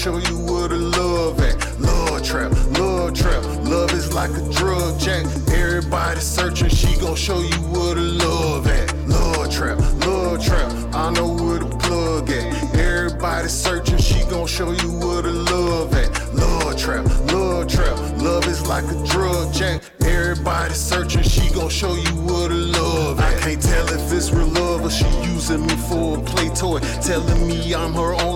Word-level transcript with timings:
show 0.00 0.16
you 0.16 0.38
where 0.38 0.66
the 0.66 0.78
love 0.78 1.38
at. 1.40 1.78
Love 1.78 2.22
trap, 2.22 2.50
love 2.78 3.12
trap, 3.12 3.44
love 3.68 3.92
is 3.92 4.14
like 4.14 4.30
a 4.30 4.50
drug 4.50 4.98
jack. 4.98 5.26
Everybody 5.52 6.20
searching, 6.20 6.70
she 6.70 6.98
gon' 6.98 7.16
show 7.16 7.38
you 7.40 7.60
where 7.68 7.94
the 7.94 8.00
love 8.00 8.66
at. 8.66 8.96
Love 9.06 9.52
trap, 9.52 9.78
love 10.06 10.42
trap, 10.42 10.72
I 10.94 11.10
know 11.10 11.28
where 11.28 11.58
the 11.58 11.66
plug 11.76 12.30
at. 12.30 12.74
Everybody 12.74 13.48
searching, 13.48 13.98
she 13.98 14.24
gon' 14.30 14.46
show 14.46 14.70
you 14.72 14.90
where 15.00 15.20
the 15.20 15.32
love 15.32 15.92
at. 15.92 16.08
Love 16.34 16.78
trap, 16.78 17.04
love 17.30 17.68
trap, 17.68 17.98
love 18.22 18.46
is 18.46 18.66
like 18.66 18.84
a 18.84 19.04
drug 19.04 19.52
jack. 19.52 19.82
Everybody 20.00 20.72
searching, 20.72 21.24
she 21.24 21.52
gon' 21.52 21.68
show 21.68 21.92
you 21.94 22.14
where 22.24 22.48
the 22.48 22.54
love 22.54 23.20
at. 23.20 23.36
I 23.36 23.40
can't 23.40 23.60
tell 23.60 23.86
if 23.88 24.10
it's 24.14 24.32
real 24.32 24.46
love 24.46 24.82
or 24.82 24.90
she 24.90 25.04
using 25.24 25.66
me 25.66 25.76
for 25.76 26.16
a 26.16 26.22
play 26.22 26.48
toy. 26.54 26.78
Telling 27.02 27.46
me 27.46 27.74
I'm 27.74 27.92
her 27.92 28.14
watch, 28.14 28.29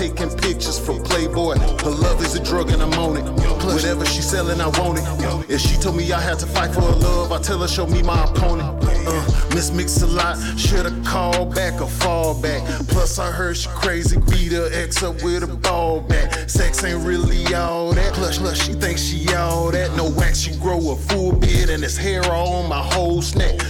taking 0.00 0.30
pictures 0.38 0.78
for 0.78 0.98
Playboy. 0.98 1.58
Her 1.58 1.90
love 1.90 2.22
is 2.22 2.34
a 2.34 2.42
drug 2.42 2.70
and 2.70 2.80
I'm 2.80 2.94
on 2.94 3.18
it. 3.18 3.24
Whatever 3.66 4.06
she 4.06 4.22
selling, 4.22 4.58
I 4.58 4.68
want 4.80 4.98
it. 4.98 5.04
If 5.50 5.60
she 5.60 5.76
told 5.76 5.96
me 5.96 6.10
I 6.10 6.18
had 6.18 6.38
to 6.38 6.46
fight 6.46 6.72
for 6.72 6.80
her 6.80 6.96
love, 6.96 7.32
I 7.32 7.38
tell 7.38 7.58
her 7.58 7.68
show 7.68 7.86
me 7.86 8.02
my 8.02 8.24
opponent. 8.24 8.82
Uh, 9.06 9.50
Miss 9.54 9.70
Mixalot, 9.70 10.58
should've 10.58 11.04
called 11.04 11.54
back 11.54 11.82
or 11.82 11.88
fall 11.88 12.40
back. 12.40 12.62
Plus 12.88 13.18
I 13.18 13.30
heard 13.30 13.58
she 13.58 13.68
crazy, 13.68 14.18
beat 14.30 14.52
her 14.52 14.70
ex 14.72 15.02
up 15.02 15.22
with 15.22 15.42
a 15.42 15.46
ball 15.46 16.00
back. 16.00 16.48
Sex 16.48 16.82
ain't 16.82 17.04
really 17.04 17.54
all 17.54 17.92
that. 17.92 18.14
Plus, 18.14 18.38
plus 18.38 18.62
she 18.64 18.72
thinks 18.72 19.02
she 19.02 19.34
all 19.34 19.70
that. 19.70 19.94
No 19.96 20.08
wax, 20.08 20.38
she 20.38 20.56
grow 20.56 20.92
a 20.92 20.96
full 20.96 21.32
beard 21.32 21.68
and 21.68 21.84
it's 21.84 21.98
hair 21.98 22.24
all 22.24 22.54
on 22.62 22.70
my 22.70 22.82
whole 22.82 23.20
snack. 23.20 23.60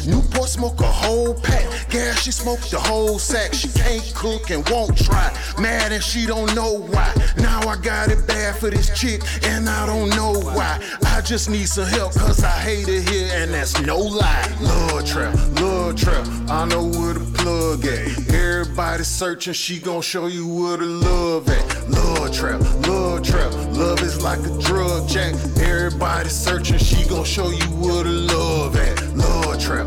Newport 0.40 0.48
smoke 0.50 0.80
a 0.80 0.90
whole 0.90 1.34
pack. 1.34 1.90
Gas, 1.90 2.22
she 2.22 2.32
smoke 2.32 2.60
the 2.70 2.78
whole 2.78 3.18
sack. 3.18 3.52
She 3.52 3.68
can't 3.68 4.02
cook 4.14 4.48
and 4.48 4.66
won't 4.70 4.96
try. 4.96 5.30
Mad 5.60 5.92
and 5.92 6.02
she 6.02 6.24
don't 6.24 6.54
know 6.54 6.78
why. 6.78 7.12
Now 7.36 7.60
I 7.68 7.76
got 7.76 8.08
it 8.08 8.26
bad 8.26 8.56
for 8.56 8.70
this 8.70 8.88
chick 8.98 9.20
and 9.42 9.68
I 9.68 9.84
don't 9.84 10.08
know 10.10 10.32
why. 10.40 10.80
I 11.04 11.20
just 11.20 11.50
need 11.50 11.68
some 11.68 11.84
help 11.84 12.14
cause 12.14 12.42
I 12.42 12.58
hate 12.58 12.88
it 12.88 13.06
here 13.06 13.28
and 13.34 13.52
that's 13.52 13.78
no 13.82 13.98
lie. 13.98 14.56
Love 14.62 15.04
trap, 15.04 15.34
love 15.60 15.96
trap. 15.96 16.26
I 16.48 16.64
know 16.64 16.86
where 16.86 17.14
the 17.14 17.30
plug 17.36 17.84
at. 17.84 18.32
Everybody 18.32 19.04
searching, 19.04 19.52
she 19.52 19.78
gon' 19.78 20.00
show 20.00 20.26
you 20.26 20.48
where 20.48 20.78
the 20.78 20.86
love 20.86 21.50
at. 21.50 21.90
Love 21.90 22.32
trap, 22.32 22.60
love 22.86 23.22
trap. 23.22 23.52
Love 23.76 24.00
is 24.00 24.22
like 24.22 24.40
a 24.40 24.58
drug 24.62 25.06
jack. 25.06 25.34
Everybody 25.58 26.30
searching, 26.30 26.78
she 26.78 27.06
gon' 27.08 27.24
show 27.24 27.50
you 27.50 27.66
where 27.76 28.04
the 28.04 28.10
love 28.10 28.76
at. 28.76 29.02
Love 29.14 29.60
trap, 29.60 29.86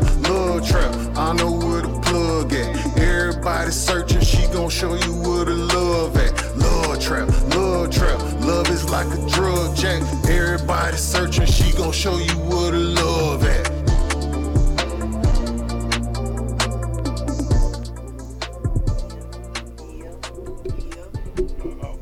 trap. 0.64 0.94
I 1.16 1.32
know 1.34 1.52
where 1.52 1.82
the 1.82 2.00
plug 2.00 2.52
at. 2.52 2.98
Everybody 2.98 3.70
searching, 3.70 4.20
she 4.20 4.46
gon' 4.48 4.70
show 4.70 4.94
you 4.94 5.12
where 5.22 5.44
the 5.44 5.54
love 5.54 6.16
at. 6.16 6.56
Love 6.56 7.00
trap, 7.00 7.28
love 7.54 7.90
trap. 7.90 8.20
Love 8.40 8.68
is 8.70 8.88
like 8.90 9.06
a 9.06 9.26
drug 9.28 9.76
jack. 9.76 10.02
Everybody 10.28 10.96
searching, 10.96 11.46
she 11.46 11.72
gon' 11.76 11.92
show 11.92 12.16
you 12.16 12.34
where 12.50 12.72
the 12.72 12.78
love 12.78 13.44
at. 13.44 13.64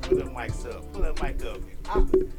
Put 0.02 0.18
the 0.18 0.24
mics 0.24 0.66
up. 0.66 0.92
Put 0.92 1.16
the 1.16 1.22
mic 1.22 1.44
up. 1.44 1.60
Ah. 1.88 2.31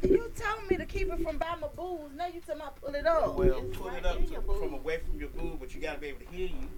Keep 0.94 1.12
it 1.12 1.20
from 1.22 1.38
by 1.38 1.56
my 1.60 1.66
boobs. 1.68 2.14
Now 2.16 2.26
you 2.26 2.40
tell 2.46 2.56
me 2.56 2.62
I 2.64 2.70
pull 2.80 2.94
it 2.94 3.06
up. 3.06 3.34
Well, 3.36 3.62
pull 3.72 3.88
it 3.88 4.06
up 4.06 4.18
to, 4.28 4.40
from 4.40 4.74
away 4.74 4.98
from 4.98 5.18
your 5.18 5.28
boob, 5.30 5.58
but 5.60 5.74
you 5.74 5.80
gotta 5.80 5.98
be 5.98 6.08
able 6.08 6.20
to 6.20 6.26
hear 6.26 6.46
you. 6.48 6.68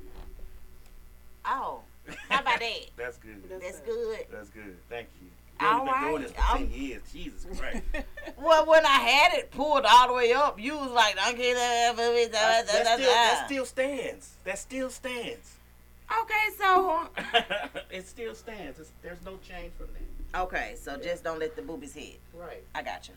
Oh, 1.44 1.80
how 2.28 2.40
about 2.40 2.58
that? 2.60 2.80
That's 2.96 3.18
good. 3.18 3.42
That's 3.48 3.80
good. 3.80 4.26
That's 4.32 4.50
good. 4.50 4.76
Thank 4.88 5.08
you. 5.20 5.28
You 5.60 5.66
All 5.66 5.80
only 5.80 5.92
been 5.92 6.02
doing 6.10 6.22
this 6.22 6.32
for 6.32 6.40
I'm- 6.42 6.68
10 6.68 6.70
years. 6.70 7.02
Jesus 7.12 7.58
Christ. 7.58 7.82
Well, 8.38 8.66
when 8.66 8.84
I 8.84 8.88
had 8.88 9.38
it 9.38 9.50
pulled 9.50 9.84
all 9.88 10.08
the 10.08 10.12
way 10.14 10.32
up, 10.34 10.60
you 10.60 10.76
was 10.76 10.90
like, 10.90 11.16
I 11.18 11.30
"Don't 11.30 11.38
get 11.38 11.54
that." 11.54 11.96
that, 11.96 12.66
that 12.66 12.98
still, 12.98 13.06
that 13.06 13.42
still 13.46 13.64
stands. 13.64 14.34
That 14.44 14.58
still 14.58 14.90
stands. 14.90 15.54
Okay, 16.20 16.34
so 16.58 17.08
it 17.90 18.06
still 18.06 18.34
stands. 18.34 18.78
It's, 18.78 18.92
there's 19.02 19.24
no 19.24 19.38
change 19.38 19.72
from 19.78 19.86
that. 19.94 20.42
okay, 20.42 20.74
so 20.78 20.96
just 20.98 21.24
don't 21.24 21.38
let 21.38 21.56
the 21.56 21.62
boobies 21.62 21.94
hit. 21.94 22.20
Right. 22.34 22.62
I 22.74 22.82
got 22.82 23.08
you. 23.08 23.14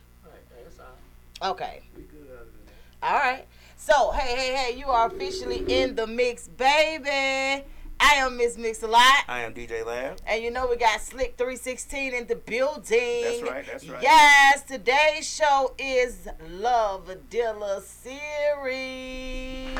Right. 1.42 1.48
That's 1.48 1.52
all. 1.52 1.52
Okay. 1.52 1.84
We 1.96 2.04
good 2.04 2.28
other 2.32 2.46
than 2.46 2.66
that. 3.02 3.08
All 3.08 3.20
right. 3.20 3.48
So, 3.78 4.12
hey, 4.12 4.36
hey, 4.36 4.56
hey, 4.56 4.78
you 4.78 4.88
are 4.88 5.08
officially 5.08 5.64
in 5.68 5.96
the 5.96 6.06
mix, 6.06 6.48
baby. 6.48 7.66
I 8.02 8.14
am 8.16 8.38
Miss 8.38 8.56
Mixalot. 8.56 9.24
I 9.28 9.42
am 9.42 9.54
DJ 9.54 9.86
Lab. 9.86 10.20
And 10.26 10.42
you 10.44 10.52
know 10.52 10.68
we 10.68 10.78
got 10.78 11.02
Slick 11.02 11.38
316 11.38 12.14
in 12.14 12.28
the 12.28 12.36
building. 12.36 13.24
That's 13.24 13.42
right, 13.42 13.66
that's 13.70 13.90
right. 13.90 14.02
Yes, 14.02 14.64
today's 14.64 15.28
show 15.28 15.74
is 15.78 16.28
Love 16.50 17.10
Dealer 17.30 17.82
series. 17.82 19.76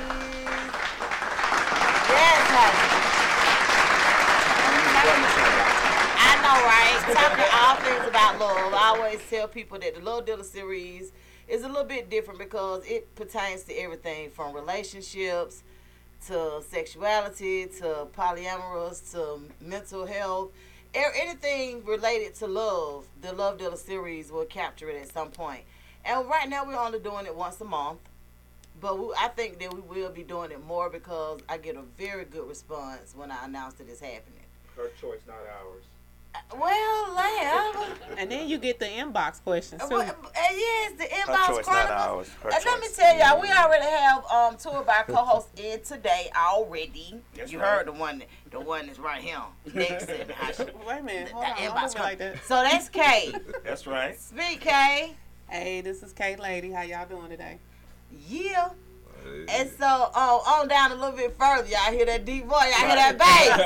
Yes, 2.10 2.44
honey. 2.52 3.10
I 6.22 6.36
know, 6.44 6.58
right? 6.66 7.00
Talking 7.16 7.46
all 7.54 7.76
things 7.78 8.08
about 8.10 8.40
love. 8.40 8.74
I 8.74 8.96
always 8.98 9.20
tell 9.30 9.48
people 9.48 9.80
that 9.80 9.96
the 9.96 10.02
Love 10.02 10.26
Dealer 10.26 10.44
series 10.44 11.14
is 11.50 11.64
a 11.64 11.68
little 11.68 11.84
bit 11.84 12.10
different 12.10 12.40
because 12.40 12.86
it 12.86 13.14
pertains 13.16 13.64
to 13.64 13.74
everything 13.74 14.30
from 14.30 14.54
relationships 14.54 15.64
to 16.28 16.62
sexuality 16.70 17.66
to 17.66 18.08
polyamorous 18.16 19.12
to 19.12 19.42
mental 19.60 20.06
health. 20.06 20.52
Anything 20.94 21.84
related 21.86 22.36
to 22.36 22.48
love, 22.48 23.06
the 23.22 23.34
Love 23.34 23.58
Dealer 23.58 23.78
series 23.78 24.32
will 24.32 24.46
capture 24.46 24.90
it 24.90 25.02
at 25.02 25.12
some 25.12 25.30
point. 25.30 25.64
And 26.06 26.28
right 26.30 26.48
now 26.48 26.66
we're 26.66 26.78
only 26.78 27.00
doing 27.00 27.26
it 27.26 27.36
once 27.36 27.60
a 27.62 27.66
month. 27.66 28.00
But 28.82 28.98
we, 28.98 29.14
I 29.20 29.28
think 29.28 29.60
that 29.60 29.74
we 29.74 29.82
will 29.82 30.10
be 30.10 30.24
doing 30.24 30.52
it 30.52 30.66
more 30.66 30.90
because 30.90 31.42
I 31.50 31.58
get 31.58 31.76
a 31.76 31.82
very 31.98 32.26
good 32.26 32.48
response 32.48 33.14
when 33.16 33.30
I 33.32 33.46
announce 33.46 33.74
that 33.76 33.90
it's 33.90 34.00
happening. 34.00 34.46
Her 34.76 34.90
choice, 35.02 35.20
not 35.28 35.36
ours. 35.36 35.84
Well, 36.58 37.14
Lamb. 37.16 37.92
And 38.18 38.32
then 38.32 38.48
you 38.50 38.58
get 38.58 38.80
the 38.80 38.86
inbox 38.86 39.42
questions 39.42 39.82
too. 39.82 39.88
Well, 39.96 40.02
uh, 40.02 40.40
yes, 40.52 40.94
the 40.98 41.06
inbox 41.06 41.48
choice, 41.48 41.68
not 41.68 41.88
chronicles. 41.88 41.90
ours. 41.90 42.30
Her 42.42 42.50
and 42.50 42.66
let 42.66 42.80
me 42.82 42.88
tell 42.94 43.18
y'all, 43.18 43.42
we 43.42 43.48
already 43.50 43.86
have 43.86 44.26
um 44.26 44.58
two 44.58 44.70
of 44.70 44.88
our 44.90 45.04
co-hosts 45.06 45.60
in 45.60 45.82
today 45.82 46.30
already. 46.36 47.22
That's 47.36 47.52
you 47.52 47.60
right. 47.60 47.78
heard 47.78 47.88
the 47.88 47.94
one, 47.94 48.20
that- 48.20 48.28
the 48.52 48.60
one 48.60 48.88
that's 48.88 49.00
right 49.00 49.22
here 49.22 49.40
next 49.74 50.08
to 50.08 50.24
the 50.26 50.34
house. 50.34 50.60
Wait 50.60 51.00
a 51.00 51.04
minute, 51.04 51.28
The 51.30 51.34
hold 51.36 51.46
on, 51.46 51.56
don't 51.56 51.58
inbox 51.72 51.84
move 51.96 52.04
like 52.04 52.18
that. 52.20 52.44
So 52.46 52.56
that's 52.64 52.90
Kay. 52.90 53.34
That's 53.64 53.88
right. 53.88 54.20
Speak, 54.20 54.62
Kay. 54.62 55.16
Hey, 55.48 55.82
this 55.82 56.04
is 56.04 56.14
Kate 56.14 56.40
Lady. 56.40 56.72
How 56.72 56.82
y'all 56.84 57.08
doing 57.08 57.30
today? 57.30 57.60
Yeah. 58.28 58.70
And 59.50 59.70
so 59.78 59.86
um, 60.14 60.42
on 60.48 60.68
down 60.68 60.92
a 60.92 60.96
little 60.96 61.16
bit 61.16 61.36
further, 61.40 61.68
y'all 61.68 61.92
hear 61.92 62.06
that 62.06 62.26
deep 62.26 62.46
voice, 62.46 62.72
y'all 62.78 62.88
hear 62.88 62.96
that 62.96 63.18
bass. 63.18 63.48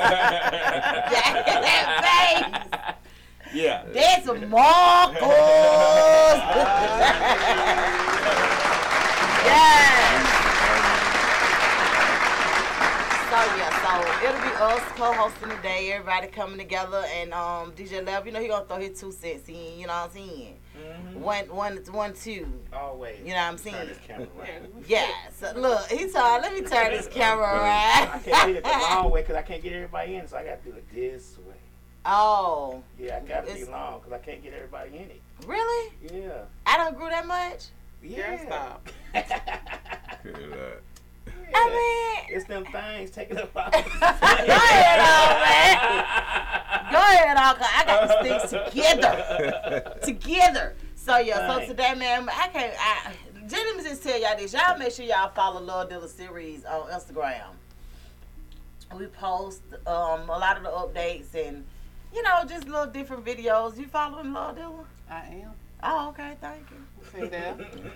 y'all 1.12 1.34
hear 1.34 1.60
that 1.62 1.86
bass. 2.02 2.94
Yeah. 3.54 3.84
That's 3.92 4.26
Marcus. 4.26 5.20
yes. 9.44 10.24
So 13.30 13.38
yeah, 13.56 13.70
so 13.70 13.73
it'll 14.24 14.40
be 14.40 14.48
us 14.56 14.80
co-hosting 14.96 15.50
today. 15.50 15.92
Everybody 15.92 16.28
coming 16.28 16.58
together, 16.58 17.04
and 17.16 17.32
um, 17.34 17.72
DJ 17.72 18.04
Love, 18.06 18.26
you 18.26 18.32
know 18.32 18.40
he 18.40 18.48
gonna 18.48 18.64
throw 18.64 18.78
his 18.78 18.98
two 18.98 19.12
cents 19.12 19.48
in. 19.48 19.78
You 19.78 19.86
know 19.86 19.92
what 19.92 20.04
I'm 20.04 20.10
saying? 20.10 20.56
One, 21.14 21.44
one, 21.54 21.76
one, 21.92 22.12
two. 22.14 22.46
Always. 22.72 23.18
You 23.20 23.28
know 23.28 23.34
what 23.36 23.42
I'm 23.42 23.58
saying? 23.58 23.76
Turn 23.76 23.88
this 23.88 23.98
camera 24.06 24.26
around. 24.38 24.84
Yeah. 24.88 25.06
So 25.38 25.52
look, 25.56 25.86
he 25.90 25.98
told, 26.10 26.42
let 26.42 26.52
me 26.52 26.60
turn 26.62 26.90
this 26.92 27.06
camera 27.06 27.44
around. 27.44 28.08
I 28.08 28.18
can't 28.24 28.46
get 28.48 28.56
it 28.56 28.64
the 28.64 28.70
long 28.70 29.10
way 29.10 29.20
because 29.22 29.36
I 29.36 29.42
can't 29.42 29.62
get 29.62 29.72
everybody 29.72 30.16
in, 30.16 30.26
so 30.26 30.36
I 30.36 30.44
got 30.44 30.64
to 30.64 30.70
do 30.70 30.76
it 30.76 30.84
this 30.94 31.36
way. 31.46 31.54
oh, 32.06 32.82
Yeah, 32.98 33.16
I 33.22 33.26
got 33.26 33.46
to 33.46 33.54
be 33.54 33.60
It's- 33.60 33.68
long 33.70 34.00
because 34.00 34.12
I 34.12 34.18
can't 34.18 34.42
get 34.42 34.52
everybody 34.54 34.96
in 34.96 35.02
it. 35.04 35.20
really? 35.46 35.92
Yeah. 36.12 36.42
I 36.66 36.76
don't 36.76 36.96
grew 36.96 37.08
that 37.08 37.26
much. 37.26 37.66
Yeah. 38.02 38.36
Girl, 38.36 38.46
stop. 38.46 38.88
I 41.54 42.24
mean, 42.28 42.36
It's 42.36 42.46
them 42.46 42.64
things 42.66 43.10
taking 43.10 43.38
up 43.38 43.50
all 43.56 43.70
go 43.70 43.78
ahead, 43.78 45.00
on, 45.00 45.40
man. 45.44 46.92
Go 46.92 46.98
ahead, 46.98 47.36
on, 47.36 47.56
'cause 47.56 47.68
I 47.74 47.84
got 47.84 48.22
these 48.22 48.50
things 48.50 48.50
together, 48.72 49.94
together. 50.02 50.74
So 50.96 51.18
yeah, 51.18 51.48
so 51.48 51.58
Right. 51.58 51.68
today, 51.68 51.94
man, 51.94 52.28
I 52.28 52.48
can't. 52.48 52.74
I, 52.78 53.12
let 53.50 53.76
me 53.76 53.82
just 53.82 54.02
tell 54.02 54.18
y'all 54.18 54.36
this. 54.36 54.52
Y'all 54.54 54.78
make 54.78 54.92
sure 54.92 55.04
y'all 55.04 55.28
follow 55.30 55.60
Love 55.60 55.90
Dealer 55.90 56.08
series 56.08 56.64
on 56.64 56.88
Instagram. 56.90 57.42
We 58.96 59.06
post 59.06 59.62
um, 59.86 60.28
a 60.30 60.38
lot 60.38 60.56
of 60.56 60.62
the 60.62 60.70
updates 60.70 61.34
and 61.34 61.64
you 62.14 62.22
know 62.22 62.44
just 62.48 62.66
little 62.68 62.86
different 62.86 63.24
videos. 63.24 63.76
You 63.76 63.86
following 63.86 64.32
Love 64.32 64.56
Dealer? 64.56 64.84
I 65.10 65.26
am. 65.42 65.52
Oh, 65.82 66.08
okay, 66.10 66.36
thank 66.40 66.70
you. 66.70 66.83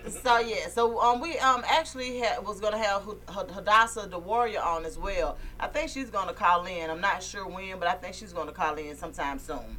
So 0.09 0.39
yeah, 0.39 0.67
so 0.69 0.99
um, 1.01 1.19
we 1.21 1.37
um 1.39 1.63
actually 1.67 2.19
had, 2.19 2.45
was 2.45 2.59
gonna 2.59 2.77
have 2.77 3.03
H- 3.07 3.15
H- 3.29 3.51
Hadassah 3.53 4.07
the 4.09 4.17
Warrior 4.19 4.61
on 4.61 4.85
as 4.85 4.97
well. 4.97 5.37
I 5.59 5.67
think 5.67 5.89
she's 5.89 6.09
gonna 6.09 6.33
call 6.33 6.65
in. 6.65 6.89
I'm 6.89 7.01
not 7.01 7.21
sure 7.21 7.47
when, 7.47 7.79
but 7.79 7.87
I 7.87 7.93
think 7.93 8.15
she's 8.15 8.33
gonna 8.33 8.51
call 8.51 8.75
in 8.75 8.95
sometime 8.95 9.39
soon. 9.39 9.77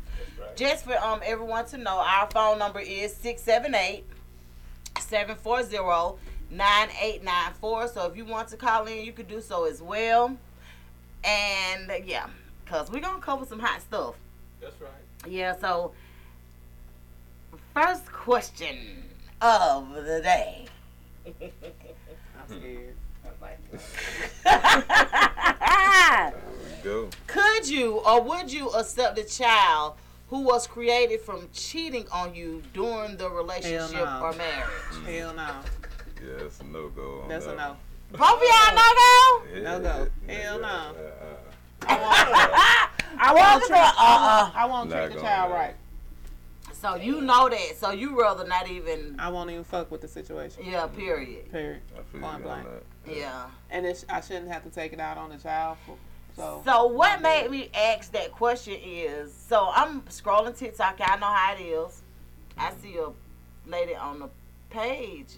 Just 0.57 0.85
for 0.85 0.97
um 0.99 1.21
everyone 1.25 1.67
to 1.67 1.79
know, 1.79 1.99
our 1.99 2.29
phone 2.31 2.59
number 2.59 2.81
is 2.81 3.15
678 3.17 4.05
740 4.99 6.19
9894. 6.51 7.89
So 7.89 8.07
if 8.07 8.17
you 8.17 8.25
want 8.25 8.49
to 8.49 8.57
call 8.57 8.87
in, 8.87 9.05
you 9.05 9.13
could 9.13 9.29
do 9.29 9.41
so 9.41 9.65
as 9.65 9.81
well. 9.81 10.37
And 11.25 11.91
uh, 11.91 11.95
yeah, 12.05 12.27
cause 12.67 12.91
we're 12.91 13.01
gonna 13.01 13.21
cover 13.21 13.45
some 13.47 13.61
hot 13.61 13.81
stuff. 13.83 14.15
That's 14.61 14.81
right. 14.81 14.91
Yeah, 15.29 15.57
so 15.59 15.93
first 17.75 18.11
question 18.11 19.05
of 19.41 19.95
the 19.95 20.21
day. 20.23 20.67
I'm 21.27 21.33
scared. 22.47 22.97
I'm 23.25 23.33
like, 23.41 23.59
go. 26.83 27.09
Could 27.27 27.69
you 27.69 27.99
or 27.99 28.21
would 28.23 28.53
you 28.53 28.69
accept 28.71 29.19
a 29.19 29.25
child 29.25 29.95
who 30.29 30.41
was 30.41 30.67
created 30.67 31.21
from 31.21 31.49
cheating 31.53 32.07
on 32.13 32.35
you 32.35 32.63
during 32.73 33.17
the 33.17 33.29
relationship 33.31 33.93
no. 34.05 34.21
or 34.23 34.33
marriage? 34.33 34.71
Hell 35.07 35.35
no. 35.35 35.49
Yeah, 36.23 36.45
it's 36.45 36.61
a 36.61 36.65
no 36.65 36.89
go. 36.89 37.25
That's 37.29 37.47
a 37.47 37.55
no. 37.55 37.77
Both 38.13 38.21
of 38.21 38.43
y'all 38.43 38.75
no 38.75 38.93
go? 38.95 39.63
No 39.63 39.81
go. 39.81 40.09
Hell 40.33 40.61
no. 40.61 40.67
Uh, 40.67 40.95
I 43.23 43.33
Well, 43.35 43.53
won't 43.59 43.65
treat. 43.65 43.79
uh-uh. 43.79 44.51
I 44.55 44.67
won't 44.67 44.91
treat 44.91 45.13
the 45.15 45.21
child 45.21 45.53
right. 45.53 45.75
So 46.81 46.95
you 46.95 47.21
know 47.21 47.49
that. 47.49 47.77
So 47.77 47.91
you 47.91 48.19
rather 48.19 48.47
not 48.47 48.71
even. 48.71 49.17
I 49.19 49.29
won't 49.29 49.51
even 49.51 49.65
fuck 49.65 49.91
with 49.91 50.01
the 50.01 50.09
situation. 50.09 50.65
Yeah. 50.65 50.87
Period. 50.87 51.51
Period. 51.53 51.83
I 51.95 52.19
Point 52.19 52.43
blank. 52.43 52.67
Yeah. 53.07 53.47
And 53.71 53.85
it's, 53.85 54.07
I 54.09 54.23
shouldn't 54.23 54.49
have 54.49 54.65
to 54.65 54.71
take 54.71 54.95
it 54.95 55.01
out 55.01 55.19
on 55.19 55.29
the 55.29 55.37
child. 55.37 55.77
For, 55.85 55.97
so. 56.35 56.63
So 56.65 56.87
what 56.87 57.21
made 57.21 57.51
me 57.51 57.69
ask 57.75 58.13
that 58.13 58.33
question 58.33 58.79
is, 58.83 59.33
so 59.33 59.71
I'm 59.75 60.01
scrolling 60.03 60.57
TikTok. 60.57 60.99
I 61.01 61.17
know 61.17 61.27
how 61.27 61.55
it 61.55 61.61
is. 61.61 62.03
I 62.57 62.73
see 62.81 62.97
a 62.97 63.11
lady 63.69 63.95
on 63.95 64.21
the 64.21 64.31
page, 64.71 65.37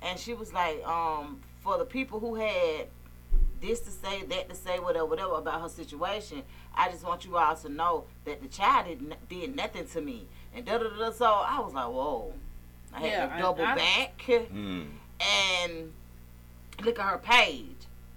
and 0.00 0.18
she 0.18 0.34
was 0.34 0.52
like, 0.52 0.82
um, 0.86 1.40
for 1.60 1.76
the 1.78 1.84
people 1.84 2.20
who 2.20 2.36
had 2.36 2.86
this 3.60 3.80
to 3.80 3.90
say, 3.90 4.22
that 4.24 4.48
to 4.48 4.54
say, 4.54 4.78
whatever, 4.78 5.06
whatever 5.06 5.34
about 5.34 5.60
her 5.60 5.68
situation, 5.68 6.42
I 6.74 6.90
just 6.90 7.04
want 7.04 7.24
you 7.24 7.36
all 7.36 7.56
to 7.56 7.68
know 7.68 8.04
that 8.24 8.40
the 8.40 8.48
child 8.48 8.86
did, 8.86 9.16
did 9.28 9.56
nothing 9.56 9.86
to 9.88 10.00
me. 10.00 10.26
And 10.54 10.64
da 10.66 10.78
da 10.78 10.88
da. 10.88 10.96
da. 10.98 11.10
So 11.12 11.26
I 11.26 11.60
was 11.60 11.72
like, 11.74 11.86
whoa. 11.86 12.32
I 12.92 13.00
had 13.00 13.06
Yeah, 13.10 13.26
to 13.26 13.34
I- 13.34 13.40
double 13.40 13.64
I- 13.64 13.74
back 13.76 14.22
Hmm. 14.50 14.82
and 15.20 15.92
look 16.84 16.98
at 16.98 17.04
her 17.10 17.18
page 17.18 17.66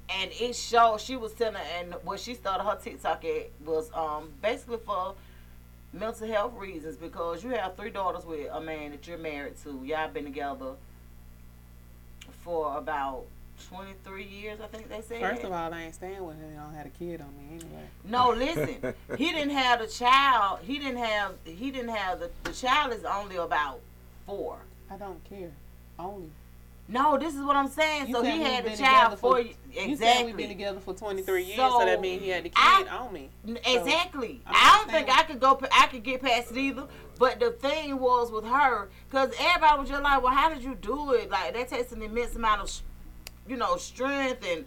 and 0.10 0.32
it 0.40 0.56
showed 0.56 1.00
she 1.02 1.16
was 1.16 1.34
telling 1.34 1.56
and 1.80 1.94
what 2.04 2.20
she 2.20 2.34
started 2.34 2.64
her 2.64 2.78
tiktok 2.82 3.24
at 3.26 3.50
was 3.66 3.92
um 3.94 4.30
basically 4.42 4.78
for 4.86 5.16
mental 5.92 6.28
health 6.28 6.54
reasons 6.56 6.96
because 6.96 7.44
you 7.44 7.50
have 7.52 7.76
three 7.76 7.90
daughters 7.90 8.26
with 8.26 8.50
a 8.52 8.62
man 8.62 8.92
that 8.92 9.06
you're 9.06 9.18
married 9.18 9.56
to 9.64 9.82
y'all 9.84 10.08
been 10.10 10.24
together 10.24 10.74
for 12.44 12.78
about 12.78 13.26
23 13.70 14.24
years 14.24 14.60
i 14.62 14.68
think 14.68 14.90
they 14.90 15.02
said 15.02 15.22
First 15.22 15.44
of 15.44 15.52
all, 15.52 15.74
I 15.74 15.84
ain't 15.84 15.96
staying 15.96 16.24
with 16.26 16.38
him. 16.38 16.50
He 16.52 16.56
don't 16.58 16.74
have 16.74 16.86
a 16.86 16.90
kid 16.90 17.22
on 17.22 17.28
me 17.38 17.56
anyway. 17.56 17.84
no 18.06 18.30
listen 18.32 18.94
he 19.18 19.32
didn't 19.32 19.52
have 19.56 19.82
a 19.82 19.88
child 19.88 20.60
he 20.64 20.78
didn't 20.80 20.98
have 20.98 21.34
he 21.46 21.72
didn't 21.72 21.94
have 21.96 22.20
the, 22.20 22.30
the 22.44 22.52
child 22.54 22.94
is 22.94 23.04
only 23.04 23.36
about 23.38 23.80
four 24.26 24.58
I 24.92 24.96
don't 24.98 25.24
care. 25.28 25.52
Only. 25.98 26.30
no 26.88 27.18
this 27.18 27.34
is 27.34 27.42
what 27.42 27.56
i'm 27.56 27.68
saying 27.70 28.08
You 28.08 28.16
so 28.16 28.22
he 28.24 28.42
had 28.42 28.66
a 28.66 28.76
child 28.76 29.18
for 29.20 29.42
for- 29.42 29.42
you 29.42 29.96
said 29.96 30.26
we've 30.26 30.38
been 30.38 30.50
together 30.50 30.80
for 30.80 30.94
23 30.94 31.44
years, 31.44 31.56
so, 31.56 31.80
So, 31.80 31.86
that 31.86 32.00
means 32.00 32.22
he 32.22 32.30
had 32.30 32.44
the 32.44 32.50
kid 32.50 32.58
I- 32.58 32.86
on 33.00 33.12
me. 33.12 33.30
Exactly. 33.66 34.40
I 34.46 34.52
I 34.54 34.78
don't 34.78 34.92
think 34.92 35.10
I 35.10 35.24
could 35.24 35.40
go. 35.40 35.60
I 35.72 35.88
could 35.88 36.04
get 36.04 36.22
past 36.22 36.52
it 36.52 36.58
either. 36.58 36.84
But 37.18 37.40
the 37.40 37.50
thing 37.52 37.98
was 38.00 38.32
with 38.32 38.46
her, 38.46 38.90
because 39.10 39.32
everybody 39.40 39.80
was 39.80 39.90
just 39.90 40.04
like, 40.04 40.22
"Well, 40.22 40.32
how 40.34 40.50
did 40.50 40.62
you 40.64 40.76
do 40.76 41.14
it? 41.14 41.32
Like 41.32 41.54
that 41.56 41.70
takes 41.70 41.92
an 41.92 42.04
immense 42.04 42.36
amount 42.36 42.62
of, 42.62 42.82
you 43.48 43.58
know, 43.58 43.78
strength." 43.78 44.46
And 44.50 44.66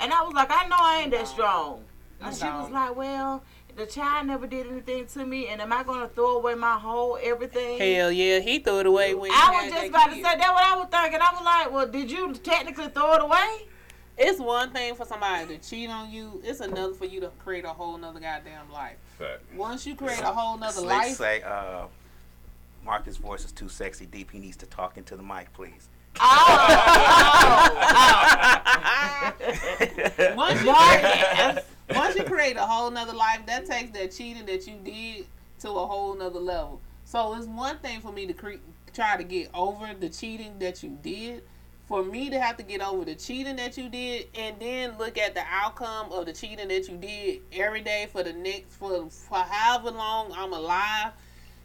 and 0.00 0.12
I 0.12 0.22
was 0.22 0.34
like, 0.34 0.50
"I 0.50 0.66
know 0.68 0.76
I 0.78 1.00
ain't 1.02 1.10
that 1.12 1.28
strong." 1.28 1.84
And 2.20 2.28
I 2.28 2.32
she 2.32 2.44
was 2.44 2.64
don't. 2.64 2.72
like, 2.72 2.96
"Well, 2.96 3.42
the 3.76 3.86
child 3.86 4.26
never 4.26 4.46
did 4.46 4.66
anything 4.66 5.06
to 5.06 5.24
me, 5.24 5.48
and 5.48 5.60
am 5.60 5.72
I 5.72 5.82
gonna 5.84 6.08
throw 6.08 6.36
away 6.38 6.54
my 6.54 6.78
whole 6.78 7.18
everything?" 7.22 7.78
Hell 7.78 8.10
yeah, 8.10 8.40
he 8.40 8.58
threw 8.58 8.80
it 8.80 8.86
away 8.86 9.14
when 9.14 9.30
he 9.30 9.36
I 9.36 9.40
had 9.40 9.52
was 9.52 9.72
just 9.72 9.80
that 9.80 9.88
about 9.88 10.08
to 10.10 10.14
say 10.16 10.22
that. 10.22 10.52
What 10.52 10.64
I 10.64 10.76
was 10.76 10.88
thinking, 10.90 11.20
I 11.20 11.32
was 11.32 11.44
like, 11.44 11.72
"Well, 11.72 11.86
did 11.86 12.10
you 12.10 12.34
technically 12.34 12.88
throw 12.88 13.14
it 13.14 13.22
away?" 13.22 13.68
It's 14.20 14.40
one 14.40 14.72
thing 14.72 14.96
for 14.96 15.06
somebody 15.06 15.46
to 15.46 15.58
cheat 15.58 15.88
on 15.88 16.10
you. 16.10 16.42
It's 16.44 16.58
another 16.58 16.92
for 16.92 17.04
you 17.04 17.20
to 17.20 17.28
create 17.38 17.64
a 17.64 17.68
whole 17.68 17.96
nother 17.96 18.18
goddamn 18.18 18.68
life. 18.72 18.96
Fact. 19.16 19.42
Once 19.54 19.86
you 19.86 19.94
create 19.94 20.20
a 20.20 20.26
whole 20.26 20.58
nother 20.58 20.72
Slick 20.72 20.88
life, 20.88 21.16
say, 21.16 21.42
uh, 21.42 21.86
Marcus' 22.84 23.16
voice 23.16 23.44
is 23.44 23.52
too 23.52 23.68
sexy 23.68 24.06
deep. 24.06 24.32
He 24.32 24.40
needs 24.40 24.56
to 24.56 24.66
talk 24.66 24.96
into 24.96 25.16
the 25.16 25.22
mic, 25.22 25.52
please. 25.52 25.88
Oh, 26.20 27.68
once 30.36 30.60
you, 30.64 30.72
Marcus. 30.72 31.64
once 31.94 32.16
you 32.16 32.24
create 32.24 32.56
a 32.56 32.66
whole 32.66 32.90
nother 32.90 33.12
life, 33.14 33.40
that 33.46 33.66
takes 33.66 33.90
that 33.92 34.12
cheating 34.12 34.46
that 34.46 34.66
you 34.66 34.74
did 34.84 35.26
to 35.60 35.70
a 35.70 35.86
whole 35.86 36.14
nother 36.14 36.40
level. 36.40 36.80
So 37.04 37.34
it's 37.34 37.46
one 37.46 37.78
thing 37.78 38.00
for 38.00 38.12
me 38.12 38.26
to 38.26 38.32
cre- 38.32 38.60
try 38.92 39.16
to 39.16 39.24
get 39.24 39.50
over 39.54 39.90
the 39.98 40.08
cheating 40.08 40.58
that 40.58 40.82
you 40.82 40.98
did. 41.02 41.42
For 41.86 42.04
me 42.04 42.28
to 42.28 42.38
have 42.38 42.58
to 42.58 42.62
get 42.62 42.82
over 42.82 43.06
the 43.06 43.14
cheating 43.14 43.56
that 43.56 43.78
you 43.78 43.88
did, 43.88 44.26
and 44.34 44.56
then 44.60 44.98
look 44.98 45.16
at 45.16 45.34
the 45.34 45.42
outcome 45.50 46.12
of 46.12 46.26
the 46.26 46.34
cheating 46.34 46.68
that 46.68 46.86
you 46.86 46.98
did 46.98 47.40
every 47.50 47.80
day 47.80 48.08
for 48.12 48.22
the 48.22 48.34
next 48.34 48.74
for 48.76 49.08
for 49.08 49.38
however 49.38 49.92
long 49.92 50.30
I'm 50.36 50.52
alive. 50.52 51.12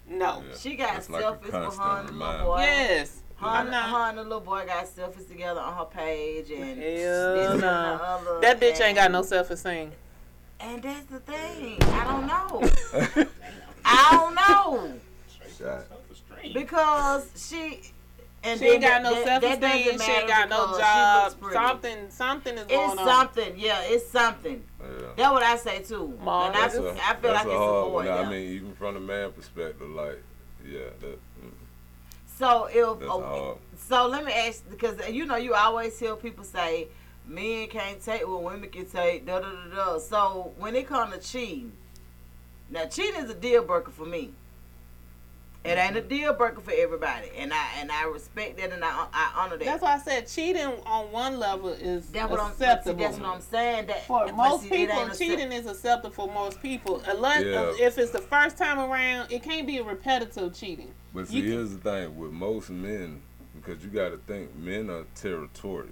No. 0.08 0.42
Yeah. 0.48 0.56
She 0.58 0.76
got 0.76 0.94
That's 0.94 1.10
like 1.10 1.22
selfish 1.24 1.52
behind 1.52 2.08
the 2.08 2.14
boy. 2.14 2.58
Yes. 2.60 3.23
Her, 3.44 3.50
I'm 3.50 3.66
her 3.68 3.72
not. 3.72 4.10
and 4.10 4.18
the 4.18 4.24
little 4.24 4.40
boy 4.40 4.66
got 4.66 4.86
selfies 4.86 5.28
together 5.28 5.60
on 5.60 5.76
her 5.78 5.86
page 5.86 6.50
and 6.52 6.64
Hell 6.82 7.36
this 7.36 7.52
and 7.52 7.62
the 7.62 7.66
no. 7.66 8.04
other, 8.04 8.40
That 8.42 8.60
bitch 8.60 8.82
ain't 8.82 8.96
got 8.96 9.06
and- 9.06 9.14
no 9.14 9.22
self 9.24 9.50
esteem. 9.52 9.92
And 10.60 10.82
that's 10.82 11.06
the 11.08 11.20
thing. 11.20 11.78
I 11.82 12.04
don't 12.06 12.26
know. 12.28 13.26
I 13.86 14.08
don't 14.12 14.36
know 14.36 14.94
Shot. 15.58 15.84
because 16.54 17.28
she. 17.36 17.82
And 18.46 18.60
She 18.60 18.66
ain't 18.66 18.82
then 18.82 19.02
got 19.02 19.04
no 19.04 19.16
that- 19.16 19.26
self 19.26 19.42
that 19.42 19.62
doesn't 19.62 19.80
esteem. 19.80 20.00
She 20.02 20.12
ain't 20.12 20.28
got 20.28 20.50
no 20.50 20.78
job. 20.78 21.34
looks. 21.42 21.54
Something, 21.54 21.98
something 22.10 22.58
is 22.58 22.66
going 22.66 22.92
It's 22.92 23.00
on. 23.00 23.08
something. 23.08 23.54
Yeah, 23.58 23.82
it's 23.84 24.10
something. 24.10 24.62
Yeah. 24.82 24.88
That's 25.16 25.32
what 25.32 25.44
I 25.44 25.56
say 25.56 25.82
too. 25.82 26.18
Ma, 26.22 26.48
and 26.48 26.56
I, 26.56 26.62
that's 26.62 26.74
That's 26.76 26.86
a- 26.86 26.90
a, 26.90 26.92
I 26.92 27.16
feel 27.16 27.32
that's 27.32 27.46
like 27.46 27.46
a 27.46 27.50
it's 27.50 27.56
a 27.56 27.58
hard 27.58 27.86
boy. 27.88 27.94
one. 27.94 28.06
Yeah. 28.06 28.16
I 28.16 28.30
mean, 28.30 28.50
even 28.52 28.74
from 28.76 28.94
the 28.96 29.00
man 29.00 29.32
perspective, 29.32 29.90
like, 29.90 30.22
yeah, 30.66 30.80
that, 31.00 31.20
so 32.38 32.66
if 32.66 33.00
that's 33.00 33.12
oh. 33.12 33.58
So 33.88 34.08
let 34.08 34.26
me 34.26 34.32
ask, 34.32 34.68
because 34.70 35.00
uh, 35.00 35.08
you 35.08 35.26
know 35.26 35.36
you 35.36 35.54
always 35.54 36.00
hear 36.00 36.16
people 36.16 36.44
say 36.44 36.88
men 37.28 37.68
can't 37.68 38.02
take 38.02 38.28
what 38.28 38.44
women 38.44 38.70
can 38.70 38.86
take. 38.86 39.26
Da 39.26 39.40
da 39.40 39.50
da 39.50 39.76
da. 39.76 40.00
So 40.00 40.54
when 40.58 40.76
it 40.76 40.88
comes 40.88 41.14
to 41.14 41.20
cheating, 41.20 41.74
now 42.70 42.86
cheating 42.86 43.24
is 43.24 43.30
a 43.30 43.36
deal 43.36 43.64
breaker 43.64 43.92
for 43.92 44.06
me. 44.06 44.32
It 45.66 45.78
ain't 45.78 45.96
a 45.96 46.00
mm-hmm. 46.00 46.10
deal 46.10 46.34
breaker 46.34 46.60
for 46.60 46.74
everybody, 46.76 47.30
and 47.38 47.54
I 47.54 47.68
and 47.78 47.90
I 47.90 48.06
respect 48.06 48.58
that 48.58 48.74
and 48.74 48.84
I 48.84 48.90
uh, 48.90 49.08
I 49.14 49.34
honor 49.38 49.58
that. 49.58 49.66
That's 49.66 49.82
why 49.82 49.94
I 49.94 50.00
said 50.00 50.28
cheating 50.28 50.74
on 50.86 51.12
one 51.12 51.40
level 51.40 51.70
is 51.70 52.10
That's 52.10 52.30
what 52.30 52.40
I'm 52.42 52.52
acceptable. 52.52 53.00
That's 53.00 53.18
what 53.18 53.30
I'm 53.30 53.42
saying. 53.42 53.88
That 53.88 54.06
for 54.06 54.28
most 54.34 54.64
see, 54.64 54.70
people, 54.70 54.96
ain't 54.96 55.12
accept- 55.12 55.20
cheating 55.20 55.52
is 55.54 55.66
acceptable 55.66 56.14
for 56.14 56.28
most 56.28 56.62
people. 56.62 57.02
Unless 57.08 57.46
Yeah. 57.46 57.86
if 57.86 57.98
it's 57.98 58.12
the 58.12 58.20
first 58.20 58.58
time 58.58 58.78
around, 58.80 59.32
it 59.32 59.42
can't 59.44 59.66
be 59.66 59.78
a 59.78 59.84
repetitive 59.84 60.54
cheating. 60.54 60.94
But 61.14 61.28
see, 61.28 61.42
here's 61.42 61.72
the 61.72 61.78
thing 61.78 62.18
with 62.18 62.32
most 62.32 62.70
men, 62.70 63.22
because 63.56 63.84
you 63.84 63.90
got 63.90 64.10
to 64.10 64.18
think 64.18 64.56
men 64.56 64.90
are 64.90 65.06
territorial. 65.16 65.90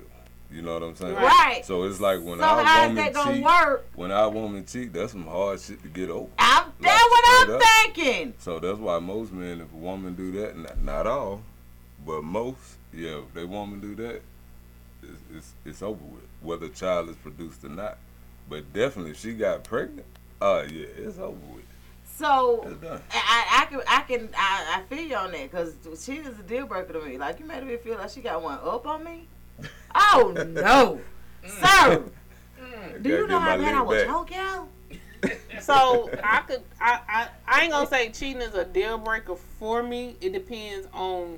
You 0.51 0.61
know 0.61 0.73
what 0.73 0.83
I'm 0.83 0.95
saying? 0.95 1.15
Right. 1.15 1.61
So 1.63 1.83
it's 1.83 2.01
like 2.01 2.21
when 2.21 2.39
So 2.39 2.43
our 2.43 2.87
woman 2.89 3.13
cheat, 3.13 3.43
work? 3.43 3.85
when 3.95 4.11
our 4.11 4.29
woman 4.29 4.65
cheat, 4.65 4.91
that's 4.91 5.13
some 5.13 5.25
hard 5.25 5.61
shit 5.61 5.81
to 5.83 5.87
get 5.87 6.09
over. 6.09 6.27
I'm, 6.37 6.65
Like, 6.65 6.77
that's 6.81 7.03
what 7.09 7.23
I'm 7.49 7.55
up. 7.55 7.61
thinking. 7.61 8.33
So 8.39 8.59
that's 8.59 8.77
why 8.77 8.99
most 8.99 9.31
men, 9.31 9.61
if 9.61 9.71
a 9.71 9.77
woman 9.77 10.13
do 10.15 10.31
that, 10.41 10.57
not, 10.57 10.81
not 10.83 11.07
all, 11.07 11.41
but 12.05 12.23
most, 12.23 12.59
yeah, 12.93 13.19
if 13.19 13.33
they 13.33 13.45
woman 13.45 13.79
do 13.79 13.95
that, 13.95 14.21
it's, 15.03 15.21
it's 15.33 15.53
it's 15.63 15.81
over 15.81 16.03
with. 16.03 16.23
Whether 16.41 16.67
child 16.69 17.07
is 17.09 17.15
produced 17.17 17.63
or 17.63 17.69
not, 17.69 17.97
but 18.49 18.73
definitely 18.73 19.11
if 19.11 19.19
she 19.21 19.31
got 19.33 19.63
pregnant, 19.63 20.05
oh 20.41 20.63
yeah, 20.63 20.87
it's 20.97 21.17
over 21.17 21.37
with. 21.53 21.60
So 22.17 22.67
I, 23.11 23.61
I 23.61 23.65
can 23.65 23.81
I 23.87 24.01
can 24.01 24.29
I, 24.37 24.77
I 24.77 24.81
feel 24.93 25.03
you 25.05 25.15
on 25.15 25.31
that 25.31 25.49
because 25.51 25.73
she 26.03 26.17
is 26.17 26.39
a 26.39 26.43
deal 26.43 26.67
breaker 26.67 26.93
to 26.93 27.01
me. 27.05 27.17
Like 27.17 27.39
you 27.39 27.45
made 27.45 27.63
me 27.65 27.77
feel 27.77 27.97
like 27.97 28.09
she 28.11 28.21
got 28.21 28.41
one 28.41 28.59
up 28.63 28.85
on 28.85 29.03
me. 29.03 29.27
Oh 29.95 30.33
no, 30.47 31.01
sir. 31.45 32.03
Do 33.01 33.09
you 33.09 33.27
know 33.27 33.39
how 33.39 33.57
my 33.57 33.63
bad 33.63 33.73
I 33.73 33.79
leg 33.79 33.87
will 33.87 33.95
back. 33.95 34.07
choke 34.07 34.31
y'all? 34.31 34.67
So 35.61 36.09
I 36.23 36.41
could 36.41 36.61
I, 36.79 36.99
I 37.07 37.27
I 37.47 37.61
ain't 37.63 37.71
gonna 37.71 37.87
say 37.87 38.09
cheating 38.09 38.41
is 38.41 38.55
a 38.55 38.65
deal 38.65 38.97
breaker 38.97 39.35
for 39.35 39.83
me. 39.83 40.15
It 40.21 40.33
depends 40.33 40.87
on 40.93 41.37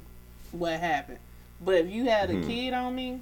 what 0.52 0.80
happened. 0.80 1.20
But 1.60 1.76
if 1.76 1.92
you 1.92 2.06
had 2.06 2.30
a 2.30 2.36
Mhm. 2.36 2.48
kid 2.48 2.74
on 2.74 2.96
me, 2.96 3.22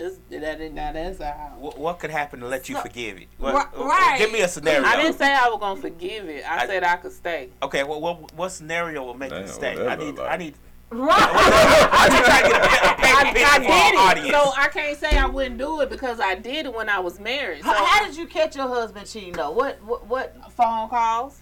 it's 0.00 0.18
that 0.30 0.72
now 0.72 0.92
that's 0.92 1.20
a 1.20 1.32
What, 1.58 1.78
what 1.78 1.98
could 1.98 2.10
happen 2.10 2.40
to 2.40 2.46
let 2.48 2.68
you 2.68 2.74
So- 2.76 2.82
forgive 2.82 3.16
it? 3.18 3.28
Ri- 3.38 3.52
What, 3.52 3.70
uh, 3.76 3.84
right. 3.84 4.16
Give 4.18 4.32
me 4.32 4.40
a 4.40 4.48
scenario. 4.48 4.84
I 4.84 4.96
didn't 4.96 5.18
say 5.18 5.32
I 5.32 5.48
was 5.48 5.58
gonna 5.60 5.80
forgive 5.80 6.28
it. 6.28 6.44
I, 6.50 6.62
I- 6.62 6.66
said 6.66 6.82
I 6.84 6.96
could 6.96 7.12
stay. 7.12 7.50
Okay, 7.62 7.84
well, 7.84 8.00
what 8.00 8.32
what 8.34 8.48
scenario 8.50 9.04
will 9.04 9.14
make 9.14 9.30
Damn, 9.30 9.42
you 9.42 9.48
stay? 9.48 9.86
I 9.86 9.96
need 9.96 10.16
like? 10.16 10.30
I 10.32 10.36
need. 10.36 10.54
Right. 10.92 11.88
I'm 11.92 12.10
just 12.10 12.24
trying 12.24 12.42
to 12.44 12.50
get 12.50 12.60
a, 12.60 12.64
a 12.64 12.90
I, 12.90 12.94
paint 12.94 13.16
I 13.16 13.32
picture 13.32 13.50
for 13.54 13.60
did 13.60 13.94
it, 13.94 13.98
audience. 14.00 14.30
so 14.30 14.52
I 14.56 14.68
can't 14.68 14.98
say 14.98 15.16
I 15.16 15.26
wouldn't 15.26 15.58
do 15.58 15.80
it 15.82 15.88
because 15.90 16.18
I 16.18 16.34
did 16.34 16.66
it 16.66 16.74
when 16.74 16.88
I 16.88 16.98
was 16.98 17.20
married. 17.20 17.62
So 17.62 17.68
How, 17.70 17.84
how 17.84 18.06
did 18.06 18.16
you 18.16 18.26
catch 18.26 18.56
your 18.56 18.66
husband 18.66 19.06
cheating 19.06 19.32
though? 19.34 19.52
What 19.52 19.80
what 19.84 20.06
what? 20.06 20.34
phone 20.52 20.88
calls. 20.88 21.40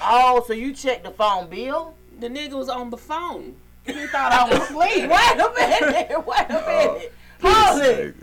Oh, 0.00 0.42
so 0.46 0.52
you 0.52 0.72
checked 0.72 1.04
the 1.04 1.10
phone 1.10 1.50
bill? 1.50 1.94
The 2.20 2.28
nigga 2.28 2.52
was 2.54 2.68
on 2.68 2.90
the 2.90 2.96
phone. 2.96 3.56
He 3.88 4.06
thought 4.06 4.32
I 4.32 4.48
was 4.48 4.62
asleep. 4.62 5.10
Wait 5.10 5.34
a 5.34 5.52
minute. 5.56 6.26
Wait 6.26 6.50
a 6.50 6.58
uh, 6.58 6.92
minute. 6.92 7.12
Hold 7.42 7.82
it. 7.82 8.16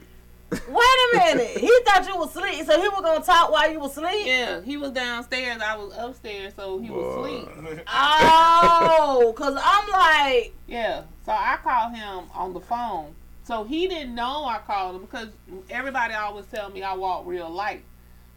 Wait 0.51 0.61
a 0.69 1.17
minute. 1.17 1.57
He 1.57 1.71
thought 1.85 2.05
you 2.07 2.15
was 2.17 2.29
asleep, 2.35 2.65
so 2.65 2.79
he 2.79 2.87
was 2.87 3.01
gonna 3.01 3.23
talk 3.25 3.51
while 3.51 3.69
you 3.69 3.79
was 3.79 3.91
asleep. 3.97 4.25
Yeah, 4.27 4.61
he 4.61 4.77
was 4.77 4.91
downstairs. 4.91 5.61
I 5.61 5.75
was 5.75 5.93
upstairs, 5.97 6.53
so 6.55 6.77
he 6.79 6.89
was 6.89 7.15
Boy. 7.15 7.37
asleep. 7.39 7.79
Oh, 7.87 9.33
cause 9.35 9.57
I'm 9.61 9.89
like, 9.91 10.53
Yeah, 10.67 11.03
so 11.25 11.31
I 11.31 11.57
called 11.63 11.95
him 11.95 12.29
on 12.33 12.53
the 12.53 12.59
phone. 12.61 13.15
So 13.43 13.63
he 13.63 13.87
didn't 13.87 14.15
know 14.15 14.45
I 14.45 14.59
called 14.65 14.95
him 14.95 15.01
because 15.01 15.27
everybody 15.69 16.13
always 16.13 16.45
tell 16.47 16.69
me 16.69 16.83
I 16.83 16.93
walk 16.95 17.25
real 17.25 17.49
light. 17.49 17.83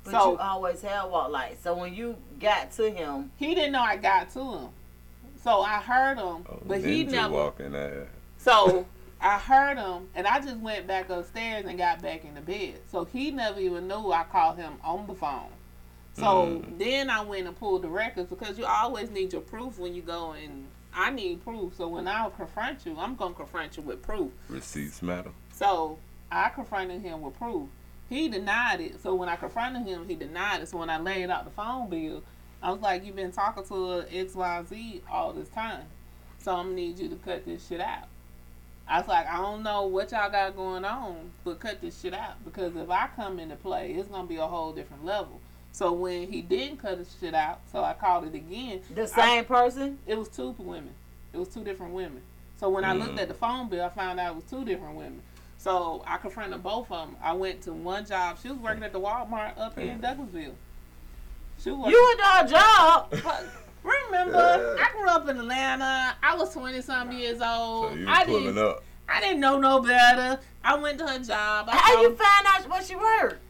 but 0.04 0.11
So- 0.12 0.32
you 0.32 0.38
always 0.38 0.82
have 0.82 1.11
walk 1.11 1.30
light. 1.30 1.62
So 1.62 1.75
when 1.75 1.94
you 1.94 2.16
got 2.40 2.73
to 2.73 2.90
him, 2.90 3.30
He 3.37 3.54
didn't 3.54 3.73
know 3.73 3.82
I 3.82 3.97
got 3.97 4.30
to 4.30 4.40
him. 4.40 4.68
So 5.42 5.61
I 5.62 5.80
heard 5.80 6.18
him, 6.18 6.45
Oh, 6.49 6.59
but 6.66 6.80
he 6.80 7.04
never. 7.04 7.33
walking. 7.33 7.75
So 8.38 8.87
I 9.21 9.38
heard 9.38 9.78
him, 9.78 10.09
and 10.14 10.26
I 10.26 10.40
just 10.40 10.57
went 10.59 10.87
back 10.87 11.09
upstairs 11.11 11.64
and 11.66 11.78
got 11.78 12.02
back 12.02 12.25
in 12.25 12.35
the 12.35 12.40
bed. 12.40 12.80
So 12.90 13.04
he 13.04 13.30
never 13.30 13.59
even 13.61 13.88
knew 13.88 14.12
I 14.12 14.25
called 14.25 14.57
him 14.59 14.75
on 14.85 15.07
the 15.07 15.14
phone. 15.14 15.50
So 16.14 16.47
Mm. 16.47 16.78
then 16.78 17.11
I 17.11 17.23
went 17.23 17.47
and 17.47 17.57
pulled 17.57 17.83
the 17.83 17.88
records 17.88 18.28
because 18.28 18.59
you 18.59 18.64
always 18.66 19.11
need 19.11 19.33
your 19.33 19.42
proof 19.42 19.78
when 19.78 19.95
you 19.95 20.02
go 20.02 20.33
and 20.33 20.66
I 20.92 21.11
need 21.11 21.45
proof. 21.45 21.75
So 21.76 21.87
when 21.87 22.09
I 22.09 22.28
confront 22.30 22.85
you, 22.87 22.97
I'm 22.99 23.14
gonna 23.14 23.35
confront 23.35 23.76
you 23.76 23.83
with 23.85 24.02
proof. 24.02 24.33
Receipts 24.49 25.00
matter. 25.02 25.30
So 25.52 25.99
I 26.33 26.49
confronted 26.49 27.02
him 27.02 27.21
with 27.23 27.38
proof. 27.38 27.68
He 28.09 28.28
denied 28.28 28.80
it. 28.80 29.00
So 29.00 29.14
when 29.14 29.28
I 29.28 29.37
confronted 29.37 29.87
him, 29.87 30.09
he 30.09 30.14
denied 30.16 30.62
it. 30.62 30.68
So 30.68 30.78
when 30.78 30.90
I 30.90 30.99
laid 30.99 31.30
out 31.30 31.45
the 31.45 31.50
phone 31.50 31.88
bill, 31.88 32.23
I 32.62 32.72
was 32.72 32.80
like, 32.80 33.04
"You've 33.04 33.16
been 33.16 33.32
talking 33.32 33.64
to 33.64 34.04
X 34.12 34.34
Y 34.34 34.62
Z 34.68 35.02
all 35.10 35.32
this 35.32 35.48
time, 35.48 35.84
so 36.38 36.52
I'm 36.54 36.64
gonna 36.66 36.74
need 36.76 36.98
you 36.98 37.08
to 37.08 37.16
cut 37.16 37.44
this 37.44 37.66
shit 37.66 37.80
out." 37.80 38.08
I 38.88 38.98
was 39.00 39.08
like, 39.08 39.26
"I 39.28 39.36
don't 39.36 39.62
know 39.62 39.86
what 39.86 40.10
y'all 40.12 40.30
got 40.30 40.56
going 40.56 40.84
on, 40.84 41.30
but 41.44 41.60
cut 41.60 41.80
this 41.80 42.00
shit 42.00 42.14
out 42.14 42.42
because 42.44 42.74
if 42.74 42.90
I 42.90 43.08
come 43.14 43.38
into 43.38 43.56
play, 43.56 43.92
it's 43.92 44.08
gonna 44.08 44.26
be 44.26 44.36
a 44.36 44.46
whole 44.46 44.72
different 44.72 45.04
level." 45.04 45.40
So 45.72 45.92
when 45.92 46.32
he 46.32 46.40
didn't 46.42 46.78
cut 46.78 46.98
his 46.98 47.14
shit 47.20 47.34
out, 47.34 47.60
so 47.70 47.84
I 47.84 47.92
called 47.92 48.24
it 48.24 48.34
again. 48.34 48.80
the 48.94 49.06
same 49.06 49.44
person. 49.44 49.98
It 50.06 50.18
was 50.18 50.28
two 50.28 50.54
women. 50.58 50.94
It 51.32 51.38
was 51.38 51.48
two 51.48 51.62
different 51.62 51.92
women. 51.92 52.22
So 52.56 52.68
when 52.70 52.84
I 52.84 52.92
looked 52.94 53.14
Mm. 53.14 53.20
at 53.22 53.28
the 53.28 53.34
phone 53.34 53.68
bill, 53.68 53.84
I 53.84 53.88
found 53.90 54.18
out 54.18 54.32
it 54.32 54.34
was 54.36 54.44
two 54.50 54.64
different 54.64 54.96
women. 54.96 55.22
So 55.58 56.02
I 56.06 56.16
confronted 56.16 56.62
both 56.62 56.90
of 56.90 57.06
them. 57.08 57.16
I 57.22 57.32
went 57.34 57.62
to 57.62 57.72
one 57.72 58.04
job. 58.06 58.38
She 58.42 58.48
was 58.48 58.58
working 58.58 58.82
at 58.82 58.92
the 58.92 59.00
Walmart 59.00 59.58
up 59.58 59.78
here 59.78 59.92
in 59.92 60.00
Douglasville. 60.00 60.54
She 61.62 61.70
was. 61.70 61.90
You 61.90 62.10
and 62.12 62.20
our 62.20 62.46
job. 62.60 63.10
But 63.10 63.46
remember, 63.82 64.76
I 64.80 64.90
grew 64.96 65.08
up 65.08 65.28
in 65.28 65.38
Atlanta. 65.38 66.16
I 66.22 66.36
was 66.36 66.52
twenty 66.52 66.80
some 66.82 67.10
years 67.12 67.40
old. 67.40 67.92
So 67.92 67.98
you 67.98 68.06
I 68.08 68.24
pulling 68.24 68.44
didn't. 68.44 68.58
up. 68.58 68.84
I 69.08 69.20
didn't 69.20 69.40
know 69.40 69.58
no 69.58 69.80
better. 69.80 70.40
I 70.62 70.76
went 70.76 70.98
to 70.98 71.06
her 71.06 71.18
job. 71.18 71.68
I 71.70 71.76
How 71.76 72.02
you 72.02 72.14
find 72.14 72.46
out 72.46 72.68
what 72.68 72.84
she 72.84 72.94
worked? 72.94 73.40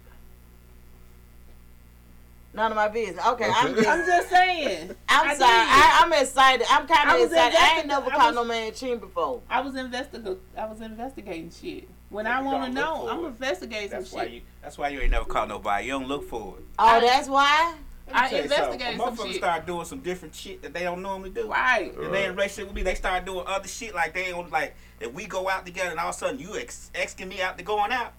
None 2.55 2.73
of 2.73 2.77
my 2.77 2.89
business. 2.89 3.25
Okay, 3.27 3.49
I'm 3.55 3.75
just, 3.75 3.89
I'm 3.89 4.07
just 4.07 4.31
saying. 4.31 4.91
I'm 5.09 5.29
I 5.31 5.35
sorry. 5.35 5.51
I, 5.53 6.01
I'm 6.03 6.13
excited. 6.15 6.67
I'm 6.71 6.87
kind 6.87 7.11
of 7.11 7.27
excited. 7.27 7.57
I 7.59 7.75
ain't 7.77 7.85
investing- 7.85 7.89
never 7.89 8.07
I 8.11 8.17
caught 8.17 8.27
was- 8.29 8.35
no 8.37 8.45
man 8.45 8.73
cheating 8.73 8.99
before. 8.99 9.43
I 9.51 9.61
was 9.61 9.77
investigating. 9.77 10.39
I 10.57 10.65
was 10.67 10.81
investigating 10.81 11.51
shit. 11.51 11.89
When 12.09 12.25
Yeah, 12.25 12.39
I 12.39 12.43
want 12.43 12.65
to 12.65 12.71
know, 12.73 13.07
I'm 13.09 13.25
it. 13.25 13.29
investigating 13.29 13.91
some 13.91 14.01
That's 14.01 14.13
why 14.13 14.25
shit. 14.25 14.33
you. 14.33 14.41
That's 14.63 14.79
why 14.79 14.89
you 14.89 15.01
ain't 15.01 15.11
never 15.11 15.27
caught 15.27 15.49
nobody. 15.49 15.87
You 15.87 15.93
don't 15.93 16.09
look 16.09 16.27
for 16.29 16.57
it. 16.59 16.65
Oh, 16.79 17.01
that's 17.01 17.29
why. 17.29 17.75
I 18.13 18.29
tell 18.29 18.43
you 18.43 18.49
something. 18.49 18.81
investigated 18.81 19.01
some 19.01 19.17
motherfuckers 19.17 19.27
shit. 19.33 19.37
start 19.37 19.67
doing 19.67 19.85
some 19.85 19.99
different 20.01 20.35
shit 20.35 20.63
that 20.63 20.73
they 20.73 20.83
don't 20.83 21.03
normally 21.03 21.31
do. 21.31 21.51
Right. 21.51 21.93
If 21.97 22.11
they 22.13 22.25
in 22.27 22.33
relationship 22.33 22.67
with 22.69 22.77
me, 22.77 22.83
they 22.83 22.95
start 22.95 23.25
doing 23.25 23.45
other 23.47 23.69
shit 23.69 23.95
like 23.95 24.15
they 24.15 24.31
don't 24.31 24.51
like. 24.51 24.75
If 25.01 25.13
we 25.13 25.27
go 25.27 25.49
out 25.49 25.67
together 25.67 25.91
and 25.91 25.99
all 26.01 26.09
of 26.11 26.15
a 26.15 26.19
sudden 26.19 26.39
you 26.39 26.57
ex- 26.57 26.91
asking 26.95 27.29
me 27.29 27.41
out 27.43 27.57
to 27.59 27.65
going 27.65 27.93
out, 27.93 28.13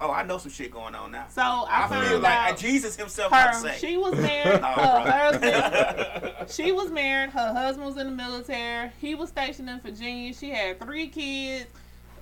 oh, 0.00 0.10
I 0.10 0.22
know 0.24 0.38
some 0.38 0.50
shit 0.50 0.70
going 0.70 0.94
on 0.94 1.12
now. 1.12 1.26
So 1.28 1.42
I, 1.42 1.84
I 1.84 1.88
found 1.88 2.06
feel 2.08 2.18
like 2.20 2.32
out 2.32 2.52
uh, 2.52 2.56
Jesus 2.56 2.96
himself 2.96 3.32
her. 3.32 3.52
say. 3.52 3.76
She 3.78 3.96
was 3.96 4.14
married. 4.14 4.60
No, 4.60 4.68
her 4.72 5.10
husband. 5.10 6.50
She 6.50 6.72
was 6.72 6.90
married. 6.92 7.30
Her 7.30 7.52
husband 7.52 7.86
was 7.86 7.96
in 7.96 8.06
the 8.06 8.12
military. 8.16 8.90
He 9.00 9.14
was 9.14 9.28
stationed 9.28 9.68
in 9.70 9.80
Virginia. 9.80 10.32
She 10.34 10.50
had 10.50 10.80
three 10.80 11.08
kids. 11.08 11.66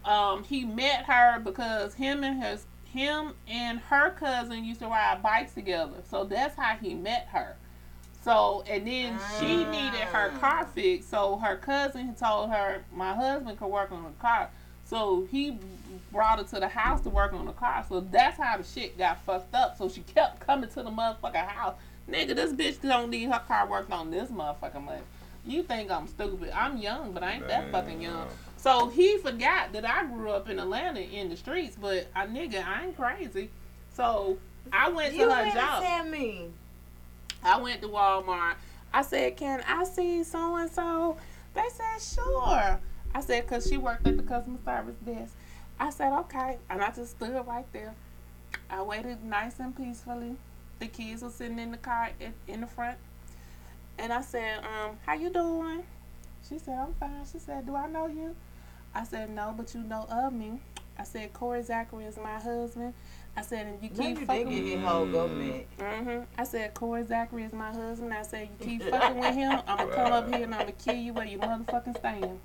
Um, 0.05 0.43
he 0.43 0.65
met 0.65 1.05
her 1.05 1.39
because 1.41 1.95
him 1.95 2.25
and 2.25 2.43
his 2.43 2.67
him 2.93 3.33
and 3.49 3.79
her 3.81 4.11
cousin 4.11 4.65
used 4.65 4.81
to 4.81 4.87
ride 4.87 5.23
bikes 5.23 5.55
together. 5.55 6.03
So 6.09 6.25
that's 6.25 6.57
how 6.57 6.77
he 6.77 6.95
met 6.95 7.29
her. 7.33 7.57
So 8.23 8.65
and 8.69 8.87
then 8.87 9.19
she 9.39 9.65
ah. 9.65 9.71
needed 9.71 10.01
her 10.01 10.29
car 10.39 10.67
fixed. 10.75 11.11
So 11.11 11.37
her 11.39 11.57
cousin 11.57 12.15
told 12.15 12.51
her 12.51 12.85
my 12.95 13.15
husband 13.15 13.59
could 13.59 13.69
work 13.69 13.91
on 13.93 14.05
the 14.05 14.11
car. 14.21 14.51
So 14.85 15.27
he 15.31 15.59
brought 16.11 16.39
her 16.39 16.45
to 16.45 16.61
the 16.61 16.69
house 16.69 17.01
to 17.03 17.11
work 17.11 17.33
on 17.33 17.47
the 17.47 17.53
car. 17.53 17.85
So 17.89 18.01
that's 18.01 18.37
how 18.37 18.59
the 18.59 18.63
shit 18.63 18.99
got 18.99 19.25
fucked 19.25 19.55
up. 19.55 19.79
So 19.79 19.89
she 19.89 20.03
kept 20.03 20.41
coming 20.41 20.69
to 20.71 20.83
the 20.83 20.91
motherfucking 20.91 21.47
house. 21.47 21.75
Nigga, 22.11 22.37
this 22.37 22.53
bitch 22.53 22.83
don't 22.83 23.11
need 23.11 23.31
her 23.31 23.43
car 23.47 23.67
worked 23.67 23.91
on 23.91 24.11
this 24.11 24.29
motherfucking 24.29 24.85
month. 24.85 25.05
You 25.47 25.63
think 25.63 25.91
I'm 25.91 26.07
stupid. 26.07 26.51
I'm 26.55 26.77
young, 26.77 27.13
but 27.13 27.23
I 27.23 27.33
ain't 27.33 27.49
that 27.49 27.73
fucking 27.73 28.03
young. 28.03 28.29
So 28.63 28.89
he 28.91 29.19
forgot 29.19 29.73
that 29.73 29.85
I 29.85 30.05
grew 30.05 30.31
up 30.31 30.49
in 30.49 30.61
Atlanta 30.61 31.01
in 31.01 31.29
the 31.29 31.37
streets, 31.37 31.77
but 31.81 32.07
I 32.15 32.29
nigga, 32.29 32.65
I 32.65 32.87
ain't 32.87 32.97
crazy. 32.97 33.51
So 33.93 34.39
I 34.73 34.89
went 34.89 35.17
to 35.17 35.29
her 35.29 35.53
job. 35.53 35.83
tell 35.83 36.05
me. 36.05 36.49
I 37.43 37.61
went 37.61 37.83
to 37.83 37.89
Walmart. 37.89 38.55
I 38.95 39.03
said, 39.03 39.37
"Can 39.37 39.65
I 39.67 39.83
see 39.83 40.23
so 40.23 40.55
and 40.55 40.71
so?" 40.71 41.17
They 41.55 41.69
said, 41.73 42.01
"Sure." 42.01 42.79
I 43.13 43.21
said, 43.21 43.49
"Cause 43.49 43.67
she 43.69 43.79
worked 43.79 44.07
at 44.07 44.17
the 44.17 44.23
customer 44.23 44.59
service 44.65 44.95
desk." 45.05 45.35
I 45.81 45.91
said, 45.91 46.13
"Okay," 46.13 46.59
and 46.71 46.81
I 46.81 46.93
just 46.93 47.17
stood 47.17 47.45
right 47.45 47.67
there. 47.73 47.97
I 48.71 48.81
waited 48.83 49.25
nice 49.25 49.59
and 49.59 49.77
peacefully. 49.77 50.37
The 50.79 50.87
kids 50.87 51.23
were 51.23 51.31
sitting 51.31 51.59
in 51.59 51.73
the 51.73 51.79
car 51.79 52.11
in, 52.21 52.33
in 52.47 52.61
the 52.61 52.69
front, 52.69 52.99
and 53.99 54.13
I 54.13 54.21
said, 54.21 54.59
"Um, 54.59 54.99
how 55.05 55.15
you 55.15 55.31
doing?" 55.31 55.83
She 56.49 56.61
said, 56.61 56.79
"I'm 56.79 56.95
fine." 56.95 57.27
She 57.31 57.41
said, 57.41 57.67
"Do 57.67 57.75
I 57.75 57.89
know 57.89 58.07
you?" 58.07 58.37
I 58.95 59.05
said, 59.05 59.31
"No, 59.31 59.55
but 59.57 59.75
you 59.75 59.83
know 59.83 60.07
of 60.11 60.33
me." 60.33 60.61
I 60.99 61.05
said, 61.05 61.33
"Corey 61.33 61.63
Zachary 61.63 62.05
is 62.05 62.17
my 62.17 62.39
husband." 62.39 62.95
I 63.35 63.41
said, 63.41 63.67
"And 63.67 63.83
you 63.83 63.89
No, 63.97 64.05
keep 64.05 64.21
you 64.21 64.27
fucking 64.27 64.47
with 64.47 64.57
get 64.57 64.65
his 64.79 64.85
whole 64.85 65.07
government. 65.07 65.65
hmm 65.81 66.19
I 66.37 66.45
said, 66.45 66.75
Corey 66.75 67.03
Zachary 67.03 67.45
is 67.45 67.55
my 67.55 67.73
husband. 67.73 68.13
I 68.13 68.21
said, 68.21 68.51
you 68.61 68.67
keep 68.67 68.83
fucking 68.91 69.19
with 69.19 69.35
him, 69.35 69.59
I'm 69.67 69.79
going 69.79 69.89
to 69.89 69.95
come 69.97 70.13
up 70.13 70.29
here 70.29 70.43
and 70.45 70.55
I'm 70.55 70.61
going 70.63 70.75
to 70.75 70.85
kill 70.85 70.97
you 70.97 71.15
where 71.15 71.25
you 71.25 71.39
motherfucking 71.39 71.97
stand. 71.99 72.39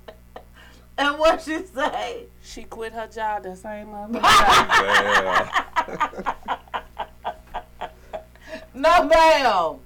And 0.96 1.18
what 1.18 1.42
she 1.42 1.58
say? 1.66 2.24
She 2.42 2.62
quit 2.64 2.94
her 2.94 3.06
job 3.06 3.42
that 3.42 3.58
same 3.58 3.88
motherfucker. 3.92 6.34
No, 8.74 9.04
ma'am. 9.04 9.78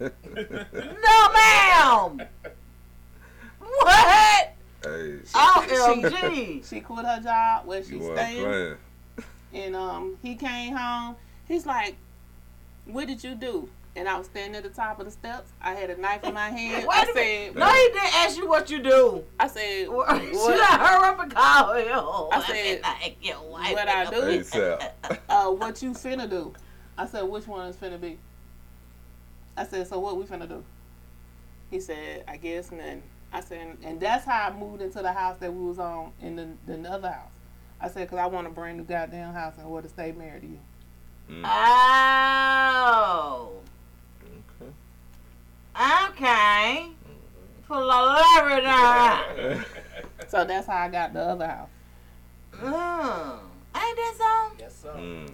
no, 0.00 1.28
ma'am. 1.34 2.20
What? 3.60 4.51
Hey, 4.82 5.18
OMG. 5.32 6.68
she 6.68 6.80
quit 6.80 7.06
her 7.06 7.20
job 7.20 7.66
where 7.66 7.82
she 7.82 7.92
you 7.94 8.00
weren't 8.00 8.18
staying. 8.18 8.76
And 9.54 9.76
um, 9.76 10.16
he 10.22 10.34
came 10.34 10.74
home. 10.74 11.16
He's 11.46 11.66
like, 11.66 11.96
what 12.86 13.06
did 13.06 13.22
you 13.22 13.34
do? 13.34 13.68
And 13.94 14.08
I 14.08 14.16
was 14.16 14.26
standing 14.26 14.56
at 14.56 14.62
the 14.62 14.70
top 14.70 14.98
of 15.00 15.04
the 15.04 15.10
steps. 15.10 15.52
I 15.60 15.74
had 15.74 15.90
a 15.90 15.96
knife 15.98 16.24
in 16.24 16.32
my 16.32 16.48
hand. 16.58 16.86
Wait 16.88 16.96
I 16.96 17.02
a 17.02 17.14
minute. 17.14 17.52
said, 17.52 17.56
No, 17.56 17.66
he 17.66 17.88
didn't 17.88 18.14
ask 18.14 18.36
you 18.38 18.48
what 18.48 18.70
you 18.70 18.82
do. 18.82 19.24
I 19.38 19.46
said, 19.48 19.62
She 19.82 19.88
what, 19.88 20.08
let 20.08 20.80
her 20.80 21.04
up 21.04 21.20
and 21.20 21.34
call 21.34 21.74
him. 21.74 21.88
I 22.32 22.42
said, 22.46 22.80
like, 22.82 23.16
your 23.20 23.42
wife 23.42 23.72
what 23.74 23.88
I 23.88 24.04
do? 24.10 24.16
ASAP. 24.22 24.90
uh, 25.28 25.50
what 25.50 25.82
you 25.82 25.90
finna 25.90 26.28
do? 26.28 26.54
I 26.96 27.06
said, 27.06 27.22
which 27.24 27.46
one 27.46 27.68
is 27.68 27.76
finna 27.76 28.00
be? 28.00 28.18
I 29.56 29.66
said, 29.66 29.86
so 29.86 29.98
what 30.00 30.16
we 30.16 30.24
finna 30.24 30.48
do? 30.48 30.64
He 31.70 31.78
said, 31.80 32.24
I 32.26 32.38
guess 32.38 32.72
nothing. 32.72 33.02
I 33.32 33.40
said, 33.40 33.78
and 33.82 33.98
that's 33.98 34.24
how 34.24 34.48
I 34.48 34.56
moved 34.56 34.82
into 34.82 35.00
the 35.00 35.12
house 35.12 35.38
that 35.38 35.52
we 35.52 35.66
was 35.66 35.78
on 35.78 36.12
in 36.20 36.36
the, 36.36 36.48
the 36.66 36.90
other 36.90 37.10
house. 37.10 37.30
I 37.80 37.88
said, 37.88 38.08
cause 38.08 38.18
I 38.18 38.26
want 38.26 38.46
a 38.46 38.50
brand 38.50 38.78
new 38.78 38.84
goddamn 38.84 39.32
house 39.32 39.54
and 39.58 39.68
want 39.68 39.84
to 39.84 39.90
stay 39.90 40.12
married 40.12 40.42
to 40.42 40.48
you. 40.48 40.60
Mm. 41.30 41.42
Oh. 41.44 43.52
Okay. 44.60 44.72
Okay. 46.10 46.88
Put 47.66 47.78
a 47.78 47.84
lot 47.84 48.64
on. 48.66 49.64
So 50.28 50.44
that's 50.44 50.66
how 50.66 50.76
I 50.76 50.88
got 50.88 51.12
the 51.12 51.20
other 51.20 51.46
house. 51.46 51.68
Mm. 52.52 53.38
Ain't 53.74 53.96
that 53.96 54.14
something? 54.18 54.60
Yes, 54.60 54.76
sir. 54.80 54.94
Mm. 54.94 55.30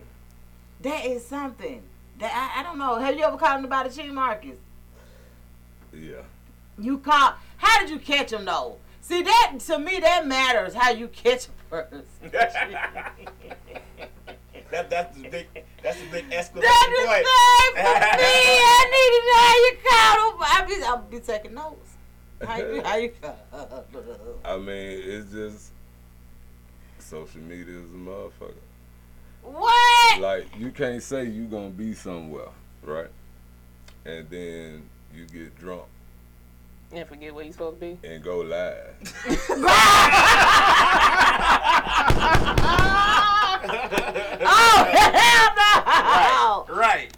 That 0.81 1.05
is 1.05 1.26
something. 1.26 1.83
That 2.19 2.33
I, 2.33 2.61
I 2.61 2.62
don't 2.62 2.78
know. 2.78 2.97
Have 2.97 3.17
you 3.17 3.25
ever 3.25 3.37
caught 3.37 3.59
anybody 3.59 3.90
cheating, 3.90 4.14
Marcus? 4.14 4.57
Yeah. 5.93 6.23
You 6.78 6.99
caught. 6.99 7.38
How 7.59 7.81
did 7.81 7.91
you 7.91 7.99
catch 7.99 8.33
him 8.33 8.45
though? 8.45 8.79
See 9.00 9.23
that 9.23 9.57
to 9.67 9.79
me 9.79 10.00
that 10.00 10.27
matters. 10.27 10.75
How 10.75 10.91
you 10.91 11.09
catch 11.09 11.47
a 11.47 11.50
person. 11.71 12.05
that, 14.71 14.91
that's 14.91 15.17
the 15.17 15.29
big. 15.29 15.47
That's 15.83 15.99
the 16.00 16.07
big 16.11 16.25
exclamation 16.33 16.69
That 16.69 16.88
is 16.99 17.07
point. 17.07 17.25
bad 17.25 18.12
for 18.12 18.19
me. 18.19 18.33
I 18.61 18.85
need 18.95 19.11
to 19.15 19.21
know 19.29 19.41
how 19.45 19.57
you 19.65 19.73
caught 19.88 20.17
them. 20.19 20.35
I 20.43 20.65
be 20.67 20.83
I'll 20.85 20.99
be 20.99 21.21
taking 21.21 21.55
notes. 21.55 21.91
How 22.45 22.57
you 22.57 22.83
how 22.83 22.97
you 22.97 23.12
caught 23.21 23.38
'em? 23.53 24.00
I 24.45 24.57
mean, 24.57 25.00
it's 25.05 25.31
just 25.33 25.73
social 26.99 27.41
media 27.41 27.79
is 27.79 27.91
a 27.91 27.95
motherfucker. 27.95 28.55
What? 29.43 30.21
Like 30.21 30.47
you 30.59 30.71
can't 30.71 31.03
say 31.03 31.25
you 31.25 31.45
gonna 31.47 31.71
be 31.71 31.95
somewhere, 31.95 32.49
right? 32.83 33.11
And 34.05 34.29
then 34.31 34.88
you 35.15 35.25
get 35.27 35.59
drunk 35.59 35.85
And 36.92 37.07
forget 37.07 37.35
what 37.35 37.45
you 37.47 37.52
supposed 37.52 37.80
to 37.80 37.87
be. 37.87 37.99
and 38.09 38.23
go 38.25 38.38
live. 38.38 38.97
Oh 44.50 44.88
hell 44.92 46.66
no! 46.68 46.75
Right. 46.75 47.11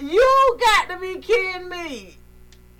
You 0.00 0.58
got 0.60 0.88
to 0.90 0.98
be 1.00 1.18
kidding 1.20 1.68
me. 1.68 2.16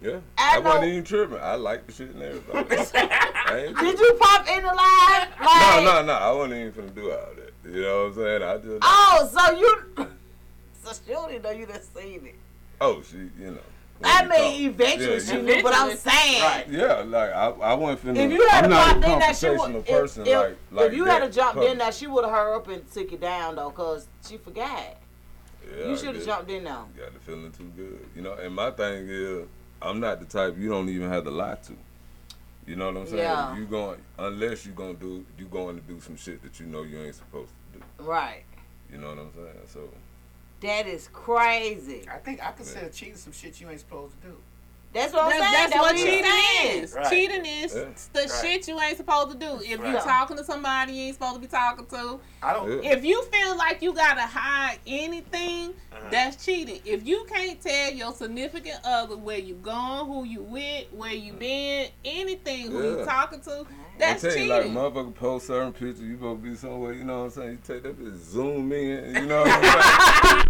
Yeah. 0.02 0.18
I 0.36 0.56
I, 0.56 0.58
wasn't 0.58 0.84
even 0.84 1.04
tripping. 1.04 1.38
I 1.40 1.54
like 1.54 1.86
the 1.86 1.92
shit 1.92 2.10
and 2.10 2.22
everything. 2.22 2.54
I 2.94 3.72
Did 3.80 3.98
you 3.98 4.14
pop 4.20 4.46
in 4.48 4.62
the 4.62 4.68
live? 4.68 5.28
No, 5.40 5.46
Like, 5.46 5.84
no, 5.84 6.02
no. 6.04 6.12
I 6.12 6.30
wasn't 6.32 6.60
even 6.60 6.72
gonna 6.72 6.90
do 6.90 7.10
all 7.12 7.28
that. 7.36 7.52
You 7.72 7.82
know 7.82 8.02
what 8.04 8.08
I'm 8.08 8.14
saying? 8.14 8.42
I 8.42 8.56
just. 8.58 8.78
Oh, 8.82 9.28
so 9.32 9.58
you. 9.58 10.06
So 10.84 10.92
she 11.04 11.12
don't 11.12 11.30
even 11.30 11.42
know 11.42 11.50
you 11.50 11.66
done 11.66 11.80
seen 11.82 12.26
it. 12.26 12.34
Oh, 12.80 13.02
she, 13.02 13.16
you 13.16 13.50
know. 13.50 13.58
I 14.04 14.24
mean, 14.26 14.70
eventually 14.70 15.14
Yeah, 15.14 15.18
she 15.20 15.36
you- 15.36 15.42
knew, 15.42 15.62
but 15.62 15.74
I'm 15.74 15.96
saying. 15.96 16.42
Right. 16.42 16.68
Yeah, 16.68 17.02
like 17.06 17.30
I, 17.30 17.48
I 17.48 17.74
wasn't 17.74 18.16
finna. 18.16 18.24
If 18.26 18.32
you 18.32 18.46
had 18.48 18.64
I'm 18.64 18.72
a 18.72 19.00
not 19.00 19.30
a 19.30 19.34
she 19.34 19.48
would. 19.50 19.58
confrontational 19.58 19.76
If, 19.80 19.86
person 19.86 20.26
if, 20.26 20.36
like, 20.36 20.56
like 20.70 20.86
if 20.88 20.94
you 20.94 21.04
had 21.04 21.22
a 21.22 21.26
that, 21.26 21.32
jumped 21.34 21.62
in 21.62 21.78
there, 21.78 21.92
she 21.92 22.06
would 22.06 22.24
have 22.24 22.32
her 22.34 22.54
up 22.54 22.68
and 22.68 22.90
took 22.92 23.12
it 23.12 23.20
down 23.20 23.56
though, 23.56 23.70
cause 23.70 24.06
she 24.26 24.36
forgot. 24.36 24.96
Yeah, 25.78 25.88
you 25.88 25.96
should 25.96 26.14
have 26.14 26.24
jumped 26.24 26.50
in 26.50 26.64
there. 26.64 26.74
Got 26.96 27.14
the 27.14 27.20
feeling 27.20 27.50
too 27.52 27.72
good, 27.76 28.06
you 28.14 28.22
know. 28.22 28.34
And 28.34 28.54
my 28.54 28.70
thing 28.70 29.06
is, 29.08 29.46
I'm 29.82 29.98
not 30.00 30.20
the 30.20 30.26
type 30.26 30.56
you 30.58 30.68
don't 30.68 30.88
even 30.88 31.08
have 31.08 31.24
to 31.24 31.30
lie 31.30 31.56
to. 31.66 31.72
You 32.66 32.76
know 32.76 32.86
what 32.86 32.96
I'm 32.96 33.06
saying? 33.06 33.18
Yeah. 33.18 33.56
You 33.56 33.64
going 33.64 34.00
unless 34.18 34.66
you 34.66 34.72
gonna 34.72 34.94
do 34.94 35.24
you 35.38 35.46
going 35.46 35.76
to 35.76 35.82
do 35.82 36.00
some 36.00 36.16
shit 36.16 36.42
that 36.42 36.58
you 36.60 36.66
know 36.66 36.82
you 36.82 37.00
ain't 37.00 37.14
supposed 37.14 37.50
to 37.72 37.78
do. 37.78 37.84
Right. 38.04 38.42
You 38.92 38.98
know 38.98 39.08
what 39.08 39.18
I'm 39.18 39.32
saying? 39.34 39.66
So 39.72 39.80
That 40.60 40.86
is 40.86 41.08
crazy. 41.12 42.06
I 42.10 42.16
think 42.18 42.44
I 42.44 42.52
consider 42.52 42.88
cheating 42.88 43.16
some 43.16 43.32
shit 43.32 43.60
you 43.60 43.68
ain't 43.68 43.80
supposed 43.80 44.20
to 44.22 44.28
do. 44.28 44.36
That's 44.92 45.12
what 45.12 45.24
I'm 45.24 45.28
That's, 45.30 45.40
saying. 45.42 45.52
that's 45.52 45.72
That's 45.74 45.82
what 45.82 45.94
we 45.94 46.02
cheating 46.04 46.24
saying. 46.24 46.82
is. 46.84 46.92
Right. 46.94 47.10
Cheating 47.10 47.44
is 47.44 47.74
Yeah. 47.74 47.84
the 48.14 48.20
Right. 48.20 48.30
shit 48.40 48.68
you 48.68 48.80
ain't 48.80 48.96
supposed 48.96 49.32
to 49.32 49.36
do. 49.36 49.60
If 49.60 49.70
you 49.70 49.76
Right. 49.94 50.00
talking 50.02 50.38
to 50.38 50.44
somebody 50.44 50.92
you 50.94 51.02
ain't 51.08 51.14
supposed 51.16 51.34
to 51.34 51.40
be 51.40 51.46
talking 51.48 51.84
to, 51.86 52.18
I 52.42 52.54
don't. 52.54 52.82
If 52.82 53.04
you 53.04 53.22
feel 53.24 53.56
like 53.58 53.82
you 53.82 53.92
gotta 53.92 54.22
hide 54.22 54.78
anything, 54.86 55.74
Uh-huh. 55.92 56.08
that's 56.10 56.42
cheating. 56.42 56.80
If 56.86 57.06
you 57.06 57.26
can't 57.30 57.60
tell 57.60 57.92
your 57.92 58.14
significant 58.14 58.80
other 58.84 59.18
where 59.18 59.38
you 59.38 59.56
going, 59.56 60.06
who 60.06 60.24
you 60.24 60.40
with, 60.42 60.86
where 60.92 61.12
you 61.12 61.34
been, 61.34 61.90
anything, 62.02 62.70
who 62.70 62.82
you 63.00 63.04
talking 63.04 63.40
to, 63.42 63.66
I 63.96 63.98
that's 63.98 64.22
tell 64.22 64.36
you, 64.36 64.46
like 64.50 64.62
cheating. 64.62 64.76
motherfucker 64.76 65.14
post 65.14 65.46
certain 65.46 65.72
pictures, 65.72 66.00
you 66.02 66.14
supposed 66.16 66.42
to 66.42 66.50
be 66.50 66.56
somewhere. 66.56 66.92
You 66.92 67.04
know 67.04 67.18
what 67.20 67.24
I'm 67.24 67.30
saying? 67.30 67.50
You 67.52 67.58
take 67.66 67.82
that 67.82 67.98
bitch, 67.98 68.16
zoom 68.16 68.72
in. 68.72 69.14
You 69.14 69.26
know 69.26 69.42
what 69.42 69.50
I'm 69.50 69.62
saying? 69.62 70.46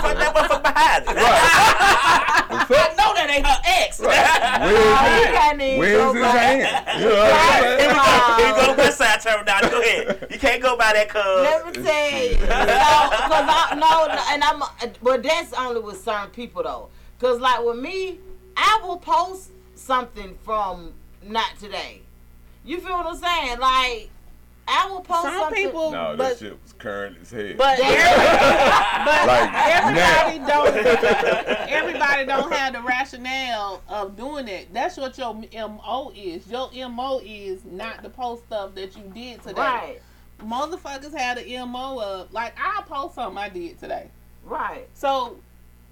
Fuck 0.00 0.16
that 0.18 0.34
motherfucker 0.34 0.62
behind 0.62 1.04
it. 1.08 1.16
The 2.50 2.56
I 2.56 2.88
know 2.98 3.14
that 3.14 3.30
ain't 3.30 3.46
her 3.46 3.60
ex. 3.64 4.00
Right. 4.00 4.10
Where's 4.60 4.82
Oh, 4.90 5.12
his 5.14 5.24
you 5.24 5.32
can't 5.38 5.78
Where's 5.78 6.14
his 6.14 6.22
back. 6.22 6.34
hand? 6.34 7.00
You 7.00 7.08
know 7.08 7.14
what 7.14 7.32
I'm 7.32 7.78
Here 7.78 7.78
we 7.78 7.78
saying? 7.78 7.94
go. 7.94 8.36
Here 8.42 8.52
we 8.54 8.60
go 8.60 8.74
to 8.74 8.78
West 8.82 8.98
Side 8.98 9.20
Terminal. 9.20 9.70
Go 9.70 9.80
ahead. 9.80 10.26
You 10.32 10.38
can't 10.40 10.60
go 10.62 10.76
by 10.76 10.92
that 10.94 11.08
cuz. 11.08 11.22
Let 11.22 11.66
me 11.66 11.72
tell 11.72 12.10
you, 12.10 12.34
no, 12.40 12.46
cause 12.48 13.46
I 13.46 13.76
no, 13.78 14.06
no, 14.14 14.22
and 14.32 14.42
I'm, 14.42 14.62
but 15.00 15.22
that's 15.22 15.52
only 15.52 15.80
with 15.80 16.02
certain 16.02 16.30
people 16.30 16.62
though. 16.64 16.88
Cause 17.20 17.38
like 17.38 17.62
with 17.64 17.78
me, 17.78 18.18
I 18.56 18.80
will 18.82 18.96
post 18.98 19.50
something 19.76 20.36
from 20.44 20.92
not 21.24 21.58
today. 21.58 22.02
You 22.64 22.80
feel 22.80 22.92
what 22.92 23.06
I'm 23.06 23.16
saying? 23.16 23.58
Like, 23.58 24.10
I 24.68 24.86
will 24.88 25.00
post 25.00 25.22
Some 25.22 25.38
something. 25.40 25.64
people, 25.66 25.90
No, 25.90 26.14
but 26.16 26.28
that 26.30 26.38
shit 26.38 26.52
was 26.62 26.72
current 26.74 27.16
as 27.22 27.30
hell. 27.30 27.54
but, 27.56 27.78
but 27.78 29.26
Like, 29.26 29.50
everybody 29.54 30.38
now. 30.38 30.46
don't. 30.64 30.76
everybody 31.68 32.24
don't 32.26 32.52
have 32.52 32.72
the 32.74 32.80
rationale 32.82 33.82
of 33.88 34.16
doing 34.16 34.46
it. 34.46 34.72
That's 34.72 34.96
what 34.96 35.18
your 35.18 35.34
mo 35.34 36.12
is. 36.14 36.46
Your 36.46 36.88
mo 36.88 37.20
is 37.24 37.64
not 37.64 38.02
to 38.04 38.10
post 38.10 38.44
stuff 38.44 38.74
that 38.76 38.96
you 38.96 39.02
did 39.14 39.42
today. 39.42 39.60
Right, 39.60 40.00
Motherfuckers 40.40 41.16
had 41.16 41.38
an 41.38 41.68
mo 41.70 42.00
of 42.00 42.32
like 42.32 42.54
I'll 42.62 42.82
post 42.82 43.16
something 43.16 43.38
I 43.38 43.48
did 43.48 43.78
today. 43.80 44.08
right. 44.44 44.86
So 44.94 45.36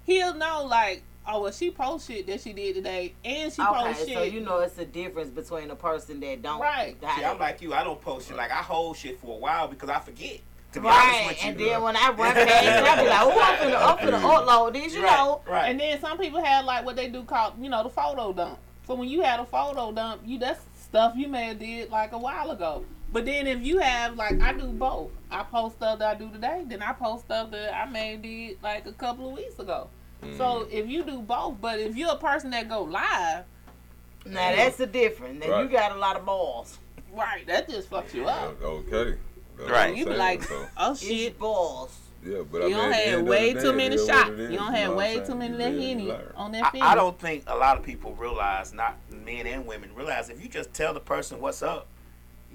he'll 0.05 0.33
know 0.35 0.63
like, 0.65 1.03
oh 1.27 1.41
well 1.43 1.51
she 1.51 1.69
post 1.71 2.07
shit 2.07 2.25
that 2.27 2.41
she 2.41 2.53
did 2.53 2.75
today 2.75 3.13
and 3.23 3.51
she 3.51 3.61
post 3.61 4.01
Okay, 4.01 4.05
shit. 4.05 4.17
so 4.17 4.23
you 4.23 4.39
know 4.41 4.59
it's 4.59 4.77
a 4.77 4.85
difference 4.85 5.29
between 5.29 5.69
a 5.71 5.75
person 5.75 6.19
that 6.21 6.41
don't 6.41 6.59
Right. 6.61 6.95
See, 7.17 7.23
I'm 7.23 7.37
like 7.39 7.61
you. 7.61 7.73
I 7.73 7.83
don't 7.83 8.01
post 8.01 8.27
shit. 8.27 8.37
Like, 8.37 8.51
I 8.51 8.55
hold 8.63 8.97
shit 8.97 9.19
for 9.19 9.35
a 9.35 9.39
while 9.39 9.67
because 9.67 9.89
I 9.89 9.99
forget. 9.99 10.39
To 10.73 10.81
be 10.81 10.85
Right, 10.87 11.23
honest 11.25 11.43
you. 11.43 11.49
and 11.49 11.59
then 11.59 11.81
when 11.81 11.95
I 11.95 12.09
run 12.11 12.33
past, 12.33 12.65
it, 12.65 12.83
I 12.83 13.01
be 13.01 13.09
like, 13.09 13.19
"Oh, 13.21 13.41
I'm 13.41 13.57
finna, 13.57 13.75
I'm 13.87 13.97
finna 13.97 14.21
upload 14.45 14.73
this," 14.73 14.93
you 14.93 15.03
right, 15.03 15.17
know. 15.17 15.41
Right. 15.47 15.69
And 15.69 15.79
then 15.79 15.99
some 15.99 16.17
people 16.19 16.43
have 16.43 16.63
like 16.65 16.85
what 16.85 16.95
they 16.95 17.09
do 17.09 17.23
called, 17.23 17.53
you 17.59 17.69
know, 17.69 17.81
the 17.81 17.89
photo 17.89 18.31
dump. 18.33 18.59
So 18.85 18.93
when 18.93 19.09
you 19.09 19.21
had 19.23 19.39
a 19.39 19.45
photo 19.45 19.91
dump, 19.91 20.21
you 20.25 20.37
that's 20.37 20.61
stuff 20.79 21.13
you 21.15 21.27
may 21.27 21.45
have 21.47 21.59
did 21.59 21.89
like 21.89 22.11
a 22.11 22.17
while 22.19 22.51
ago. 22.51 22.85
But 23.11 23.25
then 23.25 23.47
if 23.47 23.63
you 23.63 23.79
have 23.79 24.15
like 24.15 24.39
I 24.41 24.53
do 24.53 24.67
both. 24.67 25.09
I 25.31 25.41
post 25.43 25.77
stuff 25.77 25.97
that 25.99 26.15
I 26.15 26.19
do 26.19 26.29
today, 26.31 26.63
then 26.67 26.81
I 26.83 26.93
post 26.93 27.25
stuff 27.25 27.49
that 27.51 27.73
I 27.75 27.85
may 27.89 28.11
have 28.11 28.21
did 28.21 28.61
like 28.61 28.85
a 28.85 28.91
couple 28.91 29.27
of 29.29 29.35
weeks 29.37 29.57
ago. 29.59 29.89
So 30.37 30.67
if 30.71 30.87
you 30.87 31.03
do 31.03 31.19
both, 31.21 31.61
but 31.61 31.79
if 31.79 31.95
you're 31.95 32.11
a 32.11 32.17
person 32.17 32.51
that 32.51 32.67
go 32.69 32.83
live, 32.83 33.45
Now 34.25 34.51
mm. 34.51 34.55
that's 34.55 34.77
the 34.77 34.87
difference. 34.87 35.45
Now 35.45 35.61
you 35.61 35.69
got 35.69 35.93
a 35.93 35.99
lot 35.99 36.15
of 36.17 36.25
balls. 36.25 36.77
right, 37.13 37.45
that 37.47 37.69
just 37.69 37.89
fucks 37.89 38.13
you 38.13 38.27
up. 38.27 38.61
Okay. 38.61 39.15
That's 39.57 39.71
Right. 39.71 39.95
You 39.95 40.05
be 40.05 40.13
like, 40.13 40.43
so, 40.43 40.67
oh 40.77 40.91
It's 40.91 41.01
shit. 41.01 41.39
balls. 41.39 41.97
yeah, 42.25 42.41
but 42.49 42.61
You 42.63 42.67
mean, 42.69 42.77
don't 42.77 42.93
at 42.93 43.05
the 43.05 43.11
have 43.11 43.21
way 43.23 43.53
too 43.53 43.73
many 43.73 43.95
it 43.95 43.99
is 43.99 44.07
what 44.07 44.15
shots. 44.25 44.29
You 44.39 44.57
don't 44.57 44.73
have 44.73 44.93
way 44.95 45.19
too 45.25 45.35
many 45.35 45.53
You 45.53 45.57
that 45.57 45.71
live, 45.73 45.81
you 45.81 45.87
henny 45.87 46.11
on 46.35 46.51
that 46.53 46.71
I. 46.73 46.81
I 46.81 46.95
don't 46.95 47.19
think 47.19 47.43
a 47.47 47.55
lot 47.55 47.77
of 47.77 47.83
people 47.83 48.13
realize, 48.15 48.73
not 48.73 48.97
men 49.09 49.47
and 49.47 49.65
women, 49.65 49.89
realize 49.95 50.29
if 50.29 50.41
you 50.41 50.49
just 50.49 50.73
tell 50.73 50.93
the 50.93 50.99
person 50.99 51.41
what's 51.41 51.61
up, 51.61 51.87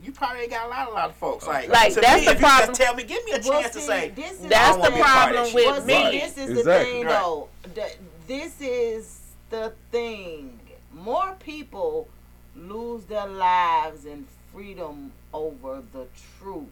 you 0.05 0.13
probably 0.13 0.47
got 0.49 0.67
a 0.67 0.69
lot, 0.69 0.89
a 0.89 0.93
lot 0.93 1.11
of 1.11 1.17
folks. 1.17 1.47
Like, 1.47 1.69
Like, 1.69 1.95
to 1.95 2.01
that's 2.01 2.21
me, 2.21 2.27
the 2.27 2.33
if 2.33 2.39
problem. 2.41 2.61
You 2.61 2.67
just 2.75 2.81
tell 2.81 2.95
me, 2.95 3.05
give 3.05 3.25
me 3.25 3.33
a 3.33 3.41
Well, 3.45 3.63
chance 3.63 3.75
to 3.75 3.81
say. 3.81 4.11
this 4.11 4.33
is 4.33 4.41
That's 4.49 4.77
the 4.77 4.81
wanna 4.83 4.95
be 4.95 5.01
a 5.01 5.05
part 5.05 5.35
of 5.35 5.37
problem 5.37 5.45
that 5.47 5.55
with 5.55 5.65
Well, 5.67 5.75
shit. 5.75 5.85
see, 5.85 6.05
me. 6.13 6.21
this 6.21 6.39
is 6.39 6.55
the 6.57 6.63
thing, 6.85 7.05
Right. 7.07 7.13
though. 7.21 7.49
Th- 7.75 7.97
This 8.27 8.55
is 8.61 9.19
the 9.51 9.73
thing. 9.91 10.59
More 10.93 11.37
people 11.41 12.09
lose 12.57 13.05
their 13.05 13.27
lives 13.27 14.05
and 14.07 14.27
freedom 14.53 15.13
over 15.33 15.83
the 15.93 16.07
truth. 16.41 16.69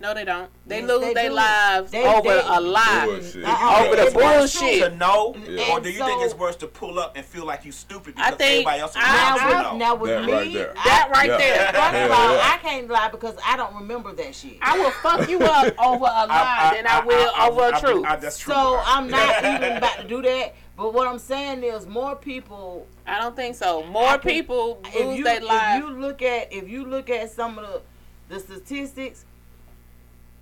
No, 0.00 0.14
they 0.14 0.24
don't. 0.24 0.48
They 0.66 0.80
Yes, 0.80 0.88
lose 0.88 1.12
their 1.14 1.30
lives 1.30 1.90
They- 1.90 2.06
over 2.06 2.22
they- 2.30 2.40
a 2.42 2.58
lie. 2.58 3.04
Bullshit. 3.04 3.44
Uh-uh. 3.44 3.84
Over 3.84 3.96
the 3.96 4.02
It's 4.06 4.14
not 4.14 4.38
bullshit. 4.38 4.82
To 4.82 4.96
know, 4.96 5.34
Yeah. 5.46 5.72
or 5.72 5.80
do 5.80 5.90
you 5.90 6.00
And 6.02 6.08
think 6.10 6.22
it's 6.24 6.34
worse 6.34 6.56
to 6.56 6.66
pull 6.68 6.98
up 6.98 7.16
and 7.18 7.24
feel 7.26 7.44
like 7.44 7.66
you 7.66 7.72
stupid 7.72 8.14
I 8.16 8.30
because 8.30 8.38
think 8.38 8.50
everybody 8.66 8.80
else 8.80 8.92
I- 8.96 9.00
around 9.00 9.36
Now, 9.36 9.36
you 9.36 9.54
I- 9.54 9.62
know? 9.62 9.76
now 9.76 9.94
with 9.96 10.10
That 10.10 10.24
me, 10.24 10.32
right 10.32 10.52
there. 10.54 10.74
I- 10.78 10.84
That 10.88 11.10
right 11.10 11.28
Yeah. 11.28 11.36
there. 11.36 11.72
First 11.74 11.94
of 11.96 12.10
all. 12.12 12.38
I 12.40 12.58
can't 12.62 12.88
lie 12.88 13.08
because 13.10 13.34
I 13.46 13.56
don't 13.58 13.74
remember 13.74 14.12
that 14.14 14.34
shit. 14.34 14.56
I 14.62 14.78
will 14.78 14.90
fuck 14.90 15.28
you 15.28 15.38
up 15.40 15.74
over 15.78 16.06
a 16.06 16.26
lie 16.26 16.72
than 16.76 16.86
I 16.86 17.00
will 17.04 17.30
over 17.38 17.76
a 17.76 17.78
truth. 17.78 18.06
I, 18.08 18.16
that's 18.16 18.38
true. 18.38 18.54
So 18.54 18.80
I'm 18.82 19.06
not 19.10 19.38
even 19.44 19.76
about 19.76 19.98
to 19.98 20.04
do 20.04 20.22
that. 20.22 20.54
But 20.78 20.94
what 20.94 21.08
I'm 21.08 21.18
saying 21.18 21.62
is, 21.62 21.86
more 21.86 22.16
people. 22.16 22.86
I 23.06 23.20
don't 23.20 23.36
think 23.36 23.54
so. 23.54 23.82
More 23.84 24.16
people 24.16 24.80
lose 24.98 25.18
you 25.18 25.24
their 25.24 25.36
if 25.36 25.42
lives. 25.42 25.84
you 25.84 25.90
look 25.90 26.22
at 26.22 26.50
if 26.50 26.70
you 26.70 26.86
look 26.86 27.10
at 27.10 27.30
some 27.30 27.58
of 27.58 27.66
the 27.66 27.82
the 28.30 28.40
statistics, 28.40 29.26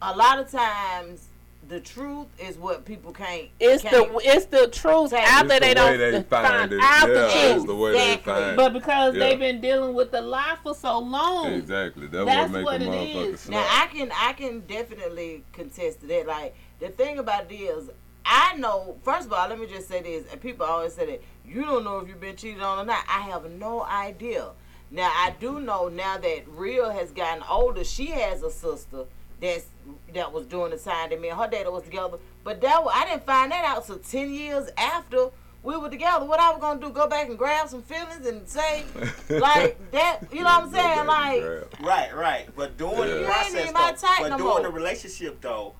a 0.02 0.16
lot 0.16 0.38
of 0.38 0.50
times 0.50 1.28
the 1.68 1.80
truth 1.80 2.26
is 2.40 2.56
what 2.56 2.84
people 2.86 3.12
can't. 3.12 3.48
It's 3.60 3.82
can't, 3.82 4.10
the 4.12 4.20
it's 4.24 4.46
the 4.46 4.68
truth 4.68 5.12
after 5.12 5.52
It's 5.54 5.60
they 5.60 5.68
the 5.70 5.74
don't 5.74 5.98
they 5.98 6.12
find 6.22 6.46
find 6.46 6.72
it. 6.72 6.80
out 6.82 7.08
Yeah, 7.08 7.14
the 7.14 7.24
it's 7.26 7.52
truth. 7.54 7.66
the 7.66 7.76
way 7.76 7.92
they 7.92 8.12
Exactly. 8.14 8.32
find 8.32 8.56
But 8.56 8.72
because 8.72 9.14
Yeah. 9.14 9.20
they've 9.20 9.38
been 9.38 9.60
dealing 9.60 9.94
with 9.94 10.10
the 10.10 10.22
lie 10.22 10.56
for 10.62 10.74
so 10.74 10.98
long, 10.98 11.52
Exactly. 11.52 12.06
That's, 12.06 12.24
That's 12.24 12.52
what 12.52 12.64
what 12.64 12.80
make 12.80 12.88
it 12.88 12.92
a 12.92 12.96
motherfucker 13.18 13.32
is. 13.34 13.40
snap. 13.40 13.60
Now 13.66 13.82
I 13.82 13.86
can 13.88 14.12
I 14.14 14.32
can 14.32 14.60
definitely 14.60 15.44
contest 15.52 16.00
to 16.00 16.06
that. 16.06 16.26
Like 16.26 16.54
the 16.80 16.88
thing 16.88 17.18
about 17.18 17.50
it 17.50 17.54
is, 17.54 17.90
I 18.24 18.54
know. 18.56 18.96
First 19.02 19.26
of 19.26 19.32
all, 19.34 19.48
let 19.48 19.58
me 19.58 19.66
just 19.66 19.88
say 19.88 20.00
this, 20.02 20.24
and 20.30 20.40
people 20.40 20.64
always 20.64 20.94
say 20.94 21.04
that 21.06 21.22
you 21.44 21.62
don't 21.64 21.84
know 21.84 21.98
if 21.98 22.08
you've 22.08 22.20
been 22.20 22.36
cheated 22.36 22.62
on 22.62 22.78
or 22.78 22.84
not. 22.86 23.04
I 23.08 23.20
have 23.22 23.50
no 23.50 23.82
idea. 23.84 24.50
Now 24.90 25.10
I 25.14 25.34
do 25.38 25.60
know 25.60 25.88
now 25.88 26.16
that 26.16 26.44
Real 26.48 26.88
has 26.90 27.10
gotten 27.10 27.42
older. 27.50 27.84
She 27.84 28.06
has 28.06 28.42
a 28.42 28.50
sister 28.50 29.04
that's 29.40 29.66
that 30.14 30.32
was 30.32 30.46
during 30.46 30.70
the 30.70 30.78
time 30.78 31.10
that 31.10 31.20
me 31.20 31.28
and 31.28 31.38
her 31.38 31.48
dad 31.48 31.68
was 31.68 31.82
together. 31.84 32.18
But 32.44 32.60
that 32.62 32.84
wa- 32.84 32.92
I 32.94 33.04
didn't 33.06 33.24
find 33.26 33.52
that 33.52 33.64
out 33.64 33.86
till 33.86 33.98
ten 33.98 34.32
years 34.32 34.68
after 34.76 35.28
we 35.62 35.76
were 35.76 35.90
together. 35.90 36.24
What 36.24 36.40
I 36.40 36.50
was 36.52 36.60
gonna 36.60 36.80
do? 36.80 36.90
Go 36.90 37.06
back 37.08 37.28
and 37.28 37.36
grab 37.38 37.68
some 37.68 37.82
feelings 37.82 38.26
and 38.26 38.48
say 38.48 38.84
like 39.30 39.90
that? 39.92 40.20
You 40.32 40.38
know 40.38 40.44
what 40.44 40.62
I'm 40.64 40.70
saying? 40.70 40.98
and 41.00 41.08
Like. 41.08 41.42
Right, 41.80 42.14
right. 42.14 42.48
But 42.56 42.76
during 42.76 42.96
Yeah. 42.98 43.04
the 43.06 43.10
You 43.12 43.16
ain't 43.18 43.26
process, 43.26 43.72
my 43.72 43.92
though, 43.92 44.22
but 44.22 44.28
no 44.30 44.36
during 44.38 44.48
more. 44.50 44.62
the 44.62 44.70
relationship, 44.70 45.40
though, 45.40 45.74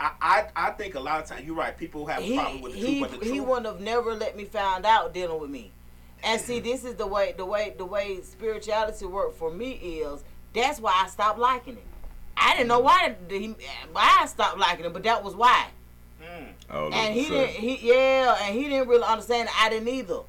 I, 0.00 0.10
I 0.20 0.44
I 0.56 0.70
think 0.72 0.94
a 0.96 1.00
lot 1.00 1.20
of 1.22 1.26
times 1.28 1.44
you're 1.46 1.54
right. 1.54 1.76
People 1.76 2.06
have 2.06 2.20
a 2.20 2.22
he 2.22 2.34
problem 2.36 2.62
with 2.62 2.72
the 2.72 2.78
he 2.78 2.98
truth, 2.98 3.10
but 3.12 3.20
the 3.20 3.26
he 3.26 3.36
truth. 3.36 3.48
wouldn't 3.48 3.66
have 3.66 3.80
never 3.80 4.14
let 4.14 4.36
me 4.36 4.44
find 4.44 4.84
out 4.84 5.14
dealing 5.14 5.40
with 5.40 5.50
me. 5.50 5.70
And 6.24 6.40
see, 6.40 6.60
this 6.60 6.84
is 6.84 6.94
the 6.96 7.06
way 7.06 7.34
the 7.36 7.44
way 7.44 7.74
the 7.76 7.84
way 7.84 8.20
spirituality 8.22 9.04
worked 9.06 9.36
for 9.38 9.50
me 9.52 9.72
is 9.72 10.22
that's 10.52 10.80
why 10.80 10.92
I 11.04 11.08
stopped 11.08 11.38
liking 11.38 11.74
it. 11.76 11.84
I 12.36 12.54
didn't 12.56 12.68
know 12.68 12.80
why 12.80 13.14
he, 13.28 13.54
why 13.92 14.18
I 14.22 14.26
stopped 14.26 14.58
liking 14.58 14.84
him, 14.84 14.92
but 14.92 15.02
that 15.04 15.22
was 15.22 15.34
why. 15.34 15.66
Mm. 16.22 16.46
All 16.70 16.92
And 16.94 17.14
he 17.14 17.28
didn't 17.28 17.50
he 17.50 17.88
yeah, 17.88 18.36
and 18.42 18.54
he 18.54 18.68
didn't 18.68 18.88
really 18.88 19.04
understand. 19.04 19.48
it. 19.48 19.54
I 19.62 19.68
didn't 19.70 19.88
either. 19.88 20.20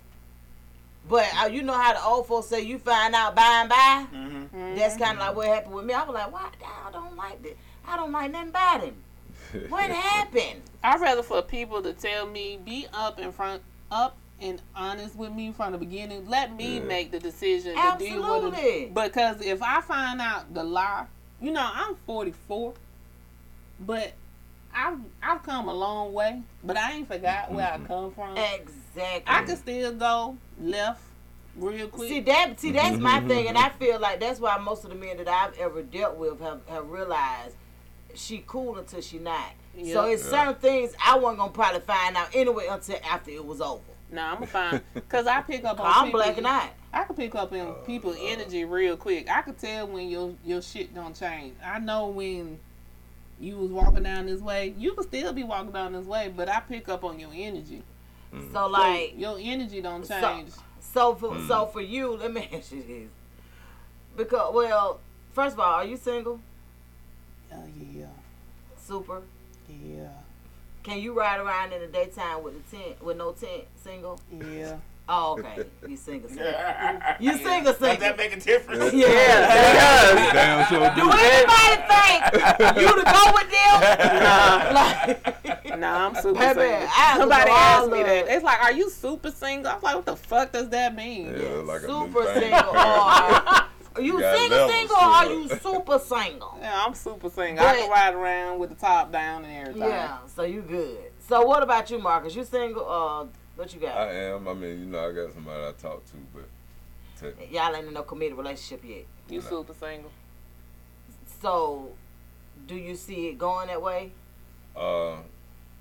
But 1.10 1.28
uh, 1.42 1.48
you 1.48 1.64
know 1.64 1.74
how 1.74 1.94
the 1.94 2.04
old 2.04 2.28
folks 2.28 2.48
say 2.48 2.62
you 2.62 2.78
find 2.80 3.14
out 3.14 3.36
by 3.36 3.42
and 3.62 3.70
by. 3.70 4.06
hmm 4.10 4.76
That's 4.76 4.96
kind 4.98 5.18
of 5.18 5.20
like 5.28 5.36
what 5.36 5.48
happened 5.48 5.74
with 5.76 5.86
me. 5.86 5.94
I 5.94 6.04
was 6.04 6.14
like, 6.14 6.32
why? 6.32 6.50
I 6.66 6.92
don't 6.92 7.16
like 7.18 7.42
this. 7.44 7.56
I 7.88 7.98
don't 7.98 8.12
like 8.12 8.32
nothing 8.32 8.50
about 8.50 8.84
him. 8.84 8.96
What 9.70 9.92
happened? 9.92 10.62
I'd 10.84 11.02
rather 11.02 11.24
for 11.24 11.42
people 11.42 11.82
to 11.84 11.94
tell 11.94 12.26
me, 12.26 12.58
be 12.64 12.88
up 12.94 13.20
in 13.20 13.32
front, 13.34 13.62
up 13.92 14.16
and 14.40 14.62
honest 14.76 15.16
with 15.16 15.32
me 15.34 15.52
from 15.52 15.74
the 15.74 15.78
beginning. 15.78 16.30
Let 16.30 16.56
me 16.56 16.76
Yeah. 16.78 16.84
make 16.86 17.12
the 17.12 17.20
decision 17.20 17.76
to 17.76 17.96
deal 18.00 18.22
with 18.50 18.54
it. 18.58 18.94
Because 18.94 19.42
if 19.42 19.62
I 19.62 19.82
find 19.82 20.22
out 20.22 20.54
the 20.54 20.64
lie, 20.64 21.06
you 21.44 21.52
know, 21.52 21.70
I'm 21.74 21.96
44, 22.08 22.74
but 23.82 24.14
I've 24.74 24.98
I've 25.22 25.44
come 25.44 25.68
a 25.68 25.74
long 25.74 26.14
way, 26.14 26.42
but 26.64 26.78
I 26.78 26.94
ain't 26.94 27.08
forgot 27.08 27.52
where 27.52 27.70
I 27.72 27.78
come 27.80 28.12
from. 28.14 28.38
Exactly. 28.38 29.24
I 29.28 29.44
can 29.44 29.58
still 29.58 29.94
go 29.94 30.38
left 30.60 31.02
real 31.58 31.90
quick. 31.90 32.10
See 32.10 32.22
that 32.22 32.60
see 32.60 32.72
that's 32.72 32.98
my 32.98 33.20
mm-hmm. 33.20 33.28
thing 33.28 33.48
and 33.50 33.58
I 33.58 33.70
feel 33.70 34.00
like 34.00 34.20
that's 34.20 34.40
why 34.40 34.58
most 34.58 34.86
of 34.86 34.90
the 34.90 34.96
men 34.96 35.18
that 35.18 35.28
I've 35.28 35.56
ever 35.60 35.84
dealt 35.84 36.16
with 36.16 36.40
have, 36.40 36.62
have 36.68 36.90
realized 36.90 37.56
she 38.16 38.44
cool 38.48 38.78
until 38.78 39.02
she 39.02 39.20
not. 39.20 39.52
So 39.76 40.06
Yeah. 40.06 40.14
it's 40.14 40.24
Yeah. 40.24 40.30
certain 40.46 40.56
things 40.56 40.96
I 41.06 41.18
wasn't 41.18 41.40
gonna 41.40 41.52
probably 41.52 41.82
find 41.82 42.16
out 42.16 42.30
anyway 42.34 42.68
until 42.70 42.98
after 43.04 43.32
it 43.32 43.46
was 43.46 43.62
over. 43.62 43.82
Nah, 44.12 44.36
I'm 44.36 44.46
fine. 44.48 44.82
Cause 45.10 45.28
I 45.28 45.42
pick 45.42 45.66
up 45.66 45.80
on 45.80 45.86
I'm 45.86 46.06
people- 46.06 46.22
black 46.22 46.38
and 46.38 46.48
out. 46.48 46.70
I 46.94 47.04
can 47.06 47.16
pick 47.16 47.34
up 47.36 47.52
in 47.54 47.62
uh, 47.68 47.72
people's 47.86 48.18
uh. 48.18 48.24
energy 48.26 48.66
real 48.66 48.96
quick. 48.96 49.30
I 49.30 49.42
can 49.42 49.56
tell 49.56 49.88
when 49.88 50.10
your 50.10 50.34
your 50.46 50.62
shit 50.62 50.94
don't 50.94 51.16
change. 51.18 51.56
I 51.64 51.80
know 51.80 52.08
when 52.08 52.60
you 53.40 53.58
was 53.58 53.72
walking 53.72 54.04
down 54.04 54.28
this 54.28 54.40
way, 54.42 54.74
you 54.78 54.94
could 54.94 55.08
still 55.08 55.34
be 55.34 55.44
walking 55.44 55.72
down 55.72 55.94
this 55.94 56.06
way, 56.06 56.32
but 56.36 56.48
I 56.48 56.60
pick 56.62 56.88
up 56.90 57.04
on 57.04 57.20
your 57.20 57.32
energy. 57.34 57.82
Mm. 58.34 58.48
So 58.48 58.54
So 58.54 58.68
like 58.68 59.14
your 59.18 59.38
energy 59.42 59.82
don't 59.82 60.08
change. 60.08 60.52
so 60.80 61.16
for 61.16 61.30
Mm. 61.32 61.48
so 61.48 61.66
for 61.66 61.82
you, 61.82 62.16
let 62.16 62.32
me 62.32 62.48
ask 62.54 62.72
you 62.72 62.84
this. 62.84 63.10
Because 64.16 64.54
well, 64.54 65.00
first 65.34 65.54
of 65.54 65.60
all, 65.60 65.74
are 65.74 65.86
you 65.86 65.98
single? 65.98 66.40
Oh 67.52 67.64
yeah, 67.96 68.06
Super. 68.80 69.22
yeah, 69.70 70.10
Can 70.84 71.00
you 71.00 71.14
ride 71.14 71.40
around 71.40 71.72
in 71.74 71.82
the 71.82 71.88
daytime 71.88 72.44
with 72.44 72.56
a 72.56 72.76
tent 72.76 73.04
with 73.04 73.18
no 73.18 73.32
tent 73.32 73.64
single? 73.84 74.20
yeah. 74.32 74.78
Oh, 75.10 75.34
okay. 75.38 75.66
You 75.88 75.98
single 75.98 76.30
single. 76.30 76.46
Yeah. 76.54 77.18
You 77.20 77.34
single 77.38 77.74
Does 77.74 77.78
single. 77.78 77.98
that 78.00 78.18
make 78.18 78.34
a 78.36 78.40
difference? 78.40 78.94
Yeah. 78.94 79.08
yeah. 79.08 80.34
Damn 80.34 80.68
sure 80.68 80.90
Do 80.96 81.02
do. 81.02 81.18
anybody 81.20 81.76
think 81.92 82.82
you 82.82 82.88
to 82.88 83.04
go 83.04 83.24
with 83.36 83.50
them? 83.52 84.74
like, 84.74 85.76
Nah, 85.80 86.06
I'm 86.08 86.16
super 86.16 86.40
Baby, 86.40 86.54
single. 86.54 86.64
I 86.64 86.88
have 86.88 87.16
to 87.16 87.20
Somebody 87.22 87.52
asked 87.52 87.92
me 87.92 88.04
that. 88.04 88.28
It's 88.30 88.44
like, 88.44 88.62
are 88.64 88.72
you 88.72 88.90
super 88.90 89.32
single? 89.32 89.72
I'm 89.72 89.82
like, 89.82 89.96
what 89.96 90.06
the 90.06 90.16
fuck 90.16 90.52
does 90.54 90.70
that 90.70 90.96
mean? 90.96 91.36
Yeah, 91.38 91.50
like 91.66 91.82
super 91.82 92.24
thing. 92.26 92.42
single 92.54 92.70
or 92.70 92.78
are 93.96 94.02
you 94.02 94.20
got 94.20 94.38
single 94.38 94.58
levels 94.58 94.72
single 94.72 94.96
or 94.96 95.02
are 95.02 95.26
you 95.32 95.50
super 95.50 96.00
single? 96.00 96.58
Yeah, 96.62 96.84
I'm 96.86 96.94
super 96.94 97.30
single. 97.30 97.66
I 97.66 97.76
can 97.76 97.90
ride 97.90 98.14
around 98.14 98.60
with 98.60 98.70
the 98.70 98.76
top 98.76 99.12
down 99.12 99.44
and 99.46 99.68
everything. 99.68 99.90
Yeah, 99.90 100.20
so 100.28 100.44
you 100.44 100.62
good. 100.62 101.12
So 101.28 101.46
what 101.46 101.62
about 101.62 101.90
you, 101.92 102.00
Marcus? 102.00 102.36
You 102.36 102.44
single? 102.46 102.88
Uh, 102.90 103.26
what 103.56 103.74
you 103.74 103.80
got? 103.80 103.98
I 103.98 104.14
am. 104.14 104.48
I 104.48 104.54
mean, 104.54 104.80
you 104.80 104.86
know, 104.86 105.10
I 105.10 105.12
got 105.14 105.34
somebody 105.34 105.64
I 105.64 105.72
talk 105.74 106.04
to, 106.06 106.14
but 106.34 106.46
technically, 107.20 107.56
Y'all 107.56 107.76
ain't 107.76 107.88
in 107.88 107.94
no 107.94 108.04
committed 108.04 108.38
relationship 108.38 108.84
yet. 108.88 109.06
You 109.30 109.42
super 109.42 109.74
single. 109.74 110.12
So, 111.42 111.90
do 112.68 112.76
you 112.76 112.96
see 112.96 113.28
it 113.28 113.38
going 113.38 113.68
that 113.68 113.82
way? 113.82 114.12
uh, 114.76 115.18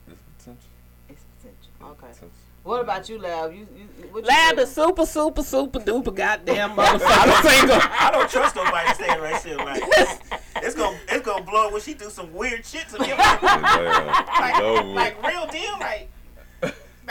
it's 0.09 0.21
potential. 0.39 0.69
It's 1.09 1.23
potential. 1.39 1.73
Okay. 1.83 2.13
Potential. 2.13 2.31
What 2.65 2.81
about 2.81 3.09
you, 3.09 3.19
Lab? 3.19 3.53
You, 3.53 3.67
you 3.77 4.09
what 4.13 4.23
you 4.23 4.29
Lad 4.29 4.69
super, 4.69 5.05
super, 5.05 5.43
super 5.43 5.81
duper 5.81 6.15
goddamn 6.15 6.71
motherfucker 6.77 7.43
single. 7.51 7.79
I 7.81 8.11
don't 8.13 8.31
trust 8.31 8.55
nobody 8.55 8.89
to 8.89 8.95
stay 8.95 9.09
in 9.13 9.19
a 9.19 9.23
relationship 9.23 9.59
like 9.59 9.91
this. 9.91 10.19
It's 10.57 10.75
gonna 10.77 10.97
it's 11.09 11.27
gonna 11.27 11.43
blow 11.45 11.73
when 11.73 11.81
she 11.81 11.95
do 11.95 12.09
some 12.09 12.33
weird 12.33 12.65
shit 12.65 12.89
to 12.91 13.01
me. 13.01 13.09
like, 13.13 13.19
Yeah, 13.43 14.49
it's 14.51 14.61
over 14.61 14.87
with. 14.89 14.95
like 14.97 15.27
real 15.27 15.47
deal, 15.49 15.77
like 15.81 16.09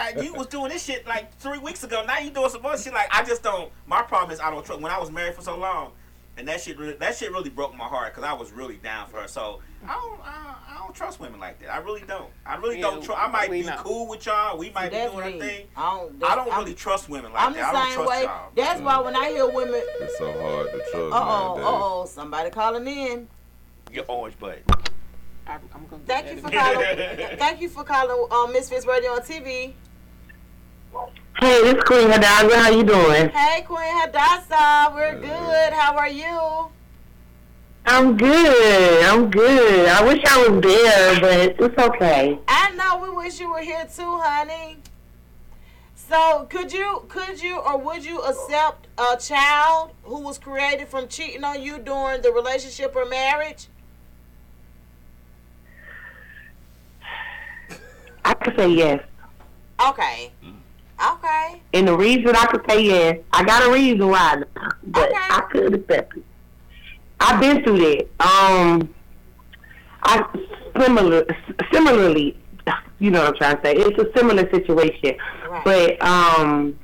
like 0.01 0.23
you 0.23 0.33
was 0.33 0.47
doing 0.47 0.69
this 0.69 0.83
shit 0.85 1.05
like 1.07 1.33
three 1.37 1.57
weeks 1.59 1.83
ago. 1.83 2.03
Now 2.05 2.19
you 2.19 2.29
doing 2.31 2.49
some 2.49 2.65
other 2.65 2.77
shit. 2.81 2.93
Like 2.93 3.09
I 3.11 3.23
just 3.23 3.43
don't. 3.43 3.71
My 3.85 4.01
problem 4.01 4.31
is 4.31 4.39
I 4.39 4.49
don't 4.51 4.65
trust. 4.65 4.81
When 4.81 4.91
I 4.91 4.99
was 4.99 5.11
married 5.11 5.35
for 5.35 5.41
so 5.41 5.57
long, 5.57 5.91
and 6.37 6.47
that 6.47 6.61
shit 6.61 6.77
really, 6.79 6.93
that 6.93 7.15
shit 7.15 7.31
really 7.31 7.49
broke 7.49 7.75
my 7.75 7.83
heart 7.85 8.13
because 8.13 8.27
I 8.27 8.33
was 8.33 8.51
really 8.51 8.77
down 8.77 9.07
for 9.09 9.21
her. 9.21 9.27
So 9.27 9.61
I 9.87 9.93
don't 9.93 10.19
I, 10.23 10.55
I 10.69 10.77
don't 10.83 10.95
trust 10.95 11.19
women 11.19 11.39
like 11.39 11.59
that. 11.61 11.73
I 11.73 11.77
really 11.79 12.03
don't. 12.07 12.29
I 12.45 12.55
really 12.55 12.77
Yeah, 12.77 12.83
don't 12.91 13.03
trust. 13.03 13.21
I 13.21 13.27
might 13.27 13.51
be 13.51 13.63
know. 13.63 13.75
cool 13.77 14.07
with 14.07 14.25
y'all. 14.25 14.57
We 14.57 14.69
might 14.71 14.91
be 14.91 14.97
doing 14.97 15.19
our 15.19 15.29
me. 15.29 15.39
thing. 15.39 15.67
I 15.75 15.97
don't. 15.97 16.23
I 16.23 16.35
don't 16.35 16.49
I'm- 16.51 16.59
really 16.63 16.73
trust 16.73 17.09
women 17.09 17.31
like 17.33 17.43
I'm 17.43 17.53
that. 17.53 17.59
the 17.59 17.65
I 17.67 17.71
don't 17.71 17.85
same 17.85 17.93
trust 17.95 18.09
way. 18.09 18.23
y'all. 18.23 18.51
That's 18.55 18.81
why 18.81 18.99
when 19.01 19.15
I 19.15 19.29
hear 19.29 19.49
women, 19.49 19.81
It's 19.99 20.17
so 20.17 20.31
hard 20.41 20.67
to 20.71 20.77
trust 20.77 20.95
uh 20.95 20.99
oh, 21.13 21.55
uh 21.57 21.61
oh, 22.01 22.05
somebody 22.05 22.49
calling 22.49 22.87
in. 22.87 23.27
Your 23.91 24.05
orange 24.07 24.37
butt. 24.39 24.59
I, 25.47 25.55
I'm 25.73 25.85
gonna 25.89 26.01
Thank 26.07 26.31
you 26.31 26.37
for 26.41 26.49
calling. 26.49 27.37
thank 27.37 27.61
you 27.61 27.67
for 27.67 27.83
calling 27.83 28.27
um, 28.31 28.53
Misfits 28.53 28.85
Radio 28.85 29.11
on 29.11 29.21
TV. 29.21 29.73
Hey, 30.93 31.57
it's 31.69 31.83
Queen 31.83 32.09
Hadassah. 32.09 32.57
How 32.57 32.69
you 32.69 32.83
doing? 32.83 33.29
Hey, 33.29 33.61
Queen 33.63 33.79
Hadassah, 33.79 34.91
we're 34.93 35.19
good. 35.19 35.73
How 35.73 35.95
are 35.95 36.09
you? 36.09 36.69
I'm 37.85 38.15
good. 38.15 39.05
I'm 39.05 39.29
good. 39.31 39.89
I 39.89 40.05
wish 40.05 40.21
I 40.25 40.47
was 40.47 40.61
there, 40.61 41.19
but 41.19 41.59
it's 41.59 41.77
okay. 41.77 42.39
I 42.47 42.71
know 42.75 42.97
we 43.01 43.09
wish 43.09 43.39
you 43.39 43.49
were 43.51 43.61
here 43.61 43.87
too, 43.95 44.19
honey. 44.19 44.77
So, 45.95 46.45
could 46.49 46.71
you, 46.71 47.05
could 47.07 47.41
you, 47.41 47.57
or 47.57 47.77
would 47.77 48.05
you 48.05 48.21
accept 48.21 48.87
a 48.97 49.17
child 49.17 49.93
who 50.03 50.19
was 50.19 50.37
created 50.37 50.89
from 50.89 51.07
cheating 51.07 51.43
on 51.43 51.61
you 51.61 51.79
during 51.79 52.21
the 52.21 52.31
relationship 52.31 52.95
or 52.95 53.05
marriage? 53.05 53.67
I 58.23 58.33
could 58.35 58.55
say 58.57 58.69
yes. 58.69 59.03
Okay. 59.89 60.31
Okay. 61.03 61.61
And 61.73 61.87
the 61.87 61.97
reason 61.97 62.35
I 62.35 62.45
could 62.47 62.61
say 62.69 62.81
yes, 62.83 63.17
I 63.33 63.43
got 63.43 63.67
a 63.67 63.71
reason 63.71 64.07
why, 64.07 64.43
but 64.87 65.09
Okay. 65.09 65.17
I 65.17 65.41
could 65.51 65.73
accept 65.73 66.17
it. 66.17 66.23
I've 67.19 67.39
been 67.39 67.63
through 67.63 67.79
that. 67.79 68.07
Um, 68.19 68.93
I 70.03 70.23
similar, 70.79 71.25
similarly, 71.71 72.37
you 72.99 73.11
know 73.11 73.19
what 73.23 73.29
I'm 73.29 73.35
trying 73.35 73.55
to 73.57 73.61
say. 73.63 73.73
It's 73.75 73.97
a 73.99 74.17
similar 74.17 74.49
situation, 74.51 75.15
Right. 75.49 75.63
but 75.99 76.03
um, 76.03 76.77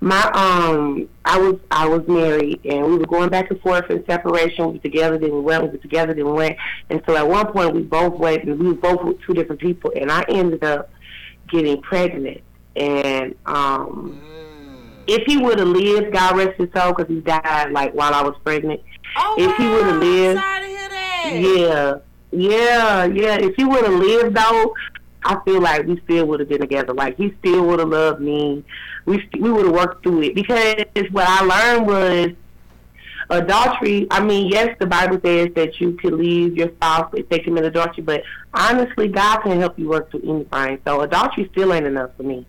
my 0.00 0.20
um, 0.32 1.08
I 1.24 1.38
was 1.38 1.56
I 1.70 1.86
was 1.88 2.06
married 2.06 2.60
and 2.64 2.84
we 2.86 2.98
were 2.98 3.06
going 3.06 3.30
back 3.30 3.50
and 3.50 3.60
forth 3.60 3.90
in 3.90 4.04
separation. 4.06 4.66
We 4.66 4.72
were 4.74 4.78
together, 4.78 5.18
then 5.18 5.32
we 5.32 5.40
went. 5.40 5.64
We 5.64 5.70
were 5.70 5.78
together, 5.78 6.14
then 6.14 6.26
we 6.26 6.32
went. 6.32 6.56
And 6.90 7.02
so 7.06 7.16
at 7.16 7.26
one 7.28 7.46
point 7.52 7.74
we 7.74 7.82
both 7.82 8.14
went, 8.18 8.44
and 8.44 8.58
we 8.58 8.68
were 8.68 8.74
both 8.74 9.02
with 9.02 9.20
two 9.22 9.34
different 9.34 9.60
people, 9.60 9.92
and 9.96 10.10
I 10.12 10.24
ended 10.28 10.62
up 10.64 10.90
getting 11.50 11.80
pregnant. 11.82 12.40
And 12.76 13.34
um, 13.46 14.20
Mm. 14.22 15.02
if 15.06 15.24
he 15.26 15.36
would 15.38 15.58
have 15.58 15.68
lived, 15.68 16.12
God 16.12 16.36
rest 16.36 16.58
his 16.58 16.68
soul, 16.76 16.92
because 16.92 17.08
he 17.08 17.20
died 17.20 17.72
like 17.72 17.92
while 17.92 18.14
I 18.14 18.22
was 18.22 18.34
pregnant. 18.44 18.80
Oh, 19.16 19.34
If 19.38 19.56
he 19.56 19.64
wow. 19.66 19.98
lived- 19.98 20.40
Sorry 20.40 20.60
to 20.60 20.66
hear 20.68 20.88
that. 20.88 21.40
Yeah, 21.40 21.98
yeah, 22.30 23.04
yeah. 23.04 23.34
If 23.36 23.56
he 23.56 23.64
would 23.64 23.84
have 23.84 23.94
lived 23.94 24.36
though, 24.36 24.74
I 25.24 25.38
feel 25.44 25.60
like 25.60 25.86
we 25.86 26.00
still 26.04 26.26
would 26.26 26.40
have 26.40 26.48
been 26.48 26.60
together. 26.60 26.94
Like 26.94 27.16
he 27.16 27.34
still 27.40 27.64
would 27.66 27.80
have 27.80 27.88
loved 27.88 28.20
me. 28.20 28.64
We 29.06 29.18
st- 29.18 29.42
we 29.42 29.50
would 29.50 29.66
have 29.66 29.74
worked 29.74 30.02
through 30.04 30.22
it 30.22 30.34
because 30.34 30.84
what 31.10 31.26
I 31.28 31.42
learned 31.44 31.86
was 31.86 32.30
adultery. 33.30 34.06
I 34.10 34.22
mean, 34.22 34.48
yes, 34.48 34.76
the 34.78 34.86
Bible 34.86 35.20
says 35.24 35.48
that 35.54 35.80
you 35.80 35.92
could 35.92 36.14
leave 36.14 36.56
your 36.56 36.68
spouse 36.68 37.10
if 37.14 37.28
they 37.28 37.38
commit 37.38 37.64
adultery, 37.64 38.02
but 38.02 38.22
honestly, 38.54 39.08
God 39.08 39.40
can 39.42 39.58
help 39.58 39.78
you 39.78 39.88
work 39.88 40.10
through 40.10 40.22
anything. 40.22 40.80
So 40.86 41.00
adultery 41.02 41.48
still 41.52 41.72
ain't 41.72 41.86
enough 41.86 42.10
for 42.16 42.22
me. 42.22 42.46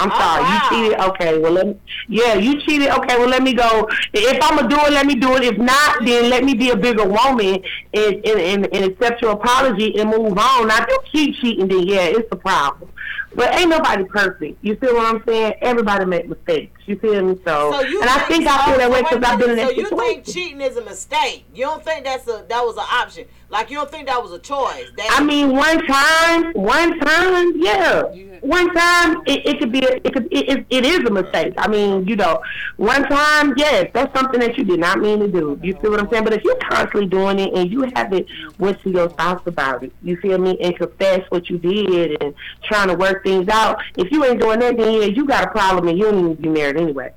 I'm 0.00 0.10
Oh, 0.12 0.18
sorry, 0.18 0.42
wow. 0.42 0.68
you 0.70 0.76
cheated. 0.90 0.98
Okay, 1.00 1.38
well 1.38 1.52
let 1.52 1.66
me. 1.68 1.76
Yeah, 2.08 2.34
you 2.34 2.60
cheated. 2.62 2.88
Okay, 2.88 3.18
well 3.18 3.28
let 3.28 3.42
me 3.42 3.52
go. 3.54 3.88
If 4.12 4.38
I'm 4.42 4.56
gonna 4.56 4.68
do 4.68 4.76
it, 4.86 4.92
let 4.92 5.06
me 5.06 5.14
do 5.14 5.36
it. 5.36 5.44
If 5.44 5.58
not, 5.58 6.04
then 6.04 6.30
let 6.30 6.42
me 6.44 6.54
be 6.54 6.70
a 6.70 6.76
bigger 6.76 7.06
woman 7.06 7.62
and 7.94 8.14
and, 8.24 8.40
and, 8.40 8.74
and 8.74 8.84
accept 8.86 9.22
your 9.22 9.32
apology 9.32 9.98
and 9.98 10.10
move 10.10 10.36
on. 10.38 10.68
Now, 10.68 10.78
if 10.82 10.88
you 10.88 10.98
keep 11.12 11.36
cheating, 11.36 11.68
then 11.68 11.86
yeah, 11.86 12.02
it's 12.04 12.28
a 12.32 12.36
problem. 12.36 12.90
But 13.32 13.54
ain't 13.54 13.70
nobody 13.70 14.02
perfect. 14.04 14.58
You 14.64 14.74
feel 14.76 14.94
what 14.94 15.06
I'm 15.14 15.22
saying? 15.24 15.54
Everybody 15.60 16.04
make 16.04 16.28
mistakes. 16.28 16.80
You 16.86 16.98
feel 16.98 17.22
me? 17.24 17.36
So, 17.44 17.70
So 17.72 17.80
you 17.82 18.00
and 18.00 18.10
I 18.10 18.18
think 18.26 18.44
I 18.48 18.64
feel 18.64 18.74
oh, 18.74 18.78
that 18.78 18.90
way 18.90 19.02
because 19.02 19.22
I've 19.22 19.38
been 19.38 19.50
in 19.50 19.58
so 19.58 19.66
that 19.66 19.76
you 19.76 19.88
think 19.88 20.26
situation. 20.26 20.32
cheating 20.32 20.60
is 20.60 20.76
a 20.76 20.84
mistake? 20.84 21.44
You 21.54 21.66
don't 21.66 21.84
think 21.84 22.04
that's 22.04 22.26
a 22.26 22.44
that 22.48 22.60
was 22.64 22.76
an 22.76 22.86
option? 22.90 23.26
Like 23.50 23.68
you 23.68 23.78
don't 23.78 23.90
think 23.90 24.06
that 24.06 24.22
was 24.22 24.30
a 24.30 24.38
choice? 24.38 24.86
That 24.96 25.08
I 25.10 25.24
mean, 25.24 25.56
one 25.56 25.84
time, 25.84 26.52
one 26.52 26.96
time, 27.00 27.52
yeah, 27.56 28.02
one 28.42 28.72
time 28.72 29.22
it, 29.26 29.44
it 29.44 29.58
could 29.58 29.72
be, 29.72 29.80
a, 29.80 29.96
it 29.96 30.14
could, 30.14 30.28
it, 30.30 30.48
it, 30.48 30.66
it 30.70 30.84
is 30.84 31.00
a 31.00 31.10
mistake. 31.10 31.54
I 31.58 31.66
mean, 31.66 32.06
you 32.06 32.14
know, 32.14 32.40
one 32.76 33.02
time, 33.08 33.52
yes, 33.56 33.90
that's 33.92 34.16
something 34.16 34.38
that 34.38 34.56
you 34.56 34.62
did 34.62 34.78
not 34.78 35.00
mean 35.00 35.18
to 35.18 35.26
do. 35.26 35.58
You 35.64 35.74
feel 35.80 35.90
what 35.90 36.00
I'm 36.00 36.08
saying? 36.10 36.22
But 36.22 36.34
if 36.34 36.44
you're 36.44 36.58
constantly 36.58 37.08
doing 37.08 37.40
it 37.40 37.52
and 37.52 37.68
you 37.72 37.90
haven't 37.96 38.28
went 38.60 38.80
to 38.82 38.90
your 38.90 39.10
spouse 39.10 39.42
about 39.46 39.82
it, 39.82 39.92
you 40.02 40.16
feel 40.18 40.38
me, 40.38 40.56
and 40.60 40.76
confess 40.76 41.28
what 41.30 41.50
you 41.50 41.58
did 41.58 42.22
and 42.22 42.32
trying 42.62 42.86
to 42.86 42.94
work 42.94 43.24
things 43.24 43.48
out. 43.48 43.82
If 43.96 44.12
you 44.12 44.24
ain't 44.24 44.40
doing 44.40 44.60
that, 44.60 44.76
then 44.76 44.92
yeah, 44.92 45.06
you 45.06 45.26
got 45.26 45.44
a 45.44 45.50
problem 45.50 45.88
and 45.88 45.98
you 45.98 46.04
don't 46.04 46.18
even 46.20 46.34
be 46.34 46.48
married 46.50 46.76
anyway. 46.76 47.12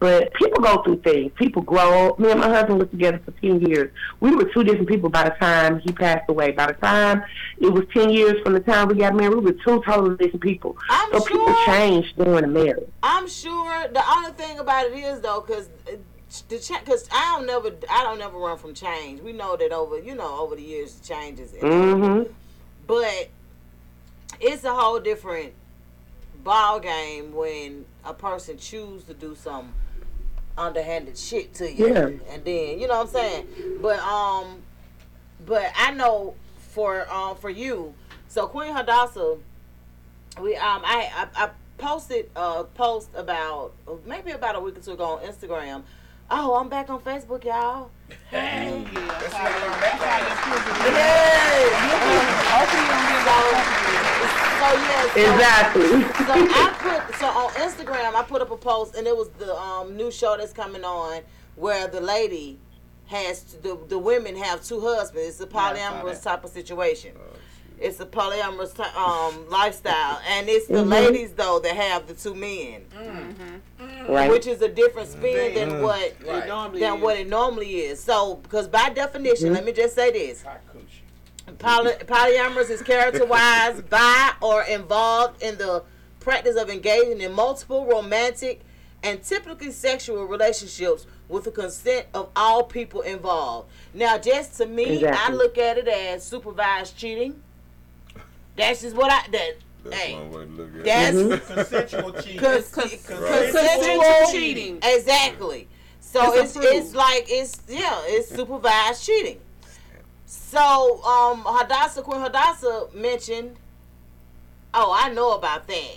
But 0.00 0.32
people 0.34 0.62
go 0.62 0.82
through 0.82 1.00
things. 1.00 1.32
People 1.34 1.62
grow. 1.62 2.14
Me 2.18 2.30
and 2.30 2.38
my 2.38 2.48
husband 2.48 2.78
was 2.78 2.88
together 2.88 3.20
for 3.24 3.32
10 3.32 3.62
years. 3.62 3.90
We 4.20 4.34
were 4.34 4.44
two 4.44 4.62
different 4.62 4.88
people 4.88 5.10
by 5.10 5.24
the 5.24 5.34
time 5.40 5.80
he 5.80 5.92
passed 5.92 6.28
away. 6.28 6.52
By 6.52 6.66
the 6.66 6.74
time 6.74 7.24
it 7.58 7.72
was 7.72 7.84
10 7.92 8.10
years 8.10 8.40
from 8.42 8.52
the 8.52 8.60
time 8.60 8.88
we 8.88 8.94
got 8.94 9.14
married, 9.14 9.34
we 9.34 9.40
were 9.40 9.52
two 9.64 9.82
totally 9.82 10.16
different 10.16 10.42
people. 10.42 10.76
I'm 10.88 11.12
so 11.12 11.20
people 11.24 11.54
change 11.66 12.14
during 12.14 12.42
the 12.42 12.46
marriage. 12.46 12.88
I'm 13.02 13.26
sure 13.26 13.88
the 13.88 14.02
only 14.08 14.32
thing 14.32 14.60
about 14.60 14.86
it 14.86 14.92
is 14.92 15.20
though, 15.20 15.40
because 15.40 15.68
the 16.48 16.78
because 16.80 17.08
I 17.10 17.36
don't 17.36 17.46
never 17.46 17.74
I 17.90 18.04
don't 18.04 18.18
never 18.18 18.38
run 18.38 18.58
from 18.58 18.74
change. 18.74 19.20
We 19.20 19.32
know 19.32 19.56
that 19.56 19.72
over 19.72 19.98
you 19.98 20.14
know 20.14 20.38
over 20.40 20.54
the 20.54 20.62
years 20.62 20.94
the 20.94 21.06
changes, 21.06 21.54
hmm 21.60 22.22
but 22.86 23.28
it's 24.40 24.64
a 24.64 24.72
whole 24.72 24.98
different 24.98 25.52
ball 26.42 26.80
game 26.80 27.34
when 27.34 27.84
a 28.04 28.14
person 28.14 28.56
choose 28.56 29.04
to 29.04 29.14
do 29.14 29.34
some 29.34 29.74
underhanded 30.58 31.16
shit 31.16 31.54
to 31.54 31.72
you, 31.72 31.88
Yeah. 31.88 32.06
and 32.30 32.44
then 32.44 32.78
you 32.78 32.86
know 32.88 32.98
what 32.98 33.06
I'm 33.08 33.12
saying. 33.12 33.46
But 33.80 33.98
um, 34.00 34.62
but 35.46 35.70
I 35.76 35.92
know 35.92 36.34
for 36.72 37.10
um 37.12 37.36
for 37.36 37.50
you, 37.50 37.94
so 38.28 38.46
Queen 38.46 38.74
Hadassah, 38.74 39.36
we 40.40 40.56
um 40.56 40.82
I 40.84 41.28
I, 41.34 41.44
I 41.44 41.50
posted 41.78 42.28
a 42.34 42.64
post 42.64 43.08
about 43.14 43.72
maybe 44.06 44.32
about 44.32 44.56
a 44.56 44.60
week 44.60 44.76
or 44.76 44.80
two 44.80 44.92
ago 44.92 45.04
on 45.04 45.22
Instagram. 45.22 45.82
Oh, 46.30 46.56
I'm 46.56 46.68
back 46.68 46.90
on 46.90 47.00
Facebook, 47.00 47.42
y'all. 47.42 47.90
Hey. 48.30 48.84
That's 48.92 49.32
how 49.32 49.48
you 49.48 49.54
learn 49.64 49.80
that. 49.80 50.18
So 54.58 54.66
yeah, 54.84 55.08
so, 55.14 55.20
Exactly. 55.32 55.88
so 56.26 56.32
I 56.54 56.68
put 56.78 57.16
so 57.16 57.26
on 57.28 57.50
Instagram 57.52 58.14
I 58.14 58.22
put 58.24 58.42
up 58.42 58.50
a 58.50 58.56
post 58.58 58.94
and 58.94 59.06
it 59.06 59.16
was 59.16 59.30
the 59.38 59.56
um, 59.56 59.96
new 59.96 60.10
show 60.10 60.36
that's 60.36 60.52
coming 60.52 60.84
on 60.84 61.22
where 61.56 61.88
the 61.88 62.00
lady 62.00 62.58
has 63.06 63.42
the 63.62 63.78
the 63.88 63.98
women 63.98 64.36
have 64.36 64.62
two 64.62 64.80
husbands. 64.80 65.40
It's 65.40 65.40
a 65.40 65.46
polyamorous 65.46 66.22
type 66.22 66.44
of 66.44 66.50
situation. 66.50 67.12
It's 67.80 68.00
a 68.00 68.06
polyamorous 68.06 68.74
ty- 68.74 68.90
um, 68.96 69.48
lifestyle, 69.48 70.20
and 70.28 70.48
it's 70.48 70.66
the 70.66 70.82
Mhm. 70.84 70.90
ladies 70.90 71.32
though 71.32 71.60
that 71.60 71.76
have 71.76 72.06
the 72.08 72.14
two 72.14 72.34
men, 72.34 72.84
right. 74.08 74.30
which 74.30 74.46
is 74.46 74.60
a 74.62 74.68
different 74.68 75.08
spin 75.10 75.54
than 75.54 75.82
what 75.82 76.14
Right. 76.26 76.46
normally 76.48 76.80
than 76.80 76.96
is. 76.96 77.02
what 77.02 77.16
it 77.16 77.28
normally 77.28 77.80
is. 77.82 78.02
So, 78.02 78.36
because 78.36 78.66
by 78.66 78.88
definition, 78.90 79.52
let 79.52 79.64
me 79.64 79.72
just 79.72 79.94
say 79.94 80.10
this: 80.10 80.42
Poly- 81.58 81.92
polyamorous 81.92 82.68
is 82.70 82.82
characterized 82.82 83.88
by 83.90 84.32
or 84.40 84.62
involved 84.64 85.42
in 85.42 85.56
the 85.58 85.82
practice 86.20 86.56
of 86.56 86.68
engaging 86.68 87.20
in 87.20 87.32
multiple 87.32 87.86
romantic 87.86 88.60
and 89.02 89.22
typically 89.22 89.70
sexual 89.70 90.24
relationships 90.26 91.06
with 91.28 91.44
the 91.44 91.50
consent 91.52 92.06
of 92.12 92.28
all 92.34 92.64
people 92.64 93.00
involved. 93.02 93.68
Now, 93.94 94.18
just 94.18 94.56
to 94.58 94.66
me, 94.66 95.06
I 95.06 95.30
look 95.30 95.56
at 95.58 95.78
it 95.78 95.86
as 95.86 96.24
supervised 96.24 96.96
cheating. 96.96 97.40
That's 98.58 98.82
just 98.82 98.94
what 98.96 99.10
I 99.10 99.26
that. 99.30 99.50
That's 99.84 99.96
Hey, 99.96 100.14
one 100.14 100.30
way 100.32 100.44
to 100.44 100.50
look 100.50 100.76
at 100.76 100.84
that's 100.84 101.16
it. 101.16 101.46
Consensual 101.70 102.12
cheating. 102.12 102.38
cons- 102.40 102.68
Cons- 102.68 102.90
consensual 103.06 103.52
consensual 103.52 104.32
cheating. 104.32 104.78
Exactly. 104.82 105.68
So 106.00 106.34
It's 106.34 106.56
it's 106.56 106.66
it's 106.66 106.94
like 106.94 107.26
it's 107.28 107.60
yeah, 107.68 108.00
it's 108.06 108.28
supervised 108.34 109.04
cheating. 109.04 109.40
So 110.26 111.02
um 111.04 111.44
Hadassah 111.46 112.02
Queen 112.02 112.20
Hadassah 112.20 112.88
mentioned 112.94 113.56
Oh, 114.74 114.92
I 114.94 115.08
know 115.10 115.32
about 115.32 115.66
that. 115.68 115.96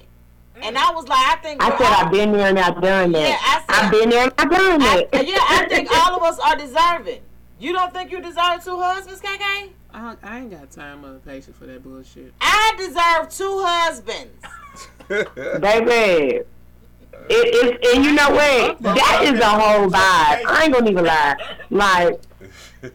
And 0.61 0.77
I 0.77 0.91
was 0.91 1.07
like, 1.07 1.17
I 1.19 1.35
think 1.41 1.63
I 1.63 1.69
said 1.77 1.87
I've 1.87 2.11
been 2.11 2.31
there 2.33 2.47
and 2.49 2.59
I've 2.59 2.81
done 2.81 3.11
that. 3.13 3.21
Yeah, 3.21 3.37
I 3.41 3.59
said- 3.59 3.85
I've 3.85 3.91
been 3.91 4.09
there 4.09 4.23
and 4.23 4.33
I've 4.37 4.49
done 4.49 4.81
I, 4.81 5.07
yeah, 5.21 5.37
I 5.39 5.65
think 5.67 5.89
all 5.91 6.15
of 6.17 6.23
us 6.23 6.39
are 6.39 6.55
deserving. 6.55 7.21
You 7.59 7.73
don't 7.73 7.93
think 7.93 8.11
you 8.11 8.21
deserve 8.21 8.63
two 8.63 8.79
husbands, 8.79 9.21
KK? 9.21 9.69
I, 9.93 10.15
I 10.23 10.39
ain't 10.39 10.51
got 10.51 10.71
time 10.71 11.05
or 11.05 11.19
patience 11.19 11.57
for 11.57 11.65
that 11.65 11.83
bullshit. 11.83 12.33
I 12.39 12.73
deserve 12.77 13.29
two 13.29 13.63
husbands. 13.65 14.45
Baby. 15.61 16.41
It, 17.29 17.79
it, 17.83 17.95
and 17.95 18.05
you 18.05 18.13
know 18.13 18.29
what? 18.29 18.81
That 18.81 19.21
is 19.23 19.39
a 19.39 19.45
whole 19.45 19.87
vibe. 19.87 20.45
I 20.47 20.61
ain't 20.63 20.73
gonna 20.73 20.89
even 20.89 21.05
lie. 21.05 21.35
Like, 21.69 22.21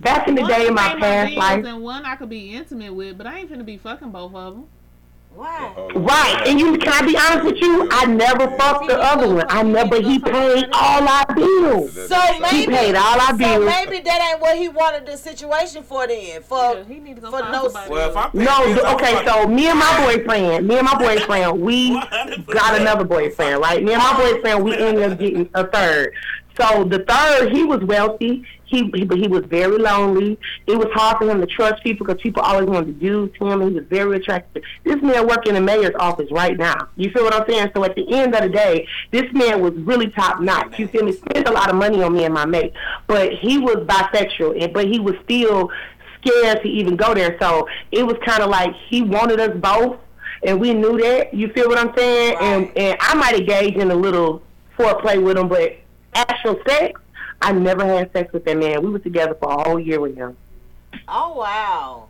back 0.00 0.26
in 0.28 0.34
the 0.34 0.42
One 0.42 0.50
day 0.50 0.66
in 0.66 0.74
my 0.74 0.88
pay 0.88 0.94
my 0.94 1.00
past 1.00 1.28
bills 1.28 1.38
life, 1.38 1.64
and 1.64 1.82
one 1.82 2.04
I 2.04 2.16
could 2.16 2.28
be 2.28 2.54
intimate 2.54 2.92
with, 2.92 3.16
but 3.18 3.26
I 3.26 3.40
ain't 3.40 3.50
finna 3.50 3.64
be 3.64 3.76
fucking 3.76 4.10
both 4.10 4.34
of 4.34 4.54
them. 4.54 4.66
Why? 5.36 5.70
Right, 5.94 6.42
and 6.46 6.58
you 6.58 6.78
can 6.78 6.92
I 6.94 7.06
be 7.06 7.14
honest 7.16 7.44
with 7.44 7.60
you? 7.60 7.86
I 7.92 8.06
never 8.06 8.50
fucked 8.56 8.88
the 8.88 8.98
other 8.98 9.34
one. 9.34 9.44
I 9.50 9.62
never. 9.62 10.00
He 10.00 10.18
paid 10.18 10.64
all 10.72 11.06
our 11.06 11.26
bills. 11.34 11.92
So 12.08 12.18
maybe 12.40 12.56
He 12.56 12.66
paid 12.66 12.94
all 12.94 13.20
our 13.20 13.32
so 13.32 13.36
bills. 13.36 13.64
maybe 13.66 14.00
that 14.00 14.30
ain't 14.32 14.40
what 14.40 14.56
he 14.56 14.68
wanted 14.68 15.04
the 15.04 15.16
situation 15.18 15.82
for 15.82 16.06
then. 16.06 16.42
For 16.42 16.56
Yeah, 16.56 16.84
he 16.84 17.00
need 17.00 17.16
to 17.16 17.20
go 17.22 17.30
for 17.32 17.40
no- 17.40 17.70
Well, 17.90 18.10
if. 18.10 18.16
I'm 18.16 18.30
No, 18.32 18.44
bills, 18.64 18.74
th- 18.78 18.86
I'm 18.86 18.94
okay, 18.96 19.26
so 19.26 19.46
me 19.46 19.66
and 19.68 19.78
my 19.78 20.04
boyfriend, 20.06 20.66
me 20.66 20.78
and 20.78 20.86
my 20.86 20.96
boyfriend, 20.98 21.60
we 21.60 21.90
got 22.46 22.80
another 22.80 23.04
boyfriend, 23.04 23.60
right? 23.60 23.84
Me 23.84 23.92
and 23.92 24.02
my 24.02 24.16
boyfriend, 24.16 24.64
we 24.64 24.74
ended 24.74 25.12
up 25.12 25.18
getting 25.18 25.50
a 25.52 25.66
third. 25.66 26.14
So 26.58 26.84
the 26.84 27.00
third, 27.00 27.52
he 27.52 27.62
was 27.64 27.80
wealthy. 27.84 28.46
He, 28.66 28.90
he 28.94 29.04
but 29.04 29.18
he 29.18 29.28
was 29.28 29.44
very 29.44 29.78
lonely. 29.78 30.38
It 30.66 30.76
was 30.76 30.88
hard 30.92 31.18
for 31.18 31.30
him 31.30 31.40
to 31.40 31.46
trust 31.46 31.82
people 31.82 32.06
because 32.06 32.20
people 32.20 32.42
always 32.42 32.68
wanted 32.68 32.98
to 32.98 33.04
use 33.04 33.30
him. 33.40 33.60
He 33.60 33.74
was 33.74 33.84
very 33.84 34.16
attractive. 34.16 34.62
This 34.84 35.00
man 35.02 35.26
working 35.26 35.54
in 35.54 35.54
the 35.54 35.60
mayor's 35.60 35.94
office 35.98 36.30
right 36.30 36.56
now. 36.56 36.88
You 36.96 37.10
feel 37.10 37.24
what 37.24 37.34
I'm 37.34 37.48
saying? 37.48 37.70
So 37.74 37.84
at 37.84 37.94
the 37.94 38.12
end 38.12 38.34
of 38.34 38.42
the 38.42 38.48
day, 38.48 38.88
this 39.12 39.32
man 39.32 39.60
was 39.60 39.72
really 39.74 40.08
top 40.10 40.40
notch. 40.40 40.78
You 40.78 40.88
feel 40.88 41.04
me? 41.04 41.12
Spent 41.12 41.48
a 41.48 41.52
lot 41.52 41.70
of 41.70 41.76
money 41.76 42.02
on 42.02 42.12
me 42.12 42.24
and 42.24 42.34
my 42.34 42.44
mate, 42.44 42.72
but 43.06 43.32
he 43.32 43.58
was 43.58 43.76
bisexual, 43.86 44.62
and 44.62 44.72
but 44.72 44.86
he 44.86 44.98
was 44.98 45.14
still 45.24 45.70
scared 46.20 46.62
to 46.62 46.68
even 46.68 46.96
go 46.96 47.14
there. 47.14 47.36
So 47.40 47.68
it 47.92 48.04
was 48.04 48.16
kind 48.24 48.42
of 48.42 48.50
like 48.50 48.74
he 48.88 49.02
wanted 49.02 49.40
us 49.40 49.56
both, 49.56 49.98
and 50.42 50.60
we 50.60 50.74
knew 50.74 50.98
that. 51.00 51.32
You 51.32 51.48
feel 51.52 51.68
what 51.68 51.78
I'm 51.78 51.96
saying? 51.96 52.34
Right. 52.34 52.42
And 52.42 52.76
and 52.76 52.98
I 53.00 53.14
might 53.14 53.36
engage 53.36 53.76
in 53.76 53.90
a 53.90 53.94
little 53.94 54.42
foreplay 54.76 55.22
with 55.22 55.38
him, 55.38 55.48
but 55.48 55.76
actual 56.14 56.58
sex, 56.66 57.00
I 57.42 57.52
never 57.52 57.84
had 57.84 58.12
sex 58.12 58.32
with 58.32 58.44
that 58.44 58.56
man. 58.56 58.82
We 58.82 58.90
were 58.90 58.98
together 58.98 59.34
for 59.34 59.50
a 59.52 59.62
whole 59.62 59.78
year 59.80 60.00
with 60.00 60.16
him. 60.16 60.36
Oh 61.08 61.34
wow. 61.36 62.08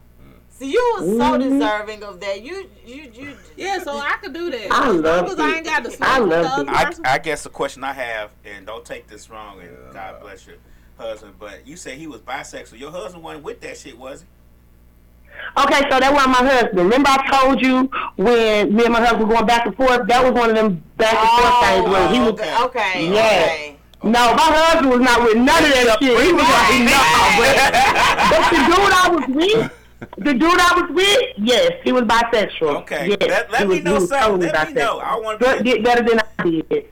See, 0.49 0.73
you 0.73 0.95
was 0.99 1.05
so 1.19 1.33
Mhm. 1.39 1.41
deserving 1.59 2.03
of 2.03 2.19
that. 2.21 2.43
You 2.43 2.71
you 2.87 3.11
you. 3.13 3.37
Yeah, 3.57 3.79
so 3.79 3.99
I 3.99 4.17
could 4.23 4.33
do 4.33 4.51
that. 4.51 4.73
I 4.73 4.89
as 4.89 4.95
love 4.97 5.27
long 5.27 5.33
as 5.33 5.41
I 5.41 5.49
it. 5.51 5.57
ain't 5.57 5.67
got 5.67 5.85
to 5.85 5.97
I 6.01 6.19
love 6.19 6.61
it. 6.69 6.69
I. 7.05 7.15
I 7.15 7.19
guess 7.19 7.43
the 7.43 7.51
question 7.51 7.85
I 7.85 7.93
have, 7.93 8.31
and 8.45 8.65
don't 8.65 8.85
take 8.85 9.07
this 9.07 9.29
wrong, 9.29 9.61
and 9.61 9.71
Yeah, 9.71 9.93
God 9.93 10.21
bless 10.23 10.47
your 10.47 10.57
husband, 10.97 11.35
but 11.39 11.67
you 11.67 11.77
say 11.77 11.97
he 11.97 12.07
was 12.07 12.23
bisexual. 12.23 12.79
Your 12.79 12.91
husband 12.91 13.23
wasn't 13.23 13.45
with 13.45 13.61
that 13.61 13.77
shit, 13.77 13.99
was 13.99 14.23
he? 14.23 14.27
Okay, 15.63 15.81
so 15.91 16.01
that 16.01 16.11
was 16.13 16.27
my 16.27 16.49
husband. 16.49 16.79
Remember 16.79 17.11
I 17.11 17.29
told 17.43 17.61
you 17.61 17.91
when 18.17 18.75
me 18.75 18.85
and 18.85 18.93
my 18.95 19.01
husband 19.01 19.29
were 19.29 19.35
going 19.35 19.47
back 19.47 19.67
and 19.67 19.77
forth? 19.77 20.07
That 20.09 20.25
was 20.25 20.33
one 20.33 20.49
of 20.49 20.57
them 20.57 20.83
back 20.97 21.13
and 21.13 21.29
forth 21.29 21.61
things 21.69 21.89
where 21.91 22.09
he 22.09 22.21
was. 22.21 22.31
okay, 22.33 22.63
okay, 22.63 23.13
Yeah. 23.13 23.21
okay. 23.21 23.76
No, 24.07 24.35
my 24.35 24.49
husband 24.55 24.91
was 24.91 25.01
not 25.01 25.21
with 25.23 25.35
none 25.35 25.65
of 25.65 25.71
that 25.71 25.99
shit. 26.01 26.15
He 26.23 26.33
was 26.33 26.47
like, 26.47 26.79
no, 26.95 27.03
but, 27.43 27.55
but 28.31 28.43
the 28.55 28.61
dude 28.71 28.95
I 28.95 29.07
was 29.11 29.27
with, 29.35 29.73
the 30.19 30.33
dude 30.33 30.61
I 30.61 30.81
was 30.81 30.91
with, 30.95 31.35
yes, 31.39 31.73
he 31.83 31.91
was 31.91 32.05
bisexual. 32.05 32.83
Okay, 32.83 33.09
yes, 33.09 33.19
let, 33.21 33.51
let 33.51 33.63
he 33.63 33.67
me 33.67 33.81
know 33.81 33.95
he 33.95 33.99
was 33.99 34.09
something. 34.09 34.49
totally 34.49 34.53
let 34.53 34.69
me 34.69 34.75
know. 34.75 34.99
I 35.01 35.19
want 35.19 35.41
to 35.41 35.63
be. 35.63 35.79
better 35.81 36.03
than 36.03 36.21
I 36.21 36.43
did. 36.43 36.87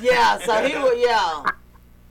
Yeah, 0.00 0.38
so 0.38 0.62
he 0.62 0.76
was 0.76 0.94
yeah. 0.98 1.50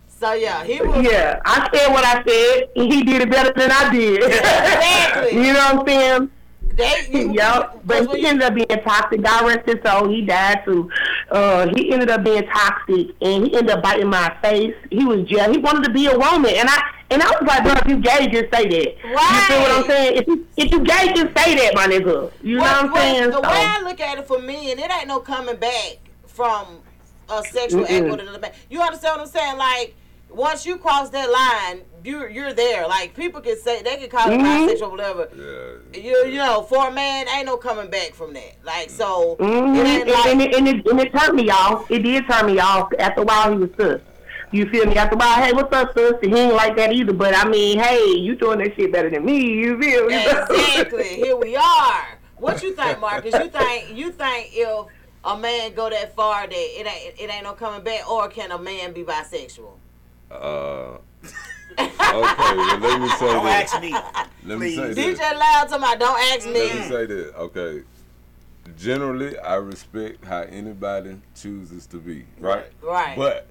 So 0.07 0.33
yeah, 0.33 0.63
he 0.63 0.81
was. 0.81 1.05
Yeah, 1.05 1.39
I 1.45 1.69
said 1.71 1.91
what 1.93 2.03
I 2.03 2.23
said. 2.23 2.69
He 2.73 3.03
did 3.03 3.21
it 3.21 3.29
better 3.29 3.53
than 3.55 3.71
I 3.71 3.91
did. 3.91 4.23
Exactly. 4.23 5.31
you 5.45 5.53
know 5.53 5.59
what 5.59 5.79
I'm 5.81 5.87
saying? 5.87 6.31
They, 6.77 7.07
you, 7.11 7.33
Yep. 7.33 7.81
But 7.85 8.15
he 8.15 8.25
ended 8.25 8.43
up 8.43 8.53
being 8.55 8.67
toxic. 8.85 9.21
God 9.21 9.45
rest 9.47 9.67
his 9.67 9.77
soul. 9.85 10.09
He 10.09 10.21
died 10.25 10.61
too. 10.63 10.89
Uh, 11.29 11.67
he 11.75 11.91
ended 11.91 12.09
up 12.09 12.23
being 12.23 12.45
toxic, 12.47 13.07
and 13.21 13.47
he 13.47 13.55
ended 13.55 13.69
up 13.71 13.83
biting 13.83 14.09
my 14.09 14.35
face. 14.41 14.75
He 14.91 15.03
was 15.03 15.27
jail. 15.27 15.51
He 15.51 15.57
wanted 15.57 15.83
to 15.85 15.91
be 15.91 16.05
a 16.07 16.17
woman, 16.17 16.51
and 16.55 16.69
I 16.69 16.91
and 17.09 17.21
I 17.23 17.27
was 17.27 17.41
like, 17.47 17.63
bro, 17.63 17.73
if 17.73 17.87
you 17.87 17.97
gay, 17.99 18.27
just 18.27 18.53
say 18.53 18.67
that. 18.67 18.97
You 19.03 19.17
feel 19.47 19.59
what 19.61 19.71
I'm 19.71 19.85
saying? 19.85 20.17
If 20.17 20.27
you 20.27 20.47
if 20.57 20.71
you 20.71 20.79
gay, 20.83 21.13
just 21.13 21.37
say 21.37 21.55
that, 21.55 21.71
my 21.75 21.87
nigga. 21.87 22.31
You 22.43 22.57
know 22.57 22.61
what 22.63 22.83
I'm 22.85 22.91
Well, 22.91 23.01
saying? 23.01 23.23
The 23.31 23.31
So- 23.33 23.41
way 23.41 23.47
I 23.49 23.81
look 23.81 23.99
at 23.99 24.17
it 24.19 24.27
for 24.27 24.39
me, 24.39 24.71
and 24.71 24.79
it 24.79 24.91
ain't 24.91 25.07
no 25.07 25.19
coming 25.19 25.55
back 25.55 25.97
from 26.25 26.79
a 27.29 27.43
sexual 27.43 27.83
act 27.83 27.91
Mm-mm. 27.91 28.11
with 28.11 28.19
another 28.21 28.39
man. 28.39 28.51
You 28.69 28.81
understand 28.81 29.17
what 29.19 29.27
I'm 29.27 29.31
saying? 29.33 29.57
Like 29.57 29.95
once 30.29 30.65
you 30.65 30.77
cross 30.77 31.09
that 31.11 31.29
line, 31.31 31.81
you're 32.03 32.29
you're 32.29 32.53
there. 32.53 32.87
Like 32.87 33.15
people 33.15 33.41
can 33.41 33.57
say 33.57 33.81
they 33.81 33.97
can 33.97 34.09
call 34.09 34.29
it 34.31 34.39
Mhm. 34.39 34.67
bisexual, 34.69 34.91
whatever. 34.91 35.29
Yeah. 35.93 36.01
You 36.01 36.25
you 36.27 36.37
know, 36.37 36.61
for 36.63 36.87
a 36.87 36.91
man, 36.91 37.27
ain't 37.29 37.45
no 37.45 37.57
coming 37.57 37.89
back 37.89 38.13
from 38.13 38.33
that. 38.33 38.55
Like 38.63 38.89
so, 38.89 39.35
Mhm. 39.39 39.77
it 39.77 39.85
And, 40.01 40.09
like 40.11 40.25
and, 40.27 40.41
it, 40.41 40.55
and, 40.55 40.67
it, 40.67 40.87
and 40.87 40.99
it 40.99 41.13
turned 41.13 41.35
me 41.35 41.49
off. 41.49 41.89
It 41.91 41.99
did 41.99 42.27
turn 42.29 42.45
me 42.45 42.59
off. 42.59 42.89
After 42.99 43.21
a 43.21 43.23
while, 43.25 43.51
he 43.51 43.57
was 43.57 43.69
sus. 43.77 44.01
You 44.51 44.65
feel 44.69 44.85
me? 44.85 44.95
After 44.95 45.15
a 45.15 45.17
while, 45.17 45.43
hey, 45.43 45.51
what's 45.51 45.75
up, 45.75 45.93
sis? 45.97 46.13
He 46.21 46.33
ain't 46.33 46.53
like 46.53 46.77
that 46.77 46.93
either. 46.93 47.11
But 47.11 47.35
I 47.35 47.45
mean, 47.49 47.79
hey, 47.79 48.11
you 48.11 48.35
doing 48.35 48.59
that 48.59 48.75
shit 48.77 48.93
better 48.93 49.09
than 49.09 49.25
me. 49.25 49.41
You 49.43 49.77
feel 49.81 50.05
me? 50.05 50.15
exactly. 50.15 51.03
Here 51.23 51.35
we 51.35 51.57
are. 51.57 52.19
What 52.37 52.63
you 52.63 52.73
think, 52.73 52.99
Marcus? 53.01 53.33
You 53.33 53.49
think 53.49 53.97
you 53.97 54.11
think 54.11 54.51
if 54.53 54.85
a 55.25 55.37
man 55.37 55.73
go 55.73 55.89
that 55.89 56.15
far 56.15 56.47
that 56.47 56.53
it 56.53 56.87
ain't 56.87 57.19
it 57.19 57.29
ain't 57.33 57.43
no 57.43 57.53
coming 57.53 57.81
back, 57.83 58.09
or 58.09 58.29
can 58.29 58.51
a 58.51 58.57
man 58.59 58.93
be 58.93 59.03
bisexual? 59.03 59.71
Uh, 60.31 60.97
okay, 61.79 61.87
well, 62.09 62.79
let 62.79 63.01
me 63.01 63.09
say 63.09 63.25
Don't 63.27 63.45
this. 63.45 63.73
ask 63.73 63.81
me. 63.81 63.91
Let 64.45 64.59
me 64.59 64.75
say 64.75 64.93
Please. 64.93 64.95
this. 64.95 65.19
DJ 65.19 65.37
Loud 65.37 65.63
talking 65.69 65.75
about 65.77 65.99
don't 65.99 66.19
ask 66.19 66.45
Let 66.45 66.53
me 66.73 66.79
me. 66.81 66.87
say 66.87 67.05
this. 67.05 67.33
Okay. 67.35 67.83
Generally, 68.77 69.39
I 69.39 69.55
respect 69.55 70.25
how 70.25 70.41
anybody 70.41 71.17
chooses 71.35 71.85
to 71.87 71.97
be, 71.97 72.25
right? 72.39 72.65
Right. 72.81 73.15
But 73.17 73.47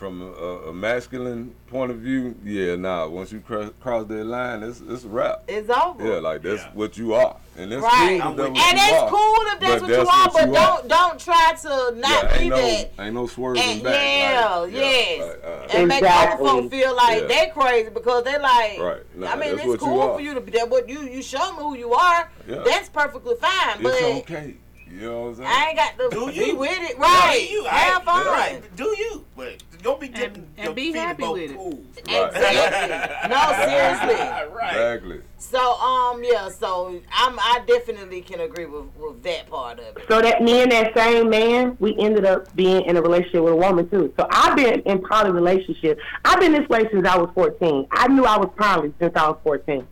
from 0.00 0.22
a, 0.22 0.70
a 0.70 0.72
masculine 0.72 1.54
point 1.66 1.90
of 1.90 1.98
view, 1.98 2.34
yeah, 2.42 2.74
nah. 2.74 3.06
Once 3.06 3.30
you 3.32 3.40
cross, 3.40 3.70
cross 3.80 4.06
that 4.06 4.24
line, 4.24 4.62
it's 4.62 4.80
it's 4.88 5.04
a 5.04 5.08
wrap. 5.08 5.42
It's 5.46 5.68
over. 5.68 6.02
Yeah, 6.14 6.20
like 6.20 6.40
that's 6.40 6.62
Yeah. 6.62 6.70
what 6.72 6.96
you 6.96 7.12
are, 7.12 7.36
and 7.58 7.70
that's 7.70 7.82
Right. 7.82 8.18
cool. 8.22 8.28
I'm 8.28 8.32
If 8.32 8.36
that's 8.38 8.48
what 8.48 8.62
and 8.70 8.78
you 8.78 8.84
it's 8.84 8.92
are. 9.02 9.10
cool 9.10 9.36
if 9.52 9.60
that's 9.60 9.72
But 9.72 9.82
what 9.82 9.90
you 9.90 9.96
are, 9.98 10.04
what 10.04 10.32
but 10.32 10.46
you 10.48 10.54
don't 10.54 10.88
don't 10.88 11.20
try 11.20 11.52
to 11.60 11.94
not 11.98 12.10
yeah, 12.24 12.32
be 12.38 12.44
ain't 12.44 12.48
no, 12.50 12.56
that. 12.56 12.90
ain't 12.98 13.14
no 13.14 13.26
swerving 13.26 13.62
And 13.62 13.82
back. 13.82 13.94
yeah, 13.94 14.54
like, 14.56 14.72
yes. 14.72 15.20
like, 15.20 15.44
uh, 15.44 15.76
and 15.78 15.88
make 15.88 15.98
Exactly. 15.98 16.46
other 16.48 16.60
folks 16.62 16.74
feel 16.74 16.96
like 16.96 17.20
Yeah. 17.20 17.26
they 17.28 17.50
crazy 17.54 17.90
because 17.90 18.24
they 18.24 18.38
like. 18.38 18.80
Right. 18.80 19.02
Nah, 19.16 19.32
I 19.32 19.36
mean, 19.36 19.50
it's 19.58 19.64
what 19.66 19.72
you 19.72 19.86
cool 19.86 20.14
for 20.14 20.20
you 20.22 20.32
to 20.32 20.40
be 20.40 20.50
that, 20.52 20.70
but 20.70 20.88
you 20.88 21.00
you 21.02 21.20
show 21.22 21.52
me 21.52 21.58
who 21.58 21.76
you 21.76 21.92
are. 21.92 22.26
Yeah. 22.48 22.62
That's 22.64 22.88
perfectly 22.88 23.34
fine. 23.36 23.82
But 23.82 23.92
it's 23.96 24.02
okay. 24.30 24.54
You 24.92 25.00
know 25.02 25.20
what 25.22 25.28
I'm 25.28 25.34
saying? 25.36 25.48
I 25.48 25.66
ain't 25.68 25.76
got 25.76 25.98
to 25.98 26.08
Do 26.10 26.26
be 26.26 26.46
you? 26.46 26.56
with 26.56 26.70
it. 26.72 26.96
Yeah, 26.98 27.02
Right. 27.04 27.48
you, 27.50 27.64
Have 27.64 28.02
I- 28.02 28.04
fun. 28.04 28.26
Right. 28.26 28.76
Do 28.76 28.84
you? 28.84 29.24
But 29.36 29.62
don't 29.82 30.00
be 30.00 30.08
dipping 30.08 30.46
and 30.58 30.64
your 30.66 30.74
be 30.74 30.82
feet 30.92 30.96
in 30.96 31.02
happy 31.02 31.22
both 31.22 31.32
with 31.34 31.50
it. 31.52 31.56
Right. 31.56 32.28
Exactly. 32.28 33.28
no, 33.30 33.52
seriously. 33.64 34.54
right. 34.54 34.70
Exactly. 34.72 35.20
So 35.38 35.58
um 35.80 36.22
yeah, 36.22 36.48
so 36.50 37.00
I'm 37.12 37.38
I 37.38 37.62
definitely 37.66 38.20
can 38.20 38.40
agree 38.40 38.66
with 38.66 38.84
with 38.98 39.22
that 39.22 39.48
part 39.48 39.78
of 39.78 39.96
it. 39.96 40.04
So 40.08 40.20
that 40.20 40.42
me 40.42 40.62
and 40.62 40.72
that 40.72 40.94
same 40.96 41.30
man, 41.30 41.76
we 41.80 41.96
ended 41.98 42.26
up 42.26 42.54
being 42.56 42.82
in 42.84 42.96
a 42.96 43.02
relationship 43.02 43.42
with 43.44 43.54
a 43.54 43.56
woman 43.56 43.88
too. 43.88 44.12
So 44.18 44.26
I've 44.30 44.56
been 44.56 44.80
in 44.80 45.00
poly 45.02 45.30
relationship. 45.30 45.98
I've 46.24 46.40
been 46.40 46.52
this 46.52 46.68
way 46.68 46.86
since 46.92 47.06
I 47.06 47.16
was 47.16 47.30
14. 47.34 47.86
I 47.92 48.08
knew 48.08 48.24
I 48.24 48.36
was 48.36 48.50
poly 48.58 48.92
since 49.00 49.14
I 49.16 49.28
was 49.28 49.38
14. 49.44 49.86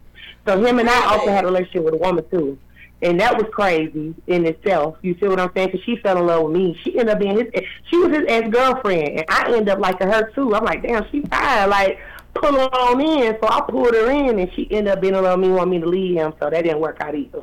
So 0.46 0.62
him 0.62 0.78
and 0.80 0.90
I 0.90 1.06
also 1.14 1.28
had 1.30 1.44
a 1.44 1.46
relationship 1.46 1.84
with 1.84 1.94
a 1.94 1.98
woman 1.98 2.24
too. 2.30 2.58
And 3.00 3.20
that 3.20 3.37
was 3.37 3.46
crazy 3.52 4.14
in 4.26 4.44
itself. 4.44 4.96
You 5.02 5.16
see 5.20 5.28
what 5.28 5.38
I'm 5.38 5.50
saying? 5.54 5.68
Because 5.68 5.84
she 5.84 5.96
fell 5.96 6.18
in 6.18 6.26
love 6.26 6.44
with 6.44 6.56
me. 6.56 6.78
She 6.82 6.98
ended 6.98 7.14
up 7.14 7.20
being 7.20 7.37
his. 7.37 7.64
She 7.88 7.96
was 7.96 8.11
his 8.11 8.24
ex 8.26 8.48
girlfriend, 8.48 9.20
and 9.20 9.24
I 9.28 9.46
ended 9.46 9.68
up 9.68 9.78
liking 9.78 10.08
her 10.08 10.30
too. 10.32 10.54
I'm 10.54 10.64
like, 10.64 10.82
damn, 10.82 11.08
she 11.11 11.20
fine. 11.22 11.70
Like, 11.70 12.00
pull 12.34 12.52
her 12.52 12.66
on 12.66 13.00
in. 13.00 13.37
So 13.40 13.48
I 13.48 13.61
pulled 13.61 13.94
her 13.94 14.11
in, 14.11 14.40
and 14.40 14.52
she 14.54 14.66
ended 14.72 14.94
up 14.94 15.00
being 15.00 15.14
in 15.14 15.22
love 15.22 15.38
with 15.38 15.48
me, 15.48 15.54
want 15.54 15.70
me 15.70 15.78
to 15.78 15.87
leave 15.87 16.16
him. 16.16 16.32
So 16.40 16.50
that 16.50 16.62
didn't 16.62 16.80
work 16.80 17.00
out 17.00 17.14
either. 17.14 17.42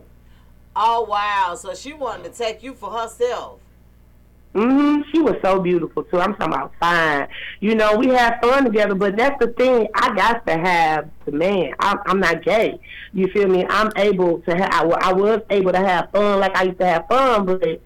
Oh 0.75 1.03
wow, 1.03 1.55
so 1.55 1.73
she 1.73 1.93
wanted 1.93 2.33
to 2.33 2.37
take 2.37 2.61
you 2.61 2.73
for 2.73 2.91
herself. 2.91 3.59
Hmm 4.55 5.01
She 5.11 5.19
was 5.19 5.35
so 5.43 5.59
beautiful 5.59 6.03
too. 6.03 6.19
I'm 6.19 6.33
talking 6.35 6.53
about 6.53 6.73
fine. 6.79 7.27
You 7.59 7.75
know, 7.75 7.97
we 7.97 8.07
had 8.07 8.39
fun 8.41 8.63
together, 8.63 8.95
but 8.95 9.17
that's 9.17 9.37
the 9.39 9.51
thing. 9.51 9.87
I 9.93 10.15
got 10.15 10.47
to 10.47 10.53
have 10.53 11.09
the 11.25 11.33
man. 11.33 11.73
I'm, 11.79 11.99
I'm 12.05 12.19
not 12.21 12.43
gay. 12.43 12.79
You 13.11 13.27
feel 13.27 13.49
me? 13.49 13.65
I'm 13.69 13.91
able 13.97 14.39
to 14.39 14.55
have. 14.55 14.69
I, 14.71 15.09
I 15.09 15.13
was 15.13 15.41
able 15.49 15.73
to 15.73 15.79
have 15.79 16.09
fun 16.11 16.39
like 16.39 16.55
I 16.55 16.63
used 16.63 16.79
to 16.79 16.85
have 16.85 17.05
fun, 17.07 17.45
but 17.45 17.81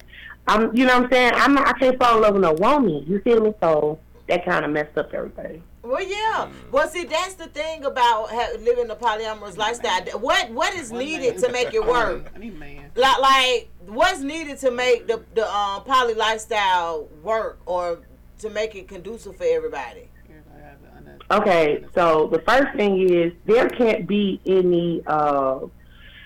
I'm. 0.46 0.74
You 0.74 0.86
know 0.86 0.94
what 0.94 1.04
I'm 1.06 1.10
saying? 1.10 1.32
I'm. 1.34 1.54
Not, 1.54 1.66
I 1.66 1.72
can't 1.72 1.98
fall 1.98 2.16
in 2.16 2.22
love 2.22 2.34
with 2.34 2.42
no 2.42 2.52
woman. 2.52 3.04
You 3.06 3.20
feel 3.20 3.40
me? 3.40 3.52
So 3.60 3.98
that 4.28 4.44
kind 4.44 4.64
of 4.64 4.70
messed 4.70 4.96
up 4.96 5.12
everything. 5.12 5.64
Well, 5.82 6.02
yeah. 6.02 6.48
Well, 6.70 6.88
see, 6.88 7.04
that's 7.04 7.34
the 7.34 7.46
thing 7.46 7.84
about 7.84 8.30
ha- 8.30 8.52
living 8.60 8.88
the 8.88 8.96
polyamorous 8.96 9.56
lifestyle. 9.56 10.02
What 10.18 10.50
what 10.50 10.74
is 10.74 10.92
needed 10.92 11.38
to 11.38 11.50
make 11.50 11.72
it 11.72 11.84
work? 11.84 12.30
I 12.36 12.38
need 12.38 12.58
man. 12.58 12.90
Like, 12.94 13.18
like 13.18 13.68
what's 13.86 14.20
needed 14.20 14.58
to 14.58 14.70
make 14.70 15.06
the 15.06 15.22
the 15.34 15.50
um, 15.50 15.84
poly 15.84 16.14
lifestyle 16.14 17.08
work 17.22 17.60
or 17.64 18.00
to 18.40 18.50
make 18.50 18.74
it 18.74 18.88
conducive 18.88 19.36
for 19.36 19.44
everybody? 19.44 20.08
Everybody 20.28 20.62
have 20.62 20.82
to 20.82 20.96
under- 20.96 21.42
Okay, 21.42 21.84
so 21.94 22.28
the 22.30 22.40
first 22.40 22.76
thing 22.76 23.08
is 23.08 23.32
there 23.46 23.68
can't 23.70 24.06
be 24.06 24.40
any 24.46 25.02
uh 25.06 25.60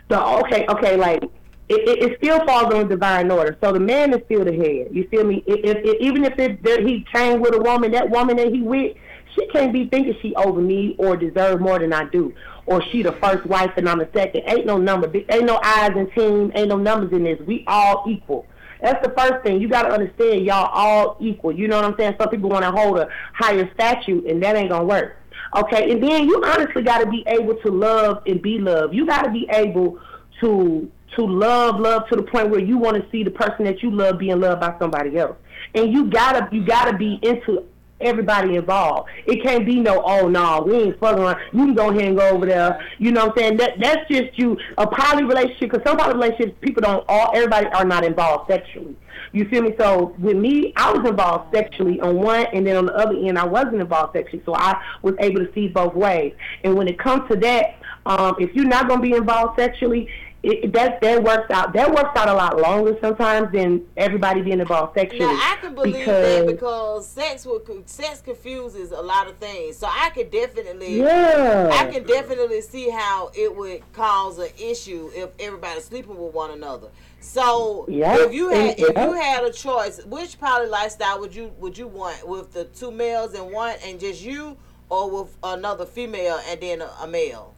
the 0.08 0.20
okay, 0.20 0.66
okay, 0.68 0.96
like 0.96 1.22
it, 1.68 1.88
it, 1.88 2.10
it 2.10 2.18
still 2.18 2.44
falls 2.44 2.74
on 2.74 2.88
divine 2.88 3.30
order. 3.30 3.56
So 3.62 3.72
the 3.72 3.80
man 3.80 4.12
is 4.12 4.22
still 4.26 4.44
the 4.44 4.52
head. 4.52 4.88
You 4.90 5.08
feel 5.08 5.24
me? 5.24 5.42
If, 5.46 5.76
if, 5.76 5.84
if 5.84 6.00
even 6.00 6.24
if 6.24 6.38
it, 6.38 6.62
that 6.62 6.80
he 6.80 7.06
came 7.10 7.40
with 7.40 7.54
a 7.54 7.58
woman, 7.58 7.92
that 7.92 8.10
woman 8.10 8.36
that 8.36 8.52
he 8.52 8.60
with, 8.60 8.96
she 9.34 9.46
can't 9.48 9.72
be 9.72 9.88
thinking 9.88 10.14
she 10.22 10.34
over 10.36 10.60
me 10.60 10.94
or 10.98 11.16
deserve 11.16 11.60
more 11.60 11.78
than 11.78 11.92
I 11.92 12.04
do, 12.04 12.34
or 12.66 12.82
she 12.90 13.02
the 13.02 13.12
first 13.12 13.46
wife 13.46 13.72
and 13.76 13.88
I'm 13.88 13.98
the 13.98 14.08
second. 14.14 14.42
Ain't 14.46 14.66
no 14.66 14.78
number. 14.78 15.10
Ain't 15.28 15.44
no 15.44 15.60
eyes 15.62 15.92
in 15.96 16.10
team. 16.12 16.52
Ain't 16.54 16.68
no 16.68 16.76
numbers 16.76 17.12
in 17.12 17.24
this. 17.24 17.38
We 17.46 17.64
all 17.66 18.04
equal. 18.08 18.46
That's 18.80 19.04
the 19.06 19.14
first 19.16 19.44
thing. 19.44 19.60
You 19.60 19.68
got 19.68 19.84
to 19.84 19.90
understand, 19.90 20.44
y'all 20.44 20.68
all 20.72 21.16
equal. 21.20 21.52
You 21.52 21.68
know 21.68 21.76
what 21.76 21.86
I'm 21.86 21.96
saying? 21.96 22.16
Some 22.18 22.28
people 22.28 22.50
want 22.50 22.64
to 22.64 22.70
hold 22.70 22.98
a 22.98 23.08
higher 23.32 23.70
statute, 23.74 24.26
and 24.26 24.42
that 24.42 24.56
ain't 24.56 24.70
gonna 24.70 24.84
work. 24.84 25.16
Okay, 25.56 25.90
and 25.90 26.02
then 26.02 26.26
you 26.28 26.42
honestly 26.44 26.82
got 26.82 26.98
to 26.98 27.08
be 27.08 27.24
able 27.26 27.54
to 27.56 27.70
love 27.70 28.22
and 28.26 28.42
be 28.42 28.58
loved. 28.58 28.94
You 28.94 29.06
got 29.06 29.22
to 29.22 29.30
be 29.30 29.48
able 29.50 30.00
to 30.40 30.90
to 31.16 31.24
love, 31.24 31.78
love 31.78 32.08
to 32.08 32.16
the 32.16 32.22
point 32.22 32.50
where 32.50 32.60
you 32.60 32.76
want 32.76 32.96
to 32.96 33.08
see 33.10 33.22
the 33.22 33.30
person 33.30 33.64
that 33.64 33.82
you 33.82 33.90
love 33.90 34.18
being 34.18 34.40
loved 34.40 34.60
by 34.60 34.74
somebody 34.80 35.16
else. 35.16 35.36
And 35.74 35.92
you 35.92 36.06
gotta 36.06 36.48
you 36.52 36.64
gotta 36.64 36.96
be 36.96 37.18
into 37.22 37.64
everybody 38.00 38.56
involved. 38.56 39.08
It 39.26 39.42
can't 39.42 39.64
be 39.64 39.80
no, 39.80 40.02
oh 40.04 40.28
no, 40.28 40.64
we 40.66 40.74
ain't 40.74 41.00
fucking 41.00 41.22
around. 41.22 41.38
You 41.52 41.66
can 41.66 41.74
go 41.74 41.90
ahead 41.90 42.04
and 42.04 42.16
go 42.16 42.28
over 42.28 42.46
there. 42.46 42.80
You 42.98 43.12
know 43.12 43.26
what 43.26 43.38
I'm 43.38 43.38
saying? 43.38 43.56
That 43.58 43.80
that's 43.80 44.08
just 44.08 44.38
you 44.38 44.56
a 44.78 44.86
poly 44.86 45.24
relationship 45.24 45.70
because 45.70 45.82
some 45.86 45.96
poly 45.96 46.14
relationships 46.14 46.56
people 46.60 46.82
don't 46.82 47.04
all 47.08 47.30
everybody 47.34 47.66
are 47.68 47.84
not 47.84 48.04
involved 48.04 48.50
sexually. 48.50 48.96
You 49.32 49.46
feel 49.48 49.62
me? 49.62 49.74
So 49.78 50.14
with 50.18 50.36
me, 50.36 50.72
I 50.76 50.92
was 50.92 51.08
involved 51.08 51.54
sexually 51.54 52.00
on 52.00 52.16
one, 52.16 52.46
and 52.52 52.66
then 52.66 52.76
on 52.76 52.86
the 52.86 52.94
other 52.94 53.16
end, 53.16 53.38
I 53.38 53.44
wasn't 53.44 53.80
involved 53.80 54.12
sexually. 54.12 54.42
So 54.44 54.54
I 54.54 54.80
was 55.02 55.14
able 55.18 55.44
to 55.44 55.52
see 55.54 55.68
both 55.68 55.94
ways. 55.94 56.34
And 56.62 56.76
when 56.76 56.86
it 56.86 56.98
comes 56.98 57.28
to 57.30 57.36
that, 57.38 57.80
um, 58.06 58.36
if 58.38 58.54
you're 58.54 58.66
not 58.66 58.86
going 58.86 59.00
to 59.00 59.08
be 59.08 59.16
involved 59.16 59.58
sexually, 59.58 60.08
it, 60.44 60.72
that 60.74 61.00
that 61.00 61.22
works 61.22 61.50
out. 61.50 61.72
That 61.72 61.90
works 61.90 62.16
out 62.16 62.28
a 62.28 62.34
lot 62.34 62.60
longer 62.60 62.96
sometimes 63.00 63.50
than 63.52 63.86
everybody 63.96 64.42
being 64.42 64.60
involved 64.60 64.94
sexually. 64.94 65.24
Now 65.24 65.32
I 65.32 65.56
can 65.60 65.74
believe 65.74 65.94
because, 65.94 66.38
that 66.38 66.46
because 66.46 67.08
sex 67.08 67.46
will 67.46 67.62
sex 67.86 68.20
confuses 68.20 68.92
a 68.92 69.00
lot 69.00 69.26
of 69.26 69.36
things. 69.38 69.76
So 69.78 69.86
I 69.88 70.10
could 70.10 70.30
definitely 70.30 71.00
yeah, 71.00 71.70
I 71.72 71.90
can 71.90 72.04
definitely 72.04 72.60
see 72.60 72.90
how 72.90 73.30
it 73.34 73.56
would 73.56 73.80
cause 73.92 74.38
an 74.38 74.50
issue 74.58 75.10
if 75.14 75.30
everybody's 75.38 75.84
sleeping 75.84 76.16
with 76.16 76.34
one 76.34 76.50
another. 76.50 76.88
So 77.20 77.86
Yeah, 77.88 78.16
if 78.18 78.34
you 78.34 78.50
had 78.50 78.78
if 78.78 78.96
you 78.96 79.12
had 79.14 79.44
a 79.44 79.52
choice, 79.52 80.04
which 80.04 80.38
poly 80.38 80.68
lifestyle 80.68 81.20
would 81.20 81.34
you 81.34 81.52
would 81.58 81.78
you 81.78 81.88
want 81.88 82.28
with 82.28 82.52
the 82.52 82.64
two 82.66 82.90
males 82.90 83.32
and 83.32 83.50
one 83.50 83.76
and 83.82 83.98
just 83.98 84.22
you, 84.22 84.58
or 84.90 85.10
with 85.10 85.34
another 85.42 85.86
female 85.86 86.38
and 86.48 86.60
then 86.60 86.82
a, 86.82 86.90
a 87.00 87.06
male? 87.06 87.53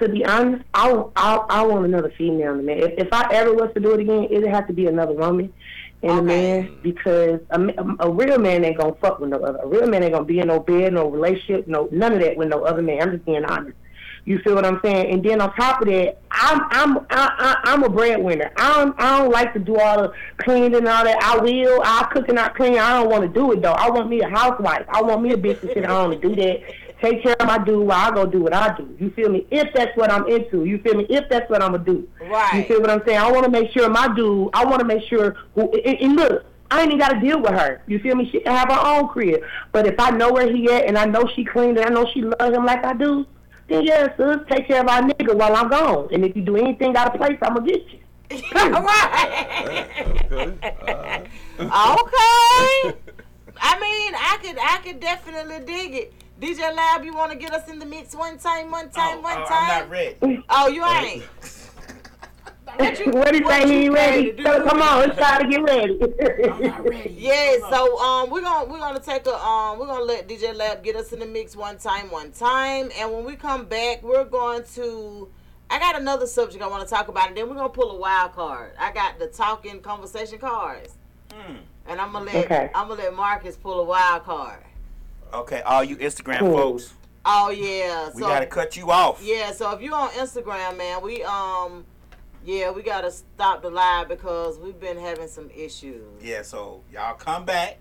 To 0.00 0.08
be 0.08 0.24
honest, 0.24 0.64
I, 0.74 0.90
I 1.16 1.36
I 1.48 1.62
want 1.66 1.84
another 1.84 2.12
female 2.16 2.52
in 2.52 2.58
the 2.58 2.62
man. 2.64 2.78
If, 2.78 3.06
if 3.06 3.12
I 3.12 3.28
ever 3.32 3.52
was 3.54 3.70
to 3.74 3.80
do 3.80 3.92
it 3.94 4.00
again, 4.00 4.26
it'd 4.30 4.48
have 4.48 4.66
to 4.66 4.72
be 4.72 4.86
another 4.86 5.12
woman 5.12 5.52
in 6.02 6.08
the 6.08 6.22
Okay. 6.22 6.26
man 6.62 6.78
because 6.82 7.40
a, 7.50 7.60
a 8.00 8.10
real 8.10 8.38
man 8.38 8.64
ain't 8.64 8.76
gonna 8.78 8.94
fuck 9.00 9.20
with 9.20 9.30
no 9.30 9.38
other. 9.38 9.58
A 9.62 9.66
real 9.66 9.86
man 9.86 10.02
ain't 10.02 10.12
gonna 10.12 10.24
be 10.24 10.40
in 10.40 10.48
no 10.48 10.60
bed, 10.60 10.92
no 10.92 11.08
relationship, 11.08 11.66
no 11.68 11.88
none 11.92 12.12
of 12.12 12.20
that 12.20 12.36
with 12.36 12.48
no 12.48 12.64
other 12.64 12.82
man. 12.82 13.02
I'm 13.02 13.12
just 13.12 13.24
being 13.24 13.44
honest. 13.44 13.76
You 14.26 14.38
feel 14.38 14.54
what 14.54 14.64
I'm 14.64 14.80
saying? 14.82 15.12
And 15.12 15.22
then 15.22 15.42
on 15.42 15.54
top 15.54 15.82
of 15.82 15.86
that, 15.88 16.18
I'm 16.30 16.62
I'm 16.70 16.98
I, 16.98 17.04
I, 17.10 17.60
I'm 17.64 17.84
a 17.84 17.90
breadwinner. 17.90 18.50
I 18.56 18.74
don't 18.76 18.98
I 19.00 19.18
don't 19.18 19.30
like 19.30 19.52
to 19.52 19.58
do 19.58 19.76
all 19.76 20.02
the 20.02 20.12
cleaning 20.38 20.74
and 20.74 20.88
all 20.88 21.04
that. 21.04 21.22
I 21.22 21.38
will. 21.38 21.82
I'll 21.84 22.06
cook 22.06 22.28
and 22.30 22.38
I 22.38 22.48
clean. 22.48 22.78
I 22.78 23.00
don't 23.00 23.10
want 23.10 23.22
to 23.22 23.28
do 23.28 23.52
it 23.52 23.60
though. 23.62 23.72
I 23.72 23.90
want 23.90 24.08
me 24.08 24.22
a 24.22 24.28
housewife. 24.28 24.86
I 24.88 25.02
want 25.02 25.22
me 25.22 25.32
a 25.32 25.36
bitch 25.36 25.60
to 25.60 25.66
sit 25.74 25.84
home 25.84 26.12
and 26.12 26.22
do 26.22 26.34
that. 26.36 26.60
Take 27.04 27.22
care 27.22 27.36
of 27.38 27.46
my 27.46 27.58
dude 27.58 27.86
while 27.86 28.10
I 28.10 28.14
go 28.14 28.24
do 28.24 28.40
what 28.40 28.54
I 28.54 28.74
do. 28.78 28.96
You 28.98 29.10
feel 29.10 29.28
me? 29.28 29.46
If 29.50 29.74
that's 29.74 29.94
what 29.94 30.10
I'm 30.10 30.26
into. 30.26 30.64
You 30.64 30.78
feel 30.78 30.94
me? 30.94 31.04
If 31.10 31.28
that's 31.28 31.50
what 31.50 31.62
I'm 31.62 31.72
gonna 31.72 31.84
do. 31.84 32.08
Right. 32.18 32.54
You 32.54 32.64
feel 32.64 32.80
what 32.80 32.88
I'm 32.88 33.02
saying? 33.06 33.18
I 33.18 33.30
want 33.30 33.44
to 33.44 33.50
make 33.50 33.70
sure 33.72 33.90
my 33.90 34.08
dude. 34.14 34.48
I 34.54 34.64
want 34.64 34.78
to 34.80 34.86
make 34.86 35.06
sure. 35.06 35.36
Who, 35.54 35.70
and, 35.72 35.98
and 35.98 36.16
look, 36.16 36.46
I 36.70 36.80
ain't 36.80 36.86
even 36.88 37.00
got 37.00 37.10
to 37.10 37.20
deal 37.20 37.42
with 37.42 37.50
her. 37.50 37.82
You 37.86 37.98
feel 37.98 38.14
me? 38.14 38.30
She 38.30 38.40
can 38.40 38.56
have 38.56 38.70
her 38.70 38.80
own 38.80 39.08
crib. 39.08 39.42
But 39.70 39.86
if 39.86 40.00
I 40.00 40.12
know 40.12 40.32
where 40.32 40.50
he 40.50 40.72
at 40.72 40.86
and 40.86 40.96
I 40.96 41.04
know 41.04 41.28
she 41.36 41.44
clean 41.44 41.76
and 41.76 41.80
I 41.80 41.90
know 41.90 42.08
she 42.10 42.22
loves 42.22 42.56
him 42.56 42.64
like 42.64 42.82
I 42.86 42.94
do, 42.94 43.26
then 43.68 43.84
yeah, 43.84 44.08
sis, 44.16 44.38
take 44.48 44.66
care 44.66 44.80
of 44.80 44.88
our 44.88 45.02
nigga 45.02 45.34
while 45.34 45.54
I'm 45.54 45.68
gone. 45.68 46.08
And 46.10 46.24
if 46.24 46.34
you 46.34 46.40
do 46.40 46.56
anything 46.56 46.96
out 46.96 47.14
of 47.14 47.20
place, 47.20 47.36
I'm 47.42 47.56
gonna 47.56 47.66
get 47.66 47.82
you. 47.92 47.98
right. 48.54 48.72
Okay. 50.32 51.28
All 51.60 51.96
right. 51.98 52.86
Okay. 52.86 52.98
I 53.60 53.78
mean, 53.78 54.14
I 54.16 54.38
could 54.40 54.56
I 54.58 54.78
could 54.82 55.00
definitely 55.00 55.66
dig 55.66 55.94
it. 55.94 56.14
DJ 56.40 56.74
Lab, 56.74 57.04
you 57.04 57.14
want 57.14 57.30
to 57.32 57.38
get 57.38 57.52
us 57.54 57.68
in 57.68 57.78
the 57.78 57.86
mix 57.86 58.14
one 58.14 58.38
time, 58.38 58.70
one 58.70 58.90
time, 58.90 59.18
Oh, 59.18 59.20
one 59.20 59.38
oh, 59.38 59.44
time? 59.46 59.70
I'm 59.70 59.78
not 59.80 59.90
ready. 59.90 60.44
Oh, 60.50 60.68
you 60.68 60.84
ain't. 60.84 61.24
What 62.76 62.98
you- 62.98 63.12
what 63.12 63.30
do 63.32 63.38
you 63.38 63.46
say? 63.46 63.68
He 63.82 63.88
ready? 63.88 64.30
ready 64.30 64.32
to 64.32 64.42
So 64.42 64.58
do? 64.58 64.64
come 64.68 64.82
on, 64.82 65.08
it's 65.08 65.16
time 65.18 65.42
to 65.42 65.48
get 65.48 65.62
ready. 65.62 65.96
ready. 66.88 67.14
Yeah, 67.16 67.58
so 67.70 67.96
um, 68.00 68.30
we're 68.30 68.40
gonna 68.40 68.68
we're 68.68 68.80
gonna 68.80 68.98
take 68.98 69.26
a 69.28 69.34
um, 69.36 69.78
we're 69.78 69.86
gonna 69.86 70.02
let 70.02 70.26
DJ 70.28 70.52
Lab 70.56 70.82
get 70.82 70.96
us 70.96 71.12
in 71.12 71.20
the 71.20 71.26
mix 71.26 71.54
one 71.54 71.78
time, 71.78 72.10
one 72.10 72.32
time, 72.32 72.90
and 72.98 73.12
when 73.12 73.24
we 73.24 73.36
come 73.36 73.66
back, 73.66 74.02
we're 74.02 74.24
going 74.24 74.64
to. 74.74 75.28
I 75.70 75.78
got 75.78 75.94
another 76.00 76.26
subject 76.26 76.64
I 76.64 76.66
want 76.66 76.82
to 76.82 76.92
talk 76.92 77.06
about, 77.06 77.28
and 77.28 77.36
then 77.36 77.48
we're 77.48 77.54
gonna 77.54 77.68
pull 77.68 77.92
a 77.92 77.96
wild 77.96 78.32
card. 78.32 78.72
I 78.76 78.90
got 78.90 79.20
the 79.20 79.28
talking 79.28 79.78
conversation 79.80 80.38
cards, 80.38 80.94
Hmm. 81.32 81.56
and 81.86 82.00
I'm 82.00 82.10
gonna 82.10 82.24
let 82.24 82.44
Okay. 82.46 82.70
I'm 82.74 82.88
gonna 82.88 83.02
let 83.02 83.14
Marcus 83.14 83.56
pull 83.56 83.78
a 83.78 83.84
wild 83.84 84.24
card. 84.24 84.64
Okay, 85.34 85.62
all 85.62 85.82
you 85.82 85.96
Instagram 85.96 86.38
Cool. 86.38 86.56
folks, 86.56 86.94
Oh 87.26 87.50
yeah, 87.50 88.10
we 88.14 88.20
so 88.22 88.28
gotta 88.28 88.46
cut 88.46 88.76
you 88.76 88.90
off. 88.90 89.20
yeah, 89.22 89.50
so 89.52 89.70
if 89.72 89.80
you're 89.80 89.94
on 89.94 90.10
Instagram, 90.10 90.76
man, 90.76 91.02
we 91.02 91.22
um, 91.24 91.84
yeah, 92.44 92.70
we 92.70 92.82
gotta 92.82 93.10
stop 93.10 93.62
the 93.62 93.70
live 93.70 94.08
because 94.08 94.58
we've 94.58 94.78
been 94.78 94.98
having 94.98 95.26
some 95.26 95.50
issues. 95.50 96.02
Yeah, 96.22 96.42
so 96.42 96.82
y'all 96.92 97.14
come 97.14 97.44
back 97.44 97.80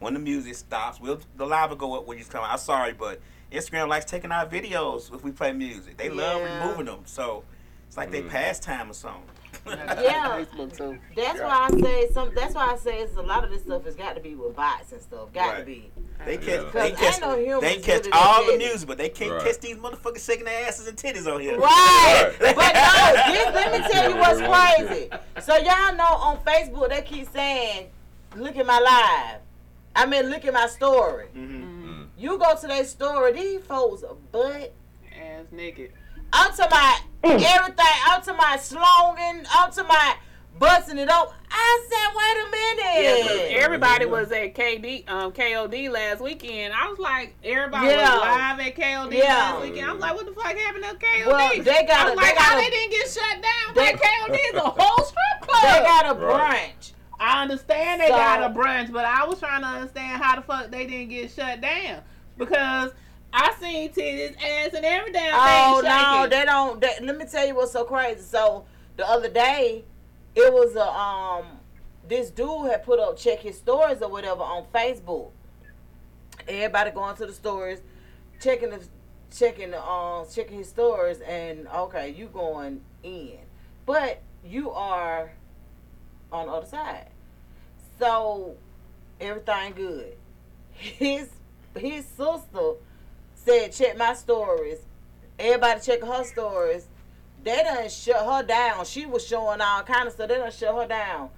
when 0.00 0.14
the 0.14 0.20
music 0.20 0.54
stops. 0.56 1.00
We'll 1.00 1.20
the 1.36 1.46
live 1.46 1.70
will 1.70 1.76
go 1.76 1.94
up 1.96 2.06
when 2.06 2.18
you 2.18 2.24
come. 2.24 2.44
I'm 2.44 2.58
sorry, 2.58 2.92
but 2.92 3.20
Instagram 3.52 3.88
likes 3.88 4.04
taking 4.04 4.32
our 4.32 4.46
videos 4.46 5.14
if 5.14 5.22
we 5.22 5.30
play 5.30 5.52
music. 5.52 5.96
They 5.96 6.10
love 6.10 6.42
removing 6.42 6.86
them, 6.86 7.02
so 7.06 7.44
it's 7.86 7.96
like 7.96 8.10
they 8.10 8.22
Mm. 8.22 8.28
pastime 8.30 8.90
or 8.90 8.94
something. 8.94 9.22
Yeah. 9.66 10.44
Facebook 10.44 10.76
too. 10.76 10.98
That's 11.16 11.38
Yeah. 11.38 11.46
why 11.46 11.68
I 11.70 11.80
say 11.80 12.10
some. 12.12 12.34
That's 12.34 12.54
why 12.54 12.72
I 12.72 12.76
say 12.76 12.98
it's 13.00 13.16
a 13.16 13.22
lot 13.22 13.44
of 13.44 13.50
this 13.50 13.62
stuff 13.62 13.84
has 13.84 13.94
got 13.94 14.14
to 14.14 14.20
be 14.20 14.34
with 14.34 14.56
bots 14.56 14.92
and 14.92 15.00
stuff. 15.00 15.32
Got 15.32 15.58
to 15.58 15.64
be. 15.64 15.90
They 16.24 16.36
catch, 16.36 16.46
Yeah. 16.48 16.70
they 16.82 16.90
catch, 16.92 17.20
no 17.20 17.36
they 17.60 17.76
good 17.76 17.82
catch 17.84 18.06
at 18.06 18.12
all 18.12 18.44
the 18.44 18.52
that. 18.52 18.58
music, 18.58 18.86
but 18.88 18.98
they 18.98 19.08
can't 19.08 19.32
Right. 19.32 19.44
catch 19.44 19.58
these 19.60 19.76
motherfuckers 19.76 20.24
shaking 20.24 20.44
their 20.44 20.66
asses 20.68 20.86
and 20.86 20.96
titties 20.96 21.32
on 21.32 21.40
here. 21.40 21.58
Right. 21.58 22.32
Right. 22.40 22.54
but 22.56 22.74
no, 22.74 23.32
this, 23.32 23.54
let 23.54 23.72
me 23.72 23.88
tell 23.90 24.10
you 24.10 24.16
what's 24.16 24.40
crazy. 24.40 25.10
So 25.40 25.56
y'all 25.56 25.94
know 25.96 26.04
on 26.04 26.38
Facebook 26.44 26.88
they 26.90 27.02
keep 27.02 27.28
saying, 27.32 27.88
"Look 28.36 28.56
at 28.56 28.66
my 28.66 28.78
live." 28.78 29.40
I 29.94 30.06
mean, 30.06 30.30
look 30.30 30.44
at 30.44 30.52
my 30.54 30.66
story. 30.68 31.26
hmm 31.34 32.04
You 32.16 32.38
go 32.38 32.54
to 32.56 32.66
their 32.66 32.84
story, 32.84 33.32
these 33.32 33.62
folks 33.64 34.02
are 34.04 34.14
butt. 34.30 34.72
Ass 35.14 35.46
naked. 35.50 35.92
Up 36.32 36.54
to 36.56 36.68
my 36.70 36.98
Mm. 37.22 37.40
everything, 37.54 37.86
up 38.08 38.24
to 38.24 38.32
my 38.34 38.56
slogan, 38.56 39.46
up 39.56 39.72
to 39.74 39.84
my 39.84 40.16
busting 40.58 40.98
it 40.98 41.08
up. 41.08 41.32
I 41.50 41.86
said, 41.88 42.16
wait 42.16 42.36
a 42.36 42.92
Yeah, 43.04 43.22
'cause 43.22 43.30
minute. 43.36 43.52
everybody 43.62 44.06
was 44.06 44.32
at 44.32 44.54
KD, 44.54 45.04
um, 45.08 45.32
KOD 45.32 45.88
last 45.88 46.20
weekend. 46.20 46.74
I 46.74 46.88
was 46.88 46.98
like, 46.98 47.34
everybody 47.44 47.88
Yeah. 47.88 48.12
was 48.14 48.20
live 48.22 48.60
at 48.60 48.74
KOD 48.76 49.16
Yeah. 49.18 49.34
last 49.34 49.60
weekend. 49.62 49.88
I 49.88 49.92
was 49.92 50.00
like, 50.02 50.14
what 50.14 50.26
the 50.26 50.32
fuck 50.32 50.56
happened 50.56 50.84
at 50.84 50.98
KOD? 51.00 51.26
Well, 51.26 51.48
they 51.62 51.84
got 51.84 51.90
I 51.90 52.02
a- 52.02 52.10
was 52.10 52.20
they 52.20 52.26
like, 52.26 52.34
got 52.34 52.42
how 52.44 52.58
a- 52.58 52.60
they 52.60 52.70
didn't 52.70 52.90
get 52.90 53.10
shut 53.10 53.42
down? 53.42 53.74
They- 53.74 53.92
That 53.92 54.02
KOD 54.02 54.38
is 54.48 54.54
a 54.54 54.60
whole 54.78 55.04
strip 55.04 55.48
club. 55.48 55.62
They 55.62 55.80
got 55.84 56.06
a 56.06 56.14
Right. 56.14 56.74
brunch. 56.78 56.92
I 57.20 57.42
understand 57.42 58.00
they 58.00 58.08
So- 58.08 58.16
got 58.16 58.42
a 58.42 58.48
brunch, 58.50 58.90
but 58.92 59.04
I 59.04 59.24
was 59.24 59.38
trying 59.38 59.60
to 59.62 59.68
understand 59.68 60.20
how 60.22 60.36
the 60.36 60.42
fuck 60.42 60.70
they 60.70 60.86
didn't 60.86 61.08
get 61.10 61.30
shut 61.30 61.60
down 61.60 62.02
because 62.36 62.90
I 63.32 63.54
seen 63.58 63.90
titties, 63.90 64.36
ass, 64.36 64.74
and 64.74 64.84
every 64.84 65.12
damn 65.12 65.34
Oh 65.34 65.80
thing 65.80 65.90
no, 65.90 66.26
they 66.28 66.44
don't. 66.44 66.80
They, 66.80 66.98
let 67.00 67.16
me 67.16 67.24
tell 67.24 67.46
you 67.46 67.54
what's 67.54 67.72
so 67.72 67.84
crazy. 67.84 68.20
So 68.20 68.66
the 68.96 69.08
other 69.08 69.30
day, 69.30 69.84
it 70.34 70.52
was 70.52 70.76
a 70.76 70.86
um, 70.86 71.46
this 72.06 72.30
dude 72.30 72.70
had 72.70 72.84
put 72.84 72.98
up 72.98 73.16
check 73.16 73.40
his 73.40 73.56
stories 73.56 74.02
or 74.02 74.10
whatever 74.10 74.42
on 74.42 74.64
Facebook. 74.74 75.30
Everybody 76.46 76.90
going 76.90 77.16
to 77.16 77.26
the 77.26 77.32
stores, 77.32 77.80
checking 78.40 78.70
the 78.70 78.82
checking 79.34 79.70
the 79.70 79.82
um 79.82 80.26
checking 80.32 80.58
his 80.58 80.68
stores, 80.68 81.20
and 81.20 81.66
okay, 81.68 82.10
you 82.10 82.26
going 82.26 82.82
in, 83.02 83.38
but 83.86 84.20
you 84.44 84.70
are 84.72 85.32
on 86.30 86.46
the 86.46 86.52
other 86.52 86.66
side. 86.66 87.08
So 87.98 88.56
everything 89.20 89.72
good. 89.74 90.16
His 90.72 91.28
his 91.76 92.04
sister 92.04 92.74
said 93.44 93.72
check 93.72 93.96
my 93.96 94.14
stories. 94.14 94.78
Everybody 95.38 95.80
check 95.80 96.02
her 96.02 96.24
stories. 96.24 96.86
They 97.42 97.62
done 97.62 97.88
shut 97.88 98.24
her 98.24 98.42
down. 98.46 98.84
She 98.84 99.06
was 99.06 99.26
showing 99.26 99.60
all 99.60 99.82
kind 99.82 100.06
of 100.06 100.14
stuff. 100.14 100.28
They 100.28 100.36
done 100.36 100.52
shut 100.52 100.74
her 100.74 100.86
down. 100.86 101.30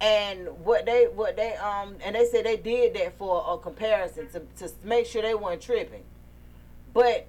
And 0.00 0.48
what 0.64 0.86
they 0.86 1.04
what 1.04 1.36
they 1.36 1.54
um 1.56 1.96
and 2.04 2.16
they 2.16 2.24
said 2.26 2.44
they 2.46 2.56
did 2.56 2.94
that 2.94 3.16
for 3.18 3.44
a 3.48 3.58
comparison 3.58 4.28
to, 4.30 4.40
to 4.66 4.72
make 4.82 5.06
sure 5.06 5.22
they 5.22 5.34
weren't 5.34 5.60
tripping. 5.60 6.02
But 6.92 7.26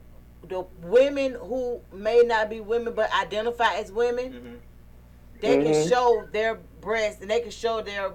the 0.47 0.65
women 0.82 1.34
who 1.39 1.80
may 1.93 2.21
not 2.26 2.49
be 2.49 2.61
women 2.61 2.93
but 2.95 3.13
identify 3.13 3.76
as 3.76 3.91
women, 3.91 4.34
Mhm. 4.34 5.41
they 5.41 5.57
can 5.63 5.74
Mhm. 5.74 5.89
show 5.89 6.28
their 6.32 6.55
breasts 6.82 7.21
and 7.21 7.30
they 7.30 7.41
can 7.41 7.51
show 7.51 7.82
their 7.82 8.11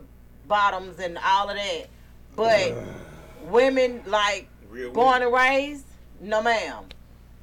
bottoms 0.46 0.98
and 0.98 1.18
all 1.18 1.48
of 1.50 1.56
that. 1.56 1.86
But 2.34 2.74
women 3.44 4.02
like 4.06 4.48
Real 4.70 4.90
born 4.92 5.22
and 5.22 5.32
raised, 5.32 5.86
no 6.20 6.42
ma'am. 6.42 6.84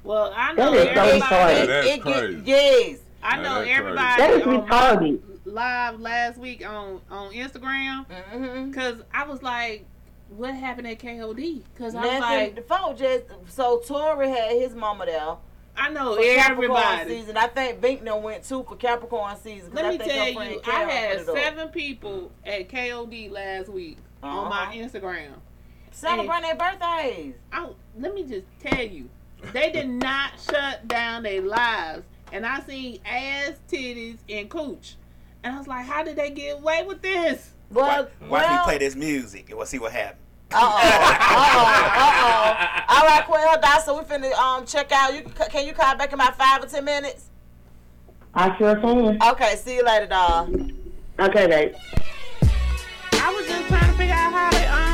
well, 0.04 0.32
I 0.34 0.54
That 0.54 0.56
know 0.56 0.74
is 0.74 0.82
so 0.84 0.88
everybody. 0.88 1.20
retarded. 1.20 1.66
That's 1.66 1.86
it 1.88 2.04
get- 2.04 2.46
yes. 2.46 2.98
I 3.22 3.36
Yeah, 3.36 3.42
know 3.42 3.54
that's 3.60 3.70
everybody 3.70 4.22
That 4.22 4.30
is 4.30 4.42
retarded. 4.42 5.20
live 5.44 6.00
last 6.00 6.38
week 6.38 6.66
on 6.68 7.00
on 7.10 7.32
Instagram 7.32 8.06
Mm-hmm. 8.08 8.70
because 8.70 8.96
I 9.12 9.24
was 9.26 9.42
like, 9.42 9.84
what 10.28 10.54
happened 10.54 10.86
at 10.88 10.98
KOD? 10.98 11.62
Because 11.74 11.94
I 11.94 12.00
was 12.00 12.06
Nothing. 12.20 12.20
like, 12.20 12.54
the 12.56 12.62
folk 12.62 12.98
just 12.98 13.24
so 13.48 13.78
Tori 13.86 14.28
had 14.28 14.52
his 14.52 14.74
mama 14.74 15.06
there 15.06 15.36
I 15.78 15.90
know 15.90 16.16
for 16.16 16.22
Capricorn 16.22 16.80
everybody. 16.80 17.10
season. 17.20 17.36
I 17.36 17.46
think 17.48 17.80
Binkner 17.80 18.20
went 18.20 18.44
too 18.44 18.64
for 18.68 18.76
Capricorn 18.76 19.36
season. 19.36 19.72
Let 19.74 19.84
I 19.84 19.90
me 19.90 19.98
think 19.98 20.10
tell 20.10 20.34
friend 20.34 20.50
you, 20.52 20.60
I 20.66 20.70
had 20.84 21.18
put 21.18 21.22
it 21.22 21.28
up. 21.28 21.36
seven 21.44 21.68
people 21.68 22.32
at 22.44 22.68
KOD 22.68 23.30
last 23.30 23.68
week 23.68 23.98
on 24.22 24.48
my 24.48 24.74
Instagram. 24.74 25.34
Celebrating 25.96 26.42
their 26.42 26.56
birthdays. 26.56 27.34
I, 27.52 27.68
let 27.98 28.14
me 28.14 28.24
just 28.24 28.46
tell 28.60 28.84
you, 28.84 29.08
they 29.52 29.70
did 29.70 29.88
not 29.88 30.32
shut 30.38 30.86
down 30.86 31.22
their 31.22 31.42
lives. 31.42 32.02
And 32.32 32.44
I 32.44 32.60
seen 32.60 33.00
ass, 33.04 33.52
titties, 33.70 34.18
and 34.28 34.50
cooch. 34.50 34.96
And 35.42 35.54
I 35.54 35.58
was 35.58 35.66
like, 35.66 35.86
how 35.86 36.02
did 36.02 36.16
they 36.16 36.30
get 36.30 36.58
away 36.58 36.84
with 36.86 37.02
this? 37.02 37.52
Well, 37.70 38.08
Watch 38.20 38.30
well, 38.30 38.58
me 38.58 38.64
play 38.64 38.78
this 38.78 38.94
music 38.94 39.48
and 39.48 39.56
we'll 39.56 39.66
see 39.66 39.78
what 39.78 39.92
happens. 39.92 40.20
Uh 40.52 40.58
oh, 40.60 40.66
uh 40.66 41.16
oh, 41.20 41.46
uh 41.48 42.06
oh. 42.08 42.84
All 42.88 43.06
right, 43.06 43.24
Queen 43.26 43.46
Hudai, 43.48 43.80
so 43.80 43.98
we 43.98 44.04
finna 44.04 44.32
um 44.34 44.64
check 44.64 44.92
out. 44.92 45.12
You 45.12 45.22
can 45.22 45.50
can 45.50 45.66
you 45.66 45.72
call 45.72 45.96
back 45.96 46.10
in 46.12 46.14
about 46.14 46.38
five 46.38 46.62
or 46.62 46.66
ten 46.68 46.84
minutes? 46.84 47.30
I 48.32 48.56
sure 48.56 48.76
can. 48.76 49.20
Okay, 49.20 49.56
see 49.56 49.76
you 49.76 49.84
later, 49.84 50.06
doll. 50.06 50.48
Okay, 51.18 51.46
babe. 51.48 51.74
I 53.14 53.32
was 53.34 53.48
just 53.48 53.66
trying 53.66 53.90
to 53.90 53.98
figure 53.98 54.14
out 54.14 54.32
how 54.32 54.50
they, 54.50 54.66
um, 54.66 54.85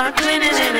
start 0.00 0.16
glitting 0.16 0.48
in 0.48 0.79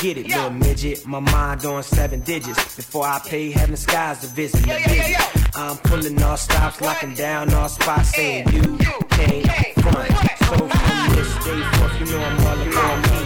forget 0.00 0.16
it, 0.16 0.28
little 0.28 0.50
midget. 0.50 1.06
My 1.06 1.20
mind 1.20 1.64
on 1.66 1.82
seven 1.82 2.20
digits. 2.20 2.76
Before 2.76 3.04
I 3.04 3.18
pay 3.18 3.50
heaven 3.50 3.76
skies 3.76 4.20
to 4.20 4.28
visit. 4.28 4.66
Me. 4.66 5.16
I'm 5.54 5.76
pulling 5.78 6.22
all 6.22 6.36
stops, 6.38 6.80
locking 6.80 7.14
down 7.14 7.52
all 7.52 7.68
spots, 7.68 8.14
saying 8.14 8.48
you 8.50 8.78
can't 9.10 9.46
front. 9.82 10.08
So 10.38 10.56
from 10.56 11.14
this 11.14 11.34
day 11.44 11.62
forth, 11.76 12.00
you 12.00 12.06
know 12.06 12.24
I'm 12.24 12.46
all 12.46 12.68
about 12.68 13.19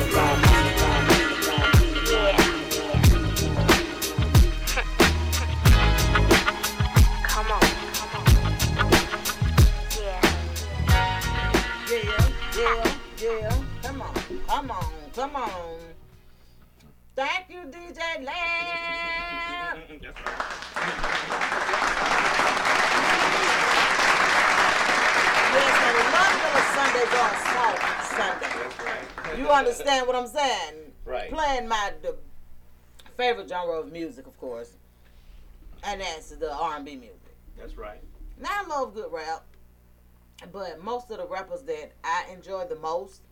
the 41.25 41.31
rappers 41.31 41.63
that 41.63 41.93
I 42.03 42.27
enjoy 42.33 42.67
the 42.67 42.77
most 42.77 43.23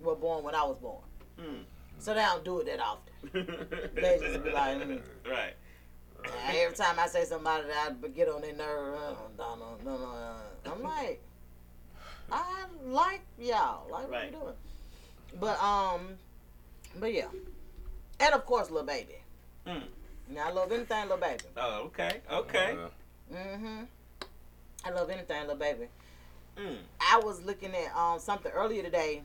were 0.00 0.14
born 0.14 0.42
when 0.42 0.54
I 0.54 0.64
was 0.64 0.78
born. 0.78 1.02
Mm. 1.38 1.64
So 1.98 2.14
they 2.14 2.20
don't 2.20 2.44
do 2.44 2.60
it 2.60 2.66
that 2.66 2.80
often. 2.80 3.12
They 3.94 4.18
just 4.20 4.42
be 4.42 4.50
like, 4.50 4.78
mm. 4.78 5.00
right. 5.30 5.54
And 6.46 6.56
every 6.56 6.74
time 6.76 6.98
I 6.98 7.06
say 7.06 7.24
somebody 7.24 7.66
that 7.66 7.96
I 8.02 8.08
get 8.08 8.28
on 8.28 8.40
their 8.42 8.54
nerve, 8.54 8.94
uh, 8.94 9.14
no, 9.38 9.56
no, 9.56 9.76
no, 9.84 9.98
no, 9.98 10.06
uh, 10.06 10.70
I'm 10.70 10.82
like, 10.82 11.20
I 12.32 12.64
like 12.86 13.22
y'all, 13.38 13.86
like 13.90 14.02
what 14.04 14.10
Right. 14.10 14.32
you 14.32 14.38
doing. 14.38 14.54
But 15.38 15.62
um, 15.62 16.00
but 16.98 17.12
yeah, 17.12 17.28
and 18.18 18.34
of 18.34 18.44
course, 18.44 18.70
Lil 18.70 18.84
Baby. 18.84 19.16
Mm. 19.66 19.82
Now 20.28 20.48
I 20.48 20.52
love 20.52 20.72
anything 20.72 21.08
Lil 21.08 21.16
Baby. 21.18 21.44
Oh, 21.56 21.82
okay. 21.86 22.20
Okay. 22.30 22.76
Mm-hmm. 23.32 23.84
I 24.84 24.90
love 24.90 25.08
anything, 25.10 25.46
Lil 25.46 25.56
Baby. 25.56 25.86
Mm. 26.56 26.76
I 27.00 27.18
was 27.18 27.42
looking 27.42 27.74
at 27.74 27.96
um 27.96 28.18
something 28.18 28.52
earlier 28.52 28.82
today, 28.82 29.22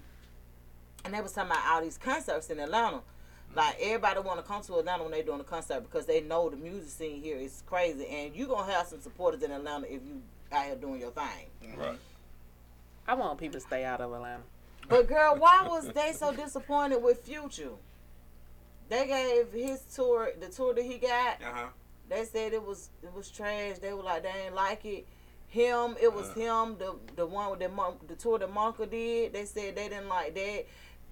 and 1.03 1.13
they 1.13 1.21
was 1.21 1.33
talking 1.33 1.51
about 1.51 1.65
all 1.65 1.81
these 1.81 1.97
concerts 1.97 2.49
in 2.49 2.59
Atlanta. 2.59 3.01
Like 3.55 3.77
everybody 3.81 4.19
want 4.19 4.39
to 4.39 4.45
come 4.45 4.61
to 4.63 4.77
Atlanta 4.79 5.03
when 5.03 5.11
they 5.11 5.21
doing 5.21 5.39
a 5.39 5.45
concert 5.45 5.81
because 5.81 6.05
they 6.05 6.21
know 6.21 6.49
the 6.49 6.57
music 6.57 6.89
scene 6.89 7.21
here 7.21 7.37
is 7.37 7.63
crazy, 7.65 8.05
and 8.07 8.35
you 8.35 8.47
gonna 8.47 8.71
have 8.71 8.87
some 8.87 9.01
supporters 9.01 9.43
in 9.43 9.51
Atlanta 9.51 9.87
if 9.87 10.01
you 10.05 10.21
out 10.51 10.65
here 10.65 10.75
doing 10.75 10.99
your 10.99 11.11
thing. 11.11 11.75
Right. 11.77 11.97
I 13.07 13.13
want 13.13 13.39
people 13.39 13.59
to 13.59 13.65
stay 13.65 13.85
out 13.85 14.01
of 14.01 14.11
Atlanta. 14.11 14.43
But 14.89 15.07
girl, 15.07 15.35
why 15.37 15.65
was 15.67 15.89
they 15.89 16.11
so 16.13 16.33
disappointed 16.33 17.01
with 17.01 17.23
Future? 17.23 17.71
They 18.89 19.07
gave 19.07 19.51
his 19.51 19.81
tour, 19.95 20.31
the 20.39 20.47
tour 20.47 20.73
that 20.73 20.83
he 20.83 20.97
got. 20.97 21.41
Uh 21.41 21.53
huh. 21.53 21.67
They 22.09 22.23
said 22.25 22.53
it 22.53 22.63
was 22.63 22.89
it 23.01 23.13
was 23.13 23.29
trash. 23.31 23.79
They 23.79 23.93
were 23.93 24.03
like 24.03 24.23
they 24.23 24.33
ain't 24.45 24.55
like 24.55 24.85
it. 24.85 25.07
Him, 25.55 25.95
it 26.01 26.13
was 26.13 26.27
him. 26.33 26.75
The 26.77 26.95
the 27.15 27.25
one 27.25 27.49
with 27.49 27.59
the 27.59 27.69
the 28.07 28.15
tour 28.15 28.37
that 28.39 28.53
Monka 28.53 28.89
did. 28.91 29.31
They 29.31 29.45
said 29.45 29.75
they 29.77 29.87
didn't 29.87 30.09
like 30.09 30.35
that. 30.35 30.65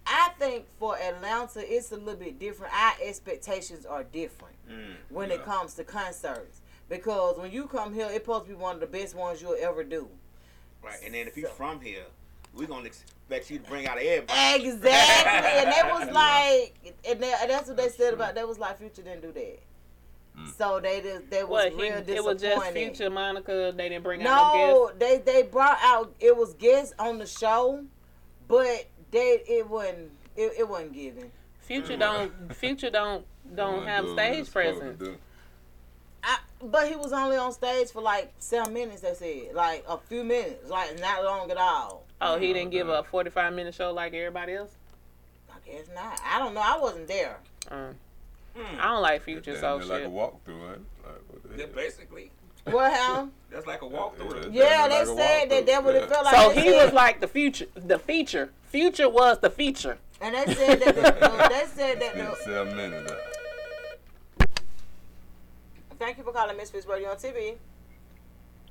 I 0.05 0.31
think 0.37 0.65
for 0.77 0.97
Atlanta, 0.97 1.61
it's 1.63 1.93
a 1.93 1.95
little 1.95 2.19
bit 2.19 2.39
different. 2.39 2.73
Our 2.73 2.93
expectations 3.01 3.85
are 3.85 4.03
different 4.03 4.55
Mm. 4.69 4.95
when 5.09 5.31
it 5.31 5.43
comes 5.45 5.73
to 5.75 5.83
concerts 5.85 6.59
because 6.89 7.37
when 7.37 7.51
you 7.53 7.67
come 7.67 7.93
here, 7.93 8.05
it's 8.07 8.15
supposed 8.15 8.45
to 8.45 8.49
be 8.49 8.55
one 8.55 8.75
of 8.75 8.81
the 8.81 8.87
best 8.87 9.15
ones 9.15 9.41
you'll 9.41 9.55
ever 9.59 9.83
do. 9.83 10.09
Right. 10.81 10.99
And 11.05 11.13
then 11.13 11.27
if 11.27 11.37
you're 11.37 11.49
from 11.49 11.79
here, 11.79 12.03
we're 12.53 12.67
gonna 12.67 12.85
expect 12.87 13.49
you 13.49 13.59
to 13.59 13.69
bring 13.69 13.87
out 13.87 13.97
everybody. 13.97 14.65
Exactly, 14.67 14.91
and 15.61 15.71
that 15.71 15.89
was 15.89 16.09
like, 16.13 16.93
and 17.09 17.21
that's 17.49 17.67
what 17.69 17.77
they 17.77 17.87
said 17.89 18.13
about. 18.13 18.35
That 18.35 18.45
was 18.47 18.59
like, 18.59 18.77
Future 18.79 19.03
didn't 19.03 19.21
do 19.21 19.31
that. 19.31 19.59
So 20.57 20.79
they 20.79 21.01
just 21.01 21.29
they 21.29 21.43
was 21.43 21.49
What, 21.49 21.71
he, 21.73 21.81
real 21.81 22.01
disappointed. 22.01 22.15
it 22.17 22.23
was 22.23 22.41
just 22.41 22.71
Future 22.71 23.09
Monica. 23.09 23.73
They 23.75 23.89
didn't 23.89 24.03
bring 24.03 24.25
out 24.25 24.53
No, 24.55 24.55
no 24.55 24.91
they 24.97 25.19
they 25.19 25.43
brought 25.43 25.77
out 25.81 26.13
it 26.19 26.35
was 26.35 26.53
guests 26.55 26.93
on 26.97 27.19
the 27.19 27.25
show, 27.25 27.83
but 28.47 28.87
they 29.11 29.43
it 29.47 29.69
wasn't 29.69 30.11
it, 30.35 30.53
it 30.59 30.67
wasn't 30.67 30.93
given. 30.93 31.21
guests. 31.23 31.37
Future 31.59 31.97
don't. 31.97 32.55
Future 32.55 32.89
don't 32.89 33.25
don't 33.55 33.85
have 33.85 34.09
stage 34.09 34.51
presence. 34.51 35.01
I, 36.23 36.39
but 36.61 36.87
he 36.87 36.95
was 36.95 37.11
only 37.13 37.37
on 37.37 37.51
stage 37.51 37.89
for 37.89 38.01
like 38.01 38.33
seven 38.39 38.73
minutes. 38.73 39.01
They 39.01 39.13
said 39.13 39.55
like 39.55 39.85
a 39.87 39.97
few 39.97 40.23
minutes, 40.23 40.69
like 40.69 40.99
not 40.99 41.23
long 41.23 41.51
at 41.51 41.57
all. 41.57 42.05
Oh, 42.21 42.39
he 42.39 42.53
didn't 42.53 42.71
give 42.71 42.89
a 42.89 43.03
forty-five 43.03 43.53
minute 43.53 43.75
show 43.75 43.91
like 43.91 44.13
everybody 44.13 44.53
else. 44.53 44.75
I 45.49 45.69
guess 45.69 45.87
not. 45.93 46.19
I 46.25 46.39
don't 46.39 46.53
know. 46.53 46.61
I 46.63 46.77
wasn't 46.77 47.07
there. 47.07 47.37
Uh. 47.69 47.89
Um, 48.55 48.65
I 48.79 48.83
don't 48.85 49.01
like 49.01 49.23
Future 49.23 49.55
so 49.59 49.79
Damn 49.79 49.87
near 49.87 49.87
like 49.87 50.01
a 50.01 50.03
shit. 50.05 50.13
walkthrough, 50.13 50.69
ain't 50.69 50.77
it? 50.77 51.49
Like, 51.49 51.59
Yeah, 51.59 51.65
basically. 51.73 52.31
What 52.65 52.91
happened? 52.93 53.31
That's 53.49 53.65
like 53.67 53.81
a 53.81 53.85
walkthrough. 53.85 54.49
Yeah, 54.53 54.87
they 54.87 55.05
said 55.05 55.49
that 55.49 55.65
that 55.65 55.83
what 55.83 55.95
it 55.95 56.07
felt 56.09 56.25
like. 56.25 56.35
So 56.35 56.49
he 56.51 56.69
said- 56.69 56.85
was 56.85 56.93
like 56.93 57.19
the 57.19 57.27
future, 57.27 57.65
the 57.75 57.99
feature. 57.99 58.51
Future 58.65 59.09
was 59.09 59.39
the 59.39 59.49
feature. 59.49 59.97
And 60.21 60.33
they 60.35 60.53
said 60.53 60.79
that 60.81 60.95
the, 60.95 61.01
the- 61.01 61.47
they 61.49 61.65
said 61.67 61.99
that 61.99 62.15
the, 62.15 62.35
Seven 62.43 62.75
minutes. 62.75 63.11
thank 65.99 66.17
you 66.17 66.23
for 66.23 66.31
calling 66.31 66.55
Misfits 66.57 66.85
Radio 66.85 67.09
on 67.09 67.17
TV. 67.17 67.55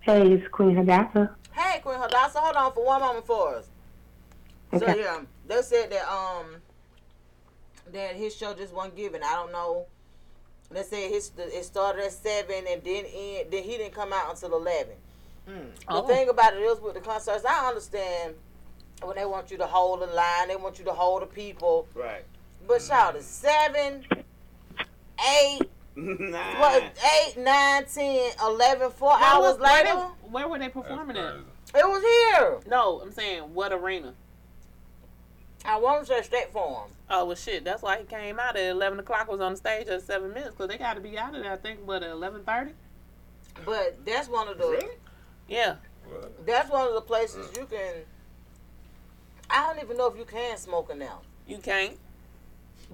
Hey, 0.01 0.33
it's 0.33 0.49
Queen 0.49 0.75
Hadassah. 0.77 1.37
Hey, 1.53 1.81
Queen 1.81 1.99
Hadassah, 2.01 2.39
hold 2.41 2.57
on 2.57 2.73
for 2.73 2.85
one 2.85 3.01
moment 3.01 3.27
for 3.27 3.57
us. 3.57 3.67
Okay. 4.73 4.87
So 4.87 4.99
yeah, 4.99 5.21
they 5.47 5.63
said 5.63 5.91
that 5.91 6.09
um 6.11 6.47
that 7.93 8.17
his 8.17 8.35
show 8.35 8.55
just 8.55 8.73
wasn't 8.75 8.97
given. 8.97 9.23
I 9.23 9.35
don't 9.35 9.53
know. 9.53 9.87
They 10.71 10.83
said 10.83 11.11
his 11.11 11.31
it 11.37 11.65
started 11.65 12.05
at 12.05 12.13
seven 12.13 12.65
and 12.69 12.83
then 12.83 13.05
end, 13.15 13.51
then 13.51 13.63
he 13.63 13.77
didn't 13.77 13.95
come 13.95 14.13
out 14.13 14.31
until 14.31 14.55
eleven. 14.57 14.95
Hmm. 15.47 15.53
The 15.55 15.69
Oh. 15.89 16.07
thing 16.07 16.29
about 16.29 16.55
it 16.55 16.61
is 16.61 16.81
with 16.81 16.95
the 16.95 17.01
concerts, 17.01 17.45
I 17.45 17.69
understand 17.69 18.35
when 19.03 19.17
they 19.17 19.27
want 19.27 19.51
you 19.51 19.59
to 19.59 19.67
hold 19.67 20.01
the 20.01 20.07
line, 20.07 20.49
they 20.49 20.57
want 20.57 20.79
you 20.79 20.85
to 20.87 20.93
hold 20.93 21.23
the 21.23 21.27
people. 21.27 21.87
Right. 21.95 22.25
But 22.67 22.81
hmm. 22.81 22.87
shout 22.89 23.17
it 23.17 23.25
seven, 23.25 24.05
eight, 25.29 25.61
Nah. 25.97 26.59
what, 26.61 26.83
eight, 27.27 27.37
nine, 27.37 27.85
ten, 27.85 28.31
eleven, 28.43 28.91
four 28.91 29.11
Where 29.11 29.19
hours 29.25 29.43
was- 29.55 29.61
where 29.61 29.85
later. 29.85 29.95
they- 29.97 30.29
Where 30.31 30.49
were 30.49 30.59
they 30.59 30.69
performing 30.71 31.17
at? 31.19 31.35
It 31.75 31.87
was 31.89 32.03
here. 32.03 32.61
No, 32.67 33.01
I'm 33.01 33.13
saying 33.13 33.53
what 33.55 33.73
arena? 33.73 34.15
I 35.65 35.79
want 35.79 36.01
to 36.07 36.07
say 36.07 36.23
State 36.23 36.53
Farm. 36.53 36.91
Oh 37.09 37.25
well, 37.27 37.37
shit. 37.37 37.65
That's 37.65 37.83
why 37.83 37.99
he 37.99 38.05
came 38.05 38.39
out 38.41 38.57
at 38.57 38.71
eleven 38.71 38.99
o'clock. 38.99 39.31
Was 39.31 39.41
on 39.41 39.53
the 39.53 39.57
stage 39.59 39.87
at 39.87 40.03
seven 40.03 40.31
minutes 40.33 40.51
because 40.51 40.69
they 40.69 40.79
got 40.79 40.95
to 40.95 41.01
be 41.01 41.17
out 41.19 41.35
of 41.35 41.43
there. 41.43 41.53
I 41.53 41.57
think 41.57 41.81
what 41.87 42.03
at 42.03 42.11
eleven 42.11 42.43
thirty. 42.43 42.73
But 43.65 44.05
that's 44.05 44.29
one 44.29 44.49
of 44.49 44.59
the 44.59 44.89
Yeah. 45.49 45.77
that's 46.45 46.71
one 46.71 46.89
of 46.89 46.95
the 46.95 47.01
places 47.03 47.51
you 47.57 47.67
can. 47.67 47.95
I 49.51 49.67
don't 49.73 49.83
even 49.85 49.97
know 49.97 50.09
if 50.09 50.17
you 50.19 50.25
can 50.25 50.57
smoke 50.57 50.91
in 50.91 50.99
now. 50.99 51.21
You 51.47 51.59
can't. 51.59 51.97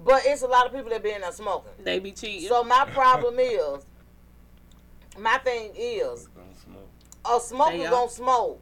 But 0.03 0.21
it's 0.25 0.43
a 0.43 0.47
lot 0.47 0.65
of 0.65 0.73
people 0.73 0.89
that 0.91 1.01
be 1.03 1.11
in 1.11 1.21
there 1.21 1.31
smoking. 1.31 1.71
They 1.83 1.99
be 1.99 2.11
cheating. 2.11 2.47
So 2.49 2.63
my 2.63 2.85
problem 2.91 3.35
is, 3.39 3.85
my 5.17 5.37
thing 5.39 5.71
is, 5.75 6.27
a 7.25 7.39
smoker 7.39 7.71
They 7.77 7.85
are. 7.85 7.89
gonna 7.89 8.11
smoke. 8.11 8.61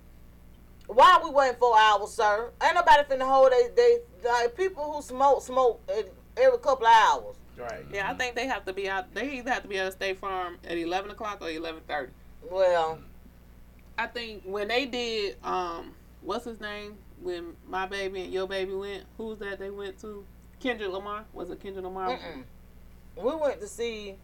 Why 0.88 1.20
we 1.24 1.30
waiting 1.30 1.58
four 1.60 1.78
hours, 1.78 2.12
sir? 2.12 2.52
Ain't 2.64 2.76
nobody 2.76 3.04
finna 3.04 3.28
hold 3.28 3.52
they 3.52 3.70
they 3.76 4.00
like 4.24 4.56
people 4.56 4.92
who 4.92 5.02
smoke 5.02 5.42
smoke 5.42 5.82
every 6.38 6.58
couple 6.60 6.88
of 6.88 6.94
hours. 6.94 7.36
Right. 7.58 7.86
Yeah, 7.92 8.10
I 8.10 8.14
think 8.14 8.36
they 8.36 8.48
have 8.48 8.66
to 8.66 8.74
be 8.74 8.90
out. 8.90 9.14
They 9.14 9.38
either 9.38 9.52
have 9.52 9.64
to 9.64 9.68
be 9.68 9.78
at 9.80 9.88
a 9.88 9.92
State 9.92 10.20
Farm 10.20 10.58
at 10.64 10.78
eleven 10.78 11.12
o'clock 11.12 11.40
or 11.42 11.50
eleven 11.50 11.82
thirty. 11.88 12.12
Well, 12.50 13.00
I 13.98 14.08
think 14.08 14.44
when 14.46 14.68
they 14.70 14.86
did, 14.86 15.38
um, 15.44 15.94
what's 16.22 16.46
his 16.46 16.62
name? 16.62 16.98
When 17.22 17.56
my 17.68 17.88
baby 17.88 18.22
and 18.22 18.34
your 18.34 18.48
baby 18.48 18.74
went, 18.74 19.04
who's 19.18 19.40
that 19.40 19.60
they 19.60 19.72
went 19.72 20.00
to? 20.02 20.24
Kendrick 20.60 20.92
Lamar. 20.92 21.26
Was 21.34 21.50
it 21.50 21.60
Kendrick 21.60 21.84
Lamar? 21.84 22.10
Mm-mm. 22.10 22.44
we 23.16 23.36
went 23.36 23.60
to 23.60 23.68
see 23.68 24.16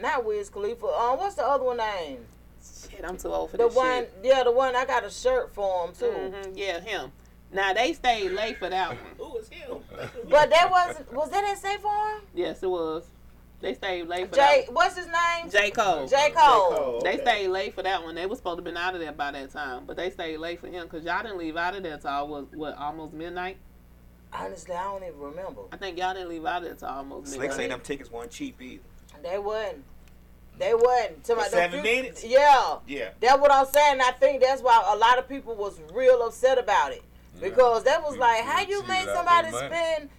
not 0.00 0.24
Wiz 0.24 0.50
Khalifa. 0.50 0.86
Um, 0.86 1.18
what's 1.18 1.36
the 1.36 1.44
other 1.44 1.64
one 1.64 1.78
name? 1.78 2.24
Shit, 2.90 3.04
I'm 3.04 3.16
too 3.16 3.28
old 3.28 3.50
for 3.50 3.56
The 3.56 3.66
this 3.68 3.74
one, 3.76 4.00
shit. 4.04 4.14
yeah, 4.22 4.42
the 4.42 4.52
one 4.52 4.74
I 4.76 4.84
got 4.84 5.04
a 5.04 5.10
shirt 5.10 5.54
for 5.54 5.86
him 5.86 5.94
too. 5.94 6.06
Mhm, 6.06 6.52
Yeah, 6.56 6.80
him. 6.80 7.12
Now 7.52 7.72
they 7.72 7.92
stayed 7.94 8.30
late 8.32 8.58
for 8.58 8.68
that 8.68 8.88
one. 8.90 8.98
Who 9.16 9.28
was 9.34 9.48
him? 9.48 9.78
But 10.28 10.50
that 10.50 10.70
wasn't. 10.70 11.12
Was 11.12 11.30
that 11.30 11.44
at 11.44 11.58
State 11.58 11.80
Farm? 11.80 12.22
Yes, 12.34 12.62
it 12.62 12.68
was. 12.70 13.04
They 13.60 13.74
stayed 13.74 14.06
late 14.06 14.28
for 14.28 14.36
J. 14.36 14.64
that. 14.66 14.72
What's 14.74 14.96
his 14.96 15.06
name? 15.06 15.50
J 15.50 15.70
Cole. 15.70 16.06
J. 16.06 16.30
Cole. 16.36 17.00
They 17.02 17.18
stayed 17.18 17.48
late 17.48 17.74
for 17.74 17.82
that 17.82 18.02
one. 18.04 18.14
They 18.14 18.26
was 18.26 18.38
supposed 18.38 18.58
to 18.58 18.62
been 18.62 18.76
out 18.76 18.94
of 18.94 19.00
there 19.00 19.10
by 19.12 19.32
that 19.32 19.50
time, 19.50 19.84
but 19.86 19.96
they 19.96 20.10
stayed 20.10 20.36
late 20.38 20.60
for 20.60 20.68
him 20.68 20.84
because 20.84 21.04
y'all 21.04 21.22
didn't 21.22 21.38
leave 21.38 21.56
out 21.56 21.74
of 21.74 21.82
there 21.82 21.96
till 21.98 22.28
was 22.28 22.46
what 22.54 22.76
almost 22.76 23.14
midnight. 23.14 23.56
Honestly, 24.32 24.74
I 24.76 24.84
don't 24.84 25.02
even 25.02 25.18
remember. 25.18 25.62
I 25.72 25.76
think 25.76 25.98
y'all 25.98 26.12
didn't 26.14 26.28
leave 26.28 26.44
out 26.44 26.58
of 26.58 26.64
there 26.64 26.74
till 26.74 26.88
almost 26.88 27.32
Slick 27.32 27.50
say 27.52 27.62
midnight. 27.62 27.70
them 27.70 27.80
tickets 27.80 28.10
weren't 28.12 28.30
cheap 28.30 28.60
either. 28.60 28.82
They 29.22 29.38
wasn't. 29.38 29.82
They 30.58 30.74
wasn't. 30.74 31.24
To 31.24 31.36
my- 31.36 31.48
seven 31.48 31.82
few- 31.82 31.92
minutes? 31.92 32.24
Yeah. 32.24 32.78
Yeah. 32.86 33.10
That's 33.20 33.38
what 33.40 33.52
I'm 33.52 33.66
saying. 33.66 34.00
I 34.00 34.12
think 34.12 34.42
that's 34.42 34.62
why 34.62 34.82
a 34.92 34.96
lot 34.96 35.18
of 35.18 35.28
people 35.28 35.54
was 35.54 35.80
real 35.92 36.22
upset 36.22 36.58
about 36.58 36.92
it 36.92 37.02
because 37.40 37.84
that 37.84 38.02
was 38.02 38.16
like, 38.16 38.42
how 38.42 38.60
you 38.62 38.82
made 38.84 39.06
somebody 39.06 39.48
spend 39.50 40.10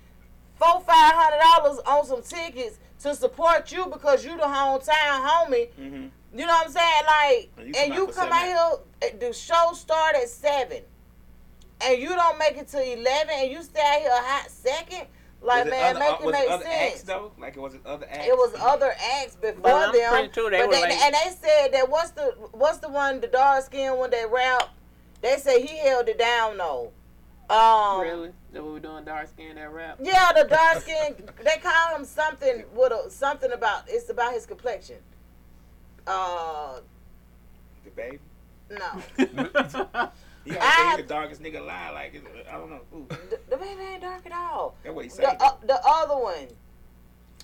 four, 0.56 0.80
five 0.82 1.14
hundred 1.14 1.40
dollars 1.42 1.80
on 1.86 2.06
some 2.06 2.22
tickets 2.22 2.78
to 3.02 3.14
support 3.16 3.72
you 3.72 3.86
because 3.88 4.24
you 4.26 4.36
the 4.38 4.44
hometown 4.44 5.28
homie. 5.28 5.70
Mm-hmm. 5.80 6.08
You 6.38 6.46
know 6.46 6.54
what 6.54 6.68
I'm 6.68 6.72
saying? 6.72 7.04
Like, 7.08 7.50
And 7.58 7.76
and 7.76 7.94
you 7.94 8.02
you, 8.02 8.14
come 8.14 8.32
out 8.32 8.46
here, 8.46 8.58
uh, 9.12 9.18
the 9.20 9.34
show 9.34 9.72
start 9.74 10.16
at 10.16 10.30
seven, 10.30 10.84
and 11.82 12.00
you 12.00 12.10
don't 12.10 12.38
make 12.38 12.56
it 12.58 12.68
to 12.70 12.78
eleven, 12.82 13.30
and 13.34 13.52
you 13.52 13.64
stay 13.64 13.82
out 13.82 14.00
here 14.02 14.12
a 14.12 14.22
hot 14.22 14.50
second. 14.50 15.08
Like, 15.42 15.66
Was 15.66 15.72
man, 15.72 15.96
other, 15.96 16.00
make 16.00 16.10
uh, 16.22 16.28
it 16.28 16.32
make 16.32 16.50
other 16.50 16.64
sense. 16.66 16.92
acts 16.94 17.02
though? 17.04 17.32
Like 17.40 17.56
it 17.56 17.60
was 17.62 17.76
other 17.86 18.06
acts? 18.10 18.28
It 18.28 18.34
was 18.36 18.54
other 18.60 18.94
acts 19.22 19.36
before 19.36 19.62
But 19.62 19.94
them. 19.94 20.12
pretty 20.12 20.50
they 20.50 20.62
but 20.62 20.72
they, 20.72 20.82
like- 20.82 20.92
and 20.92 21.16
they 21.16 21.32
said 21.42 21.72
that 21.74 21.90
what's 21.90 22.12
the 22.12 22.36
what's 22.52 22.80
the 22.80 22.90
one 22.90 23.22
the 23.22 23.28
dark 23.28 23.64
skin 23.64 23.96
one 23.98 24.10
that 24.12 24.30
rap? 24.32 24.70
They 25.22 25.38
say 25.38 25.66
he 25.66 25.78
held 25.78 26.10
it 26.10 26.20
down 26.20 26.58
though. 26.58 26.92
Um, 27.50 28.02
really? 28.02 28.32
That 28.52 28.64
what 28.64 28.74
we 28.74 28.80
doing? 28.80 29.06
Dark 29.06 29.28
skin 29.30 29.56
that 29.56 29.72
rap? 29.72 29.98
Yeah, 30.02 30.32
the 30.34 30.44
dark 30.44 30.80
skin. 30.84 31.16
they 31.44 31.58
call 31.64 31.96
him 31.96 32.04
something 32.06 32.64
with 32.76 32.92
a 32.92 33.10
something 33.10 33.52
about 33.52 33.84
it's 33.88 34.10
about 34.10 34.34
his 34.34 34.46
complexion. 34.46 34.98
Uh, 36.06 36.80
the 37.86 37.92
baby. 37.92 38.20
no, 38.70 39.02
He 40.50 40.58
I 40.58 40.62
always 40.62 40.76
say 40.76 40.90
he 40.92 41.02
the 41.04 41.08
darkest 41.08 41.44
nigga 41.44 41.60
alive. 41.60 41.94
Like 41.94 42.24
I 42.50 42.58
don't 42.58 42.70
know. 42.70 42.82
Ooh. 42.96 43.06
the, 43.08 43.40
the 43.50 43.58
baby 43.58 43.82
ain't 43.82 44.02
dark 44.02 44.26
at 44.26 44.32
all. 44.32 44.76
That's 44.84 44.96
what 44.96 45.06
he 45.06 45.10
said. 45.10 45.26
The, 45.26 45.44
uh, 45.44 45.56
the 45.66 45.80
other 45.86 46.16
one, 46.16 46.48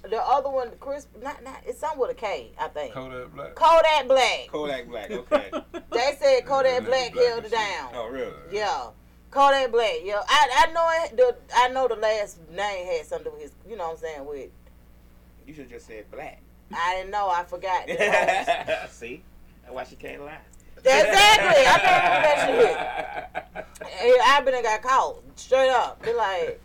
the 0.10 0.22
other 0.22 0.50
one, 0.50 0.72
Chris, 0.80 1.08
not 1.22 1.44
not 1.44 1.62
it's 1.66 1.80
something 1.80 2.00
with 2.00 2.12
a 2.12 2.16
K, 2.16 2.52
I 2.60 2.68
think. 2.70 2.94
Kodak 2.94 3.34
Black. 3.34 3.56
Kodak 3.56 4.08
Black. 4.08 4.48
Kodak 4.50 4.88
Black. 4.88 5.12
Okay. 5.12 5.52
They 5.92 6.18
said 6.20 6.46
Kodak 6.46 6.86
Black 6.86 7.16
held 7.16 7.46
it 7.46 7.52
down. 7.52 7.92
oh 7.94 8.10
really? 8.10 8.34
Yeah. 8.52 8.90
Kodak 9.32 9.72
Black, 9.72 9.96
yeah. 10.04 10.22
I 10.28 10.68
I 10.68 10.72
know 10.74 10.90
it, 11.04 11.18
the 11.18 11.36
I 11.56 11.70
know 11.70 11.88
the 11.88 11.96
last 11.96 12.40
name 12.52 12.86
had 12.88 13.06
something 13.06 13.32
with 13.32 13.44
his 13.44 13.52
you 13.70 13.78
know 13.78 13.86
what 13.86 13.94
I'm 13.94 13.98
saying 14.00 14.26
with 14.26 14.50
You 15.48 15.54
should 15.54 15.70
just 15.70 15.88
said 15.88 16.10
black. 16.12 16.42
I 16.74 16.96
didn't 16.96 17.12
know, 17.12 17.30
I 17.30 17.44
forgot. 17.44 17.88
See, 18.90 19.22
that's 19.62 19.74
why 19.74 19.84
she 19.84 19.96
can't 19.96 20.24
lie. 20.24 20.40
Exactly. 20.86 21.66
I 21.66 21.80
can't 21.80 22.04
remember 22.04 22.28
that 22.28 23.46
shit. 23.56 23.96
And 24.02 24.22
I've 24.26 24.46
been 24.46 24.54
and 24.54 24.64
got 24.64 24.82
caught. 24.82 25.22
Straight 25.36 25.70
up. 25.70 26.02
Be 26.04 26.14
like 26.14 26.62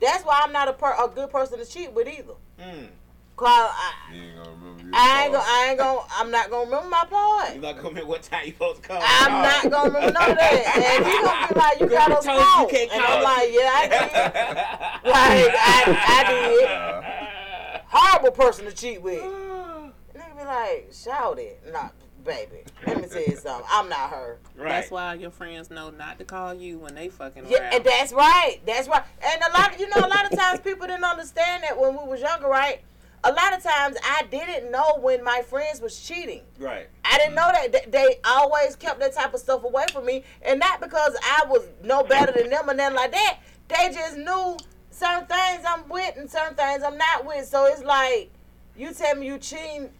that's 0.00 0.24
why 0.24 0.40
I'm 0.44 0.52
not 0.52 0.68
a 0.68 0.72
per, 0.72 0.92
a 0.92 1.08
good 1.08 1.30
person 1.30 1.58
to 1.58 1.64
cheat 1.64 1.92
with 1.92 2.08
either. 2.08 2.34
Mm. 2.60 2.88
Cause 3.36 3.48
I, 3.48 3.92
You 4.12 4.22
ain't 4.22 4.36
gonna 4.36 4.50
remember 4.50 4.82
your 4.82 4.90
I 4.94 5.22
ain't 5.24 5.32
gonna, 5.32 5.44
I 5.46 5.66
ain't 5.68 5.78
gonna, 5.78 6.00
I'm 6.10 6.30
not 6.30 6.50
gonna 6.50 6.64
remember 6.64 6.88
my 6.88 7.04
part. 7.08 7.54
You 7.54 7.60
not 7.60 7.76
gonna 7.76 7.88
remember 7.88 8.08
what 8.08 8.22
time 8.22 8.46
you 8.46 8.52
supposed 8.52 8.82
to 8.82 8.88
come? 8.88 9.00
I'm 9.00 9.30
not 9.30 9.70
gonna 9.70 9.90
remember 9.90 10.12
none 10.12 10.30
of 10.30 10.36
that. 10.36 10.96
And 10.98 11.06
he 11.06 11.12
gonna 11.22 11.48
be 11.48 11.54
like, 11.54 11.80
you 11.80 11.86
got 11.86 12.12
us 12.12 12.24
told 12.24 12.72
you 12.72 12.78
can't 12.78 12.92
And 12.92 13.02
call 13.02 13.16
I'm 13.16 13.22
like, 13.22 13.48
yeah, 13.52 13.70
I 13.74 13.86
did. 13.88 15.10
Like, 15.10 15.54
I, 15.54 15.82
I 16.08 17.72
did. 17.72 17.82
Horrible 17.86 18.30
person 18.32 18.64
to 18.66 18.72
cheat 18.72 19.02
with. 19.02 19.22
Nigga 19.22 20.38
be 20.38 20.44
like, 20.44 20.90
shout 20.92 21.38
it. 21.38 21.62
Nah, 21.72 21.90
baby. 22.28 22.62
Let 22.86 23.00
me 23.00 23.08
tell 23.08 23.22
you 23.22 23.36
something. 23.36 23.66
I'm 23.70 23.88
not 23.88 24.10
her. 24.10 24.38
Right. 24.56 24.68
That's 24.68 24.90
why 24.90 25.14
your 25.14 25.30
friends 25.30 25.70
know 25.70 25.90
not 25.90 26.18
to 26.18 26.24
call 26.24 26.54
you 26.54 26.78
when 26.78 26.94
they 26.94 27.08
fucking 27.08 27.46
Yeah, 27.48 27.62
around. 27.62 27.74
and 27.74 27.84
that's 27.84 28.12
right. 28.12 28.58
That's 28.66 28.86
right. 28.86 29.02
And 29.24 29.42
a 29.42 29.58
lot 29.58 29.74
of, 29.74 29.80
you 29.80 29.88
know, 29.88 30.06
a 30.06 30.08
lot 30.08 30.30
of 30.30 30.38
times 30.38 30.60
people 30.60 30.86
didn't 30.86 31.04
understand 31.04 31.64
that 31.64 31.78
when 31.80 31.92
we 31.92 32.04
was 32.06 32.20
younger, 32.20 32.46
right? 32.46 32.82
A 33.24 33.32
lot 33.32 33.52
of 33.52 33.62
times 33.62 33.96
I 34.04 34.22
didn't 34.30 34.70
know 34.70 34.98
when 35.00 35.24
my 35.24 35.42
friends 35.42 35.80
was 35.80 35.98
cheating. 35.98 36.42
Right. 36.58 36.86
I 37.04 37.18
didn't 37.18 37.34
know 37.34 37.50
that 37.52 37.90
they 37.90 38.20
always 38.24 38.76
kept 38.76 39.00
that 39.00 39.14
type 39.14 39.34
of 39.34 39.40
stuff 39.40 39.64
away 39.64 39.86
from 39.92 40.06
me, 40.06 40.22
and 40.42 40.60
not 40.60 40.80
because 40.80 41.16
I 41.22 41.44
was 41.48 41.66
no 41.82 42.04
better 42.04 42.30
than 42.30 42.50
them 42.50 42.70
or 42.70 42.74
nothing 42.74 42.96
like 42.96 43.10
that. 43.12 43.38
They 43.68 43.92
just 43.92 44.16
knew 44.18 44.56
certain 44.90 45.26
things 45.26 45.64
I'm 45.66 45.88
with 45.88 46.16
and 46.16 46.30
certain 46.30 46.54
things 46.54 46.82
I'm 46.84 46.96
not 46.96 47.24
with. 47.26 47.46
So 47.46 47.66
it's 47.66 47.82
like, 47.82 48.30
you 48.76 48.92
tell 48.94 49.16
me 49.16 49.26
you 49.26 49.38
cheating, 49.38 49.90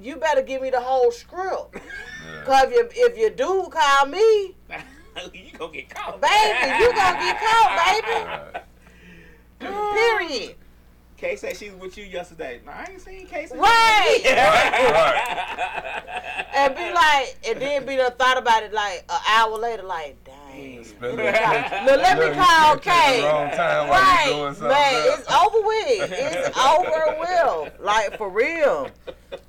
you 0.00 0.16
better 0.16 0.42
give 0.42 0.62
me 0.62 0.70
the 0.70 0.80
whole 0.80 1.10
script. 1.10 1.74
Cause 2.44 2.66
if 2.70 2.96
you 2.96 3.06
if 3.06 3.18
you 3.18 3.30
do 3.30 3.68
call 3.70 4.06
me, 4.06 4.18
you 5.32 5.50
gonna 5.58 5.72
get 5.72 5.88
caught, 5.88 6.20
baby, 6.20 6.82
you 6.82 6.92
gonna 6.92 7.18
get 7.18 7.40
caught, 7.40 8.64
baby. 9.58 9.58
Period. 9.60 10.56
Kay 11.16 11.36
said 11.36 11.56
she 11.56 11.70
was 11.70 11.80
with 11.80 11.96
you 11.96 12.04
yesterday. 12.04 12.60
No, 12.66 12.72
I 12.72 12.88
ain't 12.90 13.00
seen 13.00 13.26
Kay. 13.26 13.46
since- 13.46 13.58
Right. 13.58 14.20
right. 14.26 16.02
And 16.54 16.74
be 16.76 16.92
like, 16.92 17.36
and 17.48 17.58
then 17.62 17.86
be 17.86 17.96
the 17.96 18.10
thought 18.18 18.36
about 18.36 18.62
it 18.64 18.72
like 18.74 19.02
an 19.08 19.20
hour 19.30 19.56
later, 19.56 19.82
like, 19.84 20.22
dang. 20.24 20.34
Man. 20.58 20.84
Spend 20.84 21.16
Look, 21.16 21.16
that- 21.16 21.84
let 21.86 22.18
me 22.18 22.34
call 22.34 22.76
can't 22.78 22.82
Kay. 22.82 23.20
the 23.20 23.26
wrong 23.26 23.50
time 23.50 23.88
while 23.88 24.26
you 24.26 24.32
doing 24.32 24.68
Right, 24.70 24.92
man, 24.92 25.18
it's 25.18 25.32
over 25.32 25.60
with. 25.66 26.12
It's 26.12 26.58
over 26.58 27.16
with. 27.20 27.80
Like 27.80 28.16
for 28.18 28.28
real. 28.30 28.90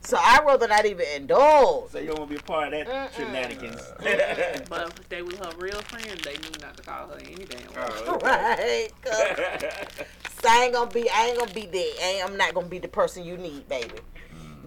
So 0.02 0.18
I'd 0.18 0.44
rather 0.46 0.68
not 0.68 0.86
even 0.86 1.06
indulge. 1.16 1.92
So 1.92 2.00
you 2.00 2.08
don't 2.08 2.20
want 2.20 2.32
to 2.32 2.36
be 2.38 2.40
a 2.40 2.44
part 2.44 2.74
of 2.74 2.88
that 2.88 3.14
shenanigans. 3.14 3.82
but 4.70 4.88
if 5.00 5.10
they 5.10 5.22
was 5.22 5.36
her 5.38 5.52
real 5.58 5.82
friends, 5.84 6.22
they 6.24 6.34
knew 6.34 6.52
not 6.62 6.76
to 6.78 6.84
call 6.84 7.08
her 7.10 7.18
any 7.20 7.46
damn 7.46 7.68
way. 7.68 7.88
Oh, 8.08 8.20
Right. 8.24 8.90
'cause- 9.04 10.06
So 10.42 10.50
I 10.50 10.64
ain't 10.66 10.74
gonna 10.74 10.90
be 10.92 11.10
I 11.10 11.28
ain't 11.28 11.40
gonna 11.40 11.54
be 11.54 11.66
there. 11.66 11.94
I 12.02 12.06
ain't, 12.18 12.26
I'm 12.30 12.38
not 12.38 12.54
gonna 12.54 12.68
be 12.68 12.80
the 12.80 12.88
person 12.88 13.24
you 13.24 13.38
need, 13.38 13.68
baby. 13.70 13.96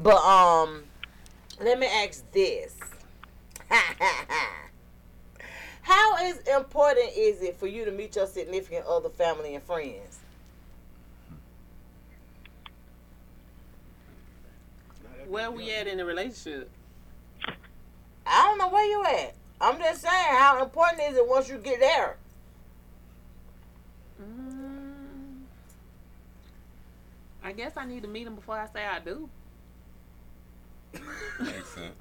But 0.03 0.17
um 0.25 0.85
let 1.61 1.79
me 1.79 1.87
ask 1.87 2.25
this. 2.33 2.75
How 5.91 6.25
is 6.25 6.39
important 6.47 7.11
is 7.17 7.43
it 7.43 7.59
for 7.59 7.67
you 7.67 7.85
to 7.85 7.91
meet 7.91 8.15
your 8.15 8.29
significant 8.29 8.87
other, 8.87 9.09
family, 9.09 9.57
and 9.57 9.65
friends? 9.65 10.21
Where 15.27 15.51
we 15.51 15.75
at 15.75 15.89
in 15.89 15.99
the 15.99 16.05
relationship? 16.05 16.71
I 18.25 18.43
don't 18.45 18.59
know 18.59 18.69
where 18.69 18.87
you 18.87 19.05
at. 19.05 19.35
I'm 19.61 19.79
just 19.79 20.03
saying, 20.03 20.27
how 20.29 20.63
important 20.63 21.03
is 21.11 21.17
it 21.17 21.29
once 21.29 21.49
you 21.49 21.59
get 21.59 21.81
there? 21.81 22.17
Mm, 24.23 25.41
I 27.43 27.51
guess 27.51 27.73
I 27.77 27.85
need 27.85 28.03
to 28.03 28.09
meet 28.09 28.29
him 28.29 28.37
before 28.37 28.57
I 28.57 28.69
say 28.73 28.87
I 28.87 29.01
do. 29.01 29.29
Makes 30.93 31.69
sense. 31.69 31.95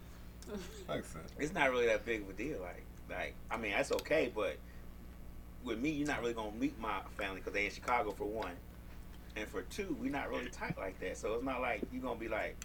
Makes 0.87 1.07
sense. 1.07 1.31
it's 1.39 1.53
not 1.53 1.71
really 1.71 1.87
that 1.87 2.05
big 2.05 2.21
of 2.21 2.29
a 2.29 2.33
deal. 2.33 2.59
Like, 2.61 2.83
like 3.09 3.33
I 3.51 3.57
mean, 3.57 3.71
that's 3.71 3.91
okay, 3.91 4.31
but 4.33 4.57
with 5.63 5.79
me, 5.79 5.89
you're 5.89 6.07
not 6.07 6.21
really 6.21 6.33
gonna 6.33 6.51
meet 6.57 6.79
my 6.79 6.99
family 7.17 7.37
because 7.37 7.53
they 7.53 7.65
in 7.65 7.71
Chicago 7.71 8.11
for 8.11 8.25
one, 8.25 8.53
and 9.35 9.47
for 9.47 9.61
two, 9.63 9.95
we're 9.99 10.11
not 10.11 10.29
really 10.29 10.47
tight 10.49 10.77
like 10.77 10.99
that. 10.99 11.17
So 11.17 11.33
it's 11.33 11.43
not 11.43 11.61
like 11.61 11.81
you're 11.91 12.01
gonna 12.01 12.19
be 12.19 12.27
like, 12.29 12.55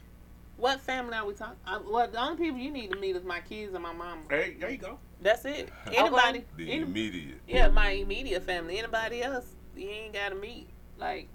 What 0.57 0.81
family 0.81 1.15
are 1.17 1.27
we 1.27 1.35
talking? 1.35 1.57
Uh, 1.67 1.81
well, 1.89 2.09
the 2.09 2.21
only 2.21 2.37
people 2.45 2.61
you 2.61 2.71
need 2.71 2.91
to 2.93 2.99
meet 2.99 3.17
is 3.17 3.25
my 3.25 3.41
kids 3.41 3.75
and 3.75 3.83
my 3.83 3.93
mama. 3.93 4.23
there, 4.29 4.53
there 4.59 4.71
you 4.71 4.79
go. 4.79 4.99
That's 5.21 5.45
it. 5.45 5.71
Anybody? 5.93 6.45
The 6.57 6.71
any- 6.71 6.83
immediate. 6.83 7.39
yeah, 7.49 7.69
my 7.69 7.91
immediate 7.91 8.43
family. 8.45 8.79
Anybody 8.79 9.23
else, 9.23 9.47
you 9.77 9.89
ain't 9.89 10.13
gotta 10.13 10.35
meet. 10.37 10.69
Like, 10.99 11.29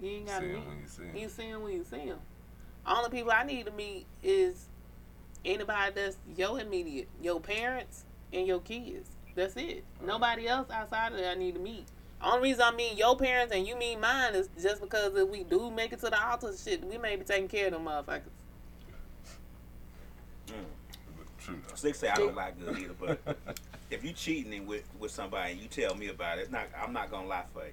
you 0.00 0.10
ain't 0.10 0.26
gotta 0.26 0.46
See 0.46 0.52
meet. 0.52 0.56
him 0.58 0.66
when 0.68 0.78
you 0.80 0.86
see 0.88 1.02
him. 1.02 1.16
You 1.16 1.28
see 1.28 1.42
him 1.44 1.62
when 1.62 1.72
you 1.72 1.84
see 1.84 1.98
him. 1.98 2.18
Only 2.86 3.10
people 3.10 3.32
I 3.32 3.42
need 3.44 3.66
to 3.66 3.72
meet 3.72 4.06
is 4.22 4.68
anybody 5.44 5.92
that's 5.94 6.16
your 6.36 6.60
immediate, 6.60 7.08
your 7.22 7.40
parents 7.40 8.04
and 8.32 8.46
your 8.46 8.60
kids. 8.60 9.08
That's 9.34 9.56
it. 9.56 9.84
Nobody 10.04 10.48
else 10.48 10.70
outside 10.70 11.12
of 11.12 11.18
that 11.18 11.30
I 11.30 11.34
need 11.34 11.54
to 11.54 11.60
meet. 11.60 11.86
Only 12.22 12.50
reason 12.50 12.62
I 12.62 12.72
mean 12.72 12.96
your 12.96 13.16
parents 13.16 13.54
and 13.54 13.66
you 13.66 13.76
mean 13.76 14.00
mine 14.00 14.34
is 14.34 14.48
just 14.60 14.82
because 14.82 15.14
if 15.16 15.28
we 15.28 15.44
do 15.44 15.70
make 15.70 15.92
it 15.92 16.00
to 16.00 16.10
the 16.10 16.22
altar, 16.22 16.52
shit, 16.56 16.84
we 16.84 16.98
may 16.98 17.16
be 17.16 17.24
taking 17.24 17.48
care 17.48 17.66
of 17.66 17.72
them 17.72 17.84
motherfuckers. 17.84 18.22
Mm. 20.46 20.52
True. 21.38 21.56
though. 21.66 21.74
Slick 21.74 21.94
say 21.94 22.08
I 22.08 22.14
don't 22.16 22.34
lie 22.34 22.52
good 22.52 22.78
either, 22.78 22.94
but 22.98 23.36
if 23.90 24.04
you 24.04 24.12
cheating 24.12 24.66
with 24.66 24.84
with 24.98 25.10
somebody 25.10 25.52
and 25.52 25.60
you 25.60 25.68
tell 25.68 25.94
me 25.94 26.08
about 26.08 26.38
it, 26.38 26.42
it's 26.42 26.50
not. 26.50 26.66
I'm 26.78 26.92
not 26.92 27.10
gonna 27.10 27.26
lie 27.26 27.44
for 27.54 27.64
you. 27.64 27.72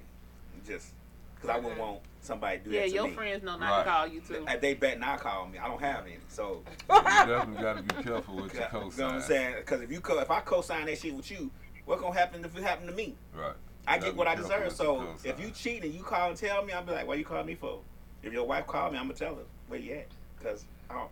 Just 0.65 0.93
because 1.41 1.55
I 1.55 1.59
wouldn't 1.59 1.79
want 1.79 1.99
somebody 2.21 2.57
to 2.59 2.63
do 2.65 2.69
Yeah, 2.71 2.81
that 2.81 2.87
to 2.89 2.93
your 2.95 3.07
me. 3.07 3.13
friends 3.13 3.43
know 3.43 3.57
not 3.57 3.69
Right. 3.69 3.83
to 3.85 3.89
call 3.89 4.07
you 4.07 4.21
too. 4.21 4.45
Uh, 4.47 4.57
They 4.57 4.73
bet 4.73 4.99
not 4.99 5.19
call 5.19 5.47
me. 5.47 5.57
I 5.59 5.67
don't 5.67 5.79
have 5.81 6.05
any. 6.05 6.17
So 6.27 6.63
You 6.89 6.95
definitely 7.01 7.61
got 7.63 7.77
to 7.77 7.83
be 7.95 8.03
careful 8.03 8.35
with 8.35 8.53
your 8.53 8.63
you 8.73 8.79
know 8.79 8.87
what 8.87 9.01
I'm 9.01 9.21
saying? 9.21 9.55
Because 9.57 9.81
if 9.81 9.91
you 9.91 10.01
co- 10.01 10.19
if 10.19 10.29
I 10.31 10.39
co-sign 10.41 10.85
that 10.87 10.97
shit 10.97 11.13
with 11.13 11.29
you, 11.31 11.49
what's 11.85 12.01
gonna 12.01 12.13
happen 12.17 12.43
if 12.43 12.55
it 12.57 12.63
happen 12.63 12.87
to 12.87 12.93
me? 12.93 13.15
Right. 13.35 13.53
I 13.87 13.97
Gotta 13.97 14.09
get 14.11 14.17
what 14.17 14.27
I 14.27 14.35
deserve. 14.35 14.73
So 14.73 15.07
if 15.23 15.39
you 15.39 15.49
cheat 15.51 15.83
and 15.83 15.93
you 15.93 16.03
call 16.03 16.29
and 16.29 16.37
tell 16.37 16.63
me, 16.65 16.73
I'll 16.73 16.83
be 16.83 16.91
like, 16.91 17.07
"Why 17.07 17.15
you 17.15 17.23
call 17.23 17.43
me 17.43 17.55
for?" 17.55 17.79
If 18.21 18.33
your 18.33 18.45
wife 18.45 18.67
called 18.67 18.91
me, 18.91 18.99
I'm 18.99 19.05
gonna 19.05 19.13
tell 19.17 19.35
her 19.35 19.43
where 19.69 19.79
you 19.79 19.93
at, 19.93 20.07
because 20.37 20.65
I 20.89 20.95
don't. 20.95 21.09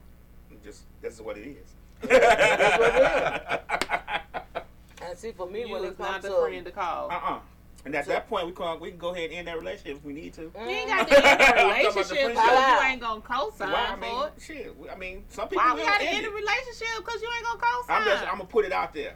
I'm 0.51 0.57
just 0.63 0.81
this 1.01 1.13
is 1.13 1.21
what 1.21 1.37
it 1.37 1.47
is. 1.47 1.73
That's 2.01 2.77
what 2.79 4.65
And 5.01 5.17
see, 5.17 5.31
for 5.31 5.47
me, 5.47 5.61
You 5.61 5.69
when 5.71 5.81
was 5.83 5.91
it 5.91 5.99
not 5.99 6.11
comes 6.13 6.23
the 6.23 6.29
to 6.31 6.41
friend 6.41 6.65
to 6.65 6.71
call. 6.71 7.11
Uh-uh. 7.11 7.39
And 7.85 7.93
at 7.93 8.07
that 8.07 8.27
point, 8.27 8.47
we 8.47 8.51
can 8.51 8.79
we 8.79 8.89
can 8.89 8.97
go 8.97 9.13
ahead 9.13 9.29
and 9.29 9.39
end 9.39 9.47
that 9.47 9.59
relationship 9.59 9.97
if 9.97 10.03
we 10.03 10.13
need 10.13 10.33
to. 10.33 10.41
You 10.41 10.51
ain't 10.55 10.89
mm. 10.89 10.97
got 10.97 11.07
to 11.07 11.17
end 11.17 11.27
I'm 11.27 11.37
the 11.37 11.43
talking 11.45 11.93
the 11.93 11.93
relationship 11.93 12.27
because 12.27 12.81
you 12.81 12.89
ain't 12.89 13.01
gonna 13.01 13.21
co-sign 13.21 13.71
Why? 13.71 13.95
I 13.95 13.95
for 13.95 14.27
it. 14.27 14.33
shit. 14.41 14.75
I 14.91 14.95
mean, 14.95 15.23
some 15.29 15.47
people 15.47 15.63
Why 15.63 15.73
we 15.75 15.81
will 15.81 15.87
gotta 15.87 16.03
end 16.03 16.15
end 16.15 16.25
it. 16.25 16.29
the 16.29 16.35
relationship 16.35 16.87
because 16.97 17.21
you 17.21 17.29
ain't 17.35 17.45
gonna 17.45 17.59
co-sign? 17.59 18.01
I'm 18.01 18.05
just 18.05 18.23
I'm 18.23 18.37
gonna 18.37 18.45
put 18.45 18.65
it 18.65 18.71
out 18.71 18.91
there. 18.93 19.15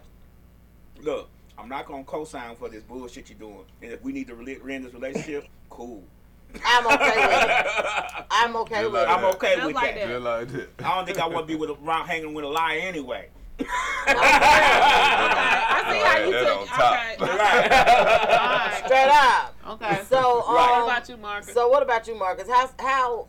Look, 1.01 1.29
I'm 1.57 1.67
not 1.67 1.87
gonna 1.87 2.03
co-sign 2.03 2.55
for 2.57 2.69
this 2.69 2.83
bullshit 2.83 3.29
you're 3.29 3.39
doing. 3.39 3.65
And 3.81 3.91
if 3.91 4.03
we 4.03 4.11
need 4.11 4.27
to 4.27 4.35
re- 4.35 4.59
end 4.69 4.85
this 4.85 4.93
relationship, 4.93 5.47
cool. 5.71 6.03
I'm 6.63 6.85
okay 6.85 7.27
with 7.27 7.49
it. 7.49 8.25
I'm 8.31 8.55
okay 8.55 8.81
Just 8.81 8.91
with 8.91 8.93
like 8.93 9.07
it. 9.07 9.11
I'm 9.11 9.25
okay 9.25 9.55
Just 9.55 9.65
with 9.65 9.75
like 9.75 9.95
that. 9.95 10.07
Just 10.07 10.23
like 10.23 10.47
that. 10.49 10.85
I 10.85 10.95
don't 10.95 11.05
think 11.05 11.19
I 11.19 11.27
want 11.27 11.47
to 11.47 11.53
be 11.53 11.55
with 11.55 11.71
a, 11.71 11.77
around 11.83 12.07
hanging 12.07 12.33
with 12.35 12.45
a 12.45 12.47
liar 12.47 12.79
anyway. 12.79 13.29
I 14.07 15.85
see 15.91 15.99
how 15.99 16.17
you 16.25 16.31
took. 16.31 16.57
on 16.59 16.67
top. 16.67 16.93
Okay. 17.21 17.37
right. 17.37 17.71
Alright. 17.71 18.85
Straight 18.85 19.09
up. 19.11 19.55
Okay. 19.69 20.01
So, 20.09 20.41
um, 20.41 20.53
what 20.55 20.83
about 20.83 21.09
you, 21.09 21.17
Marcus? 21.17 21.53
So 21.53 21.67
what 21.69 21.83
about 21.83 22.07
you, 22.07 22.15
Marcus? 22.17 22.47
How 22.49 22.69
how 22.79 23.27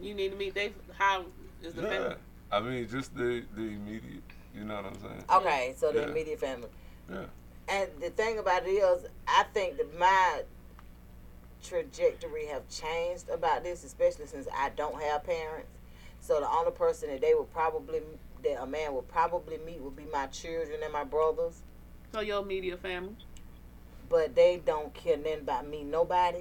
you 0.00 0.14
need 0.14 0.30
to 0.30 0.36
meet 0.36 0.54
they. 0.54 0.72
How 0.98 1.24
is 1.62 1.74
the 1.74 1.82
Yeah. 1.82 1.88
family? 1.88 2.16
I 2.52 2.60
mean, 2.60 2.88
just 2.88 3.14
the 3.16 3.44
the 3.54 3.62
immediate. 3.62 4.22
You 4.54 4.64
know 4.64 4.76
what 4.76 4.86
I'm 4.86 5.00
saying? 5.00 5.24
okay? 5.32 5.74
So 5.76 5.92
the 5.92 6.00
Yeah. 6.00 6.08
immediate 6.08 6.40
family. 6.40 6.68
Yeah. 7.08 7.24
And 7.68 7.88
the 8.00 8.10
thing 8.10 8.38
about 8.38 8.66
it 8.66 8.70
is, 8.70 9.06
I 9.28 9.44
think 9.54 9.76
that 9.76 9.96
my 9.98 10.42
trajectory 11.62 12.46
have 12.46 12.68
changed 12.68 13.28
about 13.28 13.62
this, 13.62 13.84
especially 13.84 14.26
since 14.26 14.48
I 14.52 14.70
don't 14.70 15.00
have 15.00 15.22
parents. 15.24 15.70
So 16.20 16.40
the 16.40 16.48
only 16.50 16.72
person 16.72 17.10
that 17.10 17.20
they 17.20 17.34
would 17.34 17.50
probably 17.52 18.00
that 18.42 18.62
a 18.62 18.66
man 18.66 18.94
would 18.94 19.08
probably 19.08 19.58
meet 19.58 19.80
would 19.80 19.96
be 19.96 20.06
my 20.12 20.26
children 20.26 20.80
and 20.82 20.92
my 20.92 21.04
brothers. 21.04 21.62
So 22.12 22.20
your 22.20 22.42
immediate 22.42 22.80
family. 22.80 23.16
But 24.08 24.34
they 24.34 24.60
don't 24.64 24.92
care 24.92 25.16
nothing 25.16 25.40
about 25.40 25.68
me, 25.68 25.84
nobody. 25.84 26.40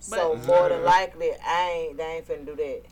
So 0.00 0.36
more 0.46 0.68
than 0.68 0.84
likely, 0.84 1.30
I 1.44 1.70
ain't 1.88 1.96
they 1.96 2.04
ain't 2.04 2.28
finna 2.28 2.46
do 2.46 2.56
that. 2.56 2.82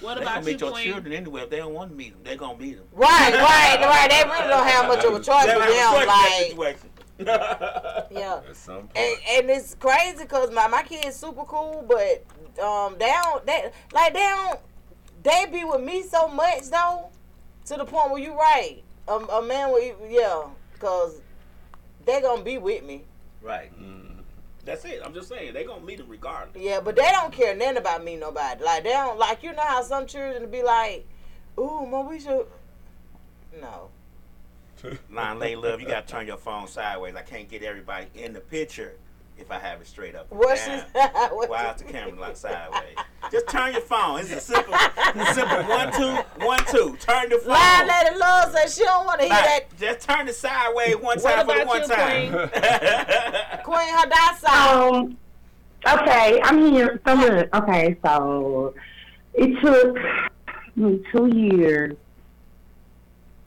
What 0.00 0.16
They 0.16 0.22
about 0.22 0.34
gonna 0.36 0.46
you, 0.46 0.52
meet 0.52 0.60
your 0.60 0.70
Queen? 0.72 0.84
children 0.84 1.12
anyway. 1.14 1.42
If 1.42 1.50
they 1.50 1.58
don't 1.58 1.72
want 1.74 1.90
to 1.90 1.96
meet 1.96 2.12
them, 2.12 2.20
they 2.24 2.36
gonna 2.36 2.58
meet 2.58 2.76
them. 2.76 2.86
Right, 2.92 3.32
right, 3.32 3.80
right. 3.80 4.10
They 4.10 4.24
really 4.28 4.48
don't 4.48 4.66
have 4.66 4.88
much 4.88 5.04
of 5.04 5.14
a 5.14 5.20
choice 5.22 5.46
They 5.46 5.56
with 5.56 5.66
don't 5.66 5.76
have 5.76 5.94
a 5.94 6.06
them. 6.06 6.56
choice 6.58 6.84
in 7.18 7.24
that 7.26 7.46
Like, 7.56 8.08
situation. 8.08 8.10
yeah. 8.10 8.40
At 8.48 8.56
some 8.56 8.76
point. 8.88 8.96
And, 8.96 9.16
and 9.30 9.50
it's 9.50 9.74
crazy 9.76 10.18
because 10.18 10.50
my, 10.50 10.66
my 10.68 10.82
kids 10.82 11.16
super 11.16 11.44
cool, 11.44 11.84
but 11.88 12.24
um 12.62 12.96
they 12.98 13.12
don't 13.22 13.44
they 13.46 13.70
like 13.92 14.12
they 14.12 14.20
don't 14.20 14.60
they 15.22 15.46
be 15.50 15.64
with 15.64 15.80
me 15.80 16.02
so 16.02 16.28
much 16.28 16.70
though 16.70 17.08
to 17.66 17.76
the 17.76 17.84
point 17.84 18.10
where 18.10 18.20
you 18.20 18.34
right 18.34 18.82
a, 19.08 19.12
a 19.12 19.42
man 19.42 19.70
will 19.70 19.80
yeah 20.08 20.44
because 20.72 21.20
they 22.04 22.20
gonna 22.20 22.42
be 22.42 22.58
with 22.58 22.84
me 22.84 23.04
right. 23.42 23.70
Mm. 23.80 24.10
That's 24.64 24.86
it. 24.86 25.02
I'm 25.04 25.12
just 25.12 25.28
saying 25.28 25.52
they 25.52 25.64
gonna 25.64 25.84
meet 25.84 25.98
them 25.98 26.08
regardless. 26.08 26.62
yeah 26.62 26.80
but 26.80 26.96
they 26.96 27.10
don't 27.10 27.32
care 27.32 27.54
nothing 27.54 27.76
about 27.76 28.02
me 28.04 28.16
nobody 28.16 28.64
like 28.64 28.84
they 28.84 28.90
don't 28.90 29.18
like 29.18 29.42
you 29.42 29.52
know 29.52 29.62
how 29.62 29.82
some 29.82 30.06
children 30.06 30.50
be 30.50 30.62
like 30.62 31.06
ooh 31.58 31.86
mom 31.86 32.08
we 32.08 32.18
should 32.18 32.46
no 33.60 33.90
Line 35.10 35.38
lay 35.38 35.56
love, 35.56 35.80
you 35.80 35.86
gotta 35.86 36.06
turn 36.06 36.26
your 36.26 36.36
phone 36.36 36.66
sideways. 36.66 37.14
I 37.14 37.22
can't 37.22 37.48
get 37.48 37.62
everybody 37.62 38.06
in 38.14 38.32
the 38.32 38.40
picture 38.40 38.96
if 39.38 39.50
I 39.50 39.58
have 39.58 39.80
it 39.80 39.86
straight 39.86 40.14
up. 40.14 40.30
and 40.30 40.38
what 40.38 40.58
she 40.58 40.70
down. 40.70 40.84
what 41.34 41.50
Why 41.50 41.70
is 41.72 41.82
the 41.82 41.84
camera 41.84 42.20
like 42.20 42.36
sideways? 42.36 42.96
Just 43.30 43.48
turn 43.48 43.72
your 43.72 43.80
phone. 43.80 44.20
It's 44.20 44.32
a 44.32 44.40
simple, 44.40 44.74
it's 44.74 45.30
a 45.30 45.34
simple 45.34 45.62
one 45.68 45.92
two 45.92 46.44
one 46.44 46.64
two. 46.66 46.96
Turn 47.00 47.28
the 47.30 47.38
phone. 47.38 47.52
Line 47.52 47.88
lady 47.88 48.16
love 48.18 48.52
says 48.52 48.74
she 48.76 48.84
don't 48.84 49.06
want 49.06 49.20
to 49.20 49.26
hear 49.26 49.34
that 49.34 49.76
just 49.78 50.08
turn 50.08 50.28
it 50.28 50.34
sideways 50.34 50.96
one 50.96 51.18
What 51.18 51.22
time 51.22 51.46
for 51.46 51.58
the 51.58 51.64
one 51.66 51.82
you, 51.82 51.88
time. 51.88 53.62
Queen 53.64 53.88
Hadassah 53.90 54.94
Um, 54.94 55.16
okay, 55.86 56.40
I'm 56.42 56.72
here. 56.72 57.00
So 57.06 57.14
look, 57.14 57.54
okay, 57.54 57.96
so 58.04 58.74
it 59.34 59.60
took 59.62 59.96
me 60.76 61.02
two 61.12 61.26
years 61.26 61.96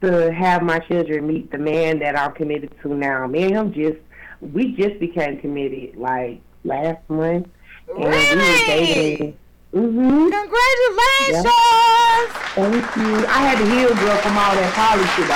to 0.00 0.32
have 0.32 0.62
my 0.62 0.78
children 0.78 1.26
meet 1.26 1.50
the 1.50 1.58
man 1.58 1.98
that 1.98 2.16
I'm 2.16 2.32
committed 2.32 2.72
to 2.82 2.94
now. 2.94 3.26
Me 3.26 3.44
and 3.44 3.56
him 3.56 3.72
just 3.72 3.98
we 4.40 4.72
just 4.72 4.98
became 5.00 5.40
committed 5.40 5.96
like 5.96 6.40
last 6.64 7.00
month, 7.08 7.48
and 7.88 7.98
we 7.98 8.04
were 8.04 8.10
really 8.10 8.66
dating. 8.66 9.36
Mhm. 9.74 10.30
congratulations 10.30 11.46
Thank 12.54 12.96
you. 12.96 13.26
I 13.26 13.38
had 13.46 13.58
to 13.58 13.64
heal 13.70 13.88
girl 13.94 14.16
from 14.16 14.36
all 14.38 14.54
that 14.56 14.72
poly 14.74 15.06
shit. 15.14 15.28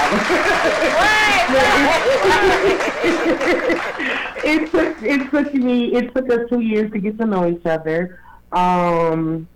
it 4.45 4.71
took 4.71 5.03
it 5.03 5.31
took 5.31 5.55
me 5.55 5.95
it 5.95 6.15
took 6.15 6.31
us 6.33 6.49
two 6.49 6.61
years 6.61 6.91
to 6.93 6.99
get 6.99 7.19
to 7.19 7.27
know 7.27 7.49
each 7.49 7.65
other. 7.67 8.19
Um, 8.53 9.47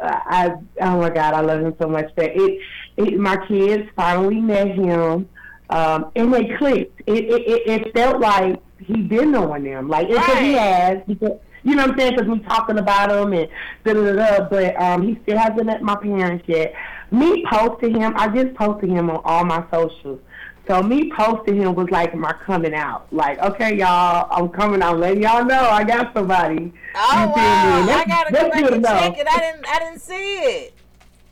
I 0.00 0.52
oh 0.80 0.98
my 0.98 1.10
god, 1.10 1.34
I 1.34 1.40
love 1.40 1.60
him 1.60 1.74
so 1.80 1.88
much 1.88 2.12
that 2.16 2.36
it, 2.36 2.60
it 2.96 3.18
my 3.18 3.36
kids 3.46 3.88
finally 3.96 4.40
met 4.40 4.68
him. 4.68 5.28
um, 5.70 6.10
and 6.16 6.32
they 6.32 6.54
clicked. 6.56 7.00
It, 7.06 7.24
it, 7.24 7.42
it, 7.48 7.62
it 7.86 7.94
felt 7.94 8.20
like 8.20 8.60
he 8.80 9.02
been 9.02 9.32
knowing 9.32 9.64
them, 9.64 9.88
like 9.88 10.08
it's 10.08 10.26
what 10.26 10.42
he 10.42 10.52
has. 10.54 10.98
Because, 11.06 11.38
you 11.64 11.74
know 11.74 11.82
what 11.82 11.92
I'm 11.92 11.98
saying? 11.98 12.14
Because 12.16 12.28
we 12.28 12.38
talking 12.40 12.78
about 12.78 13.10
him 13.10 13.32
and 13.32 13.48
da 13.84 13.92
da 13.92 14.12
da. 14.12 14.48
But 14.48 14.80
um, 14.80 15.02
he 15.06 15.18
still 15.22 15.38
hasn't 15.38 15.66
met 15.66 15.82
my 15.82 15.96
parents 15.96 16.44
yet. 16.48 16.74
Me 17.10 17.44
posting 17.50 18.00
him, 18.00 18.14
I 18.16 18.28
just 18.28 18.54
posted 18.54 18.90
him 18.90 19.10
on 19.10 19.20
all 19.24 19.44
my 19.44 19.64
socials. 19.70 20.20
So 20.66 20.82
me 20.82 21.10
posting 21.16 21.56
him 21.56 21.74
was 21.74 21.88
like 21.90 22.14
my 22.14 22.32
coming 22.44 22.74
out. 22.74 23.06
Like, 23.10 23.38
okay, 23.38 23.74
y'all, 23.78 24.28
I'm 24.30 24.50
coming 24.50 24.82
out, 24.82 24.98
letting 24.98 25.22
y'all 25.22 25.42
know 25.44 25.60
I 25.70 25.82
got 25.82 26.12
somebody. 26.14 26.72
Oh 26.94 27.22
You 27.22 27.28
wow! 27.28 27.86
I 27.88 28.04
gotta 28.06 28.32
go 28.32 28.50
back 28.50 28.62
and 28.64 28.74
enough. 28.76 29.00
check 29.00 29.16
it. 29.18 29.26
I 29.30 29.38
didn't. 29.38 29.66
I 29.66 29.78
didn't 29.78 30.00
see 30.00 30.14
it. 30.14 30.74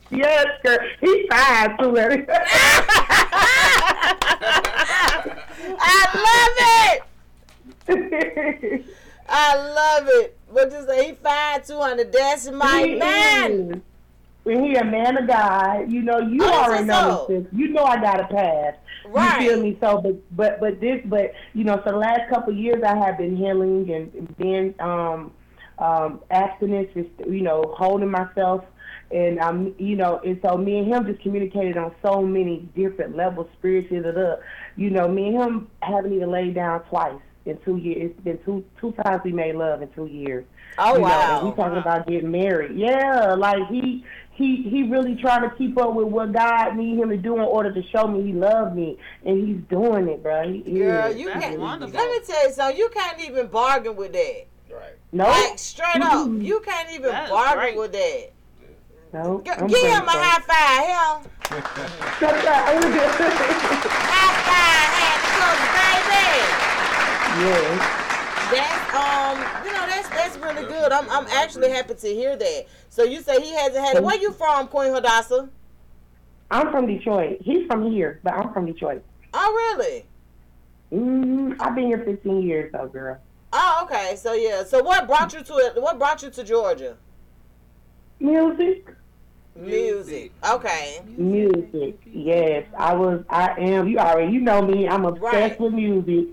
Yes, 0.09 0.45
girl. 0.63 0.77
He's 1.01 1.25
fine 1.29 1.77
too. 1.77 1.95
I 5.79 6.07
love 6.13 6.95
it. 6.95 7.03
I 9.29 9.55
love 9.55 10.07
it. 10.09 10.37
What 10.49 10.71
you 10.71 10.85
say? 10.87 11.07
He 11.09 11.13
fine 11.15 11.61
two 11.63 11.79
hundred. 11.79 12.11
That's 12.11 12.49
my 12.51 12.83
He 12.85 12.95
man. 12.95 13.51
is. 13.51 13.81
When 14.43 14.63
he 14.63 14.75
a 14.75 14.83
man 14.85 15.17
of 15.17 15.27
God, 15.27 15.91
you 15.91 16.01
know, 16.01 16.19
you 16.19 16.39
Oh, 16.41 16.63
already 16.63 16.85
know 16.85 17.25
so. 17.27 17.33
this. 17.33 17.45
You 17.51 17.67
know 17.69 17.83
I 17.83 17.97
got 17.99 18.21
a 18.21 18.27
pass. 18.33 18.75
Right. 19.05 19.41
You 19.41 19.49
feel 19.49 19.61
me? 19.61 19.77
So, 19.81 19.99
but 20.01 20.35
but 20.35 20.59
but 20.61 20.79
this, 20.79 21.01
but 21.05 21.33
you 21.53 21.63
know, 21.65 21.81
for 21.83 21.91
the 21.91 21.97
last 21.97 22.29
couple 22.29 22.53
of 22.53 22.59
years, 22.59 22.81
I 22.83 22.95
have 22.97 23.17
been 23.17 23.35
healing 23.35 23.89
and, 23.91 24.37
being 24.37 24.73
um 24.79 25.31
um 25.79 26.21
abstinence, 26.31 26.89
just 26.93 27.09
you 27.29 27.41
know, 27.41 27.75
holding 27.77 28.09
myself. 28.11 28.63
And 29.11 29.39
um, 29.39 29.73
you 29.77 29.95
know, 29.95 30.19
and 30.25 30.39
so 30.45 30.57
me 30.57 30.79
and 30.79 30.87
him 30.93 31.05
just 31.05 31.21
communicated 31.21 31.77
on 31.77 31.93
so 32.01 32.21
many 32.21 32.67
different 32.75 33.15
levels, 33.15 33.47
spiritually. 33.57 34.01
You 34.75 34.89
know, 34.89 35.07
me 35.07 35.27
and 35.27 35.35
him 35.43 35.67
haven't 35.81 36.13
even 36.13 36.29
laid 36.31 36.55
down 36.55 36.83
twice 36.83 37.19
in 37.47 37.57
two 37.65 37.77
years. 37.77 38.11
It's 38.11 38.19
been 38.21 38.37
two 38.45 38.63
two 38.79 38.91
times 39.03 39.21
we 39.23 39.31
made 39.31 39.55
love 39.55 39.81
in 39.81 39.89
two 39.89 40.05
years. 40.07 40.45
Oh, 40.77 40.95
You 40.97 41.01
wow. 41.01 41.39
and 41.39 41.49
we 41.49 41.55
talking 41.55 41.77
about 41.79 42.05
getting 42.07 42.29
married. 42.31 42.77
Yeah, 42.77 43.33
like 43.33 43.67
he 43.69 44.03
he 44.31 44.63
he 44.63 44.83
really 44.83 45.15
trying 45.15 45.41
to 45.49 45.55
keep 45.55 45.77
up 45.79 45.93
with 45.95 46.07
what 46.07 46.31
God 46.33 46.75
need 46.75 46.99
him 46.99 47.09
to 47.09 47.17
do 47.17 47.35
in 47.35 47.41
order 47.41 47.73
to 47.73 47.81
show 47.89 48.07
me 48.07 48.21
he 48.23 48.33
loved 48.33 48.75
me, 48.75 48.97
and 49.25 49.47
he's 49.47 49.57
doing 49.69 50.07
it, 50.07 50.21
bro. 50.21 50.43
He 50.51 50.59
Girl, 50.79 51.07
is. 51.09 51.17
you 51.17 51.27
He 51.29 51.39
can't. 51.39 51.55
is. 51.55 51.59
Let 51.59 51.79
me 51.81 51.91
tell 51.91 52.47
you 52.47 52.53
something. 52.53 52.77
You 52.77 52.89
can't 52.89 53.19
even 53.27 53.47
bargain 53.47 53.95
with 53.95 54.13
that. 54.13 54.45
Right? 54.71 54.93
Nope. 55.11 55.29
Like 55.29 55.57
straight 55.57 56.01
up, 56.01 56.27
you 56.29 56.59
can't 56.59 56.91
even 56.91 57.09
That 57.09 57.23
is 57.25 57.29
bargain 57.31 57.59
great. 57.63 57.77
with 57.77 57.91
that. 57.93 58.31
Nope. 59.13 59.45
G- 59.45 59.51
I'm 59.51 59.67
give 59.67 59.79
him 59.79 60.03
a 60.03 60.05
grateful. 60.05 60.19
high 60.19 60.41
five, 60.41 61.23
him. 61.23 61.31
High 63.87 64.33
five, 64.43 64.91
hand 64.99 66.86
yes. 67.39 68.03
That's 68.51 68.93
um, 68.95 69.65
you 69.65 69.73
know, 69.73 69.85
that's 69.87 70.09
that's 70.09 70.37
really 70.37 70.65
good. 70.67 70.91
I'm 70.91 71.09
I'm 71.09 71.27
actually 71.27 71.69
happy 71.69 71.95
to 71.95 72.07
hear 72.07 72.35
that. 72.37 72.65
So 72.89 73.03
you 73.03 73.21
say 73.21 73.41
he 73.41 73.53
hasn't 73.53 73.83
had 73.83 73.97
it. 73.97 74.03
Where 74.03 74.17
you 74.17 74.31
from, 74.31 74.67
Queen 74.67 74.93
Hadassah? 74.93 75.49
I'm 76.49 76.71
from 76.71 76.87
Detroit. 76.87 77.39
He's 77.41 77.67
from 77.67 77.91
here, 77.91 78.19
but 78.23 78.33
I'm 78.33 78.53
from 78.53 78.65
Detroit. 78.65 79.03
Oh 79.33 79.75
really? 79.77 80.05
mm 80.93 81.55
I've 81.59 81.75
been 81.75 81.87
here 81.87 82.01
15 82.05 82.41
years, 82.41 82.71
though, 82.71 82.87
girl. 82.87 83.17
Oh 83.51 83.81
okay. 83.83 84.15
So 84.15 84.33
yeah. 84.33 84.63
So 84.63 84.81
what 84.81 85.07
brought 85.07 85.33
you 85.33 85.43
to 85.43 85.53
it? 85.57 85.81
What 85.81 85.97
brought 85.99 86.23
you 86.23 86.29
to 86.29 86.43
Georgia? 86.43 86.95
Music. 88.19 88.95
Music. 89.55 90.31
Okay. 90.47 91.01
Music, 91.17 91.99
yes. 92.05 92.65
I 92.77 92.93
was, 92.93 93.23
I 93.29 93.55
am. 93.59 93.87
You 93.87 93.97
already, 93.97 94.31
you 94.31 94.39
know 94.39 94.61
me. 94.61 94.87
I'm 94.87 95.03
obsessed 95.05 95.33
Right. 95.33 95.59
with 95.59 95.73
music. 95.73 96.27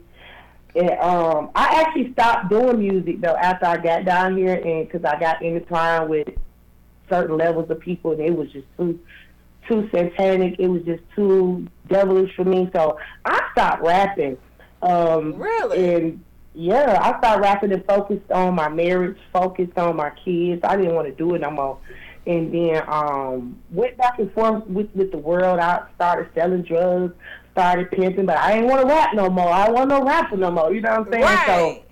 And, 0.76 0.90
um, 1.00 1.50
I 1.54 1.82
actually 1.82 2.12
stopped 2.12 2.50
doing 2.50 2.78
music 2.80 3.20
though 3.20 3.36
after 3.36 3.66
I 3.66 3.76
got 3.76 4.04
down 4.04 4.36
here, 4.36 4.54
and 4.54 4.86
because 4.86 5.04
I 5.04 5.18
got 5.18 5.42
intertwined 5.42 6.08
with 6.10 6.28
certain 7.08 7.36
levels 7.36 7.70
of 7.70 7.80
people, 7.80 8.12
and 8.12 8.20
it 8.20 8.36
was 8.36 8.50
just 8.50 8.66
too, 8.76 8.98
too 9.68 9.88
satanic. 9.94 10.56
It 10.58 10.68
was 10.68 10.82
just 10.82 11.02
too 11.14 11.66
devilish 11.88 12.34
for 12.34 12.44
me. 12.44 12.70
So 12.74 12.98
I 13.24 13.40
stopped 13.52 13.82
rapping. 13.82 14.36
Um, 14.82 15.34
Really? 15.34 15.94
And 15.94 16.24
yeah, 16.54 16.98
I 17.00 17.18
started 17.18 17.42
rapping 17.42 17.72
and 17.72 17.84
focused 17.86 18.30
on 18.30 18.54
my 18.54 18.68
marriage, 18.68 19.18
focused 19.32 19.76
on 19.76 19.96
my 19.96 20.10
kids. 20.24 20.60
I 20.64 20.76
didn't 20.76 20.94
want 20.94 21.08
to 21.08 21.14
do 21.14 21.34
it 21.34 21.40
no 21.40 21.50
more. 21.50 21.78
And 22.26 22.54
then 22.54 22.82
um 22.88 23.58
went 23.70 23.96
back 23.98 24.18
and 24.18 24.32
forth 24.32 24.66
with, 24.66 24.88
with 24.94 25.10
the 25.10 25.18
world. 25.18 25.58
I 25.58 25.82
started 25.96 26.32
selling 26.34 26.62
drugs, 26.62 27.14
started 27.54 27.90
pimping, 27.90 28.26
but 28.26 28.36
I 28.36 28.54
didn't 28.54 28.68
want 28.68 28.82
to 28.82 28.86
rap 28.86 29.14
no 29.14 29.30
more. 29.30 29.48
I 29.48 29.70
want 29.70 29.88
no 29.88 30.02
rapper 30.02 30.36
no 30.36 30.50
more. 30.50 30.74
You 30.74 30.80
know 30.80 30.90
what 30.90 31.06
I'm 31.06 31.12
saying? 31.12 31.24
Right. 31.24 31.46
So 31.46 31.84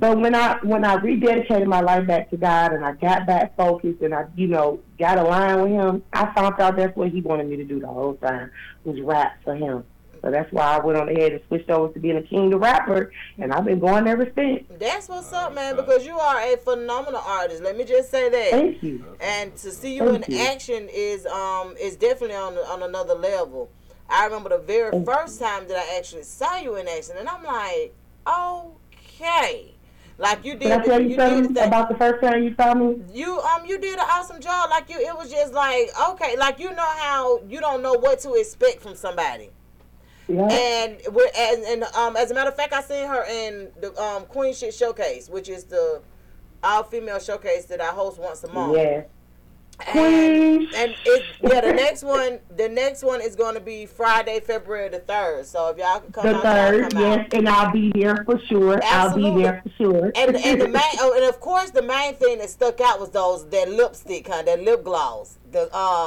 but 0.00 0.18
when 0.18 0.34
I 0.34 0.58
when 0.62 0.82
I 0.82 0.96
rededicated 0.96 1.66
my 1.66 1.82
life 1.82 2.06
back 2.06 2.30
to 2.30 2.38
God 2.38 2.72
and 2.72 2.84
I 2.84 2.92
got 2.92 3.26
back 3.26 3.54
focused 3.54 4.00
and 4.00 4.14
I 4.14 4.24
you 4.34 4.46
know 4.46 4.80
got 4.98 5.18
aligned 5.18 5.62
with 5.62 5.72
Him, 5.72 6.02
I 6.12 6.32
found 6.32 6.58
out 6.58 6.76
that's 6.76 6.96
what 6.96 7.10
He 7.10 7.20
wanted 7.20 7.48
me 7.48 7.56
to 7.56 7.64
do 7.64 7.78
the 7.80 7.86
whole 7.86 8.14
time 8.14 8.50
was 8.84 8.98
rap 9.02 9.38
for 9.44 9.54
Him. 9.54 9.84
So 10.22 10.30
that's 10.30 10.50
why 10.52 10.76
I 10.76 10.78
went 10.84 10.98
on 10.98 11.08
ahead 11.08 11.32
and 11.32 11.40
switched 11.48 11.70
over 11.70 11.92
to 11.92 11.98
being 11.98 12.16
a 12.16 12.22
Kingdom 12.22 12.60
rapper, 12.60 13.10
and 13.38 13.52
I've 13.52 13.64
been 13.64 13.78
going 13.78 14.06
ever 14.06 14.30
since. 14.34 14.64
That's 14.78 15.08
what's 15.08 15.32
up, 15.32 15.54
man. 15.54 15.76
Because 15.76 16.04
you 16.06 16.18
are 16.18 16.40
a 16.40 16.56
phenomenal 16.58 17.22
artist. 17.24 17.62
Let 17.62 17.76
me 17.76 17.84
just 17.84 18.10
say 18.10 18.28
that. 18.28 18.50
Thank 18.50 18.82
you. 18.82 19.04
And 19.20 19.54
to 19.56 19.70
see 19.70 19.96
you 19.96 20.06
Thank 20.10 20.28
in 20.28 20.34
you. 20.34 20.40
action 20.42 20.88
is 20.90 21.26
um 21.26 21.74
is 21.78 21.96
definitely 21.96 22.36
on 22.36 22.54
on 22.54 22.82
another 22.82 23.14
level. 23.14 23.70
I 24.10 24.24
remember 24.26 24.48
the 24.50 24.58
very 24.58 25.04
first 25.04 25.38
time 25.40 25.68
that 25.68 25.76
I 25.76 25.98
actually 25.98 26.24
saw 26.24 26.56
you 26.58 26.76
in 26.76 26.88
action, 26.88 27.16
and 27.18 27.28
I'm 27.28 27.42
like, 27.44 27.94
okay, 28.26 29.74
like 30.18 30.44
you 30.44 30.52
did. 30.52 30.60
Did 30.60 30.72
I 30.72 30.84
tell 30.84 31.00
you 31.00 31.08
you 31.10 31.16
did 31.16 31.54
the- 31.54 31.66
about 31.66 31.88
the 31.88 31.96
first 31.96 32.22
time 32.22 32.42
you 32.42 32.54
saw 32.54 32.74
me? 32.74 32.96
you 33.12 33.38
um 33.40 33.64
you 33.64 33.78
did 33.78 33.98
an 33.98 34.04
awesome 34.10 34.40
job. 34.40 34.68
Like 34.70 34.90
you, 34.90 34.98
it 34.98 35.16
was 35.16 35.30
just 35.30 35.52
like 35.54 35.90
okay, 36.10 36.36
like 36.36 36.58
you 36.58 36.70
know 36.74 36.90
how 36.98 37.42
you 37.48 37.60
don't 37.60 37.82
know 37.82 37.94
what 37.94 38.18
to 38.20 38.34
expect 38.34 38.82
from 38.82 38.94
somebody. 38.94 39.50
Yeah. 40.28 40.46
And 40.46 41.00
we're 41.12 41.30
and, 41.36 41.62
and 41.64 41.82
um 41.96 42.16
as 42.16 42.30
a 42.30 42.34
matter 42.34 42.50
of 42.50 42.56
fact, 42.56 42.72
I 42.72 42.82
seen 42.82 43.06
her 43.08 43.24
in 43.24 43.70
the 43.80 43.98
um 44.00 44.24
Queen 44.26 44.52
Shit 44.54 44.74
Showcase, 44.74 45.28
which 45.28 45.48
is 45.48 45.64
the 45.64 46.02
all 46.62 46.82
female 46.84 47.18
showcase 47.18 47.64
that 47.66 47.80
I 47.80 47.86
host 47.86 48.18
once 48.20 48.44
a 48.44 48.52
month. 48.52 48.76
Yeah. 48.76 49.02
And, 49.86 50.74
and 50.74 50.94
it, 51.04 51.24
yeah, 51.42 51.60
the 51.60 51.72
next 51.72 52.02
one, 52.04 52.38
the 52.56 52.68
next 52.68 53.02
one 53.02 53.20
is 53.20 53.34
going 53.36 53.54
to 53.54 53.60
be 53.60 53.86
Friday, 53.86 54.40
February 54.40 54.88
the 54.88 55.00
third. 55.00 55.46
So 55.46 55.68
if 55.68 55.78
y'all 55.78 56.00
can 56.00 56.12
come 56.12 56.24
The 56.26 56.36
out, 56.36 56.42
third, 56.42 56.90
come 56.92 57.02
out. 57.02 57.18
yes, 57.18 57.28
and 57.32 57.48
I'll 57.48 57.72
be 57.72 57.92
there 57.94 58.22
for 58.24 58.38
sure. 58.48 58.80
I'll 58.84 59.08
Absolutely. 59.08 59.36
be 59.38 59.42
there 59.42 59.62
for 59.64 59.70
sure. 59.82 60.12
And 60.14 60.36
and 60.36 60.60
the 60.60 60.68
main 60.68 60.82
oh, 61.00 61.14
and 61.16 61.24
of 61.24 61.40
course 61.40 61.70
the 61.70 61.82
main 61.82 62.14
thing 62.14 62.38
that 62.38 62.50
stuck 62.50 62.80
out 62.80 63.00
was 63.00 63.10
those 63.10 63.48
that 63.50 63.70
lipstick, 63.70 64.28
huh? 64.28 64.42
That 64.42 64.62
lip 64.62 64.84
gloss, 64.84 65.38
the 65.50 65.68
uh, 65.72 66.06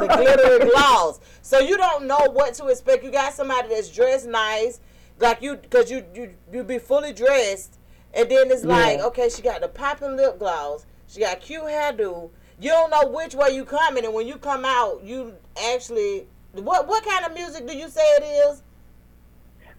the 0.00 0.06
glittery 0.16 0.70
gloss. 0.70 1.20
So 1.42 1.58
you 1.60 1.76
don't 1.76 2.06
know 2.06 2.28
what 2.32 2.54
to 2.54 2.66
expect. 2.68 3.04
You 3.04 3.10
got 3.10 3.32
somebody 3.34 3.68
that's 3.68 3.88
dressed 3.90 4.26
nice, 4.26 4.80
like 5.18 5.42
you, 5.42 5.56
cause 5.70 5.90
you 5.90 6.04
you 6.14 6.34
you 6.52 6.64
be 6.64 6.78
fully 6.78 7.12
dressed, 7.12 7.78
and 8.14 8.30
then 8.30 8.50
it's 8.50 8.64
like 8.64 8.98
Yeah. 8.98 9.06
okay, 9.06 9.28
she 9.28 9.42
got 9.42 9.60
the 9.60 9.68
popping 9.68 10.16
lip 10.16 10.38
gloss, 10.38 10.86
she 11.06 11.20
got 11.20 11.40
cute 11.40 11.62
hairdo. 11.64 12.30
You 12.60 12.70
don't 12.70 12.90
know 12.90 13.06
which 13.08 13.34
way 13.34 13.50
you 13.50 13.64
coming, 13.64 14.04
and 14.04 14.12
when 14.14 14.26
you 14.26 14.36
come 14.36 14.64
out, 14.64 15.02
you 15.04 15.34
actually 15.72 16.26
what 16.52 16.88
what 16.88 17.04
kind 17.04 17.24
of 17.24 17.34
music 17.34 17.66
do 17.66 17.76
you 17.76 17.88
say 17.88 18.02
it 18.18 18.22
is? 18.24 18.62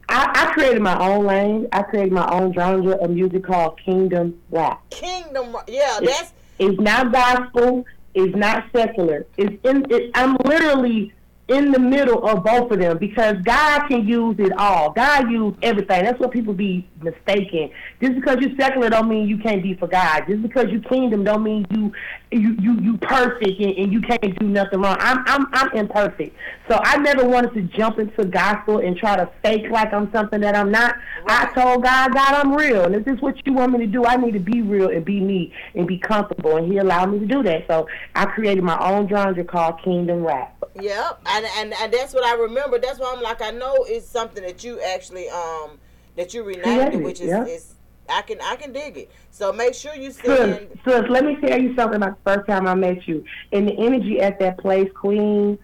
I, 0.08 0.32
I 0.34 0.54
created 0.54 0.82
my 0.82 0.98
own 1.00 1.26
lane. 1.26 1.68
I 1.72 1.84
created 1.84 2.12
my 2.12 2.28
own 2.30 2.52
genre 2.54 2.94
of 2.96 3.12
music 3.12 3.44
called 3.44 3.80
Kingdom 3.84 4.40
Rap. 4.50 4.82
Kingdom, 4.90 5.56
yeah, 5.68 5.98
It's- 6.02 6.20
that's 6.20 6.34
It's 6.58 6.80
not 6.80 7.12
gospel. 7.12 7.86
It's 8.16 8.36
not 8.36 8.66
secular. 8.76 9.28
It's 9.38 9.56
in. 9.64 9.86
It, 9.92 10.12
I'm 10.16 10.36
literally 10.46 11.14
in 11.48 11.72
the 11.72 11.80
middle 11.80 12.28
of 12.28 12.44
both 12.44 12.72
of 12.72 12.80
them 12.80 12.98
because 12.98 13.36
God 13.44 13.88
can 13.88 14.08
use 14.08 14.36
it 14.40 14.52
all. 14.58 14.92
God 14.92 15.32
use 15.32 15.56
everything. 15.64 16.04
That's 16.04 16.20
what 16.20 16.32
people 16.32 16.54
be 16.54 16.88
mistaken. 17.02 17.72
Just 18.02 18.16
because 18.16 18.38
you 18.42 18.56
secular 18.56 18.90
don't 18.90 19.08
mean 19.10 19.28
you 19.28 19.38
can't 19.38 19.62
be 19.64 19.74
for 19.76 19.88
God. 19.88 20.26
Just 20.28 20.42
because 20.42 20.66
you 20.70 20.80
kingdom 20.82 21.24
don't 21.24 21.44
mean 21.44 21.66
you 21.72 21.92
you 22.32 22.56
you 22.60 22.80
you 22.80 22.98
perfect 22.98 23.60
and, 23.60 23.76
and 23.76 23.92
you 23.92 24.02
can't 24.02 24.40
do 24.40 24.48
nothing 24.48 24.82
wrong. 24.82 24.98
I'm 25.00 25.24
I'm 25.26 25.48
I'm 25.52 25.72
imperfect. 25.76 26.36
So 26.68 26.80
I 26.84 26.98
never 26.98 27.28
wanted 27.28 27.54
to 27.56 27.62
jump 27.78 27.98
into 27.98 28.24
gospel 28.26 28.80
and 28.80 28.96
try 28.96 29.16
to 29.16 29.30
fake 29.42 29.70
like 29.72 29.92
I'm 29.94 30.12
something 30.12 30.40
that 30.42 30.56
I'm 30.56 30.70
not. 30.72 30.96
I 31.26 31.52
told 31.54 31.84
God, 31.84 32.14
God, 32.14 32.34
I'm 32.34 32.54
real. 32.54 32.84
And 32.84 32.96
if 32.96 33.06
this 33.06 33.16
is 33.16 33.22
what 33.22 33.36
you 33.48 33.54
want 33.54 33.72
me 33.72 33.80
to 33.80 33.88
do, 33.88 34.06
I 34.06 34.16
need 34.16 34.34
to 34.34 34.40
be 34.40 34.62
real 34.62 34.90
and 34.90 35.04
be 35.04 35.20
me 35.20 35.54
and 35.74 35.88
be 35.88 35.98
comfortable. 35.98 36.58
And 36.58 36.72
He 36.72 36.78
allowed 36.78 37.12
me 37.12 37.20
to 37.20 37.26
do 37.26 37.42
that. 37.44 37.66
So 37.68 37.88
I 38.14 38.26
created 38.26 38.64
my 38.64 38.78
own 38.80 39.10
genre 39.10 39.44
called 39.44 39.82
Kingdom 39.84 40.24
Rap. 40.24 40.56
Yep, 40.80 41.22
and, 41.26 41.46
and 41.58 41.74
and 41.74 41.94
that's 41.94 42.14
what 42.14 42.24
I 42.24 42.36
remember. 42.36 42.78
That's 42.78 43.00
why 43.00 43.12
I'm 43.16 43.24
like, 43.24 43.42
I 43.42 43.52
know 43.52 43.76
it's 43.88 44.08
something 44.08 44.44
that 44.44 44.64
you 44.64 44.80
actually 44.82 45.30
um 45.30 45.80
that 46.16 46.34
you 46.34 46.44
renamed 46.44 46.94
it, 46.94 47.04
which 47.04 47.22
is, 47.22 47.28
yeah. 47.28 47.46
is 47.46 47.74
I 48.10 48.22
can 48.22 48.40
I 48.42 48.56
can 48.56 48.72
dig 48.74 48.98
it. 48.98 49.12
So 49.32 49.54
make 49.54 49.74
sure 49.74 49.96
you 49.96 50.12
Sis, 50.12 50.26
send. 50.26 50.80
sis, 50.86 51.04
let 51.10 51.26
me 51.26 51.38
tell 51.38 51.60
you 51.62 51.76
something 51.76 51.98
about 51.98 52.24
the 52.24 52.32
first 52.36 52.48
time 52.48 52.68
I 52.68 52.76
met 52.76 53.08
you. 53.08 53.24
And 53.52 53.68
the 53.68 53.78
energy 53.78 54.20
at 54.20 54.40
that 54.40 54.58
place, 54.60 54.90
Queen, 54.96 55.58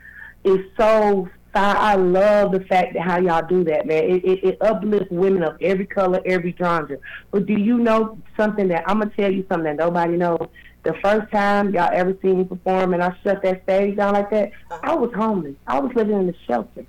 is 0.43 0.59
so 0.77 1.29
I, 1.55 1.95
love 1.95 2.51
the 2.51 2.59
fact 2.61 2.93
that 2.93 3.01
how 3.01 3.17
y'all 3.19 3.45
do 3.47 3.63
that, 3.63 3.85
man. 3.85 4.03
It, 4.03 4.25
it, 4.25 4.43
it 4.43 4.57
uplifts 4.61 5.09
women 5.09 5.43
of 5.43 5.55
every 5.61 5.85
color, 5.85 6.21
every 6.25 6.53
genre. 6.57 6.97
But 7.31 7.45
do 7.45 7.53
you 7.53 7.77
know 7.77 8.17
something 8.35 8.67
that 8.69 8.83
I'm 8.87 8.99
gonna 8.99 9.11
tell 9.15 9.31
you 9.31 9.45
something 9.49 9.63
that 9.65 9.77
nobody 9.77 10.17
knows? 10.17 10.47
The 10.83 10.93
first 11.03 11.31
time 11.31 11.73
y'all 11.73 11.89
ever 11.93 12.15
seen 12.21 12.39
me 12.39 12.43
perform 12.43 12.93
and 12.93 13.01
I 13.01 13.15
shut 13.23 13.41
that 13.43 13.63
stage 13.63 13.95
down 13.95 14.13
like 14.13 14.29
that, 14.31 14.51
uh-huh. 14.69 14.79
I 14.83 14.95
was 14.95 15.11
homeless. 15.15 15.55
I 15.65 15.79
was 15.79 15.91
living 15.95 16.19
in 16.19 16.29
a 16.29 16.33
shelter, 16.45 16.85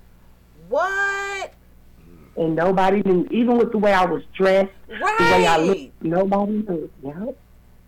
What? 0.69 1.53
And 2.37 2.55
nobody 2.55 3.03
knew. 3.05 3.27
Even 3.31 3.59
with 3.59 3.73
the 3.73 3.79
way 3.79 3.93
I 3.93 4.05
was 4.05 4.23
dressed, 4.35 4.73
the 4.89 4.95
way 4.95 5.47
I 5.47 5.57
Right. 5.59 5.67
looked, 5.67 6.03
nobody 6.03 6.53
knew. 6.53 6.91
Yep. 7.03 7.37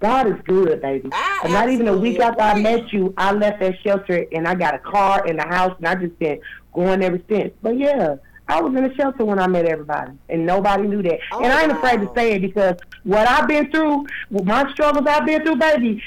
God 0.01 0.29
is 0.29 0.37
good, 0.45 0.81
baby. 0.81 1.09
I 1.13 1.41
and 1.45 1.53
not 1.53 1.69
even 1.71 1.89
a 1.89 1.97
week 1.97 2.21
after 2.21 2.41
I 2.43 2.61
met 2.61 2.93
you, 2.93 3.13
I 3.17 3.33
left 3.33 3.61
that 3.61 3.75
shelter 3.83 4.25
and 4.33 4.47
I 4.47 4.55
got 4.55 4.75
a 4.75 4.79
car 4.79 5.25
and 5.27 5.41
a 5.41 5.47
house, 5.47 5.75
and 5.79 5.89
I 5.89 5.97
just 5.97 6.17
been 6.19 6.39
going 6.73 7.03
ever 7.03 7.21
since. 7.29 7.53
But 7.63 7.77
yeah, 7.79 8.17
I 8.47 8.63
was 8.63 8.75
in 8.77 8.85
a 8.85 8.95
shelter 8.95 9.25
when 9.25 9.41
I 9.41 9.49
met 9.49 9.67
everybody, 9.67 10.13
and 10.29 10.47
nobody 10.47 10.85
knew 10.87 11.03
that. 11.03 11.19
Oh, 11.33 11.43
and 11.43 11.53
I 11.53 11.65
ain't 11.65 11.73
afraid 11.73 12.01
to 12.01 12.11
say 12.15 12.33
it 12.35 12.43
because 12.43 12.77
what 13.03 13.29
I've 13.29 13.49
been 13.49 13.71
through, 13.73 14.07
with 14.31 14.45
my 14.45 14.71
struggles 14.73 15.07
I've 15.07 15.27
been 15.27 15.45
through, 15.45 15.57
baby, 15.57 16.03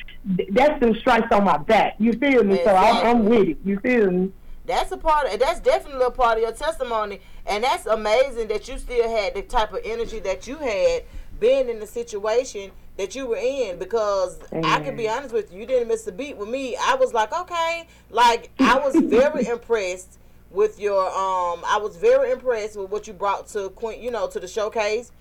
that's 0.52 0.80
them 0.80 0.96
stripes 0.96 1.28
on 1.32 1.44
my 1.44 1.58
back. 1.58 1.96
You 2.00 2.14
feel 2.14 2.44
me? 2.46 2.62
So 2.64 2.74
I'm, 2.74 3.06
I'm 3.06 3.26
with 3.26 3.50
it. 3.50 3.58
You 3.66 3.78
feel 3.80 4.10
me? 4.10 4.32
That's 4.66 4.92
a 4.92 4.98
part. 4.98 5.28
Of, 5.32 5.40
that's 5.40 5.60
definitely 5.60 6.06
a 6.06 6.12
part 6.12 6.38
of 6.38 6.44
your 6.44 6.54
testimony, 6.54 7.20
and 7.52 7.66
that's 7.66 7.86
amazing 7.86 8.48
that 8.48 8.70
you 8.70 8.78
still 8.80 9.10
had 9.10 9.36
the 9.36 9.42
type 9.42 9.74
of 9.74 9.82
energy 9.84 10.20
that 10.20 10.48
you 10.48 10.56
had 10.56 11.04
being 11.38 11.68
in 11.68 11.82
the 11.82 11.86
situation 11.86 12.72
that 12.96 13.14
you 13.14 13.28
were 13.28 13.36
in. 13.36 13.78
Because 13.78 14.40
I 14.64 14.80
can 14.80 14.96
be 14.96 15.10
honest 15.10 15.34
with 15.34 15.52
you, 15.52 15.60
you 15.60 15.66
didn't 15.66 15.90
miss 15.90 16.08
a 16.08 16.14
beat 16.14 16.38
with 16.38 16.48
me. 16.48 16.78
I 16.78 16.96
was 16.96 17.14
like, 17.14 17.34
okay, 17.34 17.88
like 18.10 18.52
I 18.58 18.80
was 18.80 18.96
very 18.96 19.48
impressed 19.50 20.18
with 20.50 20.80
your. 20.80 21.08
Um, 21.08 21.62
I 21.68 21.78
was 21.82 21.98
very 21.98 22.32
impressed 22.32 22.78
with 22.78 22.90
what 22.90 23.06
you 23.06 23.12
brought 23.12 23.48
to 23.50 23.70
Queen. 23.72 24.02
You 24.02 24.12
know, 24.12 24.28
to 24.30 24.40
the 24.40 24.48
showcase. 24.48 25.12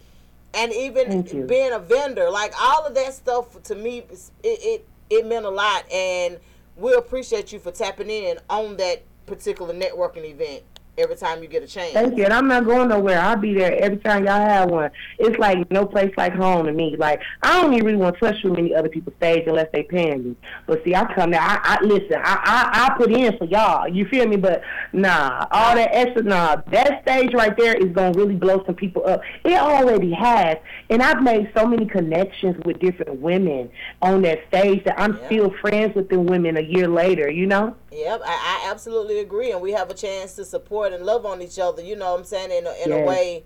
And 0.55 0.73
even 0.73 1.23
being 1.47 1.73
a 1.73 1.81
vendor, 1.81 2.31
like 2.31 2.53
all 2.61 2.85
of 2.87 2.95
that 2.95 3.15
stuff 3.15 3.61
to 3.65 3.75
me, 3.75 4.05
it, 4.09 4.31
it 4.45 4.89
it 5.09 5.27
meant 5.27 5.47
a 5.47 5.51
lot, 5.51 5.91
and 5.93 6.39
we 6.77 6.95
appreciate 6.95 7.53
you 7.53 7.59
for 7.59 7.73
tapping 7.73 8.11
in 8.11 8.39
on 8.49 8.77
that 8.77 9.03
particular 9.27 9.75
networking 9.75 10.25
event 10.25 10.63
every 11.01 11.17
time 11.17 11.43
you 11.43 11.49
get 11.49 11.63
a 11.63 11.67
chance. 11.67 11.93
Thank 11.93 12.17
you. 12.17 12.25
And 12.25 12.33
I'm 12.33 12.49
not 12.49 12.65
going 12.65 12.89
nowhere. 12.89 13.21
I'll 13.21 13.37
be 13.37 13.55
there 13.55 13.75
every 13.83 13.99
time 13.99 14.25
y'all 14.25 14.41
have 14.41 14.71
one. 14.71 14.91
It's 15.19 15.39
like 15.39 15.71
no 15.71 15.87
place 15.87 16.13
like 16.17 16.35
home 16.35 16.67
to 16.67 16.73
me. 16.73 16.97
Like 16.97 17.21
I 17.43 17.61
don't 17.61 17.73
even 17.75 17.87
really 17.87 17.99
want 17.99 18.19
to 18.19 18.21
touch 18.21 18.43
too 18.43 18.53
many 18.53 18.75
other 18.75 18.89
people's 18.89 19.17
stage 19.17 19.45
unless 19.47 19.69
they 19.73 19.83
paying 19.83 20.25
me. 20.25 20.37
But 20.67 20.85
see, 20.85 20.95
I 20.95 21.13
come 21.15 21.31
there. 21.31 21.41
I, 21.41 21.59
I 21.63 21.85
listen. 21.85 22.17
I, 22.23 22.41
I 22.45 22.87
I 22.87 22.99
put 22.99 23.13
in 23.13 23.37
for 23.39 23.45
y'all. 23.45 23.89
You 23.89 24.07
feel 24.07 24.27
me? 24.27 24.37
But 24.37 24.63
nah, 24.93 25.47
all 25.51 25.75
that 25.75 25.91
extra. 25.93 26.23
Nah, 26.23 26.57
that 26.71 27.03
stage 27.03 27.33
right 27.35 27.57
there 27.57 27.75
is 27.75 27.93
gonna 27.93 28.13
really 28.13 28.37
blow 28.37 28.63
some 28.67 28.75
people 28.75 29.07
up. 29.07 29.23
It 29.45 29.59
already 29.59 30.13
has. 30.13 30.59
And 30.89 31.03
I've 31.03 31.23
made 31.23 31.51
so 31.57 31.67
many 31.67 31.87
connections 31.87 32.57
with 32.65 32.79
different 32.81 33.21
women 33.21 33.71
on 34.03 34.23
that 34.23 34.41
stage 34.49 34.85
that 34.85 34.99
I'm 34.99 35.19
still 35.27 35.53
friends 35.61 35.95
with 35.95 36.09
the 36.09 36.19
women 36.21 36.57
a 36.57 36.63
year 36.63 36.89
later. 36.89 37.31
You 37.31 37.47
know? 37.47 37.77
Yep, 37.93 38.23
I, 38.25 38.61
I 38.65 38.71
absolutely 38.71 39.19
agree, 39.19 39.51
and 39.51 39.61
we 39.61 39.73
have 39.73 39.91
a 39.91 39.95
chance 39.95 40.35
to 40.35 40.45
support 40.45 40.90
and 40.93 41.05
love 41.05 41.25
on 41.27 41.43
each 41.43 41.59
other. 41.59 41.83
You 41.83 41.97
know 41.97 42.13
what 42.13 42.21
I'm 42.21 42.25
saying 42.25 42.51
in 42.51 42.67
a, 42.67 42.75
in 42.85 42.93
a 42.93 42.99
way 43.07 43.45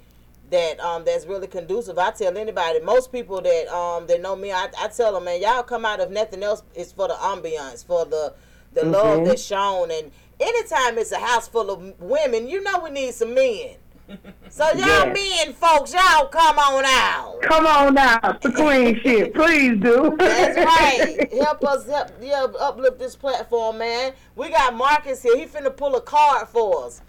that 0.51 0.79
um 0.81 1.05
that's 1.05 1.27
really 1.27 1.47
conducive. 1.47 1.99
I 1.99 2.11
tell 2.11 2.37
anybody, 2.37 2.81
most 2.81 3.11
people 3.13 3.41
that 3.41 3.69
um 3.75 4.07
that 4.09 4.21
know 4.21 4.37
me, 4.37 4.53
I, 4.53 4.69
I 4.79 4.89
tell 4.89 5.15
them, 5.15 5.25
man, 5.25 5.41
y'all 5.41 5.63
come 5.63 5.85
out 5.85 6.01
if 6.01 6.11
nothing 6.11 6.43
else, 6.43 6.63
it's 6.75 6.93
for 6.93 7.09
the 7.09 7.15
ambiance, 7.15 7.85
for 7.85 8.05
the 8.05 8.35
the 8.73 8.85
love 8.85 9.21
Mhm. 9.21 9.25
that's 9.27 9.43
shown, 9.43 9.91
and 9.91 10.11
anytime 10.41 10.99
it's 10.99 11.13
a 11.13 11.19
house 11.19 11.47
full 11.49 11.71
of 11.71 12.01
women, 12.01 12.49
you 12.49 12.63
know 12.63 12.81
we 12.81 12.91
need 12.91 13.15
some 13.15 13.33
men. 13.35 13.77
So 14.51 14.65
y'all 14.71 14.77
Yes. 14.77 15.45
men, 15.47 15.55
folks, 15.55 15.93
y'all 15.93 16.27
come 16.29 16.59
on 16.59 16.85
out. 16.87 17.41
Come 17.43 17.67
on 17.67 17.99
out 17.99 18.41
to 18.43 18.53
Queen 18.53 19.01
shit, 19.03 19.35
please 19.35 19.81
do. 19.81 20.15
That's 20.19 20.57
right. 20.57 21.27
Help 21.33 21.65
us 21.65 21.87
help 21.89 22.09
yeah, 22.21 22.47
uplift 22.61 22.99
this 22.99 23.17
platform, 23.17 23.79
man. 23.79 24.13
We 24.37 24.51
got 24.51 24.75
Marcus 24.77 25.23
here. 25.23 25.37
He 25.37 25.47
finna 25.47 25.75
pull 25.77 25.97
a 25.97 26.01
card 26.01 26.47
for 26.49 26.85
us. 26.87 27.01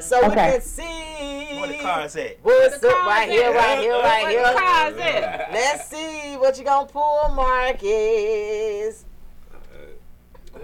So 0.00 0.20
we 0.20 0.26
Okay. 0.28 0.52
can 0.52 0.60
see 0.62 1.58
What 1.58 1.68
the 1.70 1.78
cards 1.78 2.16
at? 2.16 2.38
what's 2.42 2.78
the 2.78 2.88
up 2.88 3.06
right 3.06 3.28
here, 3.28 3.52
right 3.52 3.78
here, 3.80 3.92
right 3.92 4.22
Where 4.22 4.30
here. 4.30 4.52
the 4.52 4.58
cards 4.58 4.98
at? 4.98 5.52
Let's 5.52 5.88
see 5.88 6.36
what 6.36 6.56
you 6.58 6.64
gonna 6.64 6.86
pull, 6.86 7.28
Marcus. 7.34 9.04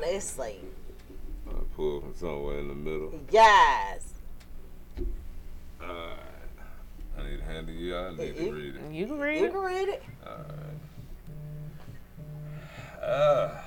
Let's 0.01 0.25
see. 0.27 0.61
I 1.49 1.53
pull 1.77 2.01
from 2.01 2.15
somewhere 2.15 2.59
in 2.61 2.69
the 2.69 2.75
middle. 2.75 3.11
Guys. 3.31 4.14
Alright. 5.89 6.19
I 7.19 7.23
need 7.31 7.37
to 7.39 7.45
hand 7.45 7.69
it 7.69 7.73
to 7.73 7.79
you. 7.79 7.97
I 7.97 8.11
need 8.11 8.37
to 8.37 8.53
read 8.53 8.75
it. 8.77 8.93
You 8.93 9.07
can 9.07 9.19
read 9.19 9.39
You 9.39 9.45
it. 9.45 9.47
You 9.47 9.51
can 9.51 9.61
read 9.61 9.89
it. 9.89 10.03
Alright. 10.27 10.49
Ah, 13.07 13.65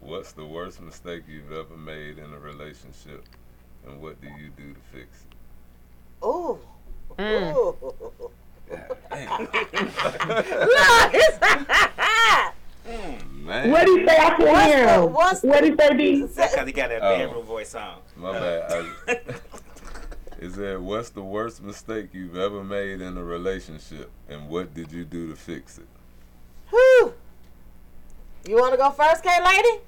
what's 0.00 0.32
the 0.32 0.44
worst 0.44 0.80
mistake 0.80 1.22
you've 1.28 1.52
ever 1.52 1.76
made 1.76 2.18
in 2.18 2.32
a 2.32 2.38
relationship, 2.38 3.24
and 3.86 4.00
what 4.02 4.20
do 4.20 4.26
you 4.26 4.48
do 4.56 4.72
to 4.74 4.80
fix 4.92 5.24
it? 5.30 6.26
Ooh. 6.26 6.58
Mm. 7.18 7.54
Ooh. 7.56 8.30
Man, 13.44 13.70
What 13.70 13.84
do 13.86 13.90
you 13.92 14.06
say? 14.08 14.16
I 14.18 14.30
can 14.36 14.66
hear 14.70 14.88
him. 14.88 15.12
What 15.12 15.40
do 15.40 15.48
you 15.48 15.76
say, 15.78 15.96
D? 15.96 16.22
That's 16.22 16.52
because 16.52 16.66
he 16.66 16.72
got 16.72 16.88
that 16.88 17.02
Oh. 17.02 17.16
bedroom 17.16 17.44
voice 17.44 17.74
on. 17.74 17.98
my 18.16 18.32
bad. 18.32 18.72
I, 18.72 18.86
it 20.42 20.52
said, 20.52 20.80
"What's 20.80 21.10
the 21.10 21.22
worst 21.22 21.62
mistake 21.62 22.08
you've 22.12 22.36
ever 22.36 22.62
made 22.64 23.00
in 23.00 23.16
a 23.16 23.24
relationship, 23.24 24.10
and 24.28 24.48
what 24.48 24.74
did 24.74 24.90
you 24.92 25.04
do 25.04 25.28
to 25.28 25.36
fix 25.36 25.78
it?" 25.78 25.86
Whew. 26.70 27.14
You 28.48 28.56
wanna 28.56 28.76
go 28.76 28.90
first, 28.90 29.22
K 29.22 29.30
lady? 29.44 29.80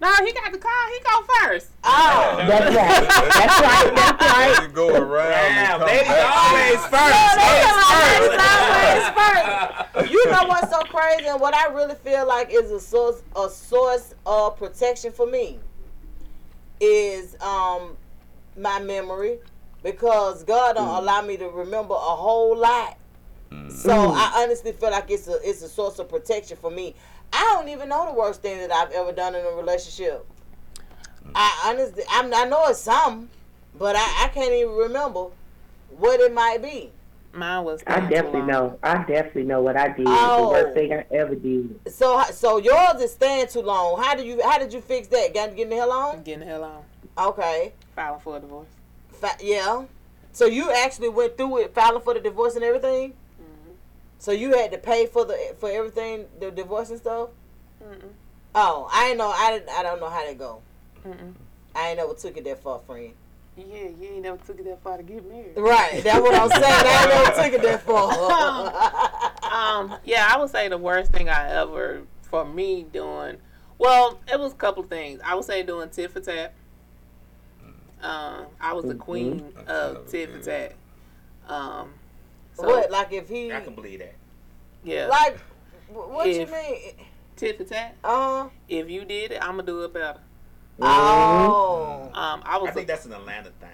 No, 0.00 0.08
he 0.24 0.32
got 0.32 0.52
the 0.52 0.58
call. 0.58 0.70
He 0.92 1.00
go 1.02 1.22
first. 1.42 1.70
Oh. 1.82 2.36
That's 2.46 2.76
right. 2.76 3.08
That's 3.08 3.60
right. 3.60 3.94
That's 3.96 4.22
right. 4.22 4.62
You 4.68 4.68
go 4.68 4.94
around 4.94 5.30
Damn, 5.54 5.78
come 5.80 5.88
ladies 5.88 6.06
back. 6.08 6.36
always 6.36 6.86
first. 6.86 7.14
Yeah, 7.14 7.34
Ladies 7.38 8.28
they 8.30 8.44
always 8.54 10.02
first. 10.04 10.12
You 10.12 10.30
know 10.30 10.44
what's 10.46 10.70
so 10.70 10.80
crazy, 10.82 11.26
and 11.26 11.40
what 11.40 11.54
I 11.54 11.66
really 11.72 11.94
feel 11.96 12.26
like 12.28 12.50
is 12.52 12.70
a 12.70 12.78
source 12.80 13.22
a 13.34 13.48
source 13.50 14.14
of 14.26 14.56
protection 14.56 15.10
for 15.12 15.26
me 15.26 15.58
is 16.80 17.36
um 17.42 17.96
my 18.56 18.78
memory 18.80 19.38
because 19.82 20.44
God 20.44 20.76
don't 20.76 20.88
mm. 20.88 20.98
allow 20.98 21.22
me 21.22 21.36
to 21.36 21.48
remember 21.48 21.94
a 21.94 21.98
whole 21.98 22.56
lot. 22.56 22.98
Mm. 23.50 23.70
So 23.70 23.90
mm. 23.90 24.14
I 24.14 24.42
honestly 24.42 24.72
feel 24.72 24.90
like 24.90 25.10
it's 25.10 25.28
a 25.28 25.38
it's 25.42 25.62
a 25.62 25.68
source 25.68 25.98
of 25.98 26.08
protection 26.08 26.56
for 26.56 26.70
me. 26.70 26.94
I 27.32 27.40
don't 27.54 27.68
even 27.68 27.88
know 27.88 28.06
the 28.06 28.18
worst 28.18 28.42
thing 28.42 28.58
that 28.58 28.72
I've 28.72 28.92
ever 28.92 29.12
done 29.12 29.34
in 29.34 29.44
a 29.44 29.50
relationship. 29.50 30.26
I 31.34 31.66
honestly, 31.66 32.02
I'm, 32.10 32.32
I 32.32 32.44
know 32.44 32.66
it's 32.68 32.80
some, 32.80 33.28
but 33.78 33.96
I, 33.96 34.24
I 34.24 34.28
can't 34.28 34.52
even 34.52 34.74
remember 34.74 35.26
what 35.96 36.20
it 36.20 36.32
might 36.32 36.62
be. 36.62 36.90
Mine 37.32 37.64
was. 37.64 37.82
I 37.86 38.00
definitely 38.00 38.40
long. 38.40 38.46
know. 38.48 38.78
I 38.82 39.04
definitely 39.04 39.44
know 39.44 39.60
what 39.60 39.76
I 39.76 39.88
did. 39.88 40.06
Oh. 40.08 40.46
The 40.46 40.52
worst 40.52 40.68
oh. 40.70 40.74
thing 40.74 40.92
I 40.94 41.04
ever 41.10 41.34
did. 41.34 41.80
So 41.92 42.22
so 42.32 42.58
yours 42.58 43.02
is 43.02 43.12
staying 43.12 43.48
too 43.48 43.60
long. 43.60 44.02
How 44.02 44.14
do 44.14 44.24
you 44.24 44.42
how 44.42 44.58
did 44.58 44.72
you 44.72 44.80
fix 44.80 45.08
that? 45.08 45.34
Got 45.34 45.50
to 45.50 45.54
get 45.54 45.68
the 45.68 45.76
hell 45.76 45.92
on? 45.92 46.22
Getting 46.22 46.40
the 46.40 46.46
hell 46.46 46.64
on. 46.64 46.82
Okay. 47.18 47.74
Filing 47.94 48.20
for 48.20 48.38
a 48.38 48.40
divorce. 48.40 48.68
Yeah. 49.40 49.84
So 50.32 50.46
you 50.46 50.70
actually 50.70 51.08
went 51.08 51.36
through 51.36 51.58
it, 51.58 51.74
filing 51.74 52.02
for 52.02 52.14
the 52.14 52.20
divorce 52.20 52.54
and 52.54 52.64
everything. 52.64 53.14
So 54.18 54.32
you 54.32 54.52
had 54.54 54.72
to 54.72 54.78
pay 54.78 55.06
for 55.06 55.24
the 55.24 55.54
for 55.58 55.70
everything, 55.70 56.26
the 56.40 56.50
divorce 56.50 56.90
and 56.90 56.98
stuff. 56.98 57.30
Mm-mm. 57.82 58.10
Oh, 58.54 58.88
I 58.92 59.10
ain't 59.10 59.18
know. 59.18 59.30
I 59.30 59.52
didn't. 59.52 59.70
I 59.70 59.82
don't 59.82 60.00
know 60.00 60.10
how 60.10 60.26
that 60.26 60.36
go. 60.36 60.60
Mm-mm. 61.06 61.34
I 61.74 61.90
ain't 61.90 61.98
never 61.98 62.14
took 62.14 62.36
it 62.36 62.44
that 62.44 62.60
far, 62.60 62.80
friend. 62.80 63.12
Yeah, 63.56 63.88
you 64.00 64.08
ain't 64.14 64.22
never 64.22 64.36
took 64.38 64.58
it 64.58 64.64
that 64.64 64.82
far 64.82 64.96
to 64.96 65.02
get 65.02 65.28
married. 65.28 65.56
Right. 65.56 66.02
That's 66.02 66.20
what 66.20 66.34
I'm 66.34 66.48
saying. 66.48 66.64
I 66.64 67.02
ain't 67.02 67.24
never 67.24 67.42
took 67.42 67.52
it 67.54 67.62
that 67.62 67.82
far. 67.82 68.12
um, 69.52 69.96
yeah, 70.04 70.28
I 70.32 70.38
would 70.38 70.50
say 70.50 70.68
the 70.68 70.78
worst 70.78 71.12
thing 71.12 71.28
I 71.28 71.50
ever 71.50 72.02
for 72.22 72.44
me 72.44 72.84
doing. 72.92 73.38
Well, 73.78 74.18
it 74.32 74.38
was 74.38 74.52
a 74.52 74.56
couple 74.56 74.82
of 74.82 74.88
things. 74.88 75.20
I 75.24 75.36
would 75.36 75.44
say 75.44 75.62
doing 75.62 75.90
tit 75.90 76.10
for 76.10 76.20
tat. 76.20 76.54
Um, 78.02 78.46
I 78.60 78.72
was 78.72 78.84
the 78.84 78.94
queen 78.94 79.52
of 79.66 80.06
tit 80.10 80.30
for 80.32 80.38
tat. 80.40 80.74
Um, 81.48 81.92
so, 82.54 82.66
what? 82.66 82.90
Like 82.90 83.12
if 83.12 83.28
he 83.28 83.52
I 83.52 83.60
can 83.60 83.74
believe 83.74 83.98
that. 84.00 84.14
Yeah. 84.84 85.06
like 85.08 85.38
wh- 85.88 86.10
what 86.10 86.28
you 86.28 86.46
mean? 86.46 86.92
tit 87.36 87.56
for 87.58 87.64
tat. 87.64 87.96
Uh. 88.04 88.48
If 88.68 88.88
you 88.90 89.04
did 89.04 89.32
it, 89.32 89.42
I'm 89.42 89.52
gonna 89.52 89.62
do 89.64 89.82
it 89.82 89.92
better. 89.92 90.18
Oh. 90.80 92.10
Um, 92.14 92.42
I 92.44 92.58
was. 92.58 92.70
I 92.70 92.72
think 92.72 92.86
that's 92.86 93.04
an 93.06 93.12
Atlanta 93.12 93.50
thing. 93.60 93.68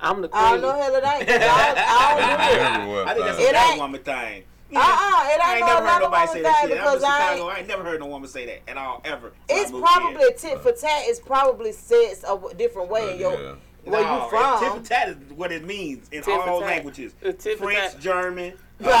I'm 0.00 0.20
the 0.20 0.28
queen. 0.28 0.42
I 0.42 0.50
don't 0.52 0.60
know 0.62 0.72
hell 0.72 0.94
it 0.96 1.04
ain't. 1.04 1.26
'cause 1.28 1.40
I, 1.42 1.74
I 1.76 2.76
don't 2.78 2.86
do 2.88 2.98
it. 3.00 3.06
I 3.06 3.14
think 3.14 3.24
that's 3.26 3.36
fine. 3.36 3.46
a 3.46 3.48
It 3.48 3.52
black 3.52 3.70
ain't- 3.70 3.80
woman 3.80 4.02
thing. 4.02 4.44
Uh 4.74 4.78
uh 4.80 5.30
it 5.30 5.40
I 5.40 5.54
ain't 5.54 5.56
ain't 5.56 5.60
no 5.60 5.66
never 5.74 5.86
heard 5.86 6.02
nobody 6.02 6.32
say 6.32 6.42
that 6.42 6.60
thing 6.60 6.68
shit. 6.70 6.78
I'm 6.80 6.98
from 7.00 7.04
I 7.04 7.26
Chicago. 7.32 7.48
I 7.48 7.56
ain't 7.58 7.68
never 7.68 7.82
heard 7.84 8.00
no 8.00 8.06
woman 8.06 8.28
say 8.28 8.46
that 8.46 8.60
at 8.70 8.76
all, 8.76 9.00
ever. 9.04 9.32
It's 9.48 9.70
probably 9.70 10.18
here. 10.18 10.28
a 10.28 10.32
tit 10.34 10.60
for 10.60 10.72
tat. 10.72 11.02
It's 11.04 11.20
probably 11.20 11.72
said 11.72 12.14
a 12.28 12.54
different 12.54 12.88
way 12.88 13.14
in 13.14 13.20
your 13.20 13.32
Yeah. 13.40 13.54
Where 13.84 14.00
you 14.00 14.28
from? 14.30 14.60
Tit 14.60 14.72
for 14.72 14.80
tat 14.88 15.08
is 15.08 15.16
what 15.34 15.50
it 15.52 15.64
means 15.64 16.08
in 16.12 16.22
Tit 16.22 16.38
all 16.38 16.60
tat. 16.60 16.68
languages. 16.68 17.14
Uh, 17.24 17.32
tit 17.32 17.58
French, 17.58 17.92
tat. 17.92 18.00
German, 18.00 18.52
Chicago 18.80 18.92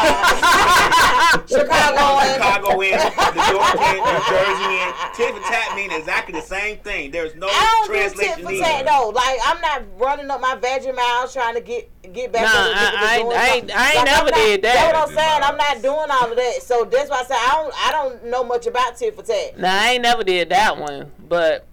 and 2.22 2.42
Chicagoan, 2.42 2.78
New 2.78 3.42
Yorkian, 3.52 4.00
New 4.02 4.20
Jersey 4.30 4.72
in. 4.80 4.90
Tit 5.14 5.34
for 5.34 5.42
tat 5.50 5.76
mean 5.76 5.90
exactly 5.90 6.32
the 6.38 6.46
same 6.46 6.78
thing. 6.78 7.10
There's 7.10 7.34
no 7.34 7.46
I 7.48 7.84
don't 7.86 7.88
do 7.88 7.92
tit 8.00 8.12
translation 8.14 8.44
for 8.44 8.50
needed. 8.52 8.64
tat 8.64 8.86
though. 8.86 9.08
Like 9.10 9.38
I'm 9.44 9.60
not 9.60 9.82
running 9.98 10.30
up 10.30 10.40
my 10.40 10.56
veggie 10.56 10.94
miles 10.94 11.32
trying 11.32 11.54
to 11.54 11.60
get 11.60 11.90
get 12.12 12.32
back. 12.32 12.42
Nah, 12.42 12.48
at 12.48 12.54
the 12.54 12.72
nigga 12.72 12.76
I- 12.76 12.90
that's 12.92 12.96
I 12.96 13.16
ain't- 13.16 13.22
doing 13.24 13.36
I 13.36 13.46
ain't- 13.46 13.58
something. 13.60 13.76
I 13.76 13.86
ain't 13.88 13.94
Like, 13.94 13.98
I'm 13.98 14.04
never 14.04 14.30
not- 14.30 14.34
did 14.36 14.62
that. 14.62 14.74
That's 14.74 14.92
what 14.92 15.08
I'm 15.08 15.14
saying. 15.14 15.42
I'm 15.42 15.56
not 15.56 15.82
doing 15.82 16.10
all 16.10 16.30
of 16.30 16.36
that. 16.36 16.62
So 16.62 16.84
that's 16.84 17.10
why 17.10 17.20
I 17.20 17.24
say 17.24 17.34
I 17.34 17.50
don't. 17.56 17.74
I 17.88 17.92
don't 17.92 18.24
know 18.30 18.44
much 18.44 18.66
about 18.66 18.96
tit 18.96 19.14
for 19.16 19.22
tat. 19.22 19.58
Now 19.58 19.82
I 19.82 19.88
ain't 19.92 20.02
never 20.02 20.24
did 20.24 20.48
that 20.50 20.78
one, 20.78 21.10
but 21.28 21.66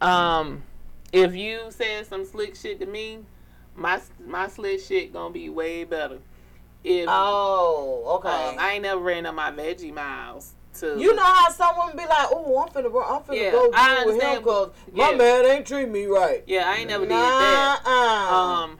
um, 0.00 0.62
if 1.12 1.34
you 1.34 1.60
said 1.70 2.06
some 2.06 2.24
slick 2.24 2.56
shit 2.56 2.80
to 2.80 2.86
me, 2.86 3.20
my 3.76 4.00
my 4.26 4.48
slick 4.48 4.80
shit 4.80 5.12
gonna 5.12 5.32
be 5.32 5.48
way 5.48 5.84
better. 5.84 6.18
If 6.84 7.08
Oh, 7.08 8.18
okay. 8.18 8.28
um, 8.50 8.56
I 8.58 8.72
ain't 8.74 8.82
never 8.82 9.00
ran 9.00 9.24
up 9.24 9.34
my 9.34 9.50
veggie 9.50 9.92
miles 9.92 10.52
to 10.74 10.98
You 10.98 11.14
know 11.14 11.24
how 11.24 11.48
someone 11.50 11.92
be 11.92 12.04
like, 12.04 12.28
"Oh, 12.30 12.60
I'm 12.62 12.68
finna, 12.68 12.86
I'm 12.86 13.22
finna 13.22 13.36
Yeah, 13.40 13.52
go 13.52 13.70
I 13.72 14.04
with 14.04 14.20
him 14.20 14.38
because 14.42 14.70
but- 14.86 14.94
my 14.96 15.14
man 15.14 15.44
ain't 15.46 15.66
treat 15.66 15.88
me 15.88 16.04
right." 16.06 16.44
Yeah, 16.46 16.68
I 16.68 16.76
ain't 16.76 16.88
never 16.88 17.04
did 17.06 17.10
that. 17.12 17.86
Um, 17.86 18.78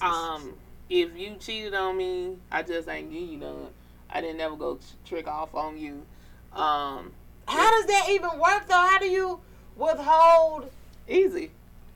um, 0.00 0.54
if 0.88 1.16
you 1.16 1.36
cheated 1.38 1.74
on 1.74 1.96
me, 1.96 2.38
I 2.50 2.62
just 2.62 2.88
ain't 2.88 3.10
give 3.12 3.20
you 3.22 3.36
none. 3.38 3.68
I 4.08 4.20
didn't 4.20 4.38
never 4.38 4.56
go 4.56 4.78
trick 5.04 5.26
off 5.26 5.54
on 5.54 5.76
you. 5.76 6.06
Um, 6.52 7.12
How 7.48 7.70
does 7.72 7.86
that 7.86 8.06
even 8.10 8.38
work 8.38 8.66
though? 8.68 8.74
How 8.74 8.98
do 8.98 9.06
you 9.06 9.40
withhold? 9.76 10.70
easy, 11.06 11.50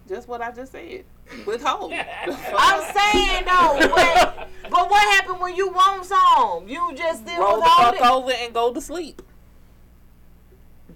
just 0.06 0.28
what 0.28 0.42
I 0.42 0.50
just 0.50 0.72
said. 0.72 1.04
Withhold. 1.46 1.92
I'm 2.58 2.94
saying 2.94 3.44
though, 3.44 3.78
but, 3.94 4.48
but 4.70 4.90
what 4.90 5.14
happened 5.14 5.40
when 5.40 5.54
you 5.54 5.68
want 5.68 6.04
some? 6.04 6.68
You 6.68 6.94
just 6.96 7.22
still 7.22 7.40
roll 7.40 7.60
the 7.60 7.66
fuck 7.66 7.94
it. 7.94 8.02
over 8.02 8.32
and 8.32 8.52
go 8.52 8.72
to 8.72 8.80
sleep. 8.80 9.22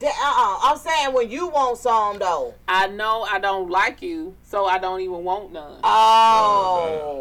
Uh 0.02 0.08
uh 0.08 0.58
I'm 0.62 0.78
saying 0.78 1.14
when 1.14 1.30
you 1.30 1.48
want 1.48 1.78
some 1.78 2.18
though. 2.18 2.54
I 2.66 2.88
know 2.88 3.22
I 3.22 3.38
don't 3.38 3.70
like 3.70 4.02
you, 4.02 4.34
so 4.42 4.66
I 4.66 4.78
don't 4.78 5.00
even 5.00 5.22
want 5.22 5.52
none. 5.52 5.78
Oh, 5.84 7.20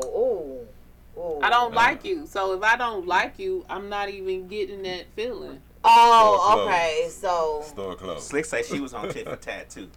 ooh, 1.15 1.19
ooh. 1.19 1.39
I 1.43 1.49
don't 1.49 1.75
like 1.75 2.03
you, 2.03 2.25
so 2.25 2.53
if 2.53 2.63
I 2.63 2.77
don't 2.77 3.05
like 3.05 3.37
you, 3.37 3.65
I'm 3.69 3.87
not 3.87 4.09
even 4.09 4.47
getting 4.47 4.81
that 4.83 5.05
feeling. 5.15 5.61
Oh, 5.83 6.65
okay. 6.65 7.07
So 7.09 7.63
Store 7.65 7.95
closed. 7.95 8.23
Slick 8.23 8.45
say 8.45 8.63
she 8.63 8.79
was 8.79 8.93
on 8.93 9.09
tit 9.09 9.27
for 9.27 9.35
tat 9.35 9.69
too. 9.69 9.89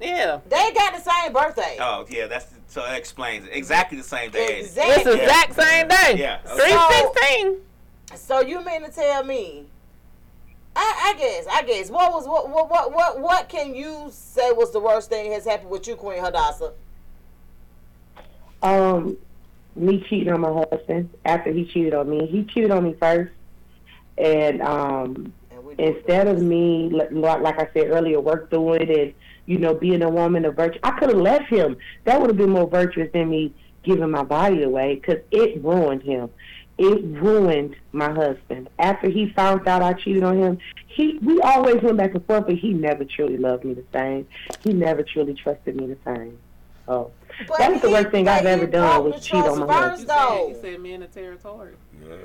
Yeah, 0.00 0.40
they 0.48 0.72
got 0.72 0.94
the 0.94 1.00
same 1.00 1.32
birthday. 1.32 1.76
Oh 1.80 2.04
yeah, 2.08 2.26
that's 2.26 2.46
so 2.72 2.82
it 2.86 2.96
explains 2.96 3.46
it. 3.46 3.50
Exactly 3.52 3.98
the 3.98 4.04
same 4.04 4.30
day. 4.30 4.60
it's 4.60 4.68
Exactly. 4.68 5.12
the 5.12 5.22
exact 5.22 5.54
same 5.54 5.88
day. 5.88 6.14
Yeah. 6.16 6.38
Three 6.38 6.96
sixteen. 6.96 7.56
So 8.16 8.40
you 8.40 8.64
mean 8.64 8.82
to 8.82 8.90
tell 8.90 9.22
me? 9.24 9.66
I, 10.74 11.14
I 11.14 11.18
guess. 11.18 11.46
I 11.52 11.62
guess. 11.64 11.90
What 11.90 12.10
was 12.12 12.26
what 12.26 12.48
what 12.48 12.70
what 12.70 12.92
what 12.94 13.20
what 13.20 13.48
can 13.50 13.74
you 13.74 14.08
say 14.10 14.52
was 14.52 14.72
the 14.72 14.80
worst 14.80 15.10
thing 15.10 15.32
has 15.32 15.44
happened 15.44 15.68
with 15.68 15.86
you, 15.86 15.96
Queen 15.96 16.22
Hadassah? 16.22 16.72
Um, 18.62 19.18
me 19.76 20.02
cheating 20.08 20.32
on 20.32 20.40
my 20.40 20.64
husband 20.70 21.10
after 21.26 21.50
he 21.52 21.66
cheated 21.66 21.92
on 21.92 22.08
me. 22.08 22.26
He 22.26 22.44
cheated 22.44 22.70
on 22.70 22.84
me 22.84 22.94
first, 22.98 23.32
and 24.16 24.62
um, 24.62 25.32
And 25.50 25.78
instead 25.78 26.26
of 26.26 26.40
me, 26.40 26.88
like 26.90 27.10
like 27.12 27.58
I 27.58 27.68
said 27.74 27.90
earlier, 27.90 28.18
work 28.20 28.48
through 28.48 28.74
it 28.74 28.88
and 28.88 29.12
you 29.46 29.58
know 29.58 29.74
being 29.74 30.02
a 30.02 30.08
woman 30.10 30.44
of 30.44 30.56
virtue, 30.56 30.78
I 30.82 30.92
could 30.92 31.08
have 31.10 31.18
left 31.18 31.48
him. 31.48 31.76
That 32.04 32.20
would 32.20 32.30
have 32.30 32.36
been 32.36 32.50
more 32.50 32.68
virtuous 32.68 33.10
than 33.12 33.30
me 33.30 33.52
giving 33.82 34.10
my 34.10 34.22
body 34.22 34.62
away 34.62 34.94
because 34.96 35.22
it 35.30 35.62
ruined 35.62 36.02
him. 36.02 36.30
It 36.78 37.04
ruined 37.04 37.76
my 37.92 38.10
husband. 38.10 38.70
After 38.78 39.08
he 39.08 39.28
found 39.30 39.68
out 39.68 39.82
I 39.82 39.92
cheated 39.92 40.22
on 40.22 40.38
him, 40.38 40.58
he 40.86 41.18
we 41.22 41.40
always 41.40 41.82
went 41.82 41.98
back 41.98 42.14
and 42.14 42.24
forth, 42.26 42.46
but 42.46 42.56
he 42.56 42.72
never 42.72 43.04
truly 43.04 43.36
loved 43.36 43.64
me 43.64 43.74
the 43.74 43.84
same. 43.92 44.26
He 44.62 44.72
never 44.72 45.02
truly 45.02 45.34
trusted 45.34 45.76
me 45.76 45.86
the 45.86 45.98
same. 46.04 46.38
Oh, 46.88 47.12
But 47.46 47.58
that 47.58 47.72
was 47.72 47.80
the 47.82 47.90
worst 47.90 48.10
thing 48.10 48.26
I've 48.26 48.44
ever 48.44 48.66
done 48.66 49.04
was 49.04 49.24
cheat 49.24 49.36
on 49.36 49.44
trust 49.44 49.60
my 49.60 49.66
first, 49.66 50.08
husband. 50.08 50.08
You 50.08 50.14
though. 50.14 50.46
said, 50.46 50.48
you 50.48 50.72
said 50.72 50.80
me 50.80 50.92
in 50.94 51.00
the 51.00 51.06
territory. 51.06 51.74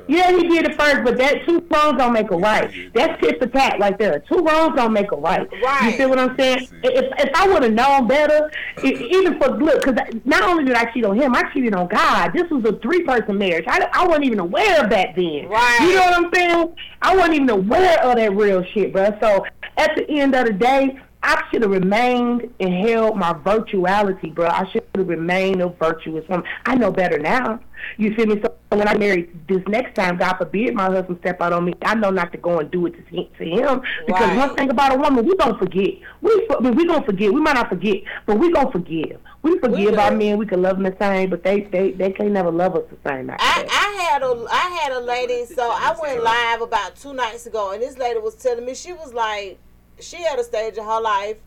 Yeah. 0.07 0.31
He 0.31 0.47
did 0.47 0.65
it 0.65 0.79
first, 0.79 1.03
but 1.03 1.17
that 1.17 1.45
two 1.45 1.65
wrongs 1.69 1.97
don't 1.97 2.13
make 2.13 2.31
a 2.31 2.37
right. 2.37 2.71
That's 2.93 3.21
tit 3.21 3.39
for 3.39 3.47
tat 3.47 3.79
right 3.79 3.97
there. 3.97 4.19
Two 4.19 4.37
wrongs 4.37 4.75
don't 4.75 4.93
make 4.93 5.11
a 5.11 5.15
right. 5.15 5.47
Right. 5.63 5.91
You 5.91 5.97
feel 5.97 6.09
what 6.09 6.19
I'm 6.19 6.37
saying? 6.37 6.67
If 6.83 7.13
if 7.19 7.35
I 7.35 7.47
would 7.47 7.63
have 7.63 7.73
known 7.73 8.07
better, 8.07 8.51
even 8.83 9.39
for 9.39 9.49
look, 9.57 9.83
because 9.83 9.99
not 10.25 10.43
only 10.43 10.65
did 10.65 10.75
I 10.75 10.91
cheat 10.91 11.05
on 11.05 11.19
him, 11.19 11.35
I 11.35 11.51
cheated 11.51 11.73
on 11.73 11.87
God. 11.87 12.31
This 12.33 12.49
was 12.49 12.63
a 12.65 12.77
three 12.79 13.03
person 13.03 13.37
marriage. 13.37 13.65
I, 13.67 13.87
I 13.93 14.07
wasn't 14.07 14.25
even 14.25 14.39
aware 14.39 14.83
of 14.83 14.89
that 14.89 15.15
then. 15.15 15.47
Right. 15.47 15.79
You 15.81 15.95
know 15.95 16.01
what 16.01 16.13
I'm 16.13 16.33
saying? 16.33 16.75
I 17.01 17.15
wasn't 17.15 17.35
even 17.35 17.49
aware 17.49 18.01
of 18.03 18.15
that 18.15 18.35
real 18.35 18.63
shit, 18.73 18.93
bro. 18.93 19.17
So 19.21 19.45
at 19.77 19.95
the 19.95 20.09
end 20.09 20.35
of 20.35 20.45
the 20.45 20.53
day. 20.53 20.99
I 21.27 21.43
should 21.51 21.61
have 21.61 21.71
remained 21.71 22.53
and 22.61 22.73
held 22.87 23.17
my 23.17 23.33
virtuality, 23.33 24.33
bro. 24.33 24.47
I 24.47 24.65
should 24.71 24.85
have 24.95 25.09
remained 25.09 25.61
a 25.61 25.67
virtuous 25.67 26.25
woman. 26.29 26.45
I 26.65 26.75
know 26.75 26.89
better 26.89 27.19
now. 27.19 27.59
You 27.97 28.15
feel 28.15 28.27
me? 28.27 28.39
So 28.41 28.53
when 28.69 28.87
I 28.87 28.97
marry 28.97 29.29
this 29.49 29.61
next 29.67 29.93
time, 29.95 30.17
God 30.17 30.37
forbid 30.37 30.73
my 30.73 30.85
husband 30.85 31.19
step 31.19 31.41
out 31.41 31.51
on 31.51 31.65
me, 31.65 31.73
I 31.81 31.95
know 31.95 32.11
not 32.11 32.31
to 32.31 32.37
go 32.37 32.59
and 32.59 32.71
do 32.71 32.85
it 32.85 32.91
to, 33.09 33.23
to 33.25 33.43
him. 33.45 33.81
Because 34.05 34.27
Right. 34.29 34.37
one 34.37 34.55
thing 34.55 34.69
about 34.69 34.95
a 34.95 34.97
woman, 34.97 35.25
we 35.25 35.35
don't 35.35 35.59
forget. 35.59 35.95
We 36.21 36.47
we 36.61 36.85
gonna 36.85 37.05
forget. 37.05 37.33
We 37.33 37.41
might 37.41 37.55
not 37.55 37.67
forget, 37.69 37.97
but 38.25 38.39
we 38.39 38.51
gonna 38.53 38.71
forgive. 38.71 39.19
We 39.41 39.59
forgive 39.59 39.95
do. 39.95 39.99
our 39.99 40.11
men. 40.11 40.37
We 40.37 40.45
can 40.45 40.61
love 40.61 40.77
them 40.81 40.83
the 40.83 40.95
same, 40.97 41.29
but 41.29 41.43
they 41.43 41.61
they 41.61 41.91
they 41.91 42.11
can't 42.13 42.31
never 42.31 42.51
love 42.51 42.75
us 42.77 42.83
the 42.89 43.09
same. 43.09 43.29
I. 43.29 43.35
I 43.39 44.03
had 44.11 44.23
a 44.23 44.45
I 44.49 44.79
had 44.81 44.91
a 44.93 44.99
lady, 45.01 45.45
so 45.45 45.69
I 45.71 45.93
went 46.01 46.23
live 46.23 46.61
about 46.61 46.95
two 46.95 47.13
nights 47.13 47.45
ago, 47.45 47.71
and 47.71 47.81
this 47.81 47.97
lady 47.97 48.19
was 48.19 48.35
telling 48.35 48.65
me 48.65 48.73
she 48.75 48.93
was 48.93 49.13
like, 49.13 49.59
she 49.99 50.25
at 50.25 50.39
a 50.39 50.43
stage 50.43 50.77
in 50.77 50.83
her 50.83 51.01
life 51.01 51.37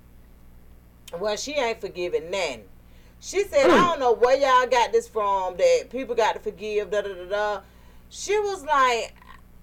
where 1.19 1.37
she 1.37 1.53
ain't 1.55 1.81
forgiving 1.81 2.31
none. 2.31 2.61
She 3.21 3.45
said, 3.45 3.69
I 3.71 3.77
don't 3.77 4.01
know 4.01 4.13
where 4.13 4.37
y'all 4.37 4.67
got 4.69 4.93
this 4.93 5.07
from 5.07 5.57
that 5.59 5.89
people 5.91 6.15
got 6.15 6.35
to 6.35 6.41
forgive, 6.41 6.91
da 6.91 7.03
da 7.03 7.13
da 7.13 7.25
da. 7.25 7.61
She 8.09 8.39
was 8.39 8.65
like, 8.65 9.15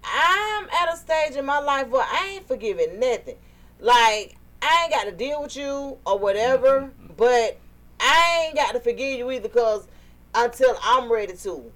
I'm 0.04 0.66
at 0.70 0.94
a 0.94 0.98
stage 0.98 1.36
in 1.36 1.46
my 1.46 1.60
life 1.60 1.88
where 1.88 2.06
I 2.06 2.34
ain't 2.36 2.48
forgiving 2.48 3.00
nothing. 3.00 3.36
Like, 3.80 4.38
I 4.62 4.84
ain't 4.84 4.94
got 4.94 5.06
to 5.06 5.12
deal 5.12 5.42
with 5.42 5.56
you 5.56 5.98
or 6.06 6.20
whatever, 6.20 6.92
but 7.16 7.58
I 8.00 8.46
ain't 8.46 8.56
got 8.56 8.74
to 8.74 8.80
forgive 8.80 9.18
you 9.18 9.32
either 9.32 9.48
because 9.48 9.88
until 10.36 10.78
I'm 10.84 11.12
ready 11.12 11.36
to. 11.38 11.72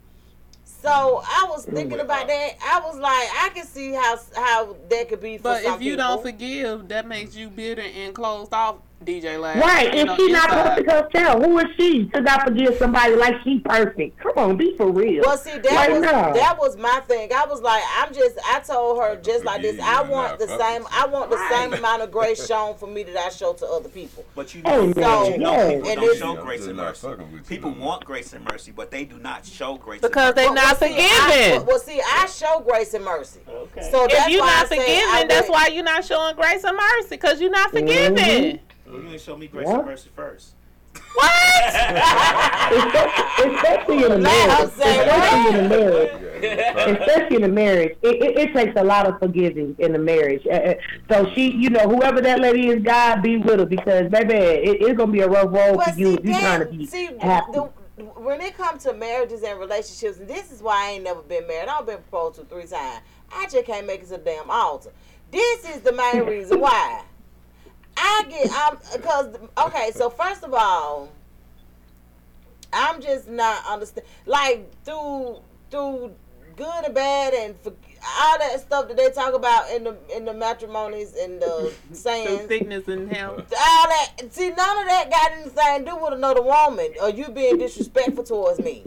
So 0.81 1.21
I 1.23 1.45
was 1.49 1.65
thinking 1.65 1.99
about 1.99 2.27
that. 2.27 2.51
I 2.63 2.79
was 2.79 2.97
like, 2.97 3.27
I 3.35 3.49
can 3.53 3.65
see 3.65 3.93
how 3.93 4.17
how 4.35 4.75
that 4.89 5.09
could 5.09 5.21
be 5.21 5.37
for 5.37 5.43
But 5.43 5.63
some 5.63 5.75
if 5.75 5.81
you 5.81 5.93
people. 5.93 6.07
don't 6.07 6.21
forgive, 6.23 6.87
that 6.89 7.07
makes 7.07 7.35
you 7.35 7.49
bitter 7.49 7.81
and 7.83 8.15
closed 8.15 8.53
off, 8.53 8.77
DJ 9.05 9.39
Lab. 9.39 9.57
Right, 9.57 9.87
If 9.87 9.93
and 9.95 10.07
know, 10.07 10.15
she 10.15 10.31
not 10.31 10.49
inside. 10.49 10.85
perfect 10.85 10.91
herself. 11.15 11.43
Who 11.43 11.57
is 11.59 11.65
she 11.77 12.05
to 12.09 12.21
not 12.21 12.43
forgive 12.43 12.77
somebody 12.77 13.15
like 13.15 13.35
she 13.43 13.59
perfect? 13.59 14.19
Come 14.19 14.33
on, 14.37 14.57
be 14.57 14.75
for 14.77 14.91
real. 14.91 15.23
Well, 15.25 15.37
see, 15.37 15.57
that 15.57 15.63
Like, 15.73 15.89
was 15.91 16.01
no. 16.01 16.33
that 16.33 16.57
was 16.59 16.77
my 16.77 17.01
thing. 17.07 17.31
I 17.33 17.45
was 17.45 17.61
like, 17.61 17.83
I'm 17.97 18.13
just. 18.13 18.37
I 18.45 18.59
told 18.59 18.99
her 19.01 19.15
just 19.21 19.43
like 19.45 19.61
this. 19.63 19.79
I 19.81 20.01
want 20.03 20.37
the 20.39 20.47
same. 20.47 20.85
I 20.91 21.05
want 21.07 21.29
the 21.31 21.47
same 21.49 21.73
amount 21.73 22.01
of 22.03 22.11
grace 22.11 22.45
shown 22.47 22.75
for 22.75 22.87
me 22.87 23.03
that 23.03 23.17
I 23.17 23.29
show 23.29 23.53
to 23.53 23.65
other 23.67 23.89
people. 23.89 24.23
But 24.35 24.53
you 24.55 24.61
Oh, 24.65 24.85
know, 24.87 24.93
man, 24.93 24.93
but 24.93 25.31
you 25.31 25.37
know 25.39 25.79
people 25.79 26.05
don't 26.07 26.17
show 26.37 26.43
grace 26.43 26.65
and 26.67 26.77
mercy. 26.77 27.07
fucking 27.07 27.31
with 27.31 27.41
you, 27.41 27.47
People 27.57 27.71
want 27.71 28.05
grace 28.05 28.33
and 28.33 28.45
mercy, 28.45 28.71
but 28.71 28.89
they 28.91 29.05
do 29.05 29.17
not 29.17 29.45
show 29.45 29.77
grace 29.77 30.01
because 30.01 30.29
and 30.29 30.37
they 30.37 30.43
mercy. 30.47 30.55
Well, 30.55 30.65
not 30.71 30.79
see, 30.79 30.95
I- 30.97 31.27
forgiving. 31.49 31.65
well, 31.67 31.79
see, 31.79 32.01
I 32.01 32.25
show 32.27 32.59
grace 32.67 32.93
and 32.93 33.05
mercy. 33.05 33.39
Okay. 33.47 33.89
So 33.91 34.07
that's 34.07 34.27
if 34.27 34.29
you're 34.29 34.41
why 34.41 34.47
not 34.47 34.65
I 34.65 34.69
say 34.69 34.77
I 34.77 35.01
forgiving, 35.11 35.27
that's 35.27 35.49
why 35.49 35.67
you're 35.67 35.83
not 35.83 36.05
showing 36.05 36.35
grace 36.35 36.63
and 36.63 36.77
mercy 36.77 37.07
because 37.11 37.39
you're 37.41 37.49
not 37.49 37.71
forgiving. 37.71 38.59
Well, 38.85 38.95
you 38.97 39.03
didn't 39.03 39.21
show 39.21 39.37
me 39.37 39.47
grace 39.47 39.67
Yeah. 39.67 39.77
and 39.77 39.85
mercy 39.85 40.09
first. 40.15 40.53
What? 41.13 41.31
especially, 42.71 43.55
especially 43.55 43.97
in 44.05 44.11
a 44.11 44.15
Let 44.17 44.21
marriage. 44.21 44.57
her 44.57 44.67
say 44.81 44.99
Especially 44.99 45.59
in 45.59 45.65
a 45.65 45.69
marriage. 45.69 46.99
Especially 46.99 47.35
in 47.37 47.43
a 47.43 47.47
marriage, 47.47 47.97
it, 48.01 48.15
it, 48.21 48.37
it 48.37 48.53
takes 48.53 48.79
a 48.79 48.83
lot 48.83 49.05
of 49.07 49.19
forgiving 49.19 49.75
in 49.79 49.95
a 49.95 49.99
marriage. 49.99 50.45
Uh, 50.47 50.53
uh, 50.55 50.73
so 51.09 51.29
she, 51.33 51.51
you 51.51 51.69
know, 51.69 51.87
whoever 51.87 52.19
that 52.21 52.39
lady 52.39 52.67
is, 52.69 52.81
God 52.83 53.21
be 53.21 53.37
with 53.37 53.59
her 53.59 53.65
because 53.65 54.09
baby, 54.09 54.33
it, 54.33 54.81
it's 54.81 54.97
gonna 54.97 55.11
be 55.11 55.21
a 55.21 55.27
rough 55.29 55.51
road 55.53 55.77
But 55.77 55.93
for 55.93 55.99
you 55.99 56.07
see, 56.07 56.13
if 56.15 56.25
you're 56.25 56.39
trying 56.39 56.59
to 56.61 56.65
be 56.65 56.85
see, 56.85 57.09
happy. 57.19 57.51
the, 57.53 57.69
when 58.01 58.41
it 58.41 58.55
comes 58.57 58.83
to 58.83 58.93
marriages 58.93 59.43
and 59.43 59.59
relationships, 59.59 60.17
and 60.17 60.27
this 60.27 60.51
is 60.51 60.61
why 60.61 60.87
I 60.87 60.91
ain't 60.91 61.03
never 61.03 61.21
been 61.21 61.47
married. 61.47 61.69
I've 61.69 61.85
been 61.85 61.97
proposed 61.97 62.39
to 62.39 62.45
three 62.45 62.65
times. 62.65 63.01
I 63.33 63.47
just 63.47 63.65
can't 63.65 63.87
make 63.87 64.01
it 64.01 64.05
to 64.05 64.11
the 64.11 64.17
damn 64.17 64.49
altar. 64.49 64.91
This 65.31 65.69
is 65.69 65.81
the 65.81 65.91
main 65.93 66.25
reason 66.25 66.59
why. 66.61 67.03
I 67.97 68.25
get 68.29 68.49
I'm 68.51 68.77
because 68.93 69.35
okay. 69.65 69.91
So 69.93 70.09
first 70.09 70.43
of 70.43 70.53
all, 70.53 71.09
I'm 72.73 73.01
just 73.01 73.27
not 73.27 73.65
understand. 73.65 74.07
Like 74.25 74.69
through 74.83 75.39
through 75.69 76.13
good 76.55 76.85
and 76.85 76.95
bad 76.95 77.33
and 77.33 77.59
for, 77.59 77.73
all 78.19 78.37
that 78.39 78.59
stuff 78.59 78.87
that 78.87 78.97
they 78.97 79.09
talk 79.11 79.33
about 79.33 79.69
in 79.71 79.83
the 79.83 79.95
in 80.15 80.25
the 80.25 80.33
matrimonies 80.33 81.15
and 81.15 81.41
the 81.41 81.73
Through 81.87 81.95
sayings. 81.95 82.47
sickness 82.47 82.87
and 82.87 83.11
health. 83.11 83.39
all 83.39 83.87
that 83.87 84.13
see 84.31 84.49
none 84.49 84.77
of 84.79 84.85
that 84.87 85.09
got 85.11 85.31
anything 85.33 85.85
to 85.85 85.91
do 85.91 85.97
with 86.03 86.13
another 86.13 86.41
woman 86.41 86.89
or 87.01 87.09
you 87.09 87.29
being 87.29 87.57
disrespectful 87.57 88.23
towards 88.23 88.59
me. 88.59 88.83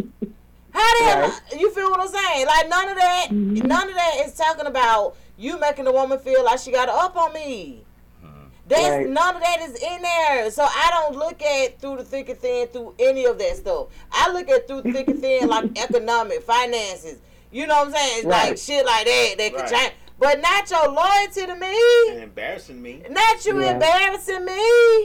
How 0.72 0.98
the 0.98 1.04
hell 1.04 1.40
you 1.60 1.70
feel 1.72 1.90
what 1.90 2.00
I'm 2.00 2.08
saying? 2.08 2.46
Like 2.46 2.68
none 2.68 2.88
of 2.88 2.96
that 2.96 3.26
mm-hmm. 3.30 3.66
none 3.66 3.88
of 3.88 3.94
that 3.94 4.14
is 4.26 4.34
talking 4.34 4.66
about 4.66 5.16
you 5.36 5.58
making 5.60 5.86
a 5.86 5.92
woman 5.92 6.18
feel 6.18 6.44
like 6.44 6.58
she 6.58 6.72
got 6.72 6.86
to 6.86 6.92
up 6.92 7.16
on 7.16 7.32
me. 7.32 7.84
Mm-hmm. 8.24 8.38
That's 8.68 8.82
Right. 8.88 9.08
none 9.08 9.36
of 9.36 9.42
that 9.42 9.60
is 9.62 9.74
in 9.80 10.02
there. 10.02 10.50
So 10.50 10.64
I 10.64 10.88
don't 10.90 11.16
look 11.16 11.40
at 11.42 11.80
through 11.80 11.98
the 11.98 12.04
thick 12.04 12.28
and 12.28 12.38
thin 12.38 12.66
through 12.68 12.94
any 12.98 13.24
of 13.26 13.38
that 13.38 13.56
stuff. 13.56 13.88
I 14.12 14.32
look 14.32 14.48
at 14.48 14.66
through 14.66 14.82
thick 14.82 15.06
and 15.08 15.20
thin 15.20 15.48
like 15.48 15.78
economic, 15.78 16.42
finances. 16.42 17.18
You 17.54 17.68
know 17.68 17.76
what 17.76 17.86
I'm 17.86 17.92
saying? 17.94 18.18
It's 18.18 18.26
like 18.26 18.58
shit 18.58 18.84
like 18.84 19.04
that 19.06 19.34
that 19.38 19.52
could 19.52 19.60
Right. 19.60 19.70
change. 19.70 19.92
But 20.18 20.40
not 20.40 20.68
your 20.68 20.88
loyalty 20.88 21.46
to 21.46 21.54
me. 21.54 22.10
And 22.10 22.22
embarrassing 22.24 22.82
me. 22.82 23.04
Not 23.08 23.46
you 23.46 23.62
Yeah. 23.62 23.74
embarrassing 23.74 24.44
me. 24.44 24.52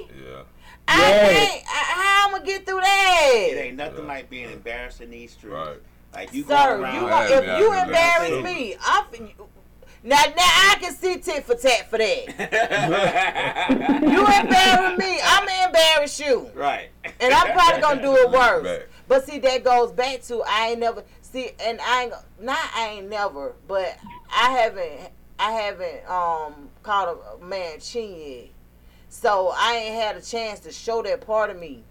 Yeah. 0.10 0.42
I 0.88 1.10
Yes. 1.10 1.32
can't. 1.32 1.64
I, 1.68 1.84
how 1.94 2.26
I'm 2.26 2.32
gonna 2.32 2.46
get 2.46 2.66
through 2.66 2.82
that? 2.82 3.48
It 3.52 3.58
ain't 3.58 3.78
nothing 3.78 4.08
like 4.08 4.32
being 4.32 4.50
embarrassed 4.52 5.00
in 5.00 5.12
these 5.12 5.32
streets. 5.34 5.54
Right. 5.54 5.78
Like 6.12 6.34
you 6.34 6.42
Sir, 6.42 6.48
go 6.48 6.76
you 6.78 6.82
around. 6.82 7.10
want, 7.12 7.30
if 7.30 7.60
you 7.60 7.72
embarrass 7.72 8.30
yeah. 8.32 8.42
me, 8.42 8.76
I'm. 8.84 9.06
Now, 10.02 10.16
now 10.16 10.34
I 10.38 10.78
can 10.80 10.96
see 10.96 11.18
tit 11.18 11.44
for 11.44 11.54
tat 11.56 11.88
for 11.90 11.98
that. 12.00 14.00
You 14.02 14.26
embarrass 14.26 14.98
me, 14.98 15.20
I'm 15.24 15.46
gonna 15.46 15.66
embarrass 15.66 16.20
you, 16.20 16.50
right. 16.56 16.90
and 17.20 17.34
I'm 17.34 17.52
probably 17.52 17.82
gonna 17.82 18.02
do 18.02 18.16
it 18.16 18.32
worse. 18.32 18.84
But 19.08 19.26
see, 19.26 19.38
that 19.40 19.64
goes 19.64 19.92
back 19.92 20.22
to 20.24 20.42
I 20.48 20.70
ain't 20.70 20.80
never 20.80 21.04
see, 21.32 21.52
and 21.64 21.80
I 21.82 22.04
ain't 22.04 22.14
not 22.40 22.58
I 22.76 22.88
ain't 22.98 23.10
never, 23.10 23.54
but 23.68 23.98
I 24.36 24.52
haven't 24.52 25.12
I 25.40 25.52
haven't 25.52 26.10
um 26.10 26.70
called 26.84 27.20
a 27.42 27.46
man 27.46 27.80
chin 27.80 28.16
yet. 28.18 28.46
So 29.10 29.52
I 29.56 29.76
ain't 29.76 29.96
had 29.96 30.16
a 30.18 30.22
chance 30.22 30.60
to 30.62 30.72
show 30.72 31.02
that 31.04 31.22
part 31.26 31.50
of 31.50 31.58
me. 31.60 31.84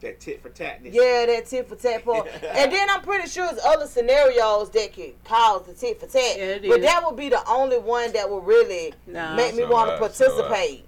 That 0.00 0.20
tit 0.20 0.40
for 0.42 0.50
tatness. 0.50 0.92
Yeah, 0.94 1.26
that 1.26 1.46
tit 1.46 1.68
for 1.68 1.74
tat 1.74 2.04
part. 2.04 2.28
and 2.42 2.72
then 2.72 2.88
I'm 2.90 3.02
pretty 3.02 3.28
sure 3.28 3.46
there's 3.46 3.64
other 3.64 3.86
scenarios 3.86 4.70
that 4.70 4.92
could 4.92 5.14
cause 5.24 5.66
the 5.66 5.74
tit 5.74 5.98
for 6.00 6.06
tat. 6.06 6.36
Yeah, 6.38 6.58
but 6.68 6.82
that 6.82 7.02
would 7.04 7.16
be 7.16 7.28
the 7.28 7.42
only 7.48 7.78
one 7.78 8.12
that 8.12 8.30
would 8.30 8.46
really 8.46 8.94
No. 9.06 9.34
make 9.34 9.54
me 9.56 9.64
want 9.64 9.88
to 9.88 10.04
out, 10.04 10.14
so 10.14 10.26
out. 10.26 10.48
participate. 10.48 10.84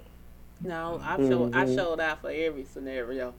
No, 0.63 1.01
I 1.03 1.17
showed 1.17 1.55
I 1.55 1.75
showed 1.75 2.01
out 2.01 2.21
for 2.21 2.31
every 2.31 2.65
scenario. 2.65 3.35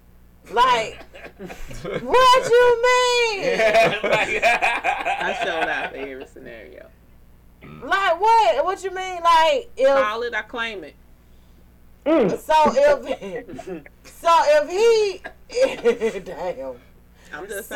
Like, 0.52 1.02
what 2.02 2.50
you 2.50 2.84
mean? 2.84 3.44
like 4.04 4.44
I 4.44 5.40
showed 5.44 5.70
up 5.70 5.92
for 5.92 5.98
every 5.98 6.26
scenario. 6.28 6.88
Like 7.84 8.20
what? 8.20 8.66
What 8.66 8.84
you 8.84 8.92
mean? 8.92 9.22
Like 9.24 9.70
if 9.78 9.88
Call 9.88 10.24
it, 10.24 10.34
I 10.34 10.42
claim 10.42 10.84
it. 10.84 10.96
Mm. 12.06 12.32
so 12.40 12.54
if 12.68 13.86
so 14.04 14.30
if 14.46 14.70
he 14.70 16.20
damn. 16.22 16.76
I'm 17.34 17.48
just 17.48 17.70
So 17.70 17.76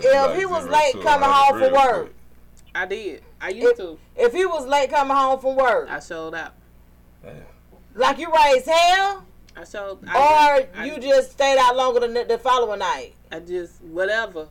saying. 0.00 0.30
if 0.30 0.36
he 0.38 0.46
was 0.46 0.68
late 0.68 1.02
coming 1.02 1.28
home 1.28 1.58
from 1.58 1.72
work, 1.72 2.14
I 2.74 2.86
did. 2.86 3.22
I 3.40 3.48
used 3.48 3.76
to. 3.78 3.98
if 4.16 4.32
he 4.32 4.44
was 4.46 4.66
late 4.66 4.90
coming 4.90 5.16
home 5.16 5.40
from 5.40 5.56
work, 5.56 5.88
I 5.90 5.98
showed 6.00 6.34
out. 6.34 6.52
like 7.94 8.18
you 8.18 8.30
raised 8.32 8.66
hell, 8.68 9.24
I 10.06 10.16
or 10.16 10.20
I, 10.20 10.82
I- 10.82 10.84
you 10.86 10.98
just 11.00 11.32
stayed 11.32 11.58
out 11.58 11.76
longer 11.76 12.00
than 12.00 12.14
the, 12.14 12.24
the 12.24 12.38
following 12.38 12.78
night. 12.80 13.14
I 13.30 13.40
just 13.40 13.82
whatever. 13.82 14.48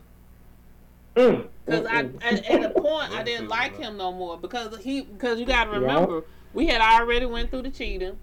Mm. 1.16 1.46
Because 1.66 1.86
I 1.86 1.98
at, 2.22 2.44
at 2.46 2.64
a 2.64 2.70
point 2.80 3.12
I 3.12 3.22
didn't 3.22 3.48
like 3.48 3.76
him 3.76 3.96
no 3.96 4.12
more 4.12 4.38
because 4.38 4.76
he 4.78 5.02
because 5.02 5.38
you 5.38 5.46
got 5.46 5.64
to 5.64 5.70
remember 5.70 6.24
we 6.54 6.66
had 6.66 6.80
already 6.80 7.26
went 7.26 7.50
through 7.50 7.62
the 7.62 7.70
cheating. 7.70 8.18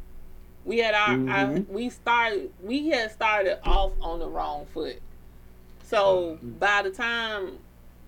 We 0.65 0.79
had 0.79 0.93
our, 0.93 1.29
our 1.29 1.51
we 1.69 1.89
started 1.89 2.51
we 2.61 2.89
had 2.89 3.11
started 3.11 3.59
off 3.67 3.93
on 4.01 4.19
the 4.19 4.27
wrong 4.27 4.65
foot. 4.73 5.01
So 5.83 6.37
by 6.41 6.81
the 6.83 6.91
time 6.91 7.59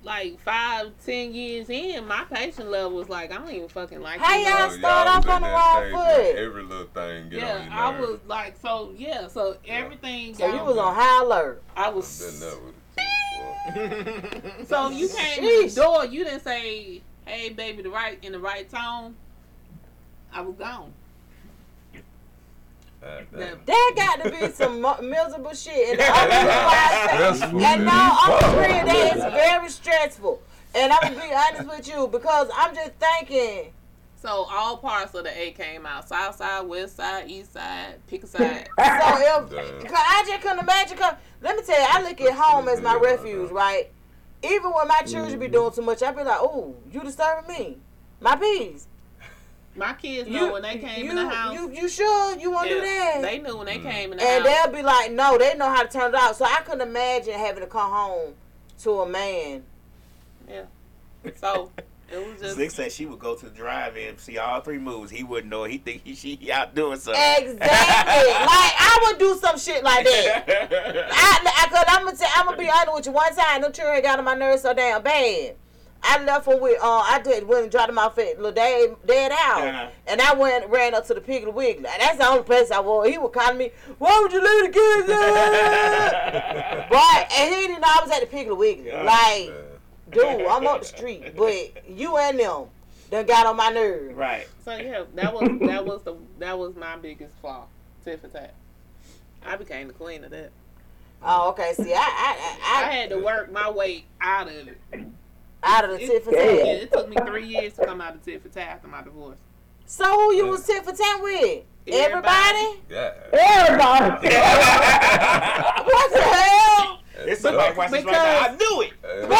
like 0.03 0.40
five 0.41 0.91
ten 1.06 1.34
years 1.34 1.69
in, 1.69 2.07
my 2.07 2.23
patient 2.32 2.69
level 2.72 2.91
was 2.98 3.07
like 3.10 3.32
I 3.32 3.38
don't 3.38 3.52
even 3.52 3.68
fucking 3.69 4.02
like 4.02 4.19
How 4.19 4.36
you. 4.36 4.45
y'all 4.48 4.53
oh, 4.65 4.69
So 4.69 4.78
start 4.78 5.07
off 5.07 5.26
on 5.26 5.32
at 5.32 5.40
the 5.41 5.45
that 5.48 5.91
wrong 5.94 6.06
foot? 6.06 6.36
Every 6.38 6.64
little 6.64 6.86
thing 6.88 7.30
get 7.30 7.40
Yeah, 7.41 7.56
on 7.56 7.64
your 7.65 7.72
I 7.73 7.91
nerves. 7.91 8.07
was 8.11 8.19
like 8.28 8.56
so 8.61 8.94
yeah 8.98 9.28
so 9.28 9.57
everything 9.68 10.34
So 10.36 10.48
you 10.48 10.64
was 10.64 10.78
on 10.78 10.95
high 10.95 11.23
alert. 11.23 11.61
I 11.76 11.86
Been 11.88 11.95
was 11.95 12.40
there 12.40 12.52
with 12.57 12.76
So 14.68 14.90
you 14.90 15.07
came 15.07 15.41
to 15.44 15.48
Sheesh. 15.48 15.76
the 15.76 15.82
door. 15.82 16.06
You 16.06 16.23
didn't 16.23 16.44
say, 16.44 17.02
"Hey, 17.26 17.49
baby," 17.49 17.84
the 17.84 17.90
right 17.91 18.18
in 18.23 18.32
the 18.32 18.40
right 18.40 18.68
tone. 18.68 19.15
I 20.34 20.41
was 20.41 20.56
gone. 20.56 20.91
God 23.02 23.28
That- 23.32 23.65
damn. 23.65 23.65
There 23.65 23.95
got 23.95 24.23
to 24.23 24.30
be 24.32 24.52
some 24.53 24.82
miserable 25.10 25.53
shit. 25.53 25.99
And 25.99 25.99
the 25.99 26.11
only 26.11 26.36
reason 26.36 26.48
why 26.48 26.88
I 26.91 27.07
say, 27.07 27.15
Stressful, 27.18 27.61
and 27.64 27.86
no, 27.86 27.91
man. 27.91 28.11
I'm 28.14 28.53
agreeing 28.53 28.86
that 28.86 29.15
it's 29.15 29.26
very 29.36 29.69
stressful. 29.69 30.41
And 30.73 30.94
I'm 30.94 31.02
gonna 31.02 31.15
be 31.28 31.34
honest 31.36 31.68
with 31.78 31.88
you 31.88 32.07
because 32.07 32.49
I'm 32.56 32.73
just 32.73 32.91
thinking. 32.94 33.73
So 34.22 34.30
all 34.49 34.78
parts 34.78 35.15
of 35.15 35.23
the 35.23 35.38
A 35.38 35.52
came 35.52 35.86
out: 35.86 36.07
South 36.07 36.36
side, 36.36 36.61
West 36.61 36.95
side, 36.95 37.30
East 37.30 37.53
side, 37.53 37.95
pick 38.07 38.23
a 38.23 38.28
side. 38.28 38.68
So 38.68 38.76
if 38.78 39.86
cause 39.86 39.91
I 39.94 40.23
just 40.28 40.41
couldn't 40.41 40.60
imagine. 40.60 40.98
Cause 40.98 41.15
let 41.41 41.57
me 41.57 41.64
tell 41.64 41.80
you, 41.80 41.88
I 41.90 42.02
look 42.03 42.22
at 42.22 42.34
home 42.34 42.68
as 42.69 42.82
my 42.82 42.95
refuge, 42.95 43.49
right? 43.52 43.90
Even 44.44 44.72
when 44.72 44.88
my 44.88 45.02
children 45.02 45.40
be 45.40 45.48
doing 45.48 45.72
too 45.73 45.82
much, 45.82 46.02
I 46.03 46.11
be 46.11 46.23
like, 46.23 46.38
"Oh, 46.40 46.76
you 46.91 47.02
disturbing 47.02 47.48
me, 47.53 47.78
my 48.19 48.36
peace." 48.36 48.88
My 49.76 49.93
kids 49.93 50.30
know 50.30 50.48
You 50.48 50.52
when 50.53 50.61
they 50.64 50.77
came 50.77 51.06
you, 51.06 51.11
in 51.11 51.15
the 51.15 51.30
house. 51.30 51.53
You 51.53 51.72
you 51.72 51.88
sure 51.88 52.38
you 52.38 52.52
want 52.52 52.68
to 52.68 52.76
do 52.76 52.81
that? 52.81 53.22
they 53.22 53.39
knew 53.39 53.56
when 53.56 53.68
they 53.68 53.77
mm. 53.77 53.89
came 53.89 54.11
in 54.11 54.18
the 54.18 54.23
and 54.23 54.43
house. 54.45 54.53
And 54.65 54.73
they'll 54.73 54.81
be 54.81 54.85
like, 54.85 55.11
no, 55.14 55.38
they 55.38 55.56
know 55.56 55.69
how 55.69 55.84
to 55.84 55.89
turn 55.89 56.14
it 56.14 56.15
off. 56.15 56.35
So 56.35 56.45
I 56.45 56.61
couldn't 56.61 56.81
imagine 56.81 57.34
having 57.34 57.64
to 57.64 57.69
come 57.69 57.89
home 57.89 58.34
to 58.80 58.91
a 58.99 59.07
man. 59.07 59.64
Yeah. 60.49 60.64
So 61.38 61.72
it 62.11 62.18
was 62.18 62.41
just. 62.41 62.56
Slick 62.56 62.72
said 62.72 62.91
she 62.91 63.06
would 63.06 63.19
go 63.19 63.35
to 63.35 63.45
the 63.45 63.52
drive-in, 63.52 64.18
see 64.18 64.38
all 64.38 64.60
three 64.60 64.77
moves. 64.77 65.10
He 65.10 65.23
wouldn't 65.23 65.49
know. 65.49 65.64
He 65.64 65.77
think 65.77 66.02
he 66.03 66.15
she 66.15 66.35
he 66.35 66.52
out 66.52 66.76
doing 66.76 66.99
something. 66.99 67.22
Exactly. 67.22 67.60
like 67.61 67.69
I 67.69 69.07
would 69.07 69.19
do 69.19 69.38
some 69.38 69.57
shit 69.57 69.84
like 69.84 70.06
that. 70.06 70.45
I, 71.11 71.65
I 71.65 71.69
cause 71.69 71.85
I'm 71.88 72.06
gonna 72.06 72.18
tell, 72.18 72.30
I'm 72.35 72.45
gonna 72.45 72.57
be 72.57 72.69
honest 72.69 72.93
with 72.93 73.06
you. 73.06 73.11
One 73.14 73.34
time, 73.34 73.61
them 73.61 73.72
children 73.72 74.02
got 74.02 74.19
on 74.19 74.26
my 74.26 74.35
nerves 74.35 74.64
so 74.64 74.73
damn 74.73 75.02
bad. 75.02 75.56
I 76.03 76.23
left 76.23 76.45
them 76.45 76.60
with 76.60 76.80
uh 76.82 77.03
I 77.06 77.22
did 77.23 77.48
went 77.48 77.64
and 77.64 77.72
dropped 77.72 77.88
them 77.88 77.99
off 77.99 78.18
at 78.18 78.38
little 78.38 78.52
dad 78.52 78.95
dad 79.06 79.32
house, 79.32 79.64
Uh-huh. 79.64 79.88
and 80.07 80.19
I 80.22 80.34
went 80.34 80.68
ran 80.69 80.94
up 80.95 81.06
to 81.07 81.14
the 81.14 81.22
Piggly 81.22 81.53
Wiggly. 81.53 81.86
And 81.88 82.02
That's 82.02 82.18
the 82.18 82.28
only 82.28 82.44
place 82.44 82.72
I 82.72 82.80
was. 82.80 83.07
He 83.10 83.18
was 83.18 83.32
calling 83.34 83.57
me, 83.57 83.72
"Why 83.99 84.19
would 84.22 84.32
you 84.34 84.41
leave 84.41 84.73
the 84.73 84.80
kids 84.80 85.07
there?" 85.07 86.88
But 86.90 87.32
and 87.38 87.56
he 87.56 87.68
didn't 87.68 87.82
know 87.82 87.88
I 87.88 88.02
was 88.03 88.11
at 88.11 88.30
the 88.30 88.36
Piggly 88.38 88.57
Wiggly. 88.57 88.88
Yeah. 88.88 89.03
Like, 89.03 89.49
Man. 89.49 90.38
dude, 90.38 90.48
I'm 90.48 90.68
up 90.68 90.82
the 90.82 90.88
street, 90.88 91.36
but 91.38 91.88
you 91.88 92.18
and 92.18 92.40
them 92.40 92.65
done 93.11 93.26
got 93.26 93.45
on 93.45 93.56
my 93.57 93.69
nerves. 93.69 94.15
right. 94.15 94.48
So 94.65 94.76
yeah, 94.76 95.03
that 95.15 95.34
was 95.34 95.49
that 95.68 95.86
was 95.86 96.02
the 96.03 96.15
that 96.40 96.57
was 96.57 96.76
my 96.76 96.98
biggest 96.98 97.34
flaw. 97.41 97.65
Tit 98.03 98.22
for 98.22 98.28
tat. 98.28 98.53
I 99.45 99.56
became 99.56 99.88
the 99.88 99.94
queen 99.94 100.23
of 100.23 100.32
that. 100.32 100.52
Oh, 101.23 101.49
okay. 101.49 101.73
See, 101.73 101.94
I 101.94 101.98
I 101.98 102.02
I 102.02 102.84
I, 102.84 102.88
I 102.88 102.91
had 102.91 103.10
to 103.10 103.19
work 103.19 103.52
my 103.52 103.69
way 103.69 104.06
out 104.19 104.48
of 104.48 104.53
it. 104.68 104.78
Out 105.63 105.85
of 105.85 105.91
the 105.91 106.03
It, 106.03 106.07
tit 106.07 106.23
for 106.23 106.31
yeah, 106.31 106.38
tat. 106.45 106.67
it 106.83 106.91
took 106.93 107.09
me 107.09 107.15
three 107.25 107.47
years 107.47 107.73
to 107.73 107.85
come 107.85 108.01
out 108.01 108.15
of 108.15 108.23
tit 108.23 108.41
for 108.41 108.49
tat 108.49 108.67
after 108.67 108.88
my 108.88 109.01
divorce. 109.03 109.38
So 109.85 110.05
who 110.05 110.33
you 110.35 110.47
was 110.47 110.65
tit 110.65 110.83
for 110.85 110.93
tat 110.93 111.21
with? 111.21 111.63
Everybody? 111.88 112.79
Yeah. 112.89 113.11
Everybody. 113.33 114.27
What 115.83 116.13
the 116.13 116.21
hell? 116.21 116.99
It's 117.23 117.41
somebody 117.41 117.75
watching 117.77 118.05
right 118.05 118.05
now. 118.05 118.39
I 118.39 118.55
knew 118.55 118.81
it. 118.81 118.93
Everybody. 119.03 119.38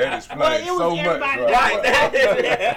That 0.00 0.12
explains 0.16 0.38
But 0.38 0.60
it 0.60 0.70
was 0.70 0.78
so 0.78 0.90
much. 0.96 1.06
everybody 1.06 1.42
Right. 1.42 1.82
that 1.82 2.14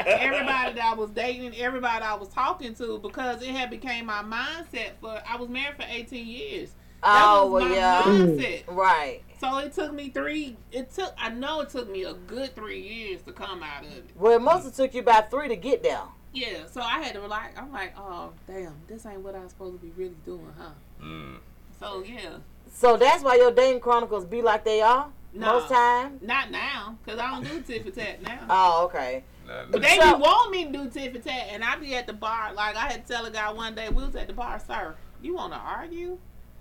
everybody 0.07 0.73
that 0.75 0.83
I 0.83 0.93
was 0.93 1.09
dating, 1.11 1.55
everybody 1.57 2.03
I 2.03 2.15
was 2.15 2.29
talking 2.29 2.73
to, 2.75 2.97
because 2.99 3.41
it 3.41 3.49
had 3.49 3.69
became 3.69 4.05
my 4.07 4.23
mindset. 4.23 4.91
For 5.01 5.21
I 5.27 5.35
was 5.37 5.49
married 5.49 5.75
for 5.75 5.85
eighteen 5.89 6.27
years. 6.27 6.69
That 7.03 7.23
Oh, 7.25 7.47
was 7.47 7.63
well, 7.63 7.69
my 7.69 7.75
yeah. 7.75 8.01
mindset. 8.03 8.63
Right. 8.67 9.21
So 9.39 9.57
it 9.59 9.73
took 9.73 9.93
me 9.93 10.09
three. 10.09 10.57
It 10.71 10.91
took. 10.91 11.13
I 11.17 11.29
know 11.29 11.61
it 11.61 11.69
took 11.69 11.89
me 11.89 12.03
a 12.03 12.13
good 12.13 12.55
three 12.55 12.81
years 12.81 13.21
to 13.23 13.31
come 13.31 13.63
out 13.63 13.85
of 13.85 13.91
it. 13.91 14.09
Well, 14.15 14.33
it 14.33 14.41
must 14.41 14.65
have 14.65 14.75
took 14.75 14.93
you 14.93 15.01
about 15.01 15.31
three 15.31 15.47
to 15.47 15.55
get 15.55 15.81
there. 15.83 16.01
Yeah. 16.33 16.65
So 16.69 16.81
I 16.81 16.99
had 16.99 17.13
to 17.13 17.25
like. 17.25 17.57
I'm 17.59 17.71
like, 17.71 17.93
oh 17.97 18.31
damn, 18.47 18.73
this 18.87 19.05
ain't 19.05 19.21
what 19.21 19.35
I 19.35 19.39
was 19.39 19.51
supposed 19.51 19.79
to 19.79 19.85
be 19.85 19.91
really 19.95 20.15
doing, 20.25 20.53
huh? 20.57 20.71
Mm. 21.01 21.37
So 21.79 22.03
yeah. 22.03 22.37
So 22.71 22.97
that's 22.97 23.23
why 23.23 23.35
your 23.35 23.51
dating 23.51 23.79
chronicles 23.79 24.25
be 24.25 24.41
like 24.41 24.63
they 24.65 24.81
are 24.81 25.07
Nah. 25.33 25.53
most 25.53 25.69
time. 25.69 26.19
Not 26.21 26.51
now, 26.51 26.97
cause 27.05 27.17
I 27.19 27.31
don't 27.31 27.43
do 27.47 27.61
tit 27.61 27.83
for 27.85 27.91
tat 27.91 28.21
now. 28.21 28.39
Oh, 28.49 28.85
okay. 28.85 29.23
Nah, 29.47 29.63
But 29.71 29.81
they 29.81 29.97
So- 29.97 30.15
be 30.17 30.21
want 30.21 30.51
me 30.51 30.65
to 30.65 30.71
do 30.71 30.89
tit 30.89 31.13
for 31.15 31.19
tat, 31.19 31.47
and 31.51 31.63
I 31.63 31.77
be 31.77 31.95
at 31.95 32.07
the 32.07 32.13
bar. 32.13 32.53
Like 32.53 32.75
I 32.75 32.87
had 32.91 33.05
to 33.07 33.13
tell 33.13 33.25
a 33.25 33.31
guy 33.31 33.51
one 33.51 33.73
day, 33.75 33.89
we 33.89 34.03
was 34.03 34.15
at 34.15 34.27
the 34.27 34.33
bar, 34.33 34.59
sir. 34.65 34.95
You 35.21 35.35
want 35.35 35.53
to 35.53 35.59
argue? 35.59 36.17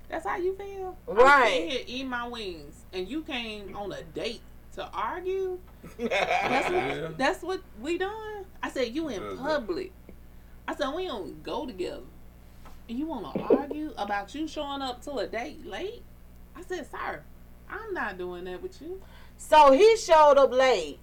That's 0.09 0.27
how 0.27 0.37
you 0.37 0.55
feel? 0.57 0.97
I'm 1.09 1.15
Right. 1.17 1.49
sitting 1.53 1.71
here 1.71 1.83
eating 1.87 2.09
my 2.09 2.27
wings, 2.29 2.85
and 2.93 3.09
you 3.09 3.23
came 3.23 3.77
on 3.77 3.93
a 3.93 4.03
date 4.03 4.41
to 4.75 4.87
argue. 4.93 5.59
That's 5.99 6.71
what, 6.71 6.73
Yeah. 6.73 7.09
that's 7.17 7.43
what 7.43 7.61
we 7.81 7.99
doing. 7.99 8.47
I 8.63 8.71
said, 8.71 8.95
you 8.95 9.09
in 9.09 9.37
public. 9.39 9.93
I 10.67 10.75
said, 10.75 10.93
we 10.95 11.07
don't 11.07 11.43
go 11.43 11.67
together. 11.67 12.03
And 12.89 12.99
you 12.99 13.07
want 13.07 13.35
to 13.35 13.41
argue 13.55 13.93
about 13.99 14.35
you 14.35 14.49
showing 14.49 14.81
up 14.83 15.03
to 15.03 15.13
a 15.19 15.27
date 15.27 15.65
late? 15.67 16.03
I 16.57 16.63
said, 16.63 16.91
sir, 16.91 17.23
I'm 17.69 17.93
not 17.93 18.17
doing 18.19 18.45
that 18.45 18.63
with 18.63 18.81
you. 18.81 19.01
So 19.37 19.73
he 19.73 19.97
showed 19.99 20.39
up 20.39 20.51
late 20.53 20.99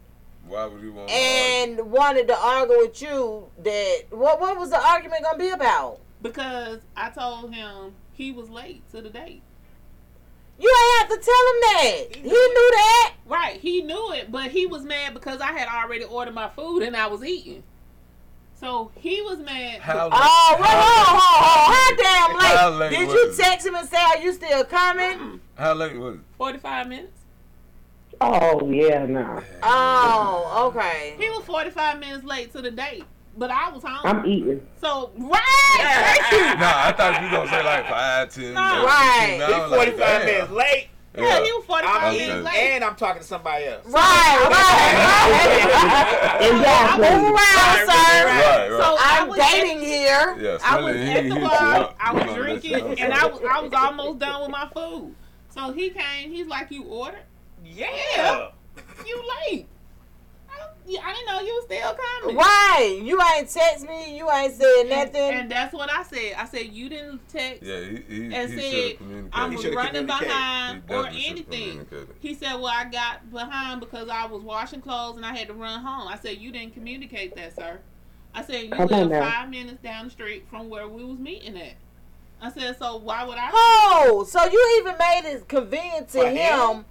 Why 0.47 0.65
would 0.65 0.81
you 0.81 0.93
want? 0.93 1.09
and 1.11 1.79
wanted 1.91 2.27
to 2.27 2.37
argue 2.37 2.77
with 2.79 3.01
you. 3.01 3.49
That 3.63 4.05
what? 4.09 4.41
What 4.41 4.57
was 4.57 4.71
the 4.71 4.83
argument 4.83 5.23
gonna 5.23 5.37
be 5.37 5.49
about? 5.49 5.99
Because 6.21 6.79
I 6.97 7.11
told 7.11 7.53
him 7.53 7.93
he 8.15 8.31
was 8.31 8.49
late 8.49 8.81
to 8.91 9.01
the 9.01 9.09
date. 9.09 9.41
You 10.57 10.69
ain't 10.73 11.09
have 11.09 11.19
to 11.19 11.25
tell 11.25 11.47
him 11.51 11.59
that. 11.61 12.15
He 12.15 12.21
knew 12.29 12.71
that. 12.71 13.13
Right, 13.25 13.59
he 13.59 13.81
knew 13.81 14.13
it, 14.13 14.31
but 14.31 14.51
he 14.51 14.65
was 14.65 14.83
mad 14.83 15.13
because 15.13 15.41
I 15.41 15.51
had 15.51 15.67
already 15.67 16.05
ordered 16.05 16.33
my 16.33 16.47
food 16.49 16.81
and 16.81 16.95
I 16.95 17.07
was 17.07 17.23
eating. 17.23 17.63
So 18.57 18.89
he 18.95 19.21
was 19.21 19.39
mad. 19.39 19.81
How 19.81 20.05
Oh, 20.05 20.09
well, 20.09 20.61
hold, 20.61 21.07
hold, 21.07 21.21
hold. 21.21 21.75
How 21.75 21.95
damn 21.97 22.37
late? 22.39 22.57
How 22.57 22.69
late 22.69 22.89
Did 22.91 23.07
was 23.07 23.15
you 23.15 23.29
it? 23.31 23.35
text 23.37 23.67
him 23.67 23.75
and 23.75 23.87
say, 23.87 23.97
"Are 23.97 24.17
you 24.19 24.31
still 24.31 24.63
coming?" 24.63 25.41
How 25.55 25.73
late 25.73 25.97
was 25.97 26.15
it? 26.15 26.21
45 26.37 26.87
minutes. 26.87 27.19
Oh 28.21 28.71
yeah, 28.71 29.05
no. 29.05 29.43
Oh, 29.61 30.71
okay. 30.73 31.15
He 31.19 31.29
was 31.31 31.43
45 31.43 31.99
minutes 31.99 32.23
late 32.23 32.53
to 32.53 32.61
the 32.61 32.71
date, 32.71 33.03
but 33.37 33.51
I 33.51 33.69
was 33.69 33.83
home. 33.83 33.99
I'm 34.03 34.25
eating. 34.25 34.65
So, 34.81 35.11
right, 35.17 35.41
thank 35.77 36.31
you. 36.31 36.39
Nah, 36.59 36.87
I 36.87 36.91
thought 36.95 37.21
you 37.21 37.27
were 37.27 37.37
gonna 37.37 37.49
say 37.49 37.63
like 37.63 37.87
five, 37.89 38.33
ten, 38.33 38.53
No. 38.53 38.61
minutes, 38.61 38.85
Right. 38.85 39.37
15 39.37 39.47
He 39.47 39.53
hours, 39.53 39.71
like, 39.71 39.79
45 39.95 40.25
minutes 40.25 40.51
late. 40.51 40.87
Yeah, 41.17 41.43
he 41.45 41.51
was 41.53 41.63
45 41.65 41.95
I'm 41.95 42.13
Okay. 42.15 42.27
minutes 42.27 42.45
late. 42.45 42.57
and 42.75 42.83
I'm 42.83 42.95
talking 42.97 43.21
to 43.21 43.27
somebody 43.27 43.65
else. 43.65 43.85
Right, 43.85 44.47
right, 44.51 45.71
right. 45.71 46.41
Exactly. 46.41 47.09
Move 47.09 47.23
around, 47.31 47.77
sir. 47.87 48.25
Right, 48.25 48.69
right. 48.69 48.69
So 48.69 48.95
I 48.99 49.17
I'm 49.21 49.29
was 49.29 49.39
at- 49.39 49.49
dating 49.51 49.79
here. 49.79 50.35
yeah, 50.39 50.57
I 50.63 50.81
was 50.81 50.93
Smelly, 50.95 51.11
at 51.11 51.23
he 51.23 51.29
the 51.29 51.39
bar. 51.39 51.95
I 52.01 52.13
was 52.13 52.35
drinking, 52.35 52.99
and 52.99 53.13
I 53.13 53.27
was 53.27 53.39
I 53.49 53.61
was 53.61 53.71
almost 53.73 54.19
done 54.19 54.41
with 54.41 54.51
my 54.51 54.67
food. 54.73 55.15
So 55.49 55.71
he 55.71 55.89
came. 55.89 56.31
He's 56.31 56.47
like, 56.47 56.69
"You 56.69 56.83
ordered? 56.83 57.21
Yeah. 57.63 58.49
You 59.05 59.23
late? 59.47 59.67
I, 60.85 60.89
yeah, 60.91 60.99
I 61.03 61.13
didn't 61.13 61.27
know 61.27 61.41
you 61.41 61.53
was 61.55 61.65
still 61.65 61.95
coming." 62.21 62.35
Right. 62.37 62.99
You 63.03 63.21
ain't 63.35 63.49
text 63.49 63.87
me. 63.87 64.17
You 64.17 64.29
ain't 64.31 64.53
said 64.53 64.81
And, 64.81 64.89
nothing. 64.89 65.21
and 65.39 65.51
that's 65.51 65.73
what 65.73 65.91
I 65.91 66.03
said. 66.03 66.33
I 66.37 66.45
said 66.45 66.67
you 66.67 66.89
didn't 66.89 67.27
text 67.29 67.63
Yeah, 67.63 67.79
he, 67.79 68.03
he, 68.07 68.35
and 68.35 68.53
he 68.53 68.59
said 68.59 68.89
have 68.91 68.97
communicated. 68.97 69.29
I 69.33 69.49
He 69.49 69.55
was 69.55 69.65
running 69.75 70.05
behind 70.05 70.83
or 70.89 71.07
anything. 71.07 71.85
He 72.19 72.33
said, 72.33 72.53
"Well, 72.55 72.67
I 72.67 72.85
got 72.85 73.31
behind 73.31 73.79
because 73.79 74.09
I 74.09 74.25
was 74.25 74.41
washing 74.43 74.81
clothes 74.81 75.17
and 75.17 75.25
I 75.25 75.35
had 75.35 75.47
to 75.47 75.53
run 75.53 75.81
home." 75.81 76.07
I 76.07 76.17
said, 76.17 76.37
"You 76.37 76.51
didn't 76.51 76.73
communicate 76.73 77.35
that, 77.35 77.55
sir." 77.55 77.79
I 78.33 78.43
said, 78.43 78.63
"You 78.65 78.69
Come 78.71 78.87
live 78.87 79.09
now. 79.09 79.21
five 79.29 79.49
minutes 79.49 79.81
down 79.81 80.05
the 80.05 80.11
street 80.11 80.45
from 80.49 80.69
where 80.69 80.87
we 80.87 81.03
was 81.03 81.17
meeting 81.19 81.57
at." 81.57 81.75
I 82.41 82.51
said, 82.51 82.77
"So 82.77 82.97
why 82.97 83.23
would 83.23 83.37
I?" 83.37 83.49
Oh, 83.53 84.25
so 84.27 84.43
you 84.45 84.77
even 84.81 84.97
made 84.97 85.21
it 85.25 85.47
convenient 85.47 86.09
to 86.09 86.19
For 86.19 86.27
him, 86.27 86.35
him? 86.77 86.85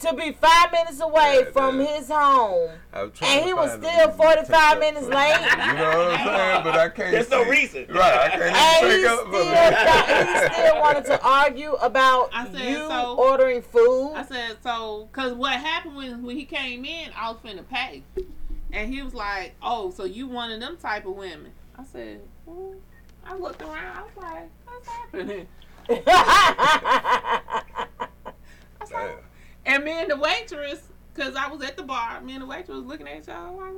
To 0.00 0.12
be 0.14 0.32
five 0.32 0.72
minutes 0.72 1.00
away 1.00 1.42
Yeah, 1.44 1.50
from 1.52 1.80
yeah. 1.80 1.86
his 1.98 2.08
home, 2.08 2.70
I 2.92 3.02
was 3.02 3.12
trying 3.12 3.38
and 3.38 3.46
he 3.46 3.52
was 3.54 3.72
still 3.72 4.10
forty 4.12 4.44
five 4.44 4.78
minutes 4.78 5.06
late. 5.06 5.36
You 5.40 5.74
know 5.74 6.06
what 6.08 6.20
I'm 6.20 6.26
saying? 6.26 6.64
But 6.64 6.74
I 6.78 6.88
can't. 6.88 7.10
There's 7.12 7.30
no 7.30 7.44
reason. 7.44 7.86
Right, 7.88 8.12
I 8.14 8.28
can't 8.30 8.42
And 8.56 8.86
even 8.86 8.98
he 8.98 9.04
still, 9.04 9.18
up 9.18 9.30
got, 9.30 10.28
he 10.48 10.54
still 10.54 10.80
wanted 10.80 11.04
to 11.06 11.22
argue 11.24 11.72
about 11.74 12.30
I 12.32 12.46
said, 12.50 12.60
you 12.68 12.76
so- 12.88 13.16
ordering 13.18 13.62
food. 13.62 14.14
I 14.16 14.24
said, 14.24 14.56
"So, 14.62 15.08
cause 15.12 15.32
what 15.34 15.52
happened 15.52 15.96
when 15.96 16.22
when 16.22 16.36
he 16.36 16.44
came 16.44 16.84
in, 16.84 17.10
I 17.16 17.30
was 17.30 17.38
finna 17.44 17.66
pay, 17.68 18.02
and 18.72 18.92
he 18.92 19.02
was 19.02 19.14
like, 19.14 19.54
"Oh, 19.62 19.90
so 19.90 20.04
you 20.04 20.26
one 20.26 20.50
of 20.50 20.60
them 20.60 20.76
type 20.76 21.06
of 21.06 21.14
women?" 21.16 21.52
I 21.78 21.84
said, 21.84 22.20
well, 22.46 22.74
"I 23.26 23.34
looked 23.36 23.62
around. 23.62 23.96
I 23.96 24.02
was 24.02 24.16
like, 24.16 24.50
what's 24.66 24.88
happening?" 24.88 25.46
I 25.88 27.62
said, 28.86 28.90
Damn. 28.90 29.16
And 29.66 29.84
me 29.84 29.92
and 29.92 30.10
the 30.10 30.16
waitress, 30.16 30.82
cause 31.14 31.34
I 31.36 31.48
was 31.48 31.62
at 31.62 31.76
the 31.76 31.82
bar, 31.82 32.20
me 32.20 32.34
and 32.34 32.42
the 32.42 32.46
waitress 32.46 32.76
was 32.76 32.84
looking 32.84 33.08
at 33.08 33.16
each 33.22 33.28
other 33.28 33.50
like, 33.50 33.72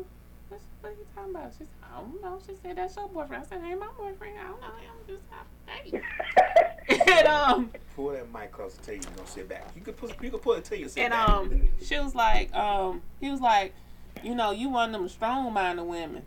what, 0.48 0.60
what 0.80 0.90
are 0.90 0.92
you 0.92 1.06
talking 1.14 1.30
about? 1.34 1.52
She 1.52 1.58
said, 1.58 1.68
I 1.82 2.00
don't 2.00 2.22
know. 2.22 2.38
She 2.46 2.52
said, 2.62 2.76
that's 2.76 2.96
your 2.96 3.08
boyfriend. 3.08 3.42
I 3.44 3.46
said, 3.46 3.60
ain't 3.64 3.80
my 3.80 3.88
boyfriend. 3.98 4.34
I 4.38 4.44
don't 4.44 4.60
know 4.60 4.66
him. 4.68 4.92
Just 5.06 5.22
have 5.30 5.46
a 5.66 5.90
date. 5.90 7.08
and 7.18 7.26
um, 7.28 7.70
Pull 7.94 8.10
that 8.10 8.32
mic 8.32 8.52
closer 8.52 8.80
to 8.82 8.92
you. 8.94 9.00
You 9.00 9.06
gonna 9.16 9.28
sit 9.28 9.48
back. 9.48 9.68
You 9.74 9.82
could 9.82 9.96
put. 9.96 10.22
You 10.22 10.30
could 10.30 10.42
pull 10.42 10.52
it 10.54 10.64
to 10.66 10.78
you. 10.78 10.88
Sit 10.88 11.02
and 11.04 11.12
back. 11.12 11.28
um, 11.28 11.68
she 11.82 11.98
was 11.98 12.14
like, 12.14 12.54
um, 12.54 13.02
he 13.20 13.30
was 13.30 13.40
like, 13.40 13.74
you 14.22 14.34
know, 14.34 14.50
you 14.52 14.68
one 14.68 14.94
of 14.94 15.00
them 15.00 15.08
strong-minded 15.08 15.84
women. 15.84 16.22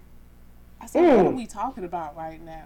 I 0.81 0.86
said, 0.88 1.02
what 1.02 1.26
are 1.26 1.30
Mm. 1.31 1.36
we 1.38 1.45
talking 1.45 1.84
about 1.84 2.15
right 2.18 2.44
now? 2.44 2.65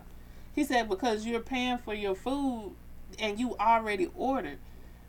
He 0.55 0.63
said, 0.63 0.87
because 0.89 1.25
you're 1.25 1.39
paying 1.39 1.77
for 1.79 1.93
your 1.93 2.13
food 2.15 2.75
and 3.19 3.39
you 3.39 3.55
already 3.57 4.09
ordered. 4.15 4.59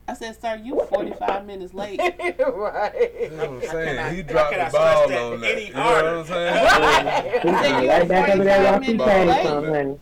I 0.06 0.14
said, 0.14 0.38
sir, 0.40 0.60
you 0.62 0.84
45 0.90 1.46
minutes 1.46 1.72
late. 1.72 1.98
right. 1.98 2.12
You 2.38 3.30
know 3.30 3.36
what 3.36 3.48
I'm 3.48 3.62
saying? 3.62 4.16
He 4.16 4.22
dropped 4.22 4.52
the 4.52 4.70
ball 4.76 5.04
stress 5.04 5.08
that 5.08 5.18
on 5.18 5.40
that. 5.40 5.66
You 5.66 5.72
know 5.72 5.80
what 5.80 6.06
I'm 6.06 6.24
harder? 6.24 6.24
saying? 6.26 7.42
He's 7.42 7.58
said 7.60 7.82
you 7.82 7.88
right 7.88 8.08
back 8.08 8.28
over 8.28 8.44
there 8.44 8.72
45 8.72 8.74
off 8.74 8.82
his 8.82 8.96
minutes 8.98 9.28
late. 9.30 9.46
some, 9.46 9.64
honey. 9.64 9.98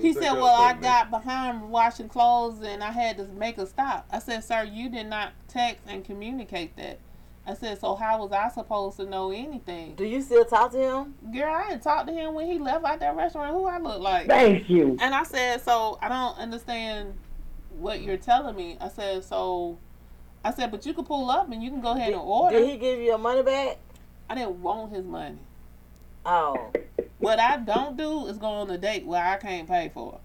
He 0.00 0.12
said, 0.12 0.32
"Well, 0.32 0.54
I 0.54 0.70
it, 0.72 0.74
man. 0.74 0.82
got 0.82 1.10
behind 1.10 1.70
washing 1.70 2.08
clothes 2.08 2.60
and 2.62 2.84
I 2.84 2.90
had 2.90 3.16
to 3.16 3.24
make 3.24 3.58
a 3.58 3.66
stop." 3.66 4.06
I 4.12 4.18
said, 4.18 4.44
"Sir, 4.44 4.64
you 4.64 4.88
did 4.88 5.06
not 5.06 5.32
text 5.48 5.82
and 5.88 6.04
communicate 6.04 6.76
that." 6.76 6.98
I 7.46 7.54
said, 7.54 7.80
"So 7.80 7.94
how 7.94 8.18
was 8.22 8.32
I 8.32 8.48
supposed 8.48 8.98
to 8.98 9.06
know 9.06 9.32
anything?" 9.32 9.94
Do 9.94 10.04
you 10.04 10.20
still 10.20 10.44
talk 10.44 10.72
to 10.72 10.78
him? 10.78 11.14
Girl, 11.32 11.52
I 11.52 11.70
didn't 11.70 11.82
talk 11.82 12.06
to 12.06 12.12
him 12.12 12.34
when 12.34 12.46
he 12.46 12.58
left 12.58 12.84
out 12.84 13.00
that 13.00 13.16
restaurant. 13.16 13.54
Who 13.54 13.64
I 13.64 13.78
look 13.78 14.00
like? 14.00 14.26
Thank 14.26 14.68
you. 14.68 14.98
And 15.00 15.14
I 15.14 15.22
said, 15.22 15.62
"So 15.62 15.98
I 16.02 16.08
don't 16.08 16.36
understand 16.36 17.14
what 17.78 18.02
you're 18.02 18.16
telling 18.16 18.56
me." 18.56 18.76
I 18.80 18.88
said, 18.88 19.24
"So." 19.24 19.78
I 20.44 20.52
said, 20.52 20.72
but 20.72 20.84
you 20.84 20.92
can 20.92 21.04
pull 21.04 21.30
up 21.30 21.52
and 21.52 21.62
you 21.62 21.70
can 21.70 21.80
go 21.80 21.92
ahead 21.92 22.12
and 22.12 22.20
order. 22.20 22.58
Did 22.58 22.68
he 22.68 22.76
give 22.76 22.98
you 22.98 23.04
your 23.04 23.18
money 23.18 23.42
back? 23.42 23.78
I 24.28 24.34
didn't 24.34 24.60
want 24.60 24.90
his 24.92 25.04
money. 25.04 25.38
Oh. 26.26 26.72
What 27.18 27.38
I 27.38 27.58
don't 27.58 27.96
do 27.96 28.26
is 28.26 28.38
go 28.38 28.46
on 28.48 28.68
a 28.70 28.76
date 28.76 29.06
where 29.06 29.22
I 29.24 29.36
can't 29.36 29.68
pay 29.68 29.92
for. 29.94 30.18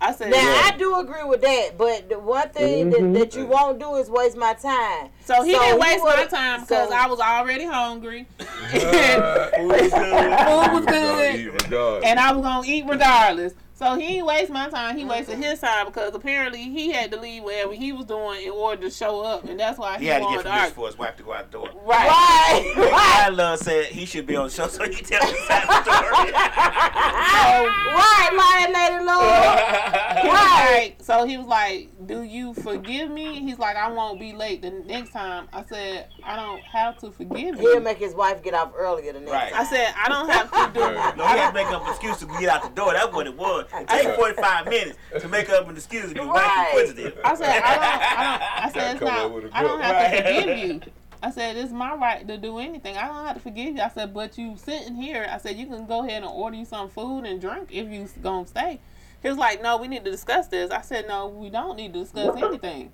I 0.00 0.12
said, 0.14 0.32
Now 0.32 0.38
"Yeah." 0.38 0.62
I 0.64 0.76
do 0.76 0.98
agree 0.98 1.22
with 1.22 1.42
that, 1.42 1.78
but 1.78 2.08
the 2.08 2.18
one 2.18 2.48
thing 2.48 2.90
Mhm. 2.90 3.12
that, 3.14 3.18
that 3.20 3.34
you 3.36 3.46
won't 3.46 3.78
do 3.78 3.94
is 3.94 4.10
waste 4.10 4.36
my 4.36 4.54
time. 4.54 5.10
So 5.24 5.44
he 5.44 5.52
So 5.52 5.60
didn't 5.60 5.80
he 5.80 5.80
waste 5.92 6.04
my 6.04 6.24
time 6.26 6.62
because 6.62 6.88
so- 6.88 6.94
I 6.96 7.06
was 7.06 7.20
already 7.20 7.64
hungry. 7.64 8.26
Uh, 8.74 9.48
Food 9.50 9.68
was 9.68 9.90
good. 9.92 11.44
Food 11.44 11.52
was 11.54 11.62
good. 11.68 12.04
and 12.04 12.18
I 12.18 12.32
was 12.32 12.42
gonna 12.42 12.66
eat 12.66 12.84
regardless. 12.88 13.52
So 13.82 13.96
he 13.96 14.06
didn't 14.06 14.26
waste 14.26 14.50
my 14.52 14.68
time. 14.68 14.96
He 14.96 15.04
wasted 15.04 15.34
mm-hmm. 15.34 15.42
his 15.42 15.60
time 15.60 15.86
because 15.86 16.14
apparently 16.14 16.62
he 16.62 16.92
had 16.92 17.10
to 17.10 17.20
leave 17.20 17.42
whatever 17.42 17.72
he 17.72 17.90
was 17.90 18.06
doing 18.06 18.44
in 18.44 18.52
order 18.52 18.82
to 18.82 18.90
show 18.90 19.22
up, 19.22 19.42
and 19.42 19.58
that's 19.58 19.76
why 19.76 19.98
he, 19.98 20.04
He 20.04 20.06
had 20.06 20.22
to 20.22 20.28
get 20.28 20.44
to 20.44 20.50
permission 20.50 20.74
for 20.74 20.86
his 20.86 20.96
wife 20.96 21.16
to 21.16 21.24
go 21.24 21.32
out 21.32 21.50
the 21.50 21.58
door. 21.58 21.68
Right. 21.84 22.06
Right, 22.06 22.74
right, 22.76 22.92
My 22.92 23.28
love 23.34 23.58
said 23.62 23.86
he 23.86 24.06
should 24.06 24.24
be 24.24 24.36
on 24.36 24.46
the 24.46 24.52
show 24.52 24.68
so 24.68 24.84
he 24.84 24.94
can 24.94 25.04
tell 25.04 25.26
his 25.26 25.36
side 25.48 25.62
of 25.62 25.68
the 25.68 25.82
story. 25.82 26.32
right, 26.32 28.30
Lion 28.32 28.72
Lady 28.72 29.04
Lord. 29.04 30.22
He 30.22 30.28
was 30.28 30.52
like, 30.62 30.96
so 31.00 31.24
he 31.24 31.36
was 31.36 31.48
like, 31.48 31.88
"Do 32.06 32.22
you 32.22 32.54
forgive 32.54 33.10
me?" 33.10 33.40
He's 33.40 33.58
like, 33.58 33.74
"I 33.74 33.90
won't 33.90 34.20
be 34.20 34.32
late 34.32 34.62
the 34.62 34.70
next 34.70 35.10
time." 35.10 35.48
I 35.52 35.64
said, 35.64 36.06
"I 36.22 36.36
don't 36.36 36.60
have 36.60 36.98
to 36.98 37.10
forgive 37.10 37.56
you." 37.56 37.58
He'll 37.58 37.74
you." 37.74 37.80
make 37.80 37.98
his 37.98 38.14
wife 38.14 38.44
get 38.44 38.54
off 38.54 38.72
earlier 38.76 39.12
the 39.12 39.20
next 39.20 39.32
Right. 39.32 39.52
time. 39.52 39.60
I 39.60 39.64
said, 39.64 39.94
"I 39.96 40.08
don't 40.08 40.28
have 40.28 40.50
to 40.52 40.78
do." 40.78 40.84
Right. 40.84 41.16
No, 41.22 41.26
he 41.26 41.36
had 41.36 41.48
to 41.48 41.54
make 41.54 41.66
up 41.66 41.82
an 41.82 41.90
excuse 41.90 42.18
to 42.18 42.26
get 42.26 42.48
out 42.48 42.62
the 42.62 42.68
door. 42.70 42.92
That's 42.92 43.12
what 43.12 43.26
it 43.26 43.36
was. 43.36 43.66
It 43.74 43.88
take 43.88 44.14
45 44.16 44.66
minutes 44.66 44.98
to 45.20 45.28
make 45.28 45.48
up 45.50 45.68
an 45.68 45.76
excuse 45.76 46.08
to 46.08 46.14
be 46.14 46.20
Right. 46.20 46.28
right. 46.28 46.68
inquisitive. 46.72 47.18
I 47.24 47.34
said, 47.34 47.62
I 47.62 47.74
don't, 47.74 47.84
I 47.84 48.22
don't, 48.24 48.64
I 48.64 48.72
said, 48.72 48.92
it's 48.96 49.04
not, 49.04 49.18
up 49.20 49.32
with 49.32 49.44
a 49.46 49.56
I 49.56 49.62
don't 49.62 49.80
have 49.80 49.96
one. 49.96 50.10
to 50.24 50.42
forgive 50.44 50.58
you. 50.86 50.92
I 51.24 51.30
said, 51.30 51.56
it's 51.56 51.72
my 51.72 51.94
right 51.94 52.26
to 52.26 52.36
do 52.36 52.58
anything. 52.58 52.96
I 52.96 53.06
don't 53.06 53.24
have 53.26 53.36
to 53.36 53.40
forgive 53.40 53.76
you. 53.76 53.80
I 53.80 53.88
said, 53.90 54.12
but 54.12 54.36
you 54.36 54.56
sitting 54.56 54.96
here, 54.96 55.26
I 55.30 55.38
said, 55.38 55.56
you 55.56 55.66
can 55.66 55.86
go 55.86 56.04
ahead 56.04 56.22
and 56.24 56.30
order 56.32 56.56
you 56.56 56.64
some 56.64 56.88
food 56.88 57.24
and 57.24 57.40
drink 57.40 57.68
if 57.70 57.88
you 57.88 58.08
gonna 58.22 58.46
stay. 58.46 58.80
He 59.22 59.28
was 59.28 59.38
like, 59.38 59.62
no, 59.62 59.76
we 59.76 59.86
need 59.86 60.04
to 60.04 60.10
discuss 60.10 60.48
this. 60.48 60.70
I 60.72 60.80
said, 60.80 61.06
no, 61.06 61.28
we 61.28 61.48
don't 61.48 61.76
need 61.76 61.92
to 61.94 62.00
discuss 62.00 62.36
anything. 62.42 62.90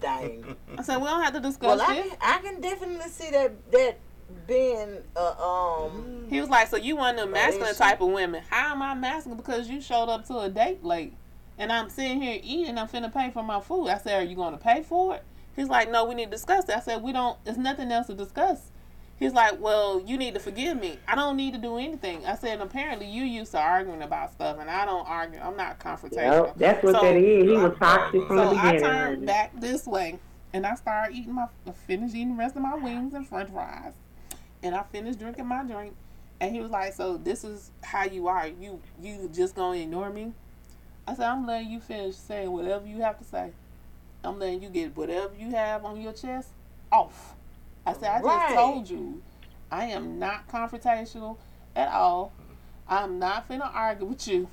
Dang. 0.00 0.56
I 0.78 0.82
said, 0.82 0.96
we 0.98 1.04
don't 1.06 1.22
have 1.22 1.34
to 1.34 1.40
discuss 1.40 1.78
Well, 1.78 1.82
I 1.82 1.94
can, 2.02 2.16
I 2.20 2.38
can 2.38 2.60
definitely 2.60 3.08
see 3.10 3.30
that 3.30 3.52
that 3.72 3.98
being 4.46 4.98
uh, 5.16 5.86
um. 5.88 6.26
He 6.28 6.40
was 6.40 6.48
like, 6.48 6.68
so 6.68 6.76
you 6.76 6.96
one 6.96 7.18
of 7.18 7.26
the 7.26 7.32
masculine 7.32 7.74
type 7.74 8.00
of 8.00 8.08
women. 8.10 8.42
How 8.48 8.72
am 8.72 8.82
I 8.82 8.94
masculine? 8.94 9.36
Because 9.38 9.68
you 9.68 9.80
showed 9.80 10.08
up 10.08 10.26
to 10.26 10.38
a 10.40 10.48
date 10.48 10.84
late. 10.84 11.14
And 11.58 11.70
I'm 11.70 11.90
sitting 11.90 12.22
here 12.22 12.40
eating, 12.42 12.78
I'm 12.78 12.88
finna 12.88 13.12
pay 13.12 13.30
for 13.30 13.42
my 13.42 13.60
food. 13.60 13.88
I 13.88 13.98
said, 13.98 14.22
Are 14.22 14.24
you 14.24 14.34
gonna 14.36 14.56
pay 14.56 14.82
for 14.82 15.16
it? 15.16 15.24
He's 15.54 15.68
like, 15.68 15.90
No, 15.90 16.04
we 16.06 16.14
need 16.14 16.26
to 16.26 16.30
discuss 16.30 16.64
that. 16.66 16.78
I 16.78 16.80
said, 16.80 17.02
We 17.02 17.12
don't 17.12 17.42
there's 17.44 17.58
nothing 17.58 17.92
else 17.92 18.06
to 18.06 18.14
discuss. 18.14 18.70
He's 19.18 19.34
like, 19.34 19.60
Well, 19.60 20.02
you 20.06 20.16
need 20.16 20.32
to 20.34 20.40
forgive 20.40 20.80
me. 20.80 20.98
I 21.06 21.14
don't 21.14 21.36
need 21.36 21.52
to 21.52 21.60
do 21.60 21.76
anything. 21.76 22.24
I 22.24 22.36
said, 22.36 22.62
apparently 22.62 23.06
you 23.08 23.24
used 23.24 23.50
to 23.52 23.58
arguing 23.58 24.00
about 24.00 24.32
stuff 24.32 24.56
and 24.58 24.70
I 24.70 24.86
don't 24.86 25.06
argue. 25.06 25.38
I'm 25.38 25.56
not 25.56 25.78
confrontational. 25.78 26.46
Yep, 26.46 26.54
that's 26.56 26.82
what 26.82 26.94
So- 26.94 27.02
that 27.02 27.16
is. 27.16 27.44
He 27.44 27.56
was 27.56 27.76
toxic 27.78 28.26
from 28.26 28.38
So 28.38 28.50
the 28.54 28.60
I 28.64 28.78
turned 28.78 29.26
back 29.26 29.52
this 29.60 29.86
way 29.86 30.18
And 30.54 30.66
I 30.66 30.74
started 30.76 31.14
eating 31.14 31.34
my, 31.34 31.46
I 31.66 31.72
finished 31.72 32.14
eating 32.14 32.30
the 32.30 32.38
rest 32.38 32.56
of 32.56 32.62
my 32.62 32.74
wings 32.74 33.12
and 33.12 33.28
french 33.28 33.50
fries. 33.50 33.92
And 34.62 34.74
I 34.74 34.82
finished 34.84 35.18
drinking 35.18 35.46
my 35.46 35.64
drink. 35.64 35.94
And 36.40 36.54
he 36.54 36.60
was 36.60 36.70
like, 36.70 36.94
so 36.94 37.16
this 37.16 37.44
is 37.44 37.70
how 37.82 38.04
you 38.04 38.28
are. 38.28 38.46
You 38.46 38.80
you 39.00 39.30
just 39.32 39.54
gonna 39.54 39.78
ignore 39.78 40.10
me? 40.10 40.32
I 41.06 41.14
said, 41.14 41.26
I'm 41.28 41.46
letting 41.46 41.70
you 41.70 41.80
finish 41.80 42.16
saying 42.16 42.50
whatever 42.50 42.86
you 42.86 43.02
have 43.02 43.18
to 43.18 43.24
say. 43.24 43.52
I'm 44.22 44.38
letting 44.38 44.62
you 44.62 44.68
get 44.68 44.96
whatever 44.96 45.34
you 45.38 45.50
have 45.50 45.84
on 45.84 46.00
your 46.00 46.12
chest 46.12 46.50
off. 46.92 47.34
I 47.86 47.94
said, 47.94 48.10
I 48.10 48.22
just 48.22 48.54
told 48.54 48.90
you, 48.90 49.22
I 49.70 49.86
am 49.86 50.18
not 50.18 50.48
confrontational 50.48 51.38
at 51.74 51.90
all. 51.90 52.32
I'm 52.88 53.18
not 53.18 53.48
finna 53.48 53.70
argue 53.72 54.06
with 54.06 54.26
you. 54.28 54.48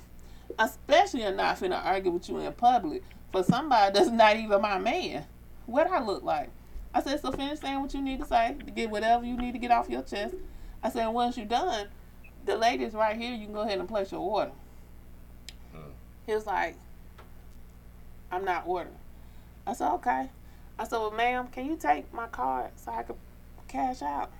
Especially 0.58 1.26
I'm 1.26 1.36
not 1.36 1.58
finna 1.58 1.84
argue 1.84 2.12
with 2.12 2.28
you 2.28 2.38
in 2.38 2.52
public 2.52 3.02
for 3.30 3.42
somebody 3.42 3.92
that's 3.92 4.10
not 4.10 4.36
even 4.36 4.60
my 4.62 4.78
man. 4.78 5.26
What 5.66 5.90
I 5.90 6.02
look 6.02 6.22
like? 6.22 6.50
I 6.94 7.02
said, 7.02 7.20
so 7.20 7.30
finish 7.32 7.60
saying 7.60 7.80
what 7.80 7.92
you 7.94 8.00
need 8.00 8.20
to 8.20 8.26
say 8.26 8.56
to 8.64 8.70
get 8.70 8.90
whatever 8.90 9.24
you 9.24 9.36
need 9.36 9.52
to 9.52 9.58
get 9.58 9.70
off 9.70 9.88
your 9.88 10.02
chest. 10.02 10.34
I 10.82 10.90
said, 10.90 11.06
once 11.08 11.36
you're 11.36 11.46
done, 11.46 11.88
the 12.44 12.56
lady's 12.56 12.94
right 12.94 13.16
here. 13.16 13.32
You 13.32 13.46
can 13.46 13.54
go 13.54 13.60
ahead 13.60 13.78
and 13.78 13.88
place 13.88 14.10
your 14.10 14.20
order. 14.20 14.52
Hmm. 15.72 15.90
He 16.26 16.34
was 16.34 16.46
like, 16.46 16.76
I'm 18.30 18.44
not 18.44 18.64
ordering. 18.66 18.94
I 19.66 19.72
said, 19.74 19.90
okay. 19.94 20.30
I 20.78 20.84
said, 20.84 20.98
well, 20.98 21.10
ma'am, 21.10 21.48
can 21.48 21.66
you 21.66 21.76
take 21.76 22.12
my 22.12 22.26
card 22.26 22.70
so 22.76 22.92
I 22.92 23.02
could 23.02 23.16
cash 23.66 24.02
out? 24.02 24.30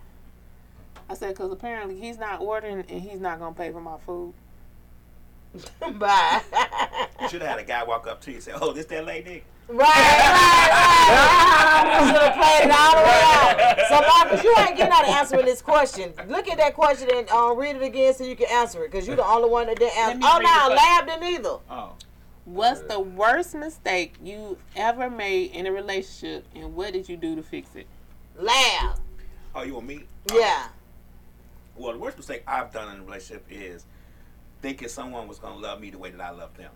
I 1.10 1.14
said, 1.14 1.30
because 1.30 1.52
apparently 1.52 1.98
he's 1.98 2.18
not 2.18 2.40
ordering 2.40 2.84
and 2.88 3.02
he's 3.02 3.20
not 3.20 3.38
going 3.38 3.54
to 3.54 3.58
pay 3.60 3.70
for 3.72 3.80
my 3.80 3.98
food. 3.98 4.32
Bye. 5.98 6.42
You 7.20 7.28
should 7.28 7.42
have 7.42 7.50
had 7.50 7.58
a 7.58 7.64
guy 7.64 7.82
walk 7.84 8.06
up 8.06 8.20
to 8.22 8.30
you 8.30 8.36
and 8.36 8.44
say, 8.44 8.52
"Oh, 8.54 8.72
this 8.72 8.86
that 8.86 9.06
lady." 9.06 9.42
Right, 9.68 9.78
right, 9.78 10.70
right. 11.10 12.00
You 12.00 12.06
should 12.06 12.22
have 12.22 12.34
played 12.34 12.64
it 12.64 12.72
all 12.72 12.96
the 12.96 13.02
way 13.04 13.20
out. 13.22 13.78
So, 13.88 14.00
Marcus, 14.00 14.42
you 14.42 14.54
ain't 14.58 14.76
getting 14.76 14.92
out 14.92 15.02
of 15.02 15.10
answering 15.10 15.44
this 15.44 15.60
question. 15.60 16.12
Look 16.26 16.48
at 16.48 16.56
that 16.58 16.74
question 16.74 17.08
and 17.14 17.28
uh, 17.30 17.54
read 17.54 17.76
it 17.76 17.82
again 17.82 18.14
so 18.14 18.24
you 18.24 18.34
can 18.34 18.46
answer 18.50 18.84
it, 18.84 18.90
because 18.90 19.06
you're 19.06 19.16
the 19.16 19.26
only 19.26 19.50
one 19.50 19.66
that 19.66 19.78
didn't 19.78 19.98
answer. 19.98 20.18
me 20.18 20.24
Oh, 20.26 20.38
no, 20.38 20.74
Lab 20.74 21.06
didn't 21.06 21.34
either. 21.34 21.58
Oh. 21.70 21.92
What's 22.46 22.80
the 22.80 22.98
worst 22.98 23.54
mistake 23.54 24.14
you 24.24 24.56
ever 24.74 25.10
made 25.10 25.52
in 25.52 25.66
a 25.66 25.72
relationship 25.72 26.46
and 26.54 26.74
what 26.74 26.94
did 26.94 27.06
you 27.06 27.18
do 27.18 27.36
to 27.36 27.42
fix 27.42 27.74
it? 27.74 27.86
Lab. 28.36 28.98
Oh, 29.54 29.64
you 29.64 29.74
want 29.74 29.86
me? 29.86 30.04
Yeah. 30.32 30.68
Well, 31.76 31.92
the 31.92 31.98
worst 31.98 32.16
mistake 32.16 32.44
I've 32.46 32.72
done 32.72 32.94
in 32.94 33.02
a 33.02 33.04
relationship 33.04 33.44
is 33.50 33.84
thinking 34.62 34.88
someone 34.88 35.28
was 35.28 35.38
gonna 35.38 35.58
love 35.58 35.78
me 35.78 35.90
the 35.90 35.98
way 35.98 36.10
that 36.10 36.20
I 36.22 36.30
love 36.30 36.56
them. 36.56 36.70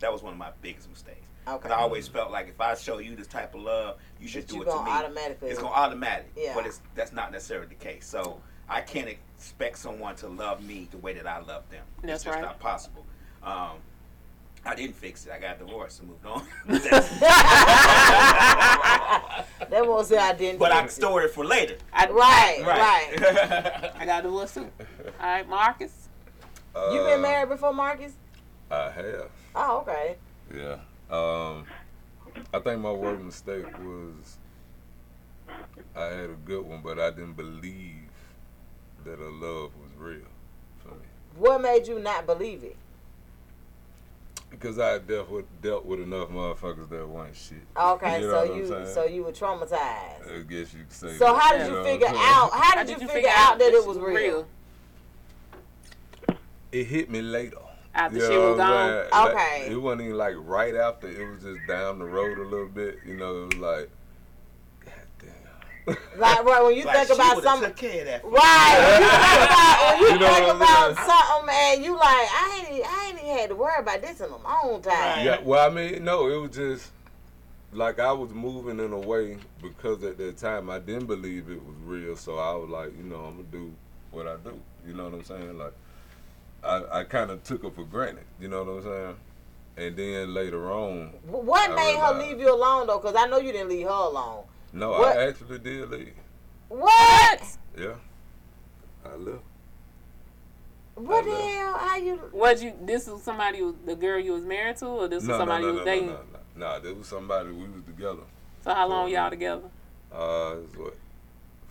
That 0.00 0.12
was 0.12 0.22
one 0.22 0.34
of 0.34 0.38
my 0.38 0.50
biggest 0.60 0.90
mistakes. 0.90 1.25
Okay. 1.48 1.56
Because 1.58 1.70
I 1.70 1.76
always 1.80 2.08
felt 2.08 2.30
like 2.32 2.48
if 2.48 2.60
I 2.60 2.74
show 2.74 2.98
you 2.98 3.14
this 3.14 3.28
type 3.28 3.54
of 3.54 3.60
love, 3.62 3.98
you 4.20 4.26
should 4.28 4.42
That 4.42 4.48
do 4.48 4.56
you 4.56 4.62
it 4.62 4.64
to 4.66 4.82
me. 4.82 4.90
automatically- 4.90 5.50
It's 5.50 5.60
gonna 5.60 5.72
automatic. 5.74 6.30
Yeah. 6.36 6.54
But 6.54 6.66
it's 6.66 6.80
that's 6.94 7.12
not 7.12 7.30
necessarily 7.32 7.68
the 7.68 7.74
case. 7.76 8.06
So 8.06 8.40
I 8.68 8.80
can't 8.80 9.08
expect 9.08 9.78
someone 9.78 10.16
to 10.16 10.26
love 10.28 10.62
me 10.62 10.88
the 10.90 10.98
way 10.98 11.12
that 11.14 11.26
I 11.26 11.38
love 11.38 11.68
them. 11.70 11.84
That's 12.02 12.14
it's 12.14 12.24
just 12.24 12.34
right. 12.34 12.42
not 12.42 12.58
possible. 12.58 13.04
Um, 13.44 13.78
I 14.64 14.74
didn't 14.74 14.96
fix 14.96 15.24
it. 15.26 15.32
I 15.32 15.38
got 15.38 15.60
divorced 15.60 16.00
and 16.00 16.08
moved 16.08 16.26
on. 16.26 16.42
That 19.70 19.86
won't 19.86 20.06
say 20.06 20.16
I 20.18 20.32
didn't. 20.32 20.58
but 20.58 20.70
I 20.72 20.82
fix 20.82 20.98
it. 20.98 21.04
it 21.04 21.30
for 21.32 21.44
later. 21.44 21.76
I, 21.92 22.06
Right, 22.08 22.62
right. 22.64 23.92
I 23.98 24.06
got 24.06 24.22
divorced 24.22 24.54
too. 24.54 24.70
All 25.20 25.26
right, 25.26 25.48
Marcus. 25.48 26.08
You 26.74 26.80
Uh, 26.82 27.04
been 27.06 27.22
married 27.22 27.48
before, 27.48 27.72
Marcus? 27.72 28.12
I 28.70 28.90
have. 28.90 29.30
Oh, 29.54 29.78
okay. 29.78 30.16
Yeah. 30.54 30.76
Um, 31.10 31.64
I 32.52 32.58
think 32.58 32.80
my 32.80 32.90
worst 32.90 33.22
mistake 33.22 33.66
was 33.78 34.38
I 35.94 36.04
had 36.06 36.30
a 36.30 36.36
good 36.44 36.64
one, 36.66 36.80
but 36.82 36.98
I 36.98 37.10
didn't 37.10 37.34
believe 37.34 38.08
that 39.04 39.18
a 39.18 39.28
love 39.28 39.70
was 39.80 39.90
real 39.96 40.20
for 40.82 40.88
me 40.90 41.06
What 41.36 41.62
made 41.62 41.86
you 41.86 42.00
not 42.00 42.26
believe 42.26 42.64
it? 42.64 42.76
because 44.50 44.78
I 44.78 44.98
dealt 44.98 45.30
with 45.30 45.44
dealt 45.60 45.84
with 45.84 46.00
enough 46.00 46.28
motherfuckers 46.28 46.88
that 46.88 47.06
weren't 47.06 47.36
shit. 47.36 47.58
Okay, 47.76 48.20
You 48.20 48.26
know 48.28 48.46
so 48.46 48.54
you 48.54 48.66
saying? 48.68 48.86
so 48.86 49.04
you 49.04 49.24
were 49.24 49.32
traumatized. 49.32 49.72
I 49.72 50.42
guess 50.48 50.72
you 50.72 50.80
could 50.80 50.92
say. 50.92 51.16
So 51.18 51.26
that, 51.26 51.40
how 51.40 51.56
did 51.56 51.66
you 51.66 51.72
know 51.72 51.84
figure 51.84 52.06
I'm 52.08 52.14
saying? 52.14 52.26
out? 52.26 52.50
How 52.52 52.84
did, 52.84 53.00
you, 53.00 53.08
figure 53.08 53.30
out 53.34 53.58
that 53.58 53.72
it 53.72 53.86
was 53.86 53.98
real? 53.98 54.46
It 56.72 56.84
hit 56.84 57.10
me 57.10 57.22
later. 57.22 57.58
After 57.96 58.18
You 58.18 58.24
she 58.26 58.30
know 58.34 58.50
was 58.50 58.58
gone? 58.58 59.06
Like, 59.10 59.30
Okay. 59.34 59.68
it 59.72 59.76
wasn't 59.80 60.02
even 60.02 60.16
like 60.18 60.34
right 60.38 60.74
after. 60.74 61.08
It 61.08 61.30
was 61.30 61.42
just 61.42 61.66
down 61.66 61.98
the 61.98 62.04
road 62.04 62.36
a 62.38 62.42
little 62.42 62.68
bit. 62.68 62.98
You 63.06 63.16
know, 63.16 63.44
it 63.44 63.54
was 63.54 63.56
like. 63.56 63.90
Like 66.18 66.44
right 66.44 66.64
when 66.64 66.74
you 66.74 66.84
Like, 66.84 67.06
think 67.06 67.16
about 67.18 67.40
something, 67.44 67.68
took 67.68 67.76
care 67.78 68.00
of 68.00 68.06
that 68.06 68.22
for 68.22 68.30
right? 68.32 68.80
When 68.90 69.02
you 69.02 69.08
think 69.08 69.46
about 69.46 69.92
when 69.92 70.00
you, 70.00 70.06
You 70.08 70.18
know 70.18 70.34
think 70.34 70.56
about 70.56 70.96
saying? 70.96 71.08
something, 71.08 71.46
man, 71.46 71.84
you 71.84 71.92
like 71.94 72.02
I 72.04 72.64
ain't 72.68 72.84
I 72.86 73.06
ain't 73.08 73.18
even 73.22 73.36
had 73.38 73.48
to 73.50 73.54
worry 73.54 73.78
about 73.78 74.02
this 74.02 74.20
in 74.20 74.26
a 74.30 74.36
long 74.36 74.82
time. 74.82 75.24
Yeah, 75.24 75.40
well, 75.42 75.70
I 75.70 75.72
mean, 75.72 76.02
no, 76.04 76.28
it 76.28 76.36
was 76.40 76.50
just 76.50 76.90
like 77.72 78.00
I 78.00 78.10
was 78.10 78.30
moving 78.32 78.80
in 78.84 78.92
a 78.92 78.98
way 78.98 79.36
because 79.62 80.02
at 80.02 80.18
that 80.18 80.36
time 80.38 80.70
I 80.70 80.80
didn't 80.80 81.06
believe 81.06 81.48
it 81.50 81.64
was 81.64 81.76
real. 81.84 82.16
So 82.16 82.36
I 82.36 82.52
was 82.56 82.68
like, 82.68 82.96
you 82.98 83.04
know, 83.04 83.20
I'm 83.20 83.36
gonna 83.36 83.48
do 83.52 83.72
what 84.10 84.26
I 84.26 84.36
do. 84.42 84.60
You 84.84 84.92
know 84.94 85.04
what 85.04 85.14
I'm 85.14 85.24
saying? 85.24 85.56
Like, 85.56 85.72
I, 86.64 87.00
I 87.00 87.04
kind 87.04 87.30
of 87.30 87.42
took 87.44 87.64
it 87.64 87.74
for 87.74 87.84
granted. 87.84 88.24
You 88.40 88.48
know 88.48 88.64
what 88.64 88.72
I'm 88.78 88.82
saying? 88.82 89.16
And 89.78 89.96
then 89.96 90.34
later 90.34 90.70
on, 90.72 91.10
What 91.26 91.70
I 91.70 91.74
made 91.74 91.96
her 91.98 92.14
leave 92.18 92.40
you 92.40 92.52
alone 92.52 92.86
though? 92.86 92.98
Because 92.98 93.14
I 93.16 93.26
know 93.26 93.38
you 93.38 93.52
didn't 93.52 93.68
leave 93.68 93.86
her 93.86 93.92
alone. 93.92 94.44
no, 94.72 94.90
What? 94.92 95.16
I 95.18 95.28
actually 95.28 95.58
did 95.58 95.90
leave. 95.90 96.14
What? 96.68 97.42
Yeah, 97.78 97.94
I 99.04 99.14
left. 99.16 99.38
What 100.94 101.24
the 101.24 101.30
left. 101.30 101.42
hell? 101.44 101.74
How 101.78 101.96
you? 101.96 102.20
Was 102.32 102.62
you 102.62 102.72
this 102.82 103.06
was 103.06 103.22
somebody 103.22 103.60
the 103.84 103.94
girl 103.94 104.18
you 104.18 104.32
was 104.32 104.44
married 104.44 104.76
to 104.78 104.86
or 104.86 105.08
this 105.08 105.18
was 105.20 105.28
No, 105.28 105.34
no, 105.34 105.38
somebody 105.40 105.62
no, 105.62 105.68
you 105.68 105.72
no, 105.74 105.78
was 105.78 105.86
no, 105.86 105.92
dating? 105.92 106.06
no, 106.08 106.14
no, 106.56 106.74
no. 106.74 106.80
There 106.80 106.94
was 106.94 107.06
somebody 107.06 107.50
we 107.50 107.68
was 107.68 107.84
together. 107.84 108.22
So 108.64 108.72
how 108.74 108.88
long 108.88 109.10
y'all 109.10 109.28
together? 109.30 109.68
Uh, 110.10 110.54
it 110.56 110.68
was 110.68 110.76
what, 110.78 110.94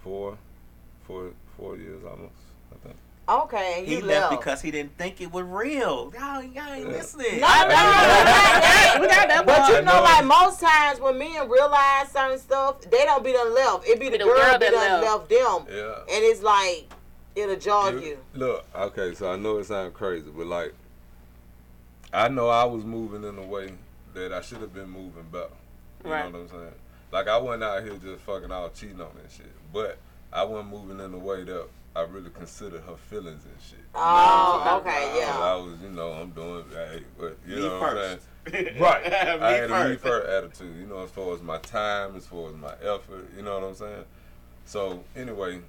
four, 0.04 0.38
four, 1.08 1.32
four 1.58 1.76
years 1.78 2.04
almost. 2.06 2.34
I 2.72 2.76
think. 2.88 2.96
Okay, 3.28 3.80
and 3.80 3.88
He 3.88 3.96
left 4.02 4.08
left. 4.08 4.30
because 4.40 4.62
he 4.62 4.70
didn't 4.70 4.96
think 4.98 5.20
it 5.20 5.32
was 5.32 5.44
real. 5.46 6.14
Y'all, 6.14 6.44
y'all 6.44 6.74
ain't 6.74 6.90
listening. 6.90 7.40
No, 7.42 7.48
no, 7.48 7.70
no, 7.70 7.70
no, 7.70 7.72
We 9.02 9.08
got 9.08 9.28
that 9.30 9.44
But 9.48 9.68
you 9.70 9.82
know, 9.82 9.94
know. 9.98 10.04
like 10.04 10.26
most 10.26 10.60
times 10.62 11.00
when 11.00 11.18
men 11.18 11.50
realize 11.50 12.12
certain 12.12 12.38
stuff, 12.38 12.82
they 12.82 13.04
don't 13.04 13.24
be 13.24 13.32
done 13.32 13.54
left. 13.56 13.88
It 13.88 14.00
be 14.00 14.10
the, 14.10 14.20
the 14.20 14.26
girl, 14.26 14.36
girl 14.36 14.44
that 14.52 14.60
that 14.60 14.72
done 14.72 15.02
left. 15.02 15.32
left 15.32 15.68
them, 15.68 15.76
Yeah. 15.76 16.16
and 16.16 16.24
it's 16.24 16.44
like 16.44 16.86
it'll 17.36 17.56
jog 17.56 18.02
you. 18.04 18.20
Look, 18.36 18.64
okay, 18.76 19.16
so 19.16 19.32
I 19.32 19.38
know 19.38 19.58
it 19.58 19.66
sounds 19.66 19.96
crazy, 19.96 20.30
but 20.30 20.46
like, 20.46 20.74
I 22.14 22.28
know 22.28 22.50
I 22.50 22.64
was 22.66 22.84
moving 22.86 23.24
in 23.28 23.38
a 23.38 23.46
way 23.46 23.72
that 24.14 24.32
I 24.34 24.42
should 24.42 24.60
have 24.62 24.74
been 24.74 24.90
moving 24.90 25.26
better. 25.32 25.50
You 26.04 26.12
Right. 26.12 26.32
know 26.32 26.40
what 26.40 26.52
I'm 26.54 26.60
saying? 26.60 26.72
Like, 27.12 27.28
I 27.28 27.38
wasn't 27.38 27.64
out 27.64 27.82
here 27.84 27.96
just 27.98 28.22
fucking 28.24 28.52
out 28.52 28.74
cheating 28.76 29.02
on 29.02 29.10
that 29.22 29.32
shit, 29.32 29.52
but 29.74 29.98
I 30.32 30.44
wasn't 30.44 30.70
moving 30.70 31.00
in 31.04 31.14
a 31.14 31.18
way 31.18 31.44
that 31.44 31.68
I 31.96 32.02
really 32.02 32.30
considered 32.30 32.82
her 32.82 32.98
feelings 32.98 33.46
and 33.46 33.56
shit. 33.62 33.80
You 33.80 33.86
oh, 33.96 34.00
know 34.00 34.02
what 34.02 34.68
Oh, 34.68 34.70
I'm 34.70 34.82
okay, 34.82 35.20
yeah. 35.20 35.40
I 35.40 35.56
was, 35.56 35.82
you 35.82 35.90
know, 35.90 36.12
I'm 36.12 36.32
doing, 36.32 36.66
hey, 36.72 37.04
but 37.18 37.38
you 37.48 37.56
Me 37.56 37.62
know 37.62 37.80
what 37.80 37.98
I'm 37.98 38.20
saying? 38.44 38.76
Right. 38.80 39.04
Me 39.04 39.12
I 39.16 39.52
had 39.54 39.72
a 39.72 39.90
me 39.90 39.96
first. 39.96 40.04
first 40.04 40.28
attitude, 40.30 40.78
you 40.78 40.88
know, 40.88 41.04
as 41.04 41.10
far 41.12 41.34
as 41.34 41.42
my 41.42 41.58
time, 41.60 42.16
as 42.16 42.28
far 42.28 42.50
as 42.50 42.56
my 42.56 42.74
effort, 42.84 43.30
you 43.36 43.44
know 43.44 43.60
what 43.60 43.68
I'm 43.70 43.76
saying? 43.76 44.04
So 44.66 45.04
anyway, 45.16 45.62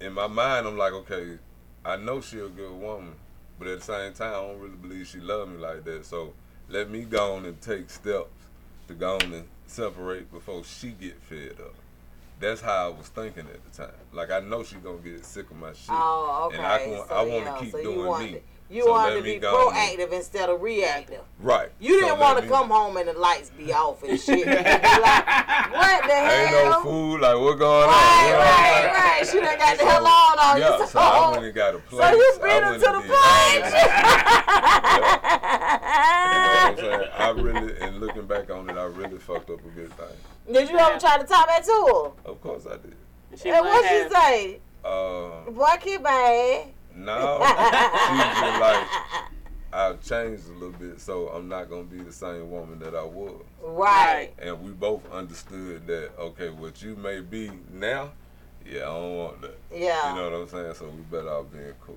in 0.00 0.12
my 0.12 0.26
mind, 0.26 0.66
I'm 0.66 0.76
like, 0.76 0.92
okay, 0.92 1.38
I 1.84 1.96
know 1.96 2.20
she 2.20 2.38
a 2.38 2.48
good 2.48 2.72
woman, 2.78 3.14
but 3.58 3.66
at 3.68 3.80
the 3.80 3.84
same 3.84 4.12
time, 4.12 4.34
I 4.34 4.46
don't 4.46 4.60
really 4.60 4.76
believe 4.76 5.06
she 5.06 5.18
love 5.20 5.48
me 5.48 5.56
like 5.56 5.84
that. 5.84 6.04
So 6.04 6.34
let 6.68 6.90
me 6.90 7.02
go 7.02 7.36
on 7.36 7.46
and 7.46 7.58
take 7.60 7.88
steps 7.90 8.28
to 8.88 8.94
go 8.94 9.14
on 9.14 9.32
and 9.32 9.48
separate 9.66 10.30
before 10.30 10.64
she 10.64 10.90
get 10.90 11.20
fed 11.22 11.56
up. 11.60 11.74
That's 12.40 12.60
how 12.62 12.86
I 12.86 12.88
was 12.88 13.06
thinking 13.08 13.46
at 13.52 13.62
the 13.70 13.70
time. 13.84 13.92
Like 14.12 14.30
I 14.30 14.40
know 14.40 14.64
she 14.64 14.76
gonna 14.76 14.96
get 14.98 15.24
sick 15.26 15.50
of 15.50 15.56
my 15.58 15.72
shit, 15.72 15.90
Oh, 15.90 16.44
okay. 16.46 16.56
and 16.56 16.66
I, 16.66 16.78
can, 16.78 16.96
so, 17.06 17.14
I 17.14 17.22
want 17.22 17.44
to 17.44 17.50
yeah, 17.50 17.58
keep 17.60 17.72
so 17.72 17.82
doing 17.82 18.06
wanted, 18.06 18.32
me. 18.32 18.40
You 18.70 18.84
So 18.84 18.90
wanted 18.92 19.16
to 19.16 19.22
be 19.22 19.40
proactive 19.40 20.12
instead 20.12 20.48
of 20.48 20.62
reactive. 20.62 21.20
Right. 21.40 21.70
You 21.80 22.00
didn't 22.00 22.10
let 22.10 22.18
want 22.20 22.36
to 22.38 22.42
me- 22.44 22.48
come 22.48 22.70
home 22.70 22.96
and 22.96 23.08
the 23.08 23.12
lights 23.14 23.50
be 23.50 23.72
off 23.74 24.02
and 24.04 24.18
shit. 24.18 24.46
Like, 24.46 24.56
what 24.56 26.02
the 26.06 26.14
hell? 26.14 26.56
Ain't 26.62 26.70
no 26.70 26.80
food. 26.82 27.20
Like 27.20 27.36
what 27.36 27.58
going 27.58 27.82
on? 27.82 27.88
Right, 27.88 28.32
what 28.32 28.46
I'm 28.46 28.84
right, 28.86 29.18
right. 29.18 29.26
She 29.28 29.40
done 29.40 29.58
got 29.58 29.76
the 29.76 29.84
hell 29.84 30.06
on 30.06 30.38
on 30.38 30.56
you. 30.56 30.62
Yeah, 30.62 30.78
So, 30.78 30.84
so 30.86 30.98
I 31.00 31.30
went 31.32 31.44
and 31.44 31.54
got 31.54 31.74
a 31.74 31.78
place. 31.78 32.00
so 32.00 32.10
you 32.16 32.32
beat 32.36 32.62
went 32.62 32.74
to 32.74 32.80
the 32.80 32.86
all 32.86 33.02
You 33.02 33.60
know 36.40 36.50
what 36.54 36.66
I'm 36.70 36.76
saying? 36.76 37.08
I 37.18 37.30
really, 37.36 37.80
and 37.80 38.00
looking 38.00 38.26
back 38.26 38.50
on 38.50 38.70
it, 38.70 38.76
I 38.76 38.84
really 38.84 39.18
fucked 39.18 39.50
up 39.50 39.58
a 39.60 39.68
good 39.70 39.92
thing. 39.94 40.06
Did 40.46 40.68
you 40.70 40.78
ever 40.78 40.98
try 40.98 41.18
to 41.18 41.24
talk 41.24 41.46
back 41.46 41.64
to 41.64 42.12
Of 42.24 42.40
course 42.40 42.66
I 42.66 42.76
did. 42.76 42.94
She 43.40 43.48
her? 43.48 43.56
And 43.56 43.64
wouldn't 43.66 43.82
what 43.84 43.88
she 43.90 43.96
have- 44.02 44.12
say? 44.12 44.60
Uh, 44.84 45.50
Boy, 45.50 45.66
keep 45.80 46.00
my 46.02 46.10
ass. 46.10 46.66
no, 46.96 47.36
she 47.38 48.12
was 48.14 48.40
just 48.40 48.60
like, 48.60 48.86
I've 49.72 50.00
changed 50.02 50.48
a 50.48 50.52
little 50.54 50.70
bit, 50.70 51.00
so 51.00 51.28
I'm 51.28 51.48
not 51.48 51.68
gonna 51.70 51.84
be 51.84 51.98
the 51.98 52.12
same 52.12 52.50
woman 52.50 52.78
that 52.80 52.94
I 52.96 53.04
was. 53.04 53.42
Right. 53.62 54.30
And 54.38 54.60
we 54.64 54.72
both 54.72 55.02
understood 55.12 55.86
that 55.86 56.10
okay, 56.18 56.48
what 56.50 56.82
you 56.82 56.96
may 56.96 57.20
be 57.20 57.50
now, 57.72 58.10
yeah, 58.66 58.80
I 58.80 58.84
don't 58.86 59.16
want 59.16 59.42
that. 59.42 59.58
Yeah. 59.72 60.10
You 60.14 60.16
know 60.20 60.30
what 60.30 60.40
I'm 60.40 60.48
saying? 60.48 60.74
So 60.74 60.86
we 60.88 61.02
better 61.02 61.28
off 61.30 61.46
being 61.52 61.72
cool. 61.86 61.96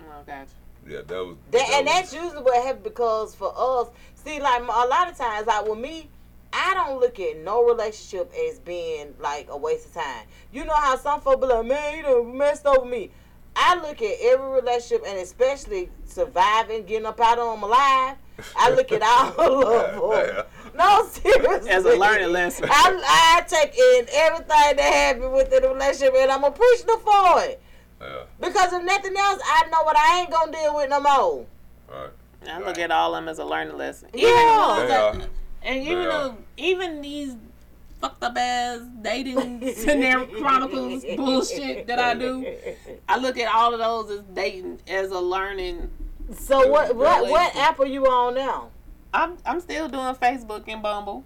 Oh, 0.00 0.22
gotcha. 0.26 0.50
Yeah, 0.88 1.00
that 1.06 1.24
was. 1.24 1.36
That, 1.52 1.68
and 1.74 1.86
was- 1.86 1.94
that's 1.94 2.12
usually 2.14 2.42
what 2.42 2.64
happens 2.64 2.84
because 2.84 3.34
for 3.34 3.52
us, 3.56 3.88
see, 4.14 4.40
like 4.40 4.62
a 4.62 4.64
lot 4.64 5.10
of 5.10 5.16
times, 5.16 5.46
like 5.46 5.66
with 5.68 5.78
me, 5.78 6.08
I 6.56 6.72
don't 6.74 7.00
look 7.00 7.18
at 7.18 7.38
no 7.38 7.64
relationship 7.64 8.32
as 8.48 8.60
being 8.60 9.12
like 9.20 9.48
a 9.50 9.56
waste 9.56 9.88
of 9.88 9.94
time. 9.94 10.26
You 10.52 10.64
know 10.64 10.74
how 10.74 10.96
some 10.96 11.20
folks 11.20 11.40
be 11.40 11.52
like, 11.52 11.66
man, 11.66 11.96
you 11.96 12.02
done 12.04 12.38
messed 12.38 12.64
over 12.64 12.86
me. 12.86 13.10
I 13.56 13.74
look 13.76 14.00
at 14.02 14.16
every 14.20 14.48
relationship 14.50 15.02
and 15.06 15.18
especially 15.18 15.90
surviving, 16.04 16.84
getting 16.86 17.06
up 17.06 17.20
out 17.20 17.38
of 17.38 17.54
them 17.54 17.62
alive. 17.64 18.16
I 18.56 18.70
look 18.70 18.92
at 18.92 19.02
all 19.02 19.40
of 20.10 20.26
them. 20.26 20.44
No, 20.76 21.06
seriously. 21.08 21.70
As 21.70 21.84
a 21.84 21.96
learning 21.96 22.30
lesson. 22.32 22.66
I, 22.70 23.36
I 23.38 23.42
take 23.48 23.76
in 23.76 24.06
everything 24.12 24.76
that 24.76 24.80
happened 24.80 25.32
within 25.32 25.62
the 25.62 25.68
relationship 25.70 26.14
and 26.16 26.30
I'm 26.30 26.44
appreciative 26.44 27.02
for 27.02 27.42
it. 27.42 27.60
Yeah. 28.00 28.22
Because 28.40 28.72
if 28.72 28.82
nothing 28.84 29.16
else, 29.16 29.40
I 29.44 29.68
know 29.70 29.82
what 29.84 29.96
I 29.96 30.20
ain't 30.20 30.30
gonna 30.30 30.52
deal 30.52 30.74
with 30.76 30.90
no 30.90 31.00
more. 31.00 31.46
Right. 31.88 32.10
I 32.48 32.58
look 32.60 32.78
at 32.78 32.90
all 32.90 33.14
of 33.14 33.22
them 33.22 33.28
as 33.28 33.38
a 33.38 33.44
learning 33.44 33.76
lesson. 33.76 34.08
Yeah. 34.14 34.28
Even 34.28 34.46
the 34.46 34.58
ones 34.58 34.88
that- 35.20 35.28
and 35.62 35.82
even 35.82 35.98
They 36.00 36.04
though 36.04 36.36
even 36.56 37.00
these 37.00 37.36
fucked 38.00 38.22
up 38.22 38.36
ass 38.36 38.80
dating 39.02 39.74
scenario 39.74 40.26
chronicles 40.40 41.04
bullshit 41.16 41.86
that 41.86 41.98
I 41.98 42.14
do, 42.14 42.56
I 43.08 43.18
look 43.18 43.38
at 43.38 43.52
all 43.52 43.72
of 43.72 43.80
those 43.80 44.18
as 44.18 44.24
dating 44.34 44.80
as 44.88 45.10
a 45.10 45.18
learning. 45.20 45.90
So 46.32 46.68
what 46.68 46.94
what 46.96 47.28
what 47.28 47.54
app 47.56 47.80
are 47.80 47.86
you 47.86 48.06
on 48.06 48.34
now? 48.34 48.70
I'm 49.12 49.36
I'm 49.46 49.60
still 49.60 49.88
doing 49.88 50.14
Facebook 50.16 50.64
and 50.68 50.82
Bumble. 50.82 51.24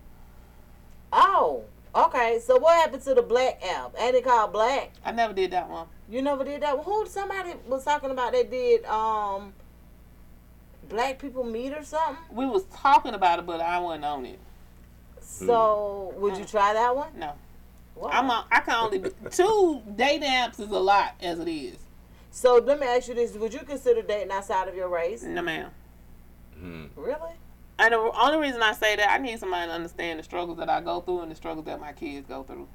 Oh, 1.13 1.65
okay. 1.95 2.39
So 2.43 2.59
what 2.59 2.77
happened 2.77 3.03
to 3.05 3.15
the 3.15 3.23
black 3.23 3.63
app? 3.65 3.95
Ain't 3.99 4.15
it 4.15 4.25
called 4.25 4.53
black? 4.53 4.93
I 5.05 5.13
never 5.13 5.33
did 5.33 5.51
that 5.53 5.69
one. 5.69 5.87
You 6.09 6.23
never 6.23 6.45
did 6.45 6.63
that. 6.63 6.77
one. 6.77 6.85
Who 6.85 7.07
somebody 7.07 7.55
was 7.67 7.85
talking 7.85 8.11
about? 8.11 8.33
They 8.33 8.45
did 8.45 8.85
um 8.85 9.53
black 10.89 11.19
people 11.19 11.45
meet 11.45 11.73
or 11.73 11.83
something. 11.83 12.17
We 12.31 12.47
was 12.47 12.65
talking 12.75 13.15
about 13.15 13.39
it, 13.39 13.47
but 13.47 13.61
I 13.61 13.79
wasn't 13.79 14.05
on 14.05 14.27
it. 14.27 14.39
So 15.29 16.15
would 16.17 16.37
you 16.39 16.45
try 16.45 16.73
that 16.73 16.97
one? 16.97 17.11
No. 17.17 17.33
Wow. 17.95 18.11
I'm 18.13 18.31
a, 18.31 18.47
I 18.51 18.61
can 18.61 18.75
only 18.75 18.99
be, 18.99 19.11
two 19.31 19.83
dating 19.95 20.29
apps 20.29 20.59
is 20.59 20.71
a 20.71 20.79
lot 20.79 21.15
as 21.21 21.39
it 21.39 21.49
is. 21.49 21.77
So 22.31 22.57
let 22.57 22.81
me 22.81 22.87
ask 22.87 23.09
you 23.09 23.15
this: 23.15 23.35
Would 23.35 23.53
you 23.53 23.61
consider 23.61 24.03
dating 24.03 24.31
outside 24.31 24.69
of 24.69 24.75
your 24.75 24.89
race? 24.89 25.23
No, 25.23 25.43
ma'am. 25.43 25.71
Hmm. 26.59 26.87
Really? 26.97 27.33
And 27.79 27.93
the 27.93 27.99
only 27.99 28.39
reason 28.39 28.63
I 28.63 28.73
say 28.73 28.97
that, 28.97 29.09
I 29.09 29.19
need 29.19 29.39
somebody 29.39 29.69
to 29.69 29.73
understand 29.73 30.19
the 30.19 30.23
struggles 30.25 30.59
that 30.59 30.69
I 30.69 30.81
go 30.81 31.01
through 31.01 31.21
and 31.21 31.31
the 31.31 31.37
struggles 31.37 31.67
that 31.67 31.81
my 31.81 31.93
kids 31.93 32.27
go 32.27 32.43
through. 32.43 32.67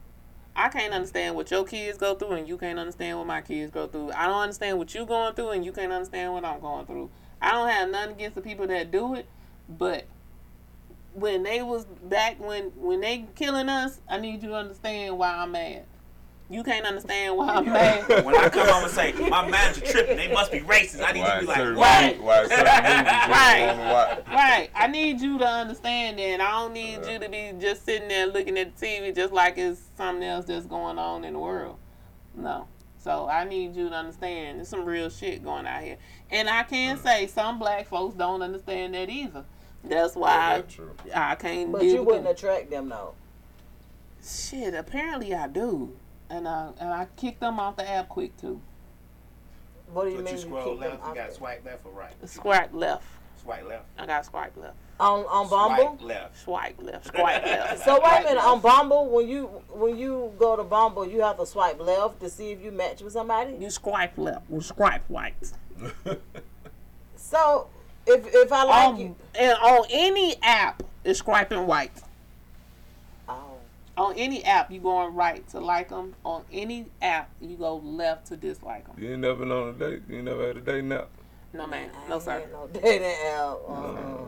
I 0.55 0.69
can't 0.69 0.93
understand 0.93 1.35
what 1.35 1.49
your 1.51 1.65
kids 1.65 1.97
go 1.97 2.15
through, 2.15 2.33
and 2.33 2.47
you 2.47 2.57
can't 2.57 2.77
understand 2.79 3.17
what 3.17 3.27
my 3.27 3.41
kids 3.41 3.71
go 3.71 3.87
through. 3.87 4.11
I 4.11 4.27
don't 4.27 4.41
understand 4.41 4.77
what 4.77 4.93
you're 4.93 5.05
going 5.05 5.33
through, 5.33 5.49
and 5.49 5.65
you 5.65 5.71
can't 5.71 5.91
understand 5.91 6.31
what 6.33 6.45
I'm 6.45 6.59
going 6.59 6.85
through. 6.85 7.09
I 7.41 7.51
don't 7.51 7.67
have 7.67 7.89
nothing 7.89 8.15
against 8.15 8.35
the 8.35 8.41
people 8.41 8.67
that 8.67 8.91
do 8.91 9.15
it, 9.15 9.25
but 9.67 10.05
when 11.13 11.43
they 11.43 11.61
was 11.61 11.85
back 11.85 12.39
when 12.39 12.71
when 12.75 13.01
they 13.01 13.25
killing 13.35 13.69
us, 13.69 13.99
I 14.09 14.17
need 14.17 14.41
you 14.43 14.49
to 14.49 14.55
understand 14.55 15.17
why 15.17 15.29
I'm 15.35 15.51
mad. 15.51 15.85
You 16.49 16.63
can't 16.63 16.85
understand 16.85 17.37
why 17.37 17.49
I'm 17.49 17.65
mad. 17.65 18.07
When 18.25 18.35
I 18.35 18.49
come 18.49 18.67
home 18.67 18.83
and 18.83 18.91
say 18.91 19.13
my 19.13 19.47
manager 19.47 19.81
tripping, 19.81 20.17
they 20.17 20.31
must 20.31 20.51
be 20.51 20.59
racist. 20.59 21.01
I 21.03 21.11
need 21.13 21.21
Why 21.21 21.35
to 21.35 21.39
be 21.39 21.45
like, 21.47 21.57
certain 21.57 21.75
what? 21.77 22.19
why 22.19 22.47
certain 22.47 22.65
Right. 22.65 23.65
don't 23.65 23.77
wanna 23.79 23.93
watch. 23.93 24.27
Right. 24.27 24.69
I 24.75 24.87
need 24.87 25.21
you 25.21 25.39
to 25.39 25.47
understand 25.47 26.19
that. 26.19 26.41
I 26.41 26.51
don't 26.51 26.73
need 26.73 27.05
you 27.07 27.17
to 27.17 27.29
be 27.29 27.53
just 27.59 27.85
sitting 27.85 28.07
there 28.07 28.27
looking 28.27 28.57
at 28.57 28.75
the 28.75 28.85
TV 28.85 29.15
just 29.15 29.33
like 29.33 29.57
it's 29.57 29.81
something 29.97 30.23
else 30.23 30.45
that's 30.45 30.65
going 30.65 30.99
on 30.99 31.23
in 31.23 31.33
the 31.33 31.39
world. 31.39 31.77
No. 32.35 32.67
So 32.97 33.27
I 33.27 33.45
need 33.45 33.75
you 33.75 33.89
to 33.89 33.95
understand 33.95 34.59
there's 34.59 34.69
some 34.69 34.85
real 34.85 35.09
shit 35.09 35.43
going 35.43 35.65
out 35.65 35.81
here. 35.81 35.97
And 36.29 36.49
I 36.49 36.63
can 36.63 36.97
hmm. 36.97 37.03
say 37.03 37.27
some 37.27 37.57
black 37.57 37.87
folks 37.87 38.15
don't 38.15 38.41
understand 38.41 38.93
that 38.93 39.09
either. 39.09 39.45
That's 39.83 40.15
why 40.15 40.57
That's 40.61 40.73
true. 40.73 40.91
I, 41.13 41.31
I 41.31 41.35
can't 41.35 41.71
But 41.71 41.83
you 41.83 42.03
wouldn't 42.03 42.23
them. 42.25 42.33
attract 42.33 42.69
them 42.69 42.89
though. 42.89 43.13
Shit, 44.25 44.73
apparently 44.73 45.33
I 45.33 45.47
do. 45.47 45.93
And 46.29 46.47
I 46.47 46.69
and 46.79 46.89
I 46.89 47.07
kicked 47.17 47.41
them 47.41 47.59
off 47.59 47.75
the 47.75 47.87
app 47.89 48.09
quick 48.09 48.35
too. 48.37 48.61
What 49.91 50.05
do 50.05 50.11
you 50.11 50.15
But 50.17 50.25
mean? 50.25 50.33
you 50.35 50.39
you 50.39 50.47
scroll 50.47 50.71
keep 50.71 50.79
them 50.79 50.91
left, 50.91 51.07
you 51.07 51.15
got 51.15 51.33
swipe 51.33 51.65
left 51.65 51.85
or 51.85 51.91
right? 51.91 52.13
Swipe 52.29 52.73
left. 52.73 53.03
Swipe 53.41 53.67
left. 53.67 53.85
I 53.97 54.05
got 54.05 54.25
swipe 54.25 54.55
left. 54.55 54.75
on 55.01 55.25
on 55.25 55.49
Bumble. 55.49 55.97
Swipe 55.99 56.01
left. 56.01 56.37
Swipe 56.37 56.81
left. 56.81 57.07
Swipe 57.15 57.43
left. 57.45 57.83
So 57.83 57.99
wait 58.01 58.21
a 58.21 58.23
minute, 58.23 58.43
on 58.43 58.61
Bumble, 58.61 59.09
when 59.09 59.27
you 59.27 59.47
when 59.69 59.97
you 59.97 60.31
go 60.39 60.55
to 60.55 60.63
Bumble, 60.63 61.05
you 61.05 61.21
have 61.21 61.37
to 61.37 61.45
swipe 61.45 61.79
left 61.81 62.21
to 62.21 62.29
see 62.29 62.51
if 62.51 62.61
you 62.61 62.71
match 62.71 63.01
with 63.01 63.11
somebody. 63.13 63.55
You 63.59 63.69
swipe 63.69 64.17
left. 64.17 64.49
You 64.49 64.61
swipe 64.61 65.03
right. 65.09 65.35
So 67.15 67.67
if 68.05 68.25
if 68.27 68.51
I 68.51 68.63
like 68.63 68.87
on, 68.89 68.99
you, 68.99 69.15
and 69.39 69.57
on 69.59 69.85
any 69.89 70.35
app, 70.41 70.83
it's 71.03 71.19
swiping 71.19 71.65
right. 71.67 71.91
oh, 73.27 73.57
On 73.97 74.13
any 74.15 74.43
app, 74.43 74.71
you 74.71 74.79
going 74.79 75.13
right 75.13 75.47
to 75.49 75.59
like 75.59 75.89
them. 75.89 76.15
On 76.25 76.43
any 76.51 76.87
app, 77.01 77.29
you 77.41 77.55
go 77.55 77.77
left 77.77 78.27
to 78.27 78.37
dislike 78.37 78.87
them. 78.87 78.95
You 78.97 79.11
ain't 79.11 79.21
never 79.21 79.35
been 79.35 79.51
on 79.51 79.69
a 79.69 79.73
date. 79.73 80.03
You 80.09 80.17
ain't 80.17 80.25
never 80.25 80.47
had 80.47 80.57
a 80.57 80.61
date 80.61 80.83
now. 80.83 81.05
No, 81.53 81.67
man. 81.67 81.91
No, 82.09 82.19
sir. 82.19 82.39
had 82.39 82.51
no 82.51 82.67
dating 82.67 83.07
app. 83.07 83.57
uh-uh. 83.67 84.25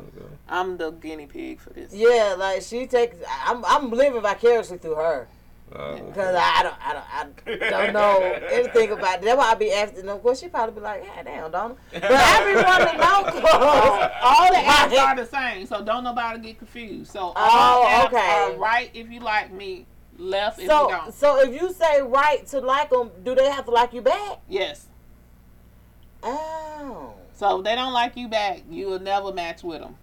I'm 0.47 0.77
the 0.77 0.91
guinea 0.91 1.25
pig 1.25 1.59
for 1.59 1.71
this. 1.71 1.91
Yeah, 1.91 2.35
like 2.37 2.61
she 2.61 2.85
takes. 2.85 3.17
I'm 3.45 3.65
I'm 3.65 3.89
living 3.91 4.21
vicariously 4.21 4.77
through 4.77 4.95
her 4.95 5.27
Uh, 5.73 5.95
because 5.95 6.35
I 6.37 6.63
don't 6.63 6.75
I 6.79 6.93
don't 6.93 7.63
I 7.63 7.69
don't 7.83 7.93
know 7.93 8.21
anything 8.51 8.91
about. 8.91 9.15
It. 9.15 9.21
That's 9.23 9.37
why 9.37 9.51
I 9.51 9.55
be 9.55 9.71
asking 9.73 10.05
them. 10.05 10.19
course, 10.19 10.39
she 10.39 10.47
probably 10.47 10.75
be 10.75 10.81
like, 10.81 11.03
"God 11.05 11.25
damn, 11.25 11.51
Donna," 11.51 11.75
but 11.91 12.03
I 12.03 12.45
be 12.45 12.55
wanting 12.55 12.87
to 12.87 12.97
know. 12.97 13.41
'cause- 13.41 14.11
All 14.21 14.49
the 14.51 14.59
apps 14.59 14.97
are 15.01 15.15
the 15.15 15.25
same, 15.25 15.65
so 15.65 15.83
don't 15.83 16.03
nobody 16.03 16.39
get 16.39 16.59
confused. 16.59 17.11
So 17.11 17.19
all 17.19 17.33
Oh, 17.35 17.85
apps 17.87 18.05
okay. 18.07 18.53
are 18.53 18.57
right 18.57 18.91
if 18.93 19.09
you 19.09 19.19
like 19.21 19.51
me, 19.51 19.85
left 20.17 20.59
if 20.59 20.65
you 20.65 20.69
So 20.69 20.87
don't. 20.89 21.13
so 21.13 21.39
if 21.41 21.59
you 21.61 21.73
say 21.73 22.01
right 22.01 22.45
to 22.47 22.59
like 22.61 22.91
them, 22.91 23.09
do 23.23 23.33
they 23.35 23.49
have 23.49 23.65
to 23.65 23.71
like 23.71 23.91
you 23.91 24.01
back? 24.01 24.39
Yes. 24.47 24.87
Oh. 26.23 27.15
So 27.33 27.57
if 27.59 27.65
they 27.65 27.75
don't 27.75 27.91
like 27.93 28.15
you 28.15 28.27
back, 28.27 28.61
you 28.69 28.87
will 28.87 28.99
never 28.99 29.33
match 29.33 29.63
with 29.63 29.81
them. 29.81 29.97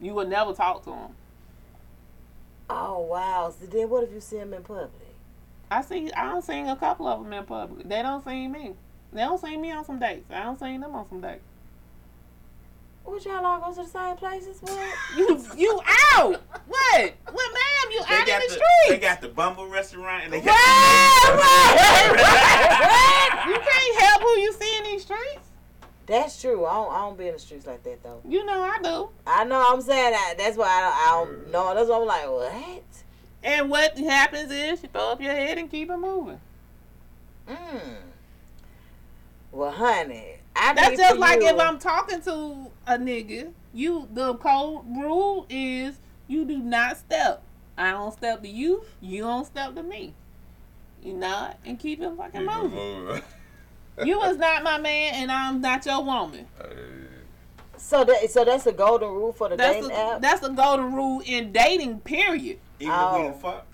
You 0.00 0.12
will 0.12 0.26
never 0.26 0.52
talk 0.52 0.82
to 0.84 0.90
them. 0.90 1.16
Oh 2.68 2.98
wow. 3.00 3.54
So 3.58 3.66
then 3.66 3.88
what 3.88 4.04
if 4.04 4.12
you 4.12 4.20
see 4.20 4.36
them 4.38 4.52
in 4.52 4.62
public? 4.62 4.90
I 5.70 5.82
see. 5.82 6.10
I 6.12 6.26
don't 6.30 6.42
seen 6.44 6.68
a 6.68 6.76
couple 6.76 7.06
of 7.08 7.22
them 7.22 7.32
in 7.32 7.44
public. 7.44 7.88
They 7.88 8.02
don't 8.02 8.24
see 8.24 8.46
me. 8.48 8.74
They 9.12 9.20
don't 9.22 9.40
see 9.40 9.56
me 9.56 9.70
on 9.72 9.84
some 9.84 9.98
dates. 9.98 10.30
I 10.30 10.42
don't 10.42 10.58
see 10.58 10.76
them 10.76 10.94
on 10.94 11.08
some 11.08 11.20
dates. 11.20 11.42
Would 13.06 13.24
y'all 13.24 13.44
all 13.44 13.60
go 13.60 13.70
to 13.74 13.82
the 13.82 13.86
same 13.86 14.16
places? 14.16 14.58
What? 14.62 14.94
You 15.16 15.38
you 15.56 15.80
out? 16.14 16.40
What? 16.66 17.14
What, 17.32 17.52
ma'am? 17.52 17.92
You 17.92 18.02
They 18.08 18.14
out 18.14 18.28
in 18.28 18.34
the 18.40 18.46
the, 18.46 18.50
street? 18.50 18.88
they 18.88 18.98
got 18.98 19.20
the 19.20 19.28
Bumble 19.28 19.68
restaurant 19.68 20.24
and 20.24 20.32
they 20.32 20.40
got 20.40 20.54
What? 21.36 21.74
You 23.46 23.54
can't 23.60 24.00
help 24.00 24.22
who 24.22 24.38
you 24.40 24.52
see 24.54 24.76
in 24.78 24.84
these 24.84 25.02
streets. 25.02 25.48
That's 26.06 26.40
true. 26.40 26.64
I 26.66 26.74
don't, 26.74 26.92
I 26.92 26.98
don't 26.98 27.18
be 27.18 27.26
in 27.28 27.34
the 27.34 27.38
streets 27.38 27.66
like 27.66 27.82
that 27.84 28.02
though. 28.02 28.20
You 28.26 28.44
know 28.44 28.62
I 28.62 28.78
do. 28.82 29.10
I 29.26 29.44
know. 29.44 29.62
I'm 29.70 29.80
saying 29.82 30.12
that. 30.12 30.34
That's 30.38 30.56
why 30.56 30.66
I 30.66 30.80
don't, 30.80 30.94
I 30.94 31.06
don't 31.42 31.52
know. 31.52 31.74
That's 31.74 31.88
why 31.88 31.98
I'm 31.98 32.06
like, 32.06 32.26
what? 32.30 32.82
And 33.44 33.68
what 33.70 33.96
happens 33.98 34.50
is 34.50 34.82
you 34.82 34.88
throw 34.88 35.12
up 35.12 35.20
your 35.20 35.32
head 35.32 35.58
and 35.58 35.70
keep 35.70 35.90
it 35.90 35.96
moving. 35.96 36.40
Mm. 37.46 37.96
Well, 39.52 39.70
honey, 39.70 40.38
I 40.56 40.72
That's 40.74 40.90
need 40.90 40.96
just 40.98 41.18
like 41.18 41.40
you- 41.40 41.48
if 41.48 41.60
I'm 41.60 41.78
talking 41.78 42.20
to 42.22 42.70
a 42.86 42.98
nigga. 42.98 43.52
You 43.72 44.08
the 44.12 44.34
code 44.36 44.84
rule 44.88 45.46
is 45.50 45.98
you 46.26 46.44
do 46.44 46.58
not 46.58 46.96
step. 46.96 47.42
I 47.76 47.90
don't 47.90 48.12
step 48.12 48.40
to 48.42 48.48
you. 48.48 48.84
You 49.00 49.22
don't 49.22 49.44
step 49.44 49.74
to 49.74 49.82
me. 49.82 50.14
You 51.02 51.12
not 51.12 51.58
and 51.66 51.78
keep 51.78 52.00
it 52.00 52.12
fucking 52.16 52.40
keep 52.40 52.50
moving. 52.50 53.04
moving. 53.04 53.22
You 54.04 54.18
was 54.18 54.36
not 54.38 54.62
my 54.64 54.78
man, 54.78 55.14
and 55.14 55.30
I'm 55.30 55.60
not 55.60 55.84
your 55.86 56.02
woman. 56.02 56.46
So 57.86 58.02
that 58.02 58.30
so 58.30 58.46
that's 58.46 58.66
a 58.66 58.72
golden 58.72 59.10
rule 59.10 59.32
for 59.34 59.50
the 59.50 59.56
That's 59.56 59.74
dating 59.74 59.90
a, 59.90 59.94
app. 60.14 60.22
that's 60.22 60.42
a 60.42 60.48
golden 60.48 60.94
rule 60.94 61.22
in 61.26 61.52
dating. 61.52 62.00
Period. 62.00 62.58
even 62.80 62.80
if 62.80 62.80
we 62.80 62.88
Oh. 62.90 63.22
done 63.30 63.38
fuck. 63.38 63.66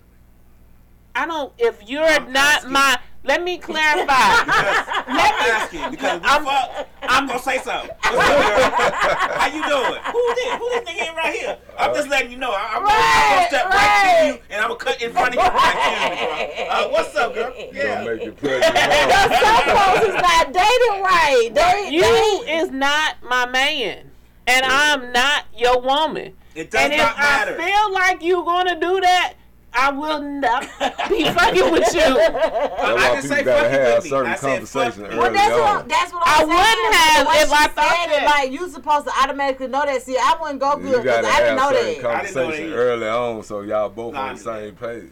I 1.15 1.27
don't. 1.27 1.53
If 1.59 1.89
you're 1.89 2.21
not 2.29 2.69
my, 2.69 2.99
let 3.25 3.43
me 3.43 3.59
clarify. 3.59 4.05
Let 4.07 5.35
I'm 5.35 5.51
asking 5.63 5.91
because 5.91 6.17
if 6.17 6.23
we 6.23 6.29
I'm- 6.29 6.45
fuck, 6.45 6.89
I'm 7.03 7.27
gonna 7.27 7.39
say 7.41 7.59
something. 7.59 7.91
What's 7.91 8.31
up, 8.31 8.57
girl? 8.57 8.91
How 9.39 9.47
you 9.49 9.63
doing? 9.69 10.01
Who 10.13 10.35
this? 10.35 10.55
Who 10.55 10.71
this 10.71 10.89
nigga 10.89 11.11
in 11.11 11.17
right 11.17 11.35
here? 11.35 11.59
I'm 11.79 11.95
just 11.95 12.09
letting 12.09 12.31
you 12.31 12.39
know. 12.39 12.51
I, 12.53 12.77
I'm, 12.77 12.83
gonna, 12.83 12.95
I'm 12.95 13.37
gonna 13.37 13.49
step 13.49 13.67
right, 13.67 14.21
to 14.21 14.27
you 14.27 14.39
and 14.51 14.61
I'm 14.63 14.69
gonna 14.69 14.77
cut 14.81 15.03
in 15.03 15.13
front 15.13 15.29
of 15.29 15.35
you. 15.35 15.41
Like, 15.41 15.77
excuse 15.77 16.59
me. 16.59 16.69
Uh, 16.69 16.89
what's 16.91 17.17
up, 17.17 17.35
girl? 17.35 17.51
Gonna 17.51 17.71
Yeah. 17.73 18.05
make 18.05 18.25
you 18.25 18.33
pleasure. 18.33 18.63
Some 18.63 19.65
folks 19.77 20.07
is 20.09 20.15
not 20.23 20.53
dating 20.53 21.03
right. 21.03 21.51
They, 21.53 21.89
you 21.91 22.03
they, 22.03 22.53
is 22.61 22.71
not 22.71 23.17
my 23.23 23.47
man, 23.47 24.11
and 24.47 24.65
I'm 24.67 25.13
not 25.13 25.45
your 25.57 25.81
woman. 25.81 26.35
It 26.55 26.71
does 26.71 26.81
and 26.83 26.93
if 26.93 26.99
matter. 26.99 27.57
I 27.61 27.65
feel 27.71 27.93
like 27.95 28.23
you're 28.23 28.45
gonna 28.45 28.79
do 28.81 29.01
that, 29.01 29.35
I 29.73 29.91
will 29.93 30.21
not 30.21 30.63
be 31.09 31.25
fucking 31.25 31.71
with 31.71 31.95
you. 31.95 32.01
That's 32.17 32.81
why 32.81 33.21
people 33.23 33.45
gotta 33.45 33.69
have 33.69 34.03
certain 34.03 34.35
conversation 34.35 35.07
early 35.07 35.17
Well, 35.19 35.33
that's 35.33 35.53
on. 35.53 35.61
what, 35.61 35.89
that's 35.89 36.13
what 36.13 36.23
I 36.27 36.33
I'm 36.33 36.39
saying. 36.39 36.49
wouldn't 36.49 36.95
have 36.95 37.27
The 37.27 37.33
if 37.41 37.53
I 37.53 37.67
thought 37.69 37.97
said 37.97 38.07
it, 38.07 38.21
that. 38.21 38.25
Like 38.27 38.53
you 38.53 38.69
supposed 38.69 39.07
to 39.07 39.13
automatically 39.23 39.69
know 39.69 39.85
that. 39.85 40.03
See, 40.03 40.17
I 40.17 40.37
wouldn't 40.41 40.61
go 40.61 40.77
You 40.77 40.83
good 40.83 41.03
because 41.03 41.23
gotta 41.23 41.27
I 41.29 41.39
didn't 41.41 41.59
have 41.59 41.73
know 41.73 41.79
certain 41.79 42.03
that. 42.03 42.13
conversation 42.35 42.73
early 42.73 43.09
on 43.09 43.43
so 43.45 43.61
y'all 43.61 43.89
both 43.89 44.15
Nah, 44.15 44.21
on 44.29 44.35
the 44.35 44.41
same 44.41 44.75
page. 44.75 45.05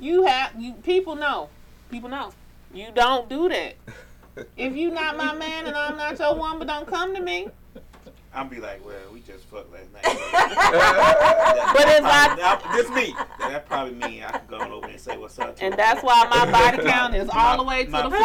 You 0.00 0.24
have 0.24 0.52
you 0.58 0.72
people 0.82 1.14
know. 1.14 1.48
People 1.90 2.08
know. 2.08 2.32
You 2.72 2.88
don't 2.94 3.28
do 3.28 3.48
that. 3.50 3.74
if 4.56 4.74
you 4.76 4.90
not 4.90 5.16
my 5.16 5.34
man 5.34 5.66
and 5.66 5.76
I'm 5.76 5.96
not 5.96 6.18
your 6.18 6.34
woman, 6.36 6.66
don't 6.66 6.86
come 6.86 7.14
to 7.14 7.20
me. 7.20 7.48
I'm 8.36 8.48
be 8.48 8.60
like, 8.60 8.84
well, 8.84 8.94
we 9.14 9.20
just 9.20 9.44
fucked 9.46 9.72
last 9.72 9.90
night. 9.94 10.02
But 11.76 11.88
if 11.88 12.04
I- 12.04 12.36
That- 12.36 12.62
this 12.74 12.88
me, 12.90 13.12
That- 13.12 13.38
that 13.38 13.66
probably 13.66 13.94
me. 13.94 14.22
I 14.22 14.30
could 14.32 14.48
go 14.48 14.56
on 14.58 14.70
over 14.72 14.82
there 14.86 14.90
and 14.90 15.00
say 15.00 15.16
what's 15.16 15.38
up. 15.38 15.56
to 15.56 15.64
And 15.64 15.72
her. 15.72 15.76
that's 15.78 16.02
why 16.02 16.26
my 16.28 16.50
body 16.50 16.78
count 16.86 17.14
is 17.14 17.28
all 17.32 17.56
the 17.56 17.62
way 17.64 17.84
to 17.86 17.90
my, 17.90 18.02
the 18.02 18.10
floor. 18.10 18.20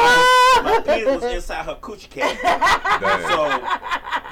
My 0.64 0.82
penis 0.86 1.22
was 1.22 1.34
inside 1.34 1.66
her 1.66 1.76
coochie 1.76 2.10
cat. 2.10 2.38
So, 3.32 3.48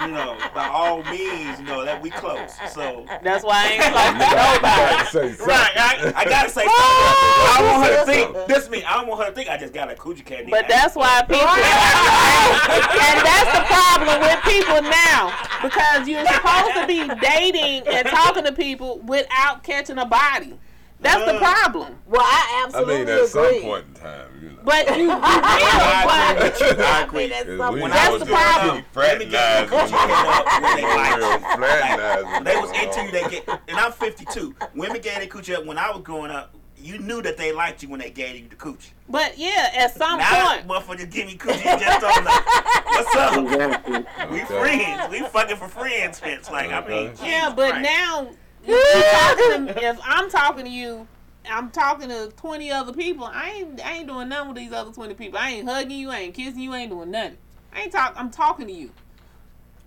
you 0.01 0.11
know, 0.11 0.37
by 0.53 0.67
all 0.67 1.03
means, 1.03 1.59
you 1.59 1.65
know 1.65 1.83
that 1.85 2.01
we 2.01 2.09
close. 2.09 2.51
So 2.71 3.05
That's 3.21 3.43
why 3.43 3.65
I 3.65 3.67
ain't 3.73 3.81
close 3.93 4.05
to 4.05 4.11
You 4.11 4.35
nobody. 4.35 4.61
gotta 4.61 5.05
say 5.05 5.27
something. 5.29 5.47
Right, 5.49 5.71
I, 5.75 6.13
I 6.15 6.25
gotta 6.25 6.49
say 6.49 6.63
something. 6.63 6.71
I 6.71 7.55
don't 7.59 7.79
want 7.79 7.91
her 7.91 7.99
to 7.99 8.05
think. 8.05 8.47
This 8.47 8.69
me. 8.69 8.83
I 8.83 8.93
don't 8.97 9.07
want 9.07 9.21
her 9.23 9.29
to 9.29 9.35
think 9.35 9.49
I 9.49 9.57
just 9.57 9.73
got 9.73 9.91
a 9.91 9.95
coochie 9.95 10.25
cat. 10.25 10.45
But 10.49 10.67
that's 10.67 10.95
why 10.95 11.21
people, 11.23 11.39
and 11.47 13.19
that's 13.25 13.51
the 13.57 13.63
problem 13.67 14.21
with 14.21 14.39
people 14.43 14.81
now, 14.81 15.33
because 15.61 16.07
you're 16.07 16.25
supposed 16.25 16.73
to 16.75 16.87
be 16.87 17.07
dating 17.21 17.87
and 17.87 18.07
talking 18.07 18.43
to 18.45 18.51
people 18.53 18.99
without 18.99 19.63
catching 19.63 19.97
a 19.97 20.05
body. 20.05 20.57
That's 21.01 21.23
the 21.25 21.35
uh. 21.35 21.39
problem. 21.39 21.95
Well, 22.07 22.21
I 22.21 22.63
absolutely 22.65 22.95
I 22.95 23.15
absolutely 23.15 23.15
mean, 23.15 23.23
at 23.23 23.29
some 23.29 23.61
point 23.61 23.85
in 23.87 23.93
time, 23.93 24.11
you 24.11 24.28
know. 24.28 24.28
But 24.69 24.97
you, 24.97 25.03
you 25.03 25.07
will, 25.09 25.19
but 25.19 26.59
you. 26.61 26.83
I 26.83 27.03
agree. 27.07 27.27
That's 27.27 27.47
If 27.49 27.57
some- 27.57 27.79
When 27.79 27.89
That's 27.91 28.01
I 28.01 28.05
know 28.07 28.13
was 28.13 28.19
the 28.21 28.25
problem. 28.27 28.77
up, 28.77 28.85
let 28.95 29.17
me 29.17 29.25
get 29.25 29.67
the 29.69 29.75
up 29.75 30.61
when 30.61 30.75
they 30.75 30.83
liked 30.83 31.17
you. 31.17 31.57
fraternizing. 31.57 32.43
They 32.43 32.55
was 32.55 32.71
into 32.71 33.03
you. 33.05 33.11
They 33.11 33.29
get, 33.29 33.49
and 33.67 33.77
I'm 33.79 33.91
52. 33.91 34.55
Women 34.75 35.01
gave 35.01 35.15
their 35.15 35.27
coochie 35.27 35.55
up 35.55 35.65
when 35.65 35.77
I 35.77 35.89
was 35.91 36.01
growing 36.03 36.31
up. 36.31 36.53
You 36.81 36.97
knew 36.99 37.21
that 37.23 37.35
they 37.35 37.51
liked 37.51 37.83
you 37.83 37.89
when 37.89 37.99
they 37.99 38.09
gave 38.09 38.35
you 38.41 38.47
the 38.47 38.55
coochie. 38.55 38.91
but 39.09 39.37
yeah, 39.37 39.69
at 39.75 39.93
some 39.95 40.17
Now, 40.19 40.55
point, 40.61 40.67
motherfuckers 40.67 41.11
give 41.11 41.27
me 41.27 41.35
coochie 41.35 41.63
just 41.79 41.99
don't 42.01 42.23
like, 42.23 42.85
what's 42.85 43.15
up? 43.15 43.37
Exactly. 43.37 44.05
We 44.31 44.41
Okay. 44.43 44.45
friends. 44.45 45.11
We 45.11 45.19
fucking 45.23 45.57
for 45.57 45.67
friends, 45.67 46.19
Vince. 46.21 46.49
Like, 46.49 46.71
I 46.71 46.87
mean, 46.87 47.11
yeah, 47.21 47.47
Jesus 47.47 47.53
but 47.55 47.71
Christ. 47.71 47.83
now, 47.83 48.29
if, 48.63 48.69
you 48.69 49.03
talking 49.11 49.67
to, 49.75 49.89
if 49.89 49.99
I'm 50.05 50.29
talking 50.29 50.63
to 50.65 50.71
you, 50.71 51.05
I'm 51.49 51.69
talking 51.71 52.09
to 52.09 52.31
20 52.35 52.71
other 52.71 52.93
people. 52.93 53.25
I 53.25 53.49
ain't, 53.49 53.81
I 53.85 53.93
ain't 53.93 54.07
doing 54.07 54.29
nothing 54.29 54.49
with 54.49 54.57
these 54.57 54.71
other 54.73 54.91
20 54.91 55.13
people. 55.13 55.39
I 55.39 55.51
ain't 55.51 55.67
hugging 55.67 55.97
you, 55.97 56.09
I 56.09 56.19
ain't 56.19 56.33
kissing 56.33 56.59
you, 56.59 56.73
I 56.73 56.79
ain't 56.79 56.91
doing 56.91 57.11
nothing. 57.11 57.37
I 57.73 57.81
ain't 57.83 57.91
talk. 57.91 58.13
I'm 58.17 58.29
talking 58.31 58.67
to 58.67 58.73
you, 58.73 58.91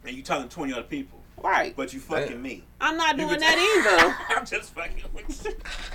and 0.04 0.16
you 0.16 0.22
talking 0.22 0.48
to 0.48 0.54
20 0.54 0.72
other 0.72 0.82
people, 0.84 1.20
right? 1.42 1.74
but 1.76 1.92
you 1.92 2.00
fucking 2.00 2.40
me. 2.40 2.62
I'm 2.80 2.96
not 2.96 3.16
You 3.18 3.26
doing 3.26 3.40
can 3.40 3.40
that 3.40 4.16
either. 4.28 4.34
I'm 4.36 4.46
just 4.46 4.72
fucking 4.74 5.02
with 5.12 5.44
you. 5.44 5.52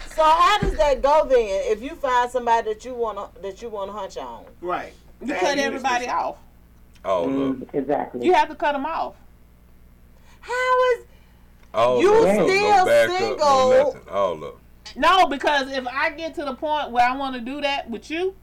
So 0.09 0.23
how 0.23 0.59
does 0.59 0.75
that 0.77 1.01
go 1.01 1.25
then? 1.29 1.37
If 1.71 1.81
you 1.81 1.91
find 1.95 2.29
somebody 2.29 2.73
that 2.73 2.83
you 2.85 2.93
wanna 2.93 3.29
that 3.41 3.61
you 3.61 3.69
wanna 3.69 3.93
hunch 3.93 4.17
on, 4.17 4.45
Right. 4.61 4.93
You 5.21 5.27
Damn, 5.27 5.39
cut 5.39 5.57
everybody 5.57 6.07
off. 6.07 6.37
All 7.05 7.25
of 7.25 7.55
Mm, 7.57 7.73
exactly. 7.73 8.25
You 8.25 8.33
have 8.33 8.49
to 8.49 8.55
cut 8.55 8.73
them 8.73 8.85
off. 8.85 9.15
how 10.41 10.91
is 10.97 11.05
all 11.73 12.01
You 12.01 12.13
of 12.23 12.29
still 12.29 12.47
no 12.47 12.85
backup, 12.85 13.17
single. 13.17 13.37
No 13.37 13.83
nothing. 13.83 14.09
All 14.09 14.33
of 14.33 14.41
them. 14.41 14.51
No, 14.95 15.27
because 15.27 15.71
if 15.71 15.85
I 15.87 16.11
get 16.11 16.35
to 16.35 16.45
the 16.45 16.55
point 16.55 16.91
where 16.91 17.07
I 17.07 17.15
want 17.15 17.35
to 17.35 17.41
do 17.41 17.61
that 17.61 17.89
with 17.89 18.09
you, 18.09 18.35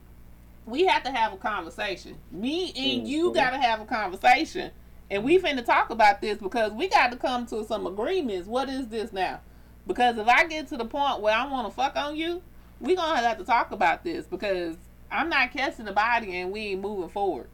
we 0.67 0.87
have 0.87 1.03
to 1.05 1.11
have 1.11 1.33
a 1.33 1.37
conversation. 1.37 2.17
Me 2.31 2.69
and 2.69 3.01
mm-hmm. 3.01 3.07
you 3.07 3.33
got 3.35 3.51
to 3.51 3.59
have 3.59 3.81
a 3.81 3.85
conversation. 3.85 4.71
And 5.11 5.23
we 5.23 5.39
finna 5.39 5.65
talk 5.65 5.91
about 5.91 6.21
this 6.21 6.39
because 6.39 6.73
we 6.73 6.89
got 6.89 7.11
to 7.13 7.17
come 7.17 7.47
to 7.47 7.65
some 7.65 7.87
agreements. 7.87 8.49
What 8.49 8.69
is 8.69 8.89
this 8.89 9.13
now? 9.13 9.41
Because 9.87 10.17
if 10.17 10.27
I 10.27 10.45
get 10.47 10.69
to 10.69 10.77
the 10.77 10.87
point 10.87 11.21
where 11.21 11.35
I 11.35 11.47
want 11.47 11.69
to 11.69 11.75
fuck 11.75 11.97
on 11.97 12.17
you, 12.17 12.43
we 12.81 12.97
going 12.97 13.17
to 13.17 13.23
have 13.23 13.39
to 13.39 13.45
talk 13.45 13.71
about 13.71 14.03
this 14.03 14.27
because 14.27 14.77
I'm 15.11 15.29
not 15.29 15.53
catching 15.53 15.85
the 15.85 15.93
body 15.93 16.41
and 16.41 16.51
we 16.51 16.61
ain't 16.69 16.81
moving 16.81 17.11
forward. 17.11 17.49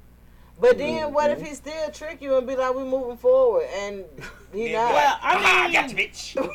But 0.61 0.77
then 0.77 1.05
mm-hmm. 1.05 1.15
what 1.15 1.31
if 1.31 1.41
he 1.41 1.55
still 1.55 1.91
trick 1.91 2.21
you 2.21 2.37
and 2.37 2.47
be 2.47 2.55
like, 2.55 2.75
we 2.75 2.83
moving 2.85 3.17
forward 3.17 3.67
and 3.75 4.05
he 4.53 4.73
Yeah, 4.73 4.83
not? 4.83 4.93
Well, 4.93 5.19
I 5.23 5.33
Come 5.33 5.45
on, 5.47 5.63
mean, 5.65 5.73
got 5.73 5.91
you, 5.91 5.97
bitch. 5.97 6.35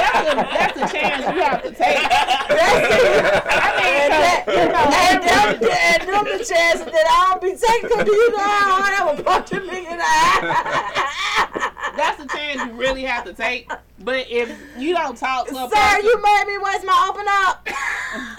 that's, 0.00 0.32
a, 0.32 0.34
that's 0.34 0.76
a 0.78 0.96
chance 0.96 1.20
you 1.26 1.42
have 1.42 1.62
to 1.62 1.70
take. 1.72 1.98
I 2.00 3.68
mean, 3.76 3.94
and, 4.00 4.12
that, 4.12 4.42
'cause, 4.46 4.54
you 4.56 4.64
know, 4.72 4.86
and, 5.04 5.20
them, 5.22 5.48
and 5.60 6.00
them 6.08 6.24
the 6.38 6.44
chances 6.44 6.86
that 6.86 7.06
I 7.06 7.12
don't 7.30 7.42
be 7.42 7.48
taking 7.52 7.88
because 7.98 8.06
you 8.06 8.30
know 8.30 8.38
I 8.40 8.94
don't 8.98 9.08
have 9.08 9.18
a 9.18 9.22
punch 9.22 9.52
a 9.52 9.56
nigga 9.56 9.92
in 9.92 9.98
the 9.98 10.04
eye. 10.06 11.92
that's 11.96 12.18
a 12.22 12.26
chance 12.34 12.64
you 12.66 12.72
really 12.80 13.02
have 13.02 13.24
to 13.24 13.34
take. 13.34 13.70
But 13.98 14.26
if 14.30 14.50
you 14.78 14.94
don't 14.94 15.16
talk 15.18 15.48
to 15.48 15.52
a 15.52 15.68
Sir, 15.68 15.76
person, 15.76 16.04
you 16.04 16.22
made 16.22 16.44
me 16.46 16.56
waste 16.58 16.84
my 16.86 17.06
open 17.10 17.26
up. 17.28 17.68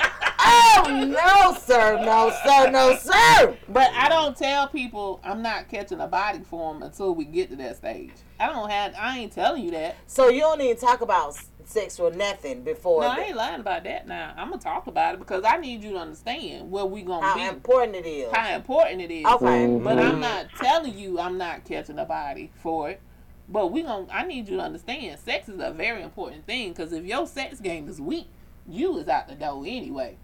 oh 0.40 1.06
no, 1.08 1.58
sir, 1.60 1.98
no, 2.04 2.32
sir, 2.44 2.72
no, 2.72 2.96
sir. 2.98 3.58
but 3.70 3.92
I 3.92 4.10
don't 4.10 4.38
tell 4.38 4.68
people 4.68 5.20
I'm 5.24 5.42
not 5.42 5.70
catching 5.70 6.00
a 6.00 6.08
body 6.08 6.40
for 6.44 6.74
them 6.74 6.84
until 6.84 7.16
we 7.16 7.26
get 7.26 7.50
to 7.50 7.56
that 7.58 7.78
stage. 7.78 8.12
I 8.40 8.48
don't 8.48 8.70
have. 8.70 8.94
I 8.98 9.20
ain't 9.20 9.32
telling 9.32 9.64
you 9.64 9.72
that. 9.72 9.96
So 10.08 10.30
you 10.30 10.42
don't 10.42 10.62
even 10.62 10.78
talk 10.78 11.02
about 11.02 11.38
sex 11.64 12.00
or 12.00 12.12
nothing 12.12 12.64
before 12.64 13.02
No, 13.02 13.08
I 13.08 13.20
ain't 13.22 13.36
lying 13.36 13.60
about 13.60 13.84
that. 13.86 14.08
Now 14.08 14.34
I'm 14.38 14.50
gonna 14.50 14.62
talk 14.62 14.88
about 14.88 15.16
it 15.16 15.20
because 15.20 15.44
I 15.46 15.58
need 15.58 15.84
you 15.84 15.92
to 15.92 15.98
understand 15.98 16.70
where 16.70 16.86
we 16.86 17.02
gonna 17.02 17.26
how 17.26 17.36
be, 17.36 17.42
How 17.42 17.52
important 17.52 17.96
it 17.96 18.08
is. 18.08 18.32
how 18.32 18.56
important 18.56 19.02
it 19.02 19.12
is. 19.12 19.26
Okay. 19.26 19.68
But 19.84 19.98
I'm 19.98 20.12
mm-hmm. 20.12 20.20
not 20.20 20.48
telling 20.60 20.98
you 20.98 21.20
I'm 21.20 21.38
not 21.38 21.66
catching 21.66 22.00
a 22.00 22.06
body 22.06 22.52
for 22.62 22.90
it. 22.90 23.02
But 23.48 23.72
we 23.72 23.84
gonna. 23.84 24.08
I 24.12 24.26
need 24.26 24.48
you 24.50 24.58
to 24.58 24.64
understand 24.64 25.20
sex 25.20 25.50
is 25.50 25.60
a 25.60 25.72
very 25.72 26.02
important 26.02 26.46
thing 26.46 26.70
because 26.70 26.92
if 26.92 27.06
your 27.06 27.28
sex 27.28 27.60
game 27.60 27.88
is 27.88 28.02
weak, 28.02 28.28
you 28.68 28.98
is 28.98 29.08
out 29.08 29.28
the 29.28 29.36
door 29.36 29.64
anyway. 29.66 30.18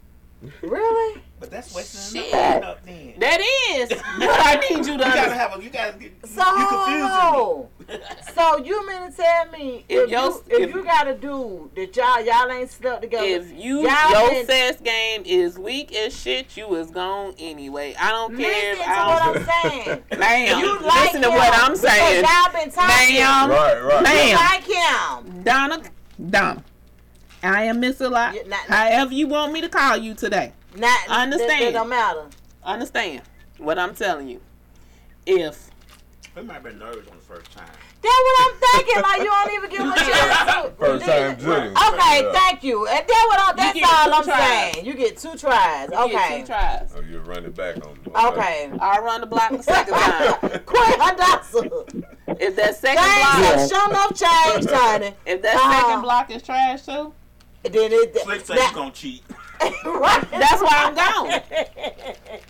Really? 0.62 1.22
But 1.40 1.52
that's 1.52 1.74
wasting 1.74 2.22
Shit. 2.24 2.34
enough 2.34 2.64
up 2.64 2.86
then. 2.86 3.14
That 3.20 3.40
is. 3.72 3.90
But 4.20 4.30
I 4.30 4.56
need 4.70 4.78
you 4.78 4.84
to 4.84 4.92
You 4.92 4.98
gotta 4.98 5.34
have 5.34 5.60
a. 5.60 5.64
You 5.64 5.70
gotta. 5.70 6.02
You, 6.02 6.12
So, 6.26 6.58
you 6.58 6.68
confusing 6.68 7.70
me. 7.88 8.06
so 8.36 8.58
you 8.58 8.88
mean 8.88 9.12
to 9.12 9.18
tell 9.18 9.48
me 9.48 9.86
If 9.90 10.04
if, 10.06 10.12
you, 10.12 10.44
if, 10.50 10.60
if- 10.70 10.76
you 10.76 10.84
got 10.84 11.08
a 11.08 11.14
dude 11.16 11.76
that 11.76 11.96
y'all 11.96 12.22
y'all 12.24 12.52
ain't 12.52 12.70
slept 12.72 13.02
together, 13.02 13.26
If 13.26 13.52
you 13.52 13.82
y'all 13.82 14.12
your 14.12 14.30
been- 14.32 14.46
sex 14.46 14.82
game 14.82 15.24
is 15.26 15.58
weak 15.60 15.94
as 15.96 16.18
shit, 16.18 16.56
you 16.58 16.74
is 16.76 16.90
gone 16.92 17.34
anyway. 17.40 17.96
I 18.00 18.12
don't 18.12 18.38
care. 18.38 18.74
listen 18.76 18.86
to 18.86 18.90
I 18.90 19.08
what 19.08 19.24
I'm 19.38 19.72
saying. 19.86 20.04
Ma'am, 20.20 20.60
You 20.60 20.80
like 20.82 21.04
listen 21.06 21.22
to 21.24 21.28
him 21.30 21.36
what 21.36 21.54
I'm 21.54 21.76
saying. 21.76 22.24
Y'all 22.26 22.54
been 22.54 22.72
talking. 22.72 23.16
Ma'am, 23.16 23.50
Right, 23.50 23.82
right. 23.82 24.30
You 24.30 24.36
like 24.36 25.26
him. 25.36 25.44
Donna, 25.44 25.82
Donna. 26.30 26.64
I 27.44 27.64
am 27.64 27.82
Mixalot. 27.82 28.48
Not- 28.48 28.60
However 28.68 29.14
you 29.14 29.28
want 29.28 29.52
me 29.54 29.62
to 29.62 29.70
call 29.70 29.98
you 29.98 30.14
today. 30.14 30.54
Not, 30.76 31.00
I 31.10 31.24
understand. 31.24 31.50
That, 31.52 31.60
that 31.66 31.74
don't 31.74 31.90
matter. 31.90 32.26
Understand 32.64 33.22
what 33.58 33.78
I'm 33.80 33.96
telling 33.96 34.28
you. 34.28 34.40
If 35.26 35.70
We 36.36 36.44
might 36.44 36.56
have 36.56 36.64
been 36.64 36.80
nervous 36.80 37.08
on 37.10 37.18
the 37.18 37.24
first 37.24 37.52
time. 37.52 37.68
That's 38.02 38.16
what 38.16 38.42
I'm 38.42 38.60
thinking. 38.84 39.02
Like 39.04 39.20
you 39.20 39.26
don't 39.26 39.54
even 39.54 39.70
give 39.70 39.82
a 39.82 39.84
chance 40.12 40.64
to. 40.66 40.72
First 40.80 41.06
time 41.06 41.38
Jillian. 41.38 41.94
Okay, 41.94 42.24
Yeah. 42.24 42.32
thank 42.34 42.64
you. 42.64 42.88
And 42.88 43.06
that's 43.08 43.26
what 43.28 43.40
I'm, 43.40 43.56
that's 43.56 43.80
all 43.84 44.14
I'm 44.14 44.24
tries. 44.24 44.74
saying. 44.74 44.86
You 44.86 44.94
get 44.96 45.18
two 45.18 45.36
tries. 45.36 45.90
you 45.92 45.98
okay. 45.98 46.12
get 46.14 46.40
two 46.40 46.46
tries, 46.48 46.94
Oh, 46.96 47.02
you 47.02 47.20
run 47.20 47.46
it 47.46 47.56
back 47.56 47.76
on 47.86 47.94
me. 47.94 48.00
Okay. 48.16 48.72
I'll 48.80 49.04
run 49.04 49.22
the 49.22 49.28
block 49.28 49.52
the 49.52 49.62
second 49.62 49.94
time. 49.94 50.34
Quit 50.66 51.00
Hadassah. 51.00 51.70
If 52.40 52.56
that 52.56 52.76
second 52.76 53.04
Things 53.04 53.20
block, 53.20 53.60
have 53.60 53.70
shown 53.70 53.94
up 53.94 54.16
changed, 54.16 54.70
honey. 54.74 55.14
if 55.28 55.42
that 55.44 55.56
Uh-huh. 55.56 55.82
second 55.88 56.02
block 56.02 56.32
is 56.32 56.42
trash 56.42 56.84
too, 56.84 57.14
Then 57.64 57.92
it. 57.94 58.18
Slick 58.18 58.46
say 58.46 58.56
you 58.56 58.74
gonna 58.74 58.92
cheat. 58.92 59.24
Right. 59.86 60.32
that's 60.32 60.62
why 60.62 60.70
I'm 60.74 60.96
gone. 60.96 61.42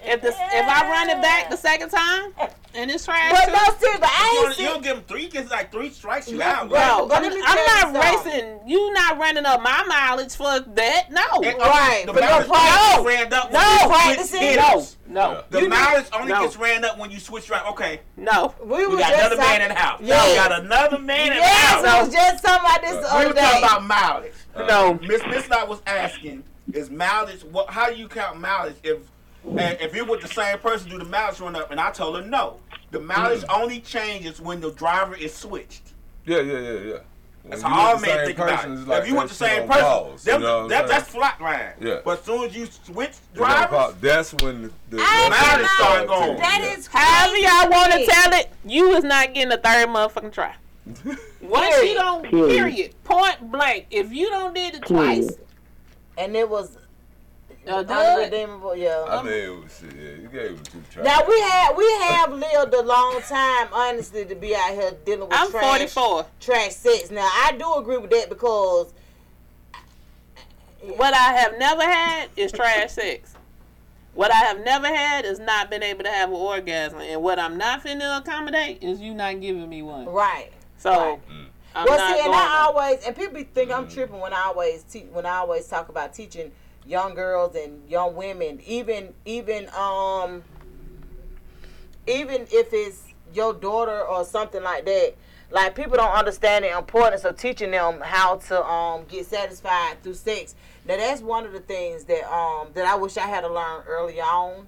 If 0.04 0.22
the 0.22 0.30
if 0.30 0.68
I 0.68 0.90
run 0.90 1.10
it 1.10 1.22
back 1.22 1.50
the 1.50 1.58
second 1.58 1.90
time 1.90 2.34
and 2.74 2.90
it's 2.90 3.06
trash 3.06 3.32
But 3.32 3.46
too, 3.46 3.52
no, 3.52 3.60
seriously, 3.80 4.00
You 4.00 4.00
I 4.04 4.34
don't, 4.34 4.50
ain't 4.52 4.60
you 4.60 4.66
don't 4.66 4.84
give 4.84 4.98
him 4.98 5.04
three. 5.04 5.22
He 5.24 5.28
gets 5.28 5.52
like 5.52 5.72
three 5.72 5.90
strikes 5.90 6.30
you 6.30 6.38
No, 6.38 6.46
out. 6.46 6.70
bro. 6.70 6.78
Like, 6.80 6.98
Bro, 6.98 7.08
But 7.08 7.18
I'm, 7.18 7.24
I'm 7.26 7.94
not 7.94 8.04
you 8.04 8.22
something. 8.24 8.34
racing. 8.34 8.60
You 8.68 8.94
not 8.94 9.18
running 9.18 9.46
up 9.46 9.62
my 9.62 9.84
mileage 9.88 10.36
for 10.36 10.60
that. 10.60 11.12
No. 11.12 11.22
and, 11.44 11.58
Right, 11.60 12.04
The 12.06 12.14
but 12.14 12.22
no 12.22 12.30
mileage 12.30 12.48
practice. 12.48 12.98
only 12.98 13.14
gets 13.14 13.32
ran 13.32 13.34
up 13.34 13.52
No 13.52 13.60
when 13.60 13.80
you 13.82 13.88
practicing. 13.96 14.40
switch 14.40 14.56
No. 14.56 14.62
hitters. 14.70 14.98
No. 15.08 15.44
The 15.50 15.62
You 15.62 15.70
mileage 15.70 16.06
only 16.14 16.34
no. 16.34 16.42
gets 16.44 16.58
ran 16.58 16.86
up 16.86 16.98
when 16.98 17.12
you 17.12 17.20
switch 17.20 17.50
right. 17.50 17.66
Okay, 17.68 18.00
No. 18.18 18.56
We, 18.64 18.88
we 18.88 18.98
got 18.98 19.10
just 19.12 19.20
another 19.34 19.38
man 19.38 19.62
in 19.62 19.68
the 19.70 19.76
house. 19.76 20.00
Yes. 20.04 20.30
We 20.30 20.36
got 20.36 20.62
another 20.64 21.00
man 21.00 21.28
in 21.28 21.34
the 21.34 21.40
Yes, 21.40 21.86
house. 21.86 22.02
we 22.02 22.06
was 22.06 22.14
just 22.14 22.44
talking 22.44 22.66
about 22.66 22.82
this 22.82 22.92
uh, 22.92 23.02
the 23.02 23.20
We 23.20 23.26
other 23.26 23.28
were 23.28 23.34
talking 23.42 23.64
about 23.64 23.84
mileage. 23.86 24.34
No. 24.56 24.92
Uh, 24.94 25.08
Miss 25.08 25.22
Mixalot 25.24 25.68
was 25.68 25.82
asking, 25.86 26.44
is 26.73 26.89
mileage 26.89 27.43
what? 27.43 27.69
How 27.69 27.89
do 27.89 27.95
you 27.95 28.07
count 28.07 28.39
mileage 28.39 28.76
if 28.84 28.99
and 29.45 29.80
if 29.81 29.95
you 29.95 30.06
with 30.06 30.22
the 30.22 30.27
same 30.27 30.60
person 30.60 30.89
do 30.89 30.98
the 30.98 31.06
mileage 31.06 31.39
run 31.39 31.56
up? 31.56 31.72
And 31.72 31.80
I 31.80 31.91
told 31.91 32.15
her 32.18 32.26
no. 32.26 32.60
The 32.91 32.99
mileage 32.99 33.41
mm. 33.43 33.60
only 33.61 33.80
changes 33.80 34.41
when 34.41 34.60
the 34.60 34.72
driver 34.72 35.15
is 35.15 35.34
switched. 35.34 35.93
Yeah, 36.26 36.41
yeah, 36.41 36.60
yeah, 36.60 36.80
yeah. 36.80 36.98
That's 37.45 37.64
When 37.64 37.72
how 37.72 37.80
all 37.93 37.99
men 37.99 38.03
same 38.03 38.26
think 38.27 38.38
about 38.38 38.65
it. 38.65 38.88
like 38.88 39.02
if 39.03 39.07
you 39.10 39.15
with 39.15 39.30
the 39.30 39.34
same 39.34 39.64
on 39.64 39.68
person, 39.68 39.84
pause, 39.84 40.27
you 40.27 40.39
know 40.39 40.68
that, 40.68 40.88
that's 40.88 41.10
flat 41.10 41.41
line. 41.41 41.73
Yeah. 41.80 42.02
But 42.06 42.19
as 42.19 42.26
soon 42.26 42.43
as 42.45 42.56
you 42.56 42.68
switch 42.68 43.14
You 43.34 43.39
gotta 43.39 43.68
drivers, 43.69 43.95
That's 43.99 44.34
when 44.43 44.61
the, 44.64 44.72
the 44.89 44.98
I 45.02 45.30
that's 45.30 45.80
when 45.80 45.89
don't 45.89 46.03
it 46.03 46.07
know. 46.07 46.07
started 46.07 46.10
That 46.10 46.19
taking- 46.19 46.38
That 46.38 46.61
yeah. 46.61 46.77
is 46.77 46.88
However 46.88 47.38
y'all 47.38 47.69
want 47.72 47.93
to 47.93 48.06
tell 48.06 48.34
it, 48.39 48.49
you 48.65 48.91
is 48.91 49.03
not 49.03 49.34
getting 49.34 49.52
a 49.52 49.57
third 49.57 49.89
motherfucking 49.89 50.34
try. 50.34 50.53
Once 51.41 51.76
you 51.76 51.81
Period. 51.81 51.95
don't, 51.95 52.23
Period. 52.26 52.49
period, 52.49 53.03
point 53.03 53.52
blank. 53.52 53.88
If 53.89 54.11
you 54.14 54.30
don't 54.30 54.53
did 54.53 54.76
it 54.76 54.85
twice, 54.85 55.18
Period. 55.31 55.48
And 56.18 56.36
it 56.36 56.50
was 56.50 56.78
dud, 57.66 57.90
unredeemable. 57.90 58.76
Yeah. 58.76 59.06
I 59.08 59.22
mean, 59.24 59.34
it 59.34 59.64
was 59.64 59.80
shit. 59.80 59.96
Yeah, 59.96 60.22
you 60.22 60.28
gave 60.28 60.50
him 60.52 60.64
two 60.64 60.82
tries. 60.92 61.06
Now 61.06 61.20
we 61.28 61.40
have 61.42 61.76
we 61.78 61.86
have 62.04 62.34
lived 62.34 62.74
a 62.74 62.82
long 62.84 63.22
time, 63.28 63.68
honestly, 63.72 64.26
to 64.26 64.36
be 64.36 64.56
out 64.56 64.72
here 64.72 64.92
dealing 65.06 65.30
with 65.30 65.34
I'm 65.34 65.50
trash, 65.52 65.92
44. 65.94 66.26
trash 66.40 66.74
sex. 66.74 67.12
Now 67.12 67.28
I 67.32 67.56
do 67.58 67.74
agree 67.76 67.98
with 67.98 68.12
that 68.12 68.30
because 68.30 68.94
What 70.98 71.14
I 71.14 71.34
have 71.34 71.58
never 71.60 71.84
had 71.84 72.30
is 72.36 72.52
trash 72.52 72.92
sex. 72.94 73.36
What 74.14 74.32
I 74.32 74.38
have 74.40 74.60
never 74.66 74.88
had 74.88 75.24
is 75.26 75.40
not 75.40 75.70
been 75.70 75.84
able 75.84 76.04
to 76.04 76.10
have 76.10 76.30
an 76.30 76.36
orgasm, 76.36 77.00
and 77.00 77.22
what 77.24 77.40
I'm 77.40 77.58
not 77.58 77.84
finna 77.84 78.18
accommodate 78.20 78.84
is 78.84 79.00
you 79.00 79.14
not 79.14 79.40
giving 79.40 79.70
me 79.70 79.82
one. 79.84 80.06
right. 80.06 80.52
So 80.78 80.90
Right. 80.90 81.20
Mm. 81.30 81.46
I'm 81.76 81.85
well, 81.88 81.98
not 81.98 82.15
see, 82.15 82.26
and. 82.26 82.34
I 82.34 82.65
always 82.68 83.03
and 83.06 83.15
people 83.15 83.35
be 83.35 83.43
think 83.43 83.72
I'm 83.72 83.88
tripping 83.88 84.19
when 84.19 84.34
I 84.34 84.43
always 84.43 84.84
te- 84.84 85.07
when 85.11 85.26
I 85.26 85.38
always 85.38 85.68
talk 85.68 85.89
about 85.89 86.14
teaching 86.14 86.52
young 86.85 87.14
girls 87.14 87.56
and 87.56 87.89
young 87.89 88.15
women, 88.15 88.60
even 88.65 89.14
even 89.26 89.69
um 89.69 90.43
even 92.07 92.41
if 92.52 92.73
it's 92.73 93.03
your 93.34 93.53
daughter 93.53 94.02
or 94.02 94.26
something 94.26 94.64
like 94.64 94.85
that. 94.85 95.15
Like 95.49 95.76
people 95.76 95.98
don't 95.98 96.14
understand 96.14 96.64
the 96.64 96.77
importance 96.77 97.26
of 97.26 97.38
teaching 97.38 97.72
them 97.72 97.99
how 98.02 98.38
to 98.38 98.65
um 98.65 99.06
get 99.07 99.26
satisfied 99.26 100.02
through 100.02 100.14
sex. 100.14 100.56
Now 100.85 100.98
that's 100.98 101.22
one 101.22 101.45
of 101.45 101.52
the 101.52 101.60
things 101.60 102.06
that 102.06 102.23
um 102.31 102.69
that 102.73 102.85
I 102.85 102.95
wish 102.95 103.18
I 103.18 103.27
had 103.27 103.41
to 103.41 103.53
learn 103.53 103.84
early 103.88 104.19
on 104.22 104.68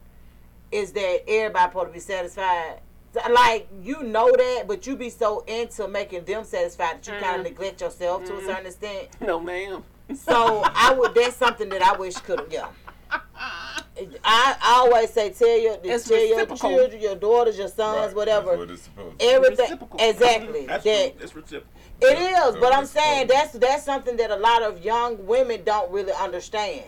is 0.71 0.91
that 0.93 1.23
everybody 1.27 1.69
supposed 1.71 1.87
to 1.87 1.93
be 1.93 1.99
satisfied. 1.99 2.79
Like 3.31 3.67
you 3.81 4.01
know 4.03 4.31
that, 4.31 4.65
but 4.67 4.87
you 4.87 4.95
be 4.95 5.09
so 5.09 5.43
into 5.47 5.87
making 5.87 6.25
them 6.25 6.43
satisfied 6.43 7.03
that 7.03 7.07
you 7.07 7.13
kind 7.13 7.23
of 7.25 7.31
mm-hmm. 7.31 7.43
neglect 7.43 7.81
yourself 7.81 8.25
to 8.25 8.33
a 8.33 8.37
mm-hmm. 8.37 8.47
certain 8.47 8.65
extent. 8.65 9.09
no, 9.21 9.39
ma'am. 9.39 9.83
So 10.15 10.63
I 10.65 10.93
would. 10.97 11.13
That's 11.13 11.35
something 11.35 11.69
that 11.69 11.81
I 11.81 11.95
wish 11.95 12.15
could 12.17 12.39
have. 12.39 12.51
Yeah. 12.51 12.67
I, 14.23 14.57
I 14.61 14.75
always 14.79 15.11
say 15.11 15.29
tell 15.31 15.59
your 15.59 15.77
It's 15.83 16.07
tell 16.07 16.25
your 16.25 16.45
children, 16.55 17.01
your 17.01 17.15
daughters, 17.15 17.57
your 17.57 17.67
sons, 17.67 18.07
Right, 18.07 18.15
whatever. 18.15 18.57
That's 18.57 18.69
what 18.69 18.79
supposed. 18.79 19.21
Everything 19.21 19.59
Reciprocal. 19.59 19.99
exactly. 20.01 20.59
Mm-hmm. 20.59 20.67
that's 20.67 20.83
that 20.83 21.17
true. 21.17 21.23
It's 21.23 21.35
reciprocal. 21.35 21.69
it 22.01 22.17
is, 22.19 22.55
but 22.59 22.73
I'm 22.73 22.85
saying 22.85 23.27
that's 23.27 23.53
that's 23.53 23.83
something 23.83 24.17
that 24.17 24.31
a 24.31 24.35
lot 24.35 24.63
of 24.63 24.83
young 24.83 25.25
women 25.25 25.63
don't 25.63 25.91
really 25.91 26.13
understand. 26.13 26.85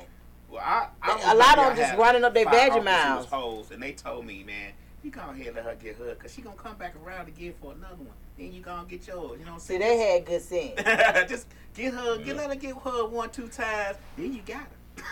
Well, 0.50 0.62
I, 0.64 0.88
I 1.02 1.34
A 1.34 1.36
lot 1.36 1.60
of 1.60 1.66
them 1.66 1.78
just 1.78 1.98
running 1.98 2.24
up 2.24 2.34
their 2.34 2.46
five 2.46 2.72
veggie 2.72 2.84
mouths. 2.84 3.32
was 3.32 3.32
Hoes, 3.32 3.72
and 3.72 3.82
they 3.82 3.92
told 3.92 4.26
me, 4.26 4.44
man, 4.44 4.72
you 5.06 5.12
go 5.12 5.22
ahead 5.22 5.48
and 5.48 5.56
let 5.56 5.66
her 5.66 5.76
get 5.76 5.98
her, 5.98 6.16
cause 6.16 6.34
she 6.34 6.42
gonna 6.42 6.56
come 6.56 6.76
back 6.78 6.96
around 7.06 7.28
again 7.28 7.54
for 7.62 7.74
another 7.74 7.96
one. 7.96 8.16
Then 8.38 8.52
you 8.52 8.62
gonna 8.62 8.88
get 8.88 9.08
yours. 9.08 9.40
You 9.40 9.46
know 9.46 9.54
what 9.54 9.54
I'm 9.54 9.60
saying? 9.60 9.82
See, 9.82 9.86
saying? 9.86 10.00
they 10.00 10.14
had 10.14 10.26
good 10.26 10.42
sense. 10.42 11.30
just 11.30 11.48
get 11.76 11.94
her, 11.94 12.18
get 12.18 12.36
let 12.36 12.50
her 12.50 12.56
get 12.56 12.76
her 12.84 13.06
one, 13.06 13.30
two 13.30 13.48
times. 13.48 13.98
Then 14.18 14.34
you 14.34 14.42
got 14.42 14.58
her. 14.58 14.68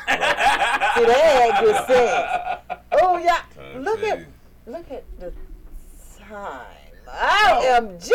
See, 0.95 1.05
they 1.05 1.19
had 1.19 1.63
good 1.63 1.75
sense. 1.85 2.79
Oh 2.91 3.17
yeah, 3.17 3.41
Time 3.55 3.83
look 3.83 4.01
at 4.03 4.25
look 4.65 4.91
at 4.91 5.03
the 5.19 5.31
time. 6.17 6.65
OMG! 7.07 8.11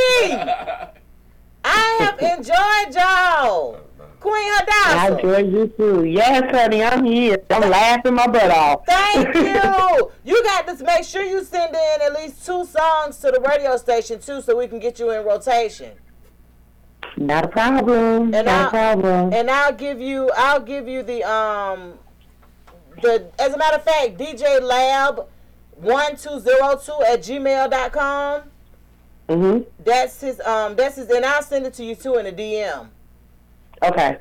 I 1.65 1.97
have 2.01 2.19
enjoyed 2.19 2.95
y'all. 2.95 3.88
Queen 4.21 4.35
I 4.35 4.59
Hadassah. 4.67 5.17
enjoy 5.19 5.39
you 5.59 5.67
too. 5.69 6.05
Yes, 6.05 6.43
honey, 6.55 6.83
I'm 6.83 7.05
here. 7.05 7.39
I'm 7.51 7.71
laughing 7.71 8.15
my 8.15 8.27
butt 8.27 8.51
off. 8.51 8.85
Thank 8.87 9.35
you. 9.35 10.11
You 10.25 10.43
got 10.45 10.67
to 10.67 10.85
make 10.85 11.05
sure 11.05 11.23
you 11.23 11.45
send 11.45 11.75
in 11.75 12.03
at 12.03 12.13
least 12.15 12.45
two 12.45 12.65
songs 12.67 13.19
to 13.19 13.31
the 13.31 13.41
radio 13.41 13.77
station 13.77 14.19
too, 14.21 14.41
so 14.43 14.57
we 14.57 14.67
can 14.67 14.81
get 14.81 14.99
you 14.99 15.11
in 15.11 15.25
rotation. 15.25 15.93
Not 17.17 17.45
a 17.45 17.49
problem. 17.49 18.35
And 18.35 18.47
Not 18.47 18.49
I- 18.49 18.67
a 18.67 18.71
problem. 18.71 19.33
And 19.33 19.51
I'll 19.51 19.73
give 19.73 20.01
you, 20.01 20.31
I'll 20.37 20.61
give 20.61 20.89
you 20.89 21.03
the 21.03 21.23
um, 21.25 21.95
the 23.03 23.31
as 23.39 23.55
a 23.55 23.59
matter 23.59 23.77
of 23.77 23.85
fact, 23.85 24.19
DJ 24.19 24.61
Lab 24.61 25.27
one 25.77 26.17
two 26.17 26.41
zero 26.41 26.77
two 26.85 27.01
at 27.07 27.21
gmail.com. 27.23 28.43
Mhm. 29.29 29.67
That's 29.85 30.21
his 30.21 30.41
um, 30.41 30.75
that's 30.75 30.97
his, 30.97 31.09
and 31.09 31.25
I'll 31.25 31.43
send 31.43 31.67
it 31.67 31.75
to 31.75 31.85
you 31.85 31.95
too 31.95 32.17
in 32.17 32.27
a 32.27 32.33
DM. 32.33 32.89
Okay. 33.83 34.19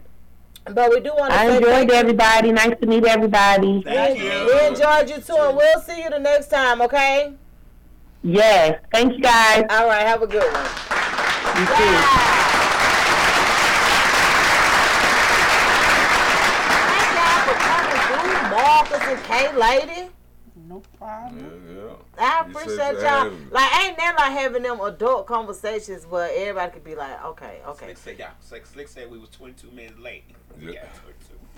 But 0.65 0.89
we 0.89 0.99
do 0.99 1.13
want 1.15 1.31
to 1.31 1.39
I 1.39 1.47
say 1.47 1.55
enjoyed 1.57 1.71
thank 1.71 1.89
you. 1.91 1.95
everybody. 1.95 2.51
Nice 2.51 2.75
to 2.81 2.85
meet 2.87 3.05
everybody. 3.05 3.81
Thank 3.83 4.19
we, 4.19 4.25
you. 4.25 4.45
we 4.53 4.67
enjoyed 4.67 5.09
you 5.09 5.19
too, 5.21 5.37
and 5.37 5.55
we'll 5.57 5.79
see 5.81 6.03
you 6.03 6.09
the 6.09 6.19
next 6.19 6.47
time. 6.47 6.81
Okay. 6.81 7.33
Yes. 8.23 8.79
Thank 8.91 9.13
you 9.13 9.21
guys. 9.21 9.63
All 9.69 9.87
right. 9.87 10.05
Have 10.05 10.21
a 10.23 10.27
good 10.27 10.43
one. 10.43 10.65
You 11.57 11.65
too. 11.65 11.97
Thank 16.89 17.09
y'all 17.17 17.41
for 17.47 17.57
coming 17.63 18.01
through, 18.07 18.41
Marcus 18.51 19.03
and 19.07 19.21
K 19.23 19.31
Lady. 19.55 20.09
No 20.67 20.81
problem. 20.97 21.39
Yeah, 21.39 21.66
yeah. 21.66 21.66
I 22.19 22.43
You 22.45 22.51
appreciate 22.51 22.93
you 22.93 23.01
y'all. 23.01 23.31
Like, 23.51 23.79
ain't 23.83 23.97
that 23.97 24.15
like 24.17 24.31
having 24.31 24.63
them 24.63 24.79
adult 24.81 25.27
conversations 25.27 26.05
where 26.05 26.29
everybody 26.33 26.71
could 26.71 26.83
be 26.83 26.95
like, 26.95 27.23
okay, 27.25 27.59
okay. 27.67 27.85
Slick 27.85 27.97
said, 27.97 28.15
yeah, 28.19 28.29
Slick, 28.39 28.65
Slick 28.65 28.87
said 28.87 29.09
we 29.11 29.17
was 29.17 29.29
22 29.29 29.71
minutes 29.71 29.99
late. 29.99 30.23
Yeah. 30.59 30.71
Yeah, 30.71 30.85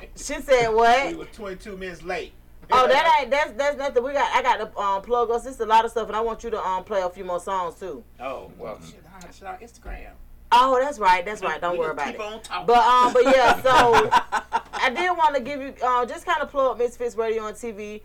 22. 0.02 0.36
She 0.36 0.41
said 0.41 0.69
what? 0.69 1.07
we 1.07 1.15
were 1.15 1.26
22 1.26 1.77
minutes 1.77 2.03
late. 2.03 2.34
Oh, 2.72 2.86
that 2.88 3.18
ain't 3.22 3.31
that's 3.31 3.52
that's 3.53 3.77
nothing. 3.77 4.03
We 4.03 4.11
got 4.14 4.30
I 4.36 4.41
got 4.44 4.57
to 4.57 4.77
um 4.80 5.02
plug 5.02 5.31
us. 5.31 5.45
It's 5.45 5.60
a 5.60 5.65
lot 5.65 5.86
of 5.86 5.91
stuff, 5.91 6.07
and 6.07 6.15
I 6.18 6.22
want 6.22 6.44
you 6.44 6.49
to 6.52 6.60
um 6.61 6.84
play 6.84 7.02
a 7.02 7.10
few 7.10 7.23
more 7.23 7.40
songs 7.40 7.80
too. 7.80 8.03
Oh, 8.19 8.52
well, 8.57 8.77
shit, 8.86 9.02
I 9.11 9.31
should 9.31 9.48
our 9.48 9.57
Instagram. 9.57 10.11
Oh, 10.52 10.80
that's 10.81 10.99
right, 10.99 11.23
that's 11.26 11.41
right. 11.41 11.61
Don't 11.61 11.73
We 11.73 11.80
worry 11.80 11.91
about 11.91 12.07
keep 12.07 12.15
it. 12.15 12.22
on 12.22 12.41
talking. 12.41 12.68
But 12.68 12.77
um, 12.86 13.14
but 13.14 13.23
yeah, 13.23 13.61
so 13.61 14.10
I 14.73 14.90
did 14.95 15.10
want 15.11 15.36
to 15.36 15.41
give 15.41 15.61
you 15.61 15.73
uh, 15.84 16.06
just 16.06 16.26
kind 16.26 16.41
of 16.41 16.49
plug 16.52 16.77
Misfits 16.77 17.15
Radio 17.15 17.44
on 17.44 17.53
TV. 17.53 18.02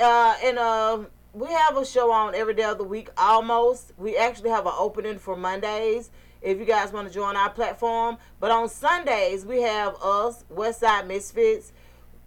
Uh, 0.00 0.36
and 0.44 0.58
um, 0.58 1.06
we 1.32 1.48
have 1.48 1.76
a 1.76 1.84
show 1.84 2.12
on 2.12 2.34
every 2.34 2.54
day 2.54 2.64
of 2.64 2.78
the 2.78 2.84
week 2.84 3.08
almost. 3.16 3.92
We 3.96 4.16
actually 4.16 4.50
have 4.50 4.66
an 4.66 4.72
opening 4.76 5.18
for 5.18 5.36
Mondays 5.36 6.10
if 6.42 6.58
you 6.58 6.64
guys 6.64 6.92
want 6.92 7.08
to 7.08 7.14
join 7.14 7.36
our 7.36 7.50
platform. 7.50 8.18
But 8.38 8.50
on 8.50 8.68
Sundays 8.68 9.44
we 9.44 9.62
have 9.62 9.96
us 10.02 10.44
Westside 10.52 11.06
Misfits. 11.06 11.72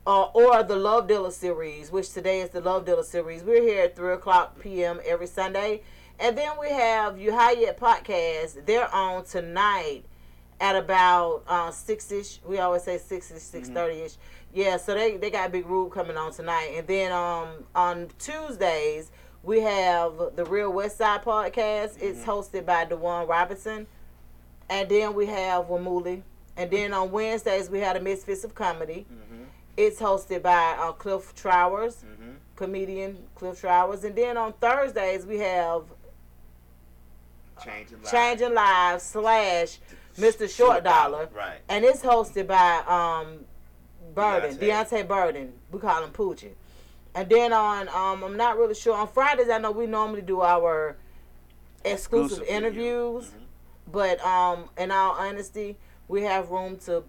Uh, 0.05 0.23
or 0.33 0.61
the 0.63 0.75
Love 0.75 1.07
Dealer 1.07 1.31
series, 1.31 1.89
which 1.89 2.11
today 2.11 2.41
is 2.41 2.49
the 2.49 2.59
Love 2.59 2.85
Dealer 2.85 3.03
series. 3.03 3.41
We're 3.41 3.61
here 3.61 3.83
at 3.83 3.95
3 3.95 4.11
o'clock 4.15 4.59
p.m. 4.59 4.99
every 5.05 5.27
Sunday. 5.27 5.81
And 6.19 6.37
then 6.37 6.51
we 6.59 6.71
have 6.71 7.17
You 7.17 7.33
High 7.33 7.53
Yet 7.53 7.79
podcast. 7.79 8.65
They're 8.65 8.93
on 8.93 9.23
tonight 9.23 10.03
at 10.59 10.75
about 10.75 11.43
uh, 11.47 11.69
6-ish. 11.69 12.39
We 12.45 12.59
always 12.59 12.83
say 12.83 12.97
6-ish, 12.97 13.63
6.30ish. 13.69 14.17
Yeah, 14.53 14.77
so 14.77 14.93
they, 14.93 15.17
they 15.17 15.31
got 15.31 15.47
a 15.47 15.51
Big 15.51 15.65
Rube 15.65 15.91
coming 15.91 16.15
on 16.15 16.31
tonight. 16.31 16.73
And 16.75 16.87
then 16.87 17.11
um, 17.11 17.65
on 17.73 18.09
Tuesdays, 18.19 19.11
we 19.41 19.61
have 19.61 20.13
the 20.35 20.45
Real 20.45 20.71
West 20.71 20.97
Side 20.97 21.23
podcast. 21.23 21.99
It's 21.99 22.23
hosted 22.23 22.65
by 22.65 22.85
Dewan 22.85 23.27
Robinson. 23.27 23.87
And 24.69 24.87
then 24.89 25.15
we 25.15 25.25
have 25.25 25.65
Wamuli. 25.65 26.21
And 26.55 26.69
then 26.69 26.93
on 26.93 27.11
Wednesdays, 27.11 27.69
we 27.69 27.79
have 27.79 27.95
the 27.95 28.01
Misfits 28.01 28.43
of 28.43 28.53
Comedy. 28.53 29.07
It's 29.75 29.99
hosted 29.99 30.43
by 30.43 30.77
uh, 30.79 30.91
Cliff 30.91 31.33
Trowers, 31.33 32.05
comedian 32.55 33.17
Cliff 33.33 33.59
Trowers. 33.59 34.03
And 34.03 34.15
then 34.15 34.37
on 34.37 34.53
Thursdays, 34.53 35.25
we 35.25 35.39
have 35.39 35.83
Changing 37.63 37.97
lives. 37.97 38.11
Changing 38.11 38.53
Lives 38.53 39.03
slash 39.03 39.79
Mr. 40.17 40.49
Short 40.49 40.83
Dollar. 40.83 41.27
Right. 41.33 41.59
And 41.69 41.83
it's 41.83 42.01
hosted 42.03 42.47
by 42.47 42.83
um 42.87 43.45
Burden, 44.13 44.57
Deontay. 44.57 44.89
Deontay 44.89 45.07
Burden. 45.07 45.53
We 45.71 45.79
call 45.79 46.03
him 46.03 46.11
Poochie. 46.11 46.51
And 47.15 47.29
then 47.29 47.53
on 47.53 47.87
um 47.89 48.23
I'm 48.23 48.37
not 48.37 48.57
really 48.57 48.75
sure. 48.75 48.95
On 48.95 49.07
Fridays 49.07 49.49
I 49.49 49.57
know 49.59 49.71
we 49.71 49.85
normally 49.87 50.21
do 50.21 50.41
our 50.41 50.95
exclusive, 51.83 52.39
Exclusive 52.39 52.47
interviews. 52.47 53.31
But 53.91 54.23
um 54.25 54.69
in 54.77 54.91
all 54.91 55.11
honesty, 55.13 55.77
we 56.07 56.23
have 56.23 56.49
room 56.49 56.77
to 56.85 57.03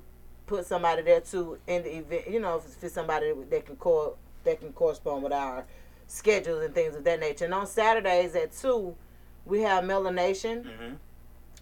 put 0.47 0.67
somebody 0.67 1.03
there 1.03 1.21
too 1.21 1.59
in 1.67 1.83
the 1.83 1.97
event 1.99 2.29
you 2.29 2.41
know, 2.41 2.57
if 2.57 2.83
it's 2.83 2.95
somebody 2.95 3.33
that 3.51 3.65
can 3.67 3.77
call 3.77 4.19
that 4.45 4.61
can 4.61 4.73
correspond 4.73 5.23
with 5.23 5.33
our 5.33 5.65
schedules 6.07 6.63
and 6.65 6.75
things 6.75 6.95
of 6.95 7.05
that 7.05 7.19
nature. 7.21 7.47
And 7.47 7.55
on 7.55 7.67
Saturdays 7.67 8.35
at 8.35 8.53
two, 8.53 8.95
we 9.47 9.63
have 9.63 9.85
Melanation. 9.85 10.65
Mhm. 10.65 10.97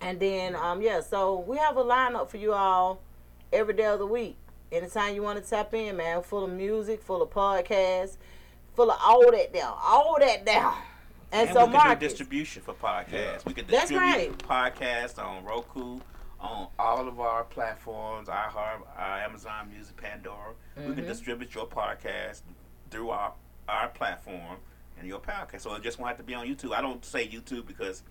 And 0.01 0.19
then, 0.19 0.57
um, 0.57 0.83
yeah, 0.83 1.01
so 1.01 1.39
we 1.39 1.59
have 1.59 1.77
a 1.77 1.85
lineup 1.85 2.29
for 2.29 2.37
you 2.37 2.53
all 2.53 2.99
every 3.53 3.73
day 3.75 3.85
of 3.85 4.01
the 4.01 4.07
week. 4.07 4.37
Anytime 4.77 5.15
you 5.15 5.23
want 5.23 5.43
to 5.43 5.49
tap 5.49 5.75
in, 5.75 5.97
man, 5.99 6.23
full 6.23 6.45
of 6.45 6.51
music, 6.51 7.03
full 7.03 7.21
of 7.23 7.29
podcasts, 7.31 8.17
full 8.75 8.91
of 8.91 8.99
all 9.05 9.31
that 9.31 9.53
down, 9.53 9.77
all 9.83 10.17
that 10.19 10.47
down. 10.47 10.75
And, 11.31 11.49
And 11.49 11.55
so 11.57 11.67
we 11.67 11.73
can 11.73 11.99
do 11.99 12.09
distribution 12.09 12.63
for 12.63 12.73
podcasts. 12.75 13.45
We 13.45 13.53
can 13.53 13.67
distribute 13.67 14.39
podcasts 14.39 15.19
on 15.23 15.45
Roku, 15.45 16.01
on 16.41 16.69
all 16.79 17.07
of 17.07 17.21
our 17.21 17.45
platforms, 17.45 18.29
iHeart, 18.29 18.81
uh, 18.99 19.01
Amazon 19.01 19.71
Music, 19.71 19.97
Pandora. 19.97 20.55
We 20.77 20.95
can 20.95 21.05
Mhm. 21.05 21.07
distribute 21.07 21.55
your 21.55 21.67
podcast 21.67 22.41
through 22.91 23.11
our 23.11 23.35
our 23.69 23.89
platform 23.89 24.59
and 24.99 25.07
your 25.07 25.21
podcast. 25.21 25.61
So 25.61 25.73
it 25.77 25.83
just 25.83 25.99
won't 25.99 26.09
have 26.09 26.17
to 26.19 26.25
be 26.25 26.35
on 26.35 26.47
YouTube. 26.47 26.75
I 26.75 26.81
don't 26.81 27.03
say 27.05 27.27
YouTube 27.29 27.65
because 27.67 28.03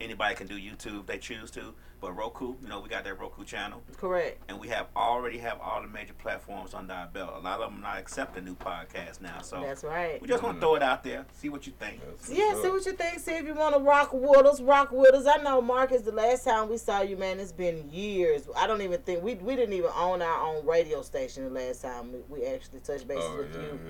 anybody 0.00 0.34
can 0.34 0.46
do 0.46 0.54
YouTube 0.60 1.00
if 1.00 1.06
they 1.06 1.18
choose 1.18 1.50
to. 1.52 1.74
But 2.00 2.16
Roku, 2.16 2.54
you 2.62 2.68
know, 2.68 2.80
we 2.80 2.88
got 2.88 3.04
that 3.04 3.18
Roku 3.18 3.44
channel. 3.44 3.82
correct. 3.96 4.40
And 4.48 4.60
we 4.60 4.68
have 4.68 4.86
already 4.94 5.38
have 5.38 5.60
all 5.60 5.82
the 5.82 5.88
major 5.88 6.14
platforms 6.14 6.72
under 6.72 6.92
our 6.92 7.08
belt. 7.08 7.32
A 7.34 7.40
lot 7.40 7.60
of 7.60 7.72
them 7.72 7.80
not 7.80 7.98
accepting 7.98 8.44
new 8.44 8.54
podcasts 8.54 9.20
now. 9.20 9.40
So 9.42 9.60
That's 9.60 9.82
right. 9.82 10.20
we 10.22 10.28
just 10.28 10.42
want 10.42 10.54
to 10.54 10.56
mm-hmm. 10.58 10.60
throw 10.60 10.74
it 10.76 10.82
out 10.82 11.02
there, 11.02 11.26
see 11.32 11.48
what 11.48 11.66
you 11.66 11.72
think. 11.78 12.00
Yeah, 12.30 12.60
see 12.62 12.68
what 12.68 12.86
you 12.86 12.92
think. 12.92 13.18
See 13.18 13.32
if 13.32 13.46
you 13.46 13.54
want 13.54 13.74
to 13.74 13.80
rock 13.80 14.12
with 14.12 14.46
us, 14.46 14.60
rock 14.60 14.92
with 14.92 15.12
us. 15.14 15.26
I 15.26 15.42
know, 15.42 15.60
Marcus, 15.60 16.02
the 16.02 16.12
last 16.12 16.44
time 16.44 16.68
we 16.68 16.76
saw 16.76 17.02
you, 17.02 17.16
man, 17.16 17.40
it's 17.40 17.52
been 17.52 17.90
years. 17.90 18.48
I 18.56 18.66
don't 18.66 18.82
even 18.82 19.00
think 19.00 19.22
we 19.22 19.34
we 19.34 19.56
didn't 19.56 19.74
even 19.74 19.90
own 19.96 20.22
our 20.22 20.46
own 20.46 20.64
radio 20.66 21.02
station 21.02 21.44
the 21.44 21.50
last 21.50 21.82
time 21.82 22.12
we, 22.12 22.20
we 22.28 22.46
actually 22.46 22.80
touched 22.80 23.08
bases 23.08 23.24
Oh 23.26 23.38
with 23.38 23.54
yeah, 23.54 23.60
you. 23.60 23.80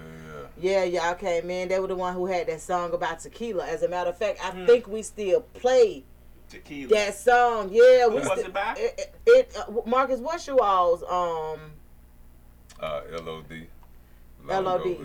yeah, 0.60 0.84
Yeah, 0.92 1.02
y'all 1.04 1.14
came 1.14 1.50
in. 1.50 1.68
They 1.68 1.78
were 1.78 1.88
the 1.88 1.96
one 1.96 2.14
who 2.14 2.26
had 2.26 2.46
that 2.46 2.60
song 2.60 2.92
about 2.94 3.20
tequila. 3.20 3.66
As 3.66 3.82
a 3.82 3.88
matter 3.88 4.10
of 4.10 4.16
fact. 4.16 4.40
I 4.42 4.50
hmm. 4.50 4.66
think 4.66 4.88
we 4.88 5.02
still 5.02 5.40
play 5.40 6.04
Tequila. 6.48 6.88
that 6.94 7.14
song. 7.14 7.68
Yeah, 7.72 8.04
Who 8.04 8.16
we 8.16 8.20
was 8.20 8.38
it 8.38 8.52
by? 8.52 8.74
It, 8.78 9.14
it, 9.26 9.56
uh, 9.56 9.72
Marcus, 9.86 10.20
what's 10.20 10.46
you 10.46 10.58
all's 10.58 11.02
um. 11.02 11.72
Uh, 12.80 13.00
LOD. 13.22 13.66
LOD? 14.48 14.96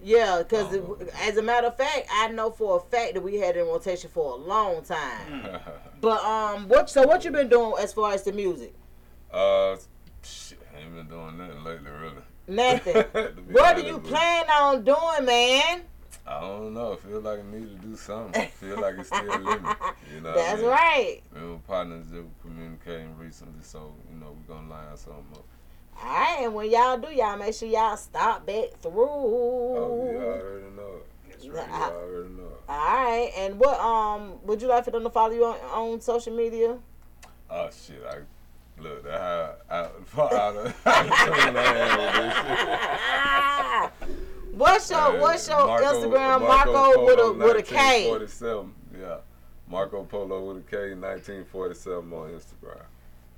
Yeah, 0.00 0.42
because 0.42 0.78
as 1.20 1.36
a 1.36 1.42
matter 1.42 1.66
of 1.68 1.76
fact, 1.76 2.06
I 2.12 2.28
know 2.28 2.50
for 2.50 2.76
a 2.76 2.80
fact 2.80 3.14
that 3.14 3.22
we 3.22 3.36
had 3.36 3.56
in 3.56 3.66
rotation 3.66 4.10
for 4.10 4.32
a 4.32 4.36
long 4.36 4.82
time. 4.82 5.60
But 6.00 6.20
um, 6.24 6.68
what 6.68 6.90
so 6.90 7.06
what 7.06 7.24
you 7.24 7.30
been 7.30 7.48
doing 7.48 7.74
as 7.78 7.92
far 7.92 8.12
as 8.12 8.24
the 8.24 8.32
music? 8.32 8.74
uh, 9.32 9.76
shit, 10.24 10.58
I 10.74 10.80
ain't 10.80 10.92
been 10.96 11.06
doing 11.06 11.38
nothing 11.38 11.62
lately, 11.62 11.90
really. 11.92 12.22
Nothing. 12.48 12.94
What 13.52 13.76
do 13.76 13.82
honest 13.82 13.86
you 13.86 13.98
plan 14.00 14.50
on 14.50 14.82
doing, 14.82 15.24
man? 15.24 15.82
I 16.32 16.40
don't 16.40 16.72
know. 16.74 16.92
I 16.94 16.96
feel 16.96 17.20
like 17.20 17.40
I 17.40 17.42
need 17.42 17.68
to 17.80 17.86
do 17.86 17.94
something. 17.96 18.40
I 18.40 18.46
feel 18.46 18.80
like 18.80 18.94
it's 18.98 19.08
still 19.08 19.30
in 19.32 19.44
me. 19.44 19.50
You 20.14 20.20
know. 20.20 20.30
what 20.30 20.38
I 20.38 20.42
That's 20.42 20.60
mean? 20.62 20.70
right. 20.70 21.20
Me 21.34 21.40
and 21.40 21.52
my 21.52 21.58
partners 21.66 22.06
that 22.08 22.22
were 22.22 22.28
communicating 22.42 23.16
recently, 23.18 23.62
so 23.62 23.92
you 24.10 24.16
know 24.18 24.34
we're 24.48 24.54
gonna 24.54 24.68
line 24.68 24.96
something 24.96 25.24
up. 25.34 25.44
All 26.02 26.08
right, 26.08 26.38
and 26.42 26.54
when 26.54 26.70
y'all 26.70 26.96
do, 26.98 27.08
y'all 27.12 27.36
make 27.36 27.54
sure 27.54 27.68
y'all 27.68 27.96
stop 27.96 28.46
back 28.46 28.70
through. 28.80 28.92
Oh, 28.94 30.10
yeah, 30.12 30.20
I 30.20 30.22
already 30.22 30.70
know 30.74 30.96
it. 30.96 31.06
That's 31.30 31.44
Yeah, 31.44 31.66
I 31.70 31.90
already 31.90 32.28
know 32.30 32.46
it. 32.46 32.62
All 32.68 32.76
right, 32.76 33.30
and 33.36 33.58
what 33.58 33.78
um 33.78 34.38
would 34.44 34.62
you 34.62 34.68
like 34.68 34.84
for 34.84 34.90
them 34.90 35.02
to 35.02 35.10
follow 35.10 35.32
you 35.32 35.44
on, 35.44 35.56
on 35.70 36.00
social 36.00 36.34
media? 36.34 36.78
Oh 37.50 37.68
shit! 37.70 38.02
I 38.08 38.20
look 38.80 39.04
that 39.04 39.20
how 39.20 39.56
how 39.68 39.90
how 40.28 40.52
the 40.52 40.72
how 40.84 41.02
What's 44.52 44.90
your 44.90 45.18
What's 45.18 45.48
your 45.48 45.56
Instagram? 45.58 46.40
Marco, 46.40 47.04
with 47.06 47.18
a 47.18 47.32
with 47.32 47.56
a 47.56 47.62
K. 47.62 48.10
1947. 48.10 48.74
Yeah, 49.00 49.16
Marco 49.66 50.04
Polo 50.04 50.52
with 50.52 50.58
a 50.58 50.70
K. 50.70 50.94
1947 50.94 52.12
on 52.12 52.30
Instagram. 52.30 52.82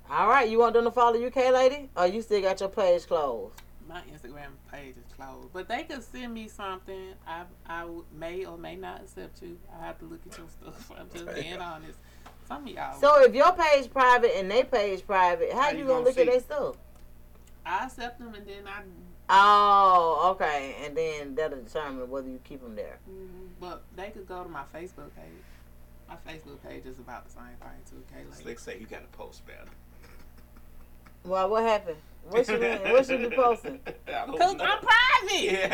All 0.09 0.27
right, 0.27 0.49
you 0.49 0.59
want 0.59 0.73
them 0.73 0.83
to 0.83 0.91
follow 0.91 1.17
you, 1.17 1.31
K 1.31 1.51
lady? 1.51 1.89
Or 1.95 2.05
you 2.05 2.21
still 2.21 2.41
got 2.41 2.59
your 2.59 2.69
page 2.69 3.07
closed? 3.07 3.53
My 3.87 4.01
Instagram 4.13 4.49
page 4.71 4.95
is 4.97 5.13
closed, 5.15 5.53
but 5.53 5.69
they 5.69 5.83
could 5.83 6.03
send 6.03 6.33
me 6.33 6.49
something. 6.49 7.13
I 7.25 7.43
I 7.65 7.87
may 8.13 8.43
or 8.43 8.57
may 8.57 8.75
not 8.75 9.01
accept 9.01 9.41
you. 9.41 9.57
I 9.73 9.85
have 9.85 9.97
to 9.99 10.05
look 10.05 10.19
at 10.29 10.37
your 10.37 10.47
stuff. 10.49 10.91
I'm 10.99 11.09
just 11.13 11.33
being 11.33 11.57
honest. 11.59 11.97
Some 12.45 12.63
of 12.63 12.69
y'all. 12.69 12.99
So 12.99 13.23
if 13.23 13.33
your 13.33 13.53
page 13.53 13.89
private 13.89 14.37
and 14.37 14.51
they 14.51 14.63
page 14.63 15.05
private, 15.07 15.53
how, 15.53 15.61
How 15.61 15.69
you 15.69 15.79
you 15.79 15.83
gonna 15.85 16.03
gonna 16.03 16.05
look 16.05 16.17
at 16.17 16.25
their 16.25 16.39
stuff? 16.41 16.75
I 17.65 17.85
accept 17.85 18.19
them 18.19 18.33
and 18.33 18.45
then 18.45 18.67
I. 18.67 18.81
Oh, 19.29 20.29
okay, 20.35 20.75
and 20.83 20.95
then 20.95 21.33
that'll 21.35 21.61
determine 21.61 22.09
whether 22.09 22.29
you 22.29 22.39
keep 22.43 22.61
them 22.61 22.75
there. 22.75 22.97
mm, 23.09 23.47
But 23.59 23.83
they 23.95 24.09
could 24.11 24.27
go 24.27 24.43
to 24.43 24.49
my 24.49 24.63
Facebook 24.73 25.09
page. 25.15 25.43
My 26.07 26.15
Facebook 26.31 26.61
page 26.67 26.85
is 26.85 26.99
about 26.99 27.25
the 27.25 27.31
same 27.31 27.43
thing 27.59 27.81
too. 27.89 28.03
Kayla. 28.15 28.35
Slick 28.35 28.59
say 28.59 28.77
you 28.79 28.85
got 28.85 29.01
to 29.01 29.17
post 29.17 29.45
better. 29.47 29.65
Well, 31.23 31.49
what 31.49 31.63
happened? 31.63 31.97
What 32.29 32.47
you 32.47 32.59
mean? 32.59 32.77
What 32.91 33.09
you 33.09 33.17
be 33.29 33.35
posting? 33.35 33.79
Cause 34.07 34.55
I'm 34.59 34.79
private. 34.79 35.71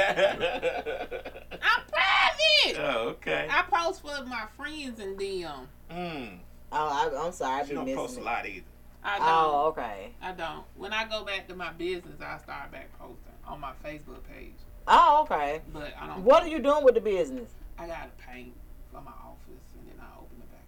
I'm 1.62 1.82
private. 1.92 2.78
Oh, 2.80 3.08
okay. 3.10 3.48
I 3.50 3.64
post 3.70 4.02
for 4.02 4.24
my 4.26 4.46
friends 4.56 5.00
and 5.00 5.20
them. 5.20 5.68
Mm. 5.92 6.40
Oh, 6.72 7.12
I, 7.18 7.26
I'm 7.26 7.32
sorry, 7.34 7.62
I 7.62 7.64
She 7.64 7.70
be 7.70 7.76
don't 7.76 7.86
missing 7.86 7.98
post 7.98 8.18
a 8.18 8.22
lot 8.22 8.46
either. 8.46 8.64
I 9.04 9.18
don't. 9.18 9.28
Oh, 9.28 9.66
okay. 9.70 10.12
I 10.22 10.32
don't. 10.32 10.64
When 10.78 10.94
I 10.94 11.06
go 11.06 11.26
back 11.26 11.48
to 11.50 11.56
my 11.56 11.72
business, 11.74 12.22
I 12.22 12.38
start 12.38 12.72
back 12.72 12.90
posting 12.98 13.31
on 13.52 13.60
my 13.60 13.74
Facebook 13.86 14.24
page. 14.34 14.54
Oh, 14.88 15.22
okay. 15.24 15.62
But 15.74 15.94
I 16.00 16.08
don't. 16.08 16.24
What 16.24 16.44
are 16.44 16.48
you 16.48 16.60
doing 16.60 16.84
with 16.84 16.96
the 16.96 17.02
business? 17.02 17.50
I 17.78 17.86
gotta 17.88 18.10
paint 18.28 18.54
for 18.92 19.02
my 19.02 19.12
office 19.12 19.66
and 19.78 19.88
then 19.88 19.96
I 20.00 20.18
open 20.18 20.38
it 20.40 20.52
back 20.52 20.66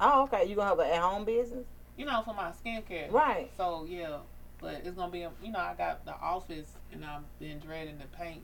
up. 0.00 0.12
Oh, 0.14 0.22
okay. 0.24 0.48
You 0.48 0.56
gonna 0.56 0.68
have 0.68 0.78
an 0.78 0.86
at-home 0.90 1.24
business? 1.24 1.64
You 1.96 2.04
know, 2.06 2.22
for 2.24 2.34
my 2.34 2.50
skincare. 2.50 3.10
Right. 3.10 3.50
So 3.56 3.86
yeah, 3.88 4.18
but 4.60 4.82
it's 4.84 4.96
gonna 4.96 5.12
be. 5.12 5.20
You 5.20 5.52
know, 5.52 5.58
I 5.58 5.74
got 5.78 6.04
the 6.04 6.14
office 6.16 6.72
and 6.92 7.04
I've 7.04 7.22
been 7.38 7.58
dreading 7.60 7.98
the 7.98 8.06
paint. 8.16 8.42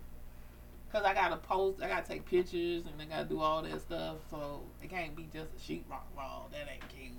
Cause 0.93 1.05
I 1.05 1.15
gotta 1.15 1.37
post, 1.39 1.81
I 1.83 1.89
gotta 1.89 2.07
take 2.07 2.27
pictures, 2.27 2.85
and 2.85 3.01
I 3.01 3.07
gotta 3.07 3.25
do 3.27 3.41
all 3.41 3.63
that 3.63 3.81
stuff. 3.81 4.17
So 4.31 4.61
it 4.83 4.91
can't 4.91 5.17
be 5.17 5.27
just 5.33 5.49
a 5.57 5.59
sheetrock 5.73 6.05
wall. 6.15 6.51
That 6.53 6.69
ain't 6.71 6.87
cute. 6.91 7.13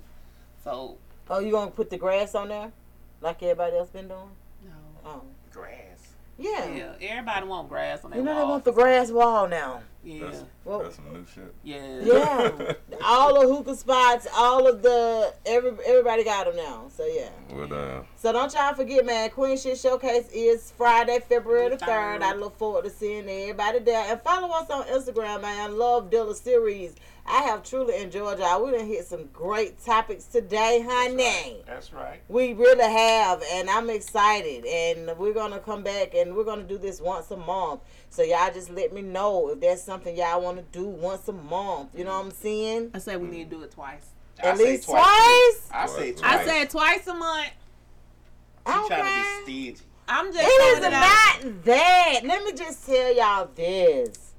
So 0.62 0.96
Oh, 1.28 1.40
you 1.40 1.50
gonna 1.50 1.70
put 1.72 1.90
the 1.90 1.96
grass 1.98 2.34
on 2.36 2.48
there, 2.50 2.70
like 3.20 3.42
everybody 3.42 3.76
else 3.76 3.90
been 3.90 4.06
doing? 4.08 4.30
no. 4.64 4.70
Oh, 5.04 5.22
Grass. 5.54 6.14
yeah. 6.36 6.66
Yeah, 6.68 6.92
everybody 7.00 7.46
want 7.46 7.68
grass 7.68 8.04
on 8.04 8.10
their 8.10 8.18
You 8.20 8.24
know 8.26 8.34
they 8.34 8.40
wall. 8.42 8.50
want 8.50 8.64
the 8.64 8.72
grass 8.72 9.10
wall 9.10 9.46
now. 9.48 9.82
Yeah. 10.02 10.24
That's, 10.24 10.44
Well- 10.64 10.80
that's 10.80 10.96
some 10.96 11.12
new 11.12 11.24
shit. 11.32 11.54
Yeah. 11.62 12.00
Yeah. 12.02 12.72
all 13.04 13.40
the 13.40 13.46
hookah 13.54 13.76
spots, 13.76 14.26
all 14.36 14.66
of 14.66 14.82
the 14.82 15.32
every 15.46 15.70
everybody 15.86 16.24
got 16.24 16.46
them 16.46 16.56
now. 16.56 16.86
So 16.94 17.06
yeah. 17.06 17.30
Well, 17.50 17.66
damn. 17.68 18.00
Uh, 18.00 18.02
so 18.16 18.32
don't 18.32 18.52
y'all 18.52 18.74
forget, 18.74 19.06
man. 19.06 19.30
Queen 19.30 19.56
Shit 19.56 19.78
Showcase 19.78 20.28
is 20.32 20.72
Friday, 20.76 21.20
February 21.26 21.70
the 21.70 21.78
third. 21.78 21.86
Third. 21.86 22.22
I 22.22 22.34
look 22.34 22.58
forward 22.58 22.84
to 22.84 22.90
seeing 22.90 23.28
everybody 23.28 23.78
there. 23.78 24.04
And 24.10 24.20
follow 24.20 24.48
us 24.50 24.68
on 24.68 24.84
Instagram, 24.88 25.40
man. 25.42 25.70
I 25.70 25.72
Love 25.72 26.10
Dealer 26.10 26.34
Series. 26.34 26.94
I 27.26 27.42
have 27.42 27.62
truly 27.62 28.00
enjoyed 28.02 28.38
y'all. 28.38 28.64
We 28.64 28.72
done 28.72 28.86
hit 28.86 29.06
some 29.06 29.28
great 29.32 29.82
topics 29.82 30.24
today, 30.24 30.84
honey. 30.86 31.62
That's 31.66 31.92
right. 31.92 32.20
We 32.28 32.52
really 32.52 32.84
have, 32.84 33.42
and 33.52 33.70
I'm 33.70 33.88
excited. 33.88 34.66
And 34.66 35.16
we're 35.18 35.32
gonna 35.32 35.58
come 35.58 35.82
back 35.82 36.14
and 36.14 36.36
we're 36.36 36.44
gonna 36.44 36.64
do 36.64 36.76
this 36.76 37.00
once 37.00 37.30
a 37.30 37.36
month. 37.36 37.80
So 38.10 38.22
y'all 38.22 38.52
just 38.52 38.70
let 38.70 38.92
me 38.92 39.00
know 39.02 39.48
if 39.50 39.60
there's 39.60 39.82
something 39.82 40.14
y'all 40.14 40.42
want 40.42 40.58
to 40.58 40.78
do 40.78 40.86
once 40.86 41.26
a 41.28 41.32
month. 41.32 41.90
You 41.96 42.04
know 42.04 42.12
what 42.12 42.26
I'm 42.26 42.30
saying? 42.30 42.90
I 42.92 42.98
said 42.98 43.20
we 43.20 43.28
need 43.28 43.50
to 43.50 43.56
do 43.56 43.62
it 43.62 43.70
mm. 43.70 43.74
twice. 43.74 44.06
At 44.38 44.54
I 44.54 44.58
least 44.58 44.84
twice. 44.84 45.02
twice. 45.02 45.68
I 45.72 45.86
say 45.86 46.12
twice. 46.12 46.40
I 46.40 46.44
said 46.44 46.70
twice 46.70 47.06
a 47.06 47.14
month. 47.14 47.50
She 48.66 48.72
trying 48.72 48.88
to 48.88 49.04
be 49.46 49.72
stingy. 49.74 49.86
I'm 50.06 50.26
just 50.32 50.38
It 50.38 50.46
is 50.46 50.78
throwing 50.78 50.92
it 50.92 50.96
out. 50.96 51.44
not 51.44 51.64
that. 51.64 52.20
Let 52.24 52.44
me 52.44 52.52
just 52.52 52.86
tell 52.86 53.16
y'all 53.16 53.48
this. 53.54 54.33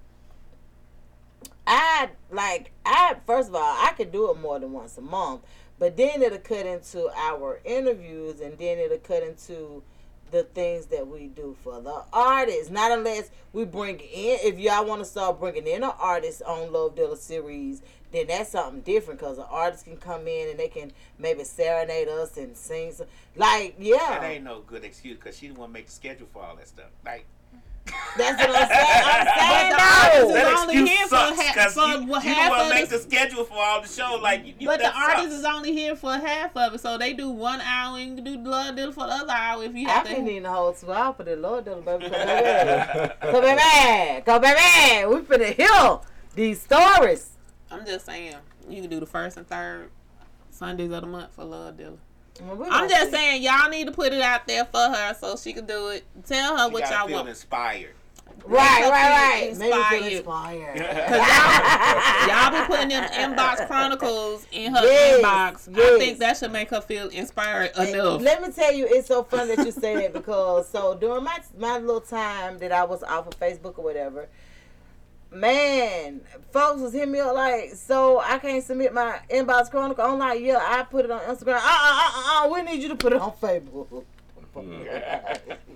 I 1.68 2.10
like 2.32 2.72
I 2.86 3.16
first 3.26 3.50
of 3.50 3.56
all 3.56 3.62
I 3.62 3.94
could 3.96 4.12
do 4.12 4.30
it 4.32 4.40
more 4.40 4.60
than 4.60 4.72
once 4.72 4.98
a 4.98 5.02
month, 5.02 5.42
but 5.80 5.98
then 5.98 6.22
it'll 6.22 6.38
cut 6.40 6.66
into 6.66 7.10
our 7.16 7.60
interviews 7.66 8.40
and 8.40 8.58
then 8.58 8.78
it'll 8.78 8.98
cut 9.00 9.24
into 9.24 9.84
the 10.32 10.44
things 10.44 10.88
that 10.88 11.08
we 11.08 11.28
do 11.28 11.56
for 11.64 11.82
the 11.82 12.04
artists. 12.12 12.70
Not 12.70 12.92
unless 12.92 13.30
we 13.54 13.66
bring 13.66 14.00
in 14.00 14.40
if 14.44 14.60
y'all 14.60 14.86
want 14.86 15.02
to 15.02 15.06
start 15.06 15.40
bringing 15.40 15.68
in 15.68 15.84
an 15.84 15.92
artist 16.00 16.42
on 16.44 16.72
Love 16.72 16.96
Dealer 16.96 17.16
series, 17.16 17.82
then 18.12 18.28
that's 18.28 18.52
something 18.52 18.82
different 18.82 19.20
because 19.20 19.38
the 19.38 19.46
artists 19.46 19.84
can 19.84 19.98
come 19.98 20.28
in 20.28 20.50
and 20.50 20.60
they 20.60 20.68
can 20.68 20.92
maybe 21.20 21.44
serenade 21.44 22.08
us 22.08 22.38
and 22.38 22.56
sing 22.56 22.92
some, 22.92 23.08
like 23.36 23.76
yeah. 23.80 24.20
That 24.20 24.24
ain't 24.24 24.44
no 24.44 24.62
good 24.62 24.84
excuse 24.84 25.18
because 25.18 25.38
she 25.38 25.48
didn't 25.48 25.60
want 25.60 25.70
to 25.70 25.74
make 25.74 25.88
the 25.88 25.92
schedule 25.92 26.28
for 26.32 26.44
all 26.44 26.56
that 26.56 26.68
stuff. 26.68 26.90
Like, 27.06 27.26
That's 28.18 28.41
what 28.41 28.49
I'm 28.49 28.68
saying. 28.68 29.03
I'm 29.06 29.28
saying 29.38 29.70
the 29.72 29.78
no. 29.78 29.84
artist 29.84 30.28
is 30.28 30.34
that 30.34 30.57
only 30.57 30.74
excuse 30.74 30.90
here 30.90 31.07
for 31.07 31.16
sucks 31.16 31.41
ha- 31.41 31.52
because 31.53 31.74
for 31.74 31.88
you, 31.88 32.07
you 32.07 32.14
half 32.16 32.38
don't 32.38 32.49
want 32.49 32.62
of 32.62 32.68
to 32.70 32.74
make 32.74 32.90
the- 32.90 32.98
the 32.98 33.03
schedule 33.03 33.44
for 33.44 33.57
all 33.57 33.82
the 33.82 33.88
show. 33.88 34.20
Like, 34.22 34.45
you, 34.45 34.53
you, 34.60 34.68
But 34.68 34.78
the 34.78 34.84
that 34.84 34.95
artist 34.95 35.34
is 35.34 35.44
only 35.45 35.74
here 35.74 35.95
for 35.95 36.14
half 36.14 36.56
of 36.57 36.74
it, 36.74 36.80
so 36.80 36.98
they 36.98 37.14
do 37.14 37.30
one 37.30 37.62
hour 37.62 37.98
and 37.99 38.18
you 38.18 38.24
do 38.24 38.38
blood 38.38 38.76
deal 38.76 38.91
for 38.91 39.06
the 39.06 39.14
other 39.14 39.32
hour 39.34 39.64
if 39.64 39.76
you 39.76 39.88
I 39.88 39.91
have 39.91 40.06
been 40.06 40.16
to. 40.16 40.22
needing 40.24 40.44
the 40.44 40.52
whole 40.52 40.74
two 40.74 40.91
hours 40.91 41.16
for 41.18 41.24
the 41.24 41.36
Lord, 41.36 41.66
little 41.66 41.82
baby. 41.84 42.10
Come 42.10 42.22
baby, 42.22 43.12
come 43.22 43.41
baby, 43.41 44.22
come 44.26 44.41
baby. 44.41 45.06
We 45.07 45.22
finna 45.22 45.53
hear 45.53 45.99
these 46.34 46.62
stories. 46.62 47.32
I'm 47.70 47.86
just 47.86 48.06
saying, 48.06 48.36
you 48.70 48.82
can 48.82 48.90
do 48.90 48.99
the 48.99 49.06
first 49.06 49.38
and 49.38 49.48
third 49.48 49.90
Sundays 50.49 50.91
of 50.91 51.02
the 51.02 51.07
month 51.07 51.34
for 51.36 51.44
love 51.44 51.78
deal. 51.78 51.98
Well, 52.44 52.68
I'm 52.70 52.90
just 52.90 53.12
see. 53.12 53.16
saying, 53.16 53.44
y'all 53.44 53.70
need 53.70 53.86
to 53.88 53.91
put 53.94 54.12
it 54.14 54.22
out 54.22 54.48
there 54.48 54.66
for 54.66 54.78
her 54.80 55.14
so 55.20 55.36
she 55.38 55.53
can 55.53 55.66
do 55.66 55.88
it. 55.90 56.03
Tell 56.28 56.57
her 56.57 56.68
She 56.68 56.74
what 56.74 56.90
y'all 56.90 57.07
feel 57.07 57.16
want. 57.18 57.30
inspired. 57.30 57.94
Right, 58.48 58.82
Make 58.82 58.84
her 58.84 58.90
right, 58.91 59.57
feel 59.57 59.70
right. 59.72 59.90
Maybe 59.91 60.12
feel 60.12 60.18
inspired. 60.18 60.76
inspired. 60.76 61.07
Cause 61.07 62.28
y'all, 62.28 62.28
y'all 62.52 62.62
be 62.62 62.68
putting 62.68 62.90
them 62.90 63.10
inbox 63.12 63.66
chronicles 63.68 64.45
in 64.52 64.76
her 64.76 64.84
Yes, 64.84 65.22
inbox. 65.68 65.80
I 65.80 65.98
think 65.99 66.20
that 66.20 66.38
should 66.38 66.52
make 66.52 66.70
her 66.70 66.82
feel 66.82 67.07
inspired 67.10 67.72
enough. 67.78 68.22
Let 68.22 68.41
me 68.44 68.52
tell 68.52 68.74
you, 68.74 68.86
it's 68.90 69.07
so 69.07 69.24
funny 69.24 69.56
that 69.56 69.66
you 69.66 69.72
say 69.72 69.95
that 69.95 70.14
because 70.14 70.68
so 70.70 70.95
during 70.95 71.24
my 71.24 71.40
my 71.57 71.80
little 71.80 72.02
time 72.02 72.60
that 72.60 72.72
I 72.72 72.84
was 72.84 73.02
off 73.03 73.28
of 73.28 73.40
Facebook 73.40 73.80
or 73.80 73.84
whatever, 73.84 74.28
man, 75.31 76.22
folks 76.52 76.81
was 76.81 76.93
hitting 76.93 77.11
me 77.11 77.19
up 77.19 77.35
like, 77.35 77.72
so 77.73 78.19
I 78.19 78.38
can't 78.39 78.64
submit 78.64 78.93
my 78.93 79.19
inbox 79.30 79.69
chronicle. 79.69 80.03
I'm 80.06 80.19
like, 80.19 80.41
yeah, 80.41 80.60
I 80.61 80.84
put 80.84 81.06
it 81.06 81.11
on 81.11 81.22
Instagram. 81.22 81.57
Uh 81.57 81.61
uh 81.64 82.11
uh 82.14 82.45
uh, 82.45 82.49
we 82.53 82.61
need 82.61 82.81
you 82.81 82.89
to 82.89 82.95
put 82.95 83.14
it 83.14 83.22
on 83.22 83.31
Facebook. 83.34 84.03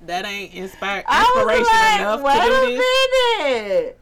That 0.06 0.26
ain't 0.26 0.54
inspired 0.54 1.04
I 1.08 1.22
was 1.36 1.58
inspiration 1.60 2.02
enough 2.02 2.22
like, 2.24 2.42
to 2.42 2.48
do 2.48 2.62
wait 2.62 2.78
this. 2.78 3.42
a 3.42 3.44
minute. 3.44 4.00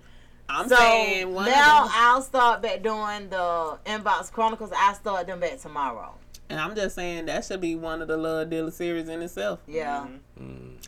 I'm 0.47 0.69
so 0.69 0.75
saying 0.75 1.33
one 1.33 1.45
now 1.47 1.79
of 1.85 1.89
them, 1.89 1.93
I'll 1.97 2.21
start 2.21 2.61
back 2.61 2.83
doing 2.83 3.29
the 3.29 3.77
inbox 3.85 4.31
chronicles. 4.31 4.71
I 4.77 4.93
start 4.93 5.27
them 5.27 5.39
back 5.39 5.57
tomorrow. 5.59 6.13
and 6.49 6.59
I'm 6.59 6.75
just 6.75 6.95
saying 6.95 7.25
that 7.25 7.43
should 7.43 7.59
be 7.59 7.75
one 7.75 8.01
of 8.01 8.07
the 8.07 8.15
Love 8.15 8.49
Dealer 8.51 8.71
series 8.71 9.09
in 9.09 9.21
itself. 9.21 9.59
Yeah, 9.67 10.05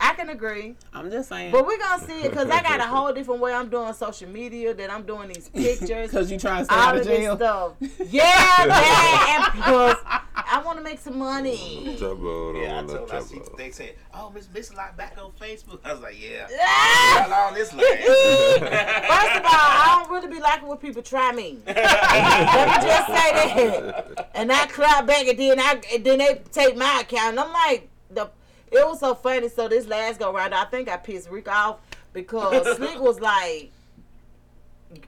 I 0.02 0.14
can 0.14 0.30
agree. 0.30 0.76
I'm 0.94 1.10
just 1.12 1.30
saying. 1.30 1.52
But 1.52 1.66
we're 1.68 1.78
gonna 1.78 2.04
see 2.06 2.22
it 2.24 2.30
because 2.32 2.50
I 2.50 2.62
got 2.62 2.80
a 2.80 2.84
whole 2.84 3.12
different 3.14 3.42
way 3.42 3.54
I'm 3.54 3.70
doing 3.70 3.92
social 3.94 4.30
media. 4.30 4.74
That 4.74 4.92
I'm 4.92 5.04
doing 5.04 5.30
these 5.30 5.50
pictures. 5.54 6.10
Because 6.10 6.32
you 6.32 6.38
trying 6.40 6.60
to 6.60 6.66
stay 6.66 6.76
all 6.76 6.82
out 6.82 6.96
of 6.96 7.02
of 7.02 7.08
this 7.08 7.18
jail. 7.20 7.36
stuff. 7.36 7.74
Yeah, 8.10 8.24
man. 8.68 9.44
and 9.44 9.54
Because 9.54 9.96
I 10.06 10.62
want 10.66 10.78
to 10.78 10.84
make 10.84 11.00
some 11.00 11.18
money. 11.20 11.96
Trouble, 12.00 12.56
Yeah, 12.62 12.78
I 12.78 12.82
no 12.82 12.98
told 12.98 13.12
I 13.12 13.20
see 13.22 13.36
trouble. 13.38 13.58
they 13.58 13.72
said, 13.72 13.96
"Oh, 14.14 14.30
Miss 14.34 14.48
Mixalot 14.48 14.96
back 14.96 15.18
on 15.22 15.32
Facebook." 15.40 15.80
I 15.84 15.92
was 15.94 16.02
like, 16.02 16.16
"Yeah, 16.22 16.48
Ah! 16.62 17.26
how 17.26 17.30
long 17.46 17.54
this 17.54 17.74
last?" 17.74 17.86
First 17.88 19.36
of 19.38 19.46
all, 19.46 19.52
I 19.52 20.00
don't 20.04 20.12
really 20.14 20.28
be 20.36 20.40
liking 20.42 20.68
when 20.68 20.78
people 20.78 21.02
try 21.02 21.32
me. 21.32 21.58
Let 21.66 21.76
me 21.76 22.88
just 22.88 23.08
say 23.08 23.32
that. 23.34 24.30
And 24.36 24.52
I 24.52 24.66
clap 24.68 25.06
back, 25.08 25.28
and 25.28 25.38
then 25.38 25.60
I 25.60 25.82
and 25.94 26.04
then 26.06 26.20
they 26.20 26.42
take 26.52 26.78
my 26.78 27.02
account. 27.02 27.32
And 27.32 27.40
I'm 27.40 27.52
like, 27.52 27.90
the 28.12 28.30
it 28.72 28.88
was 28.88 29.00
so 29.00 29.16
funny. 29.16 29.50
So 29.50 29.68
this 29.68 29.88
last 29.88 30.20
go 30.20 30.34
round, 30.34 30.54
I 30.54 30.66
think 30.66 30.90
I 30.90 30.98
pissed 30.98 31.30
Rick 31.30 31.48
off 31.48 31.80
because 32.14 32.76
Slick 32.78 33.00
was 33.00 33.20
like, 33.20 33.72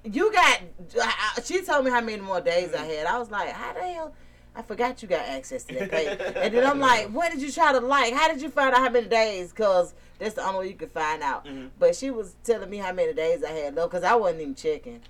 "You 0.03 0.31
got." 0.31 0.61
She 1.43 1.61
told 1.61 1.85
me 1.85 1.91
how 1.91 2.01
many 2.01 2.21
more 2.21 2.41
days 2.41 2.73
I 2.73 2.85
had. 2.85 3.05
I 3.05 3.17
was 3.19 3.31
like, 3.31 3.49
"How 3.49 3.73
the 3.73 3.81
hell?" 3.81 4.13
I 4.53 4.61
forgot 4.61 5.01
you 5.01 5.07
got 5.07 5.21
access 5.21 5.63
to 5.65 5.75
that 5.75 5.91
page. 5.91 6.19
and 6.35 6.53
then 6.53 6.65
I'm 6.65 6.79
like, 6.91 7.07
what 7.07 7.31
did 7.31 7.41
you 7.41 7.51
try 7.51 7.71
to 7.71 7.79
like? 7.79 8.13
How 8.13 8.27
did 8.27 8.41
you 8.41 8.49
find 8.49 8.75
out 8.75 8.81
how 8.81 8.89
many 8.89 9.07
days? 9.07 9.51
Because 9.51 9.93
that's 10.19 10.35
the 10.35 10.45
only 10.45 10.59
way 10.59 10.67
you 10.67 10.75
could 10.75 10.91
find 10.91 11.23
out. 11.23 11.45
Mm-hmm. 11.45 11.67
But 11.79 11.95
she 11.95 12.11
was 12.11 12.35
telling 12.43 12.69
me 12.69 12.77
how 12.77 12.91
many 12.91 13.13
days 13.13 13.43
I 13.43 13.51
had, 13.51 13.75
though, 13.75 13.87
because 13.87 14.03
I 14.03 14.15
wasn't 14.15 14.41
even 14.41 14.55
checking. 14.55 15.01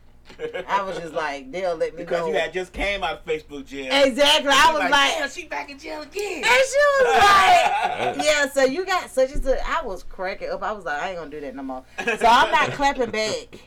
I 0.68 0.82
was 0.84 0.98
just 0.98 1.14
like, 1.14 1.52
they'll 1.52 1.76
let 1.76 1.94
me 1.94 2.00
know. 2.00 2.06
because 2.06 2.20
know. 2.22 2.28
you 2.28 2.34
had 2.36 2.54
just 2.54 2.74
came 2.74 3.04
out 3.04 3.20
of 3.20 3.26
Facebook 3.26 3.66
jail. 3.66 3.90
Exactly. 3.92 4.50
I 4.52 4.72
was 4.72 4.90
like, 4.90 5.14
"Damn, 5.18 5.30
she 5.30 5.46
back 5.46 5.70
in 5.70 5.80
jail 5.80 6.02
again. 6.02 6.44
and 6.44 6.46
she 6.46 6.78
was 7.00 7.18
like, 7.18 8.26
yeah, 8.26 8.50
so 8.50 8.64
you 8.64 8.86
got 8.86 9.10
such 9.10 9.32
and 9.32 9.44
such. 9.44 9.60
I 9.66 9.86
was 9.86 10.04
cracking 10.04 10.50
up. 10.50 10.64
I 10.64 10.72
was 10.72 10.86
like, 10.86 11.02
I 11.02 11.10
ain't 11.10 11.18
going 11.18 11.32
to 11.32 11.38
do 11.38 11.42
that 11.46 11.56
no 11.56 11.64
more. 11.64 11.84
So 12.00 12.26
I'm 12.26 12.52
not 12.52 12.72
clapping 12.72 13.12
back. 13.12 13.60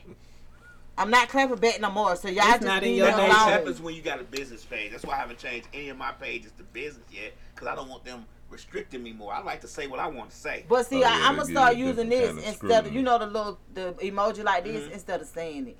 I'm 0.96 1.10
not 1.10 1.28
clapping 1.28 1.56
back 1.56 1.80
no 1.80 1.90
more. 1.90 2.16
So 2.16 2.28
y'all 2.28 2.44
It's 2.44 2.52
just 2.54 2.62
not 2.62 2.84
in 2.84 2.94
your 2.94 3.06
me 3.06 3.12
That 3.12 3.30
happens 3.30 3.80
when 3.80 3.94
you 3.94 4.02
got 4.02 4.20
a 4.20 4.24
business 4.24 4.64
page. 4.64 4.92
That's 4.92 5.04
why 5.04 5.14
I 5.14 5.18
haven't 5.18 5.38
changed 5.38 5.68
any 5.72 5.88
of 5.88 5.96
my 5.96 6.12
pages 6.12 6.52
to 6.58 6.62
business 6.64 7.06
yet, 7.10 7.32
because 7.54 7.68
I 7.68 7.74
don't 7.74 7.88
want 7.88 8.04
them 8.04 8.26
restricting 8.54 9.02
me 9.02 9.12
more. 9.12 9.32
I 9.32 9.42
like 9.42 9.60
to 9.62 9.68
say 9.68 9.86
what 9.86 9.98
I 9.98 10.06
want 10.06 10.30
to 10.30 10.36
say. 10.36 10.64
But 10.68 10.86
see, 10.86 11.02
Oh, 11.02 11.06
I, 11.06 11.18
yeah, 11.18 11.28
I'm 11.28 11.36
gonna 11.36 11.50
start 11.50 11.76
using 11.76 12.08
this 12.08 12.28
kind 12.28 12.38
of 12.38 12.44
instead 12.46 12.86
of 12.86 12.92
you 12.92 13.02
know 13.02 13.18
the 13.18 13.26
little 13.26 13.58
the 13.74 13.94
emoji 14.00 14.44
like 14.44 14.64
this 14.64 14.84
mm-hmm. 14.84 14.92
instead 14.92 15.20
of 15.20 15.26
saying 15.26 15.68
it. 15.68 15.76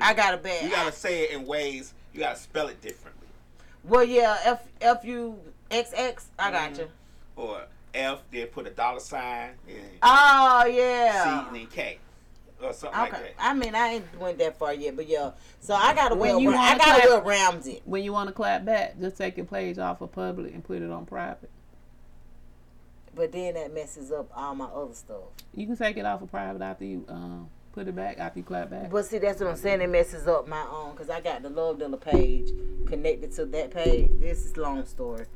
I 0.00 0.14
got 0.14 0.34
a 0.34 0.36
bad. 0.36 0.64
You 0.64 0.70
gotta 0.70 0.92
say 0.92 1.22
it 1.24 1.30
in 1.32 1.44
ways. 1.46 1.94
You 2.12 2.20
gotta 2.20 2.38
spell 2.38 2.68
it 2.68 2.80
differently. 2.80 3.26
well, 3.84 4.04
yeah, 4.04 4.36
F 4.44 4.66
F 4.80 5.04
U 5.04 5.38
X 5.70 5.92
X. 5.94 6.28
I 6.38 6.50
got 6.50 6.72
Mm-hmm. 6.72 6.80
you. 6.82 6.88
Or 7.36 7.62
F, 7.94 8.22
then 8.30 8.46
put 8.48 8.66
a 8.66 8.70
dollar 8.70 9.00
sign, 9.00 9.50
and 9.68 9.78
Oh 10.02 10.64
yeah. 10.66 11.24
C, 11.42 11.48
and 11.48 11.56
then 11.56 11.66
K, 11.68 11.98
or 12.62 12.72
something 12.72 13.00
Okay. 13.00 13.10
like 13.12 13.22
that. 13.22 13.34
I 13.38 13.54
mean, 13.54 13.74
I 13.74 13.88
ain't 13.94 14.20
went 14.20 14.38
that 14.38 14.56
far 14.58 14.74
yet, 14.74 14.94
but 14.96 15.08
yeah. 15.08 15.30
So 15.60 15.74
I 15.74 15.94
got 15.94 16.10
to 16.10 16.14
When 16.14 16.30
well, 16.30 16.40
you 16.40 16.50
I 16.50 16.54
wanna 16.54 16.78
got 16.78 16.84
to 16.84 16.90
clap- 16.92 17.04
well 17.08 17.22
round 17.22 17.66
it. 17.66 17.82
When 17.84 18.02
you 18.04 18.12
want 18.12 18.28
to 18.28 18.32
clap 18.34 18.64
back, 18.64 19.00
just 19.00 19.16
take 19.16 19.36
your 19.38 19.46
page 19.46 19.78
off 19.78 20.00
of 20.02 20.12
public 20.12 20.52
and 20.54 20.62
put 20.62 20.82
it 20.82 20.90
on 20.90 21.06
private. 21.06 21.50
But 23.14 23.32
then 23.32 23.54
that 23.54 23.74
messes 23.74 24.12
up 24.12 24.30
all 24.36 24.54
my 24.54 24.66
other 24.66 24.94
stuff. 24.94 25.18
You 25.54 25.66
can 25.66 25.76
take 25.76 25.96
it 25.96 26.04
off 26.06 26.22
of 26.22 26.30
private 26.30 26.62
after 26.62 26.84
you 26.84 27.04
um, 27.08 27.48
put 27.72 27.86
it 27.88 27.94
back 27.94 28.18
after 28.18 28.38
you 28.40 28.44
clap 28.44 28.70
back. 28.70 28.90
But 28.90 29.04
see, 29.06 29.18
that's 29.18 29.40
what 29.40 29.48
I'm 29.50 29.56
saying. 29.56 29.80
It 29.80 29.88
messes 29.90 30.26
up 30.26 30.46
my 30.48 30.64
own 30.70 30.92
because 30.92 31.10
I 31.10 31.20
got 31.20 31.42
the 31.42 31.50
Love 31.50 31.78
Dealer 31.78 31.96
page 31.96 32.50
connected 32.86 33.32
to 33.32 33.44
that 33.46 33.70
page. 33.70 34.08
This 34.20 34.44
is 34.44 34.56
long 34.56 34.84
story. 34.86 35.26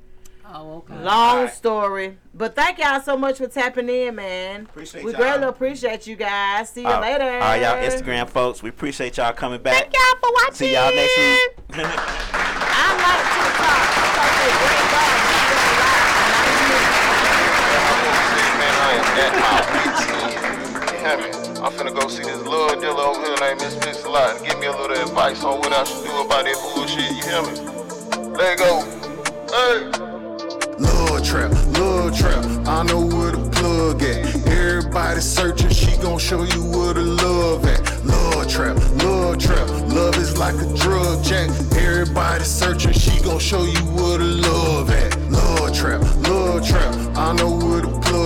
Oh, 0.47 0.77
okay. 0.79 0.95
Long 0.99 1.39
Alright. 1.39 1.55
story. 1.55 2.19
But 2.35 2.55
thank 2.55 2.79
y'all 2.79 3.01
so 3.01 3.17
much 3.17 3.39
for 3.39 3.47
tapping 3.49 3.89
in, 3.89 4.17
man. 4.17 4.65
Appreciate 4.67 5.03
we 5.03 5.13
y'all. 5.13 5.21
greatly 5.21 5.47
appreciate 5.47 6.07
you 6.07 6.17
guys. 6.17 6.69
See 6.69 6.83
you 6.83 6.87
Uh, 6.89 7.01
later. 7.01 7.25
All 7.25 7.41
right, 7.41 7.63
y'all 7.63 7.77
Instagram 7.77 8.29
folks, 8.29 8.63
we 8.63 8.69
appreciate 8.69 9.17
y'all 9.17 9.33
coming 9.33 9.63
back. 9.63 9.73
Thank 9.91 9.95
y'all 9.95 10.21
for 10.21 10.31
watching. 10.35 10.55
See 10.55 10.75
y'all 10.75 10.95
next 10.95 11.17
week. 11.17 11.57
I 12.77 12.89
like 13.01 13.25
TikTok. 13.35 13.83
TikTok 13.95 14.33
is 14.45 14.53
great 21.23 21.33
dog. 21.33 21.44
I'm 21.65 21.73
finna 21.73 21.99
go 21.99 22.09
see 22.09 22.23
this 22.23 22.43
little 22.43 22.79
dealer 22.79 23.01
over 23.01 23.25
here 23.25 23.37
named 23.41 23.63
Miss 23.63 23.75
Mixalot 23.77 24.37
and 24.37 24.47
give 24.47 24.59
me 24.59 24.67
a 24.67 24.71
little 24.71 25.01
advice 25.01 25.43
on 25.45 25.61
what 25.61 25.73
I 25.73 25.83
should 25.85 26.05
do 26.05 26.11
about 26.21 26.45
that 26.45 26.61
bullshit. 26.61 27.11
You 27.17 27.23
hear 27.25 27.41
me? 27.41 28.37
Let 28.37 28.53
it 28.53 28.59
go. 28.59 28.85
Hey. 29.49 29.89
Love 30.77 31.25
trap, 31.25 31.53
love 31.79 32.15
trap. 32.15 32.45
I 32.69 32.83
know 32.83 33.07
where 33.07 33.33
the 33.33 33.49
plug 33.57 34.03
at. 34.03 34.47
Everybody 34.47 35.21
searching, 35.23 35.71
she 35.71 35.97
gon' 36.03 36.19
show 36.19 36.43
you 36.43 36.65
where 36.67 36.93
the 36.93 37.01
love 37.01 37.65
at. 37.65 38.05
Love 38.05 38.47
trap, 38.47 38.77
love 39.03 39.39
trap. 39.39 39.67
Love 39.89 40.19
is 40.19 40.37
like 40.37 40.57
a 40.57 40.69
drug 40.77 41.25
jack. 41.25 41.49
Everybody 41.79 42.45
searching, 42.45 42.93
she 42.93 43.23
gon' 43.23 43.39
show 43.39 43.65
you 43.65 43.81
where 43.97 44.19
the 44.19 44.25
love 44.27 44.91
at. 44.91 45.19
Love 45.31 45.75
trap, 45.75 46.03
love 46.29 46.69
trap. 46.69 46.95
I 47.17 47.33
know 47.33 47.57
where 47.57 47.81
the 47.81 48.01
plug. 48.03 48.25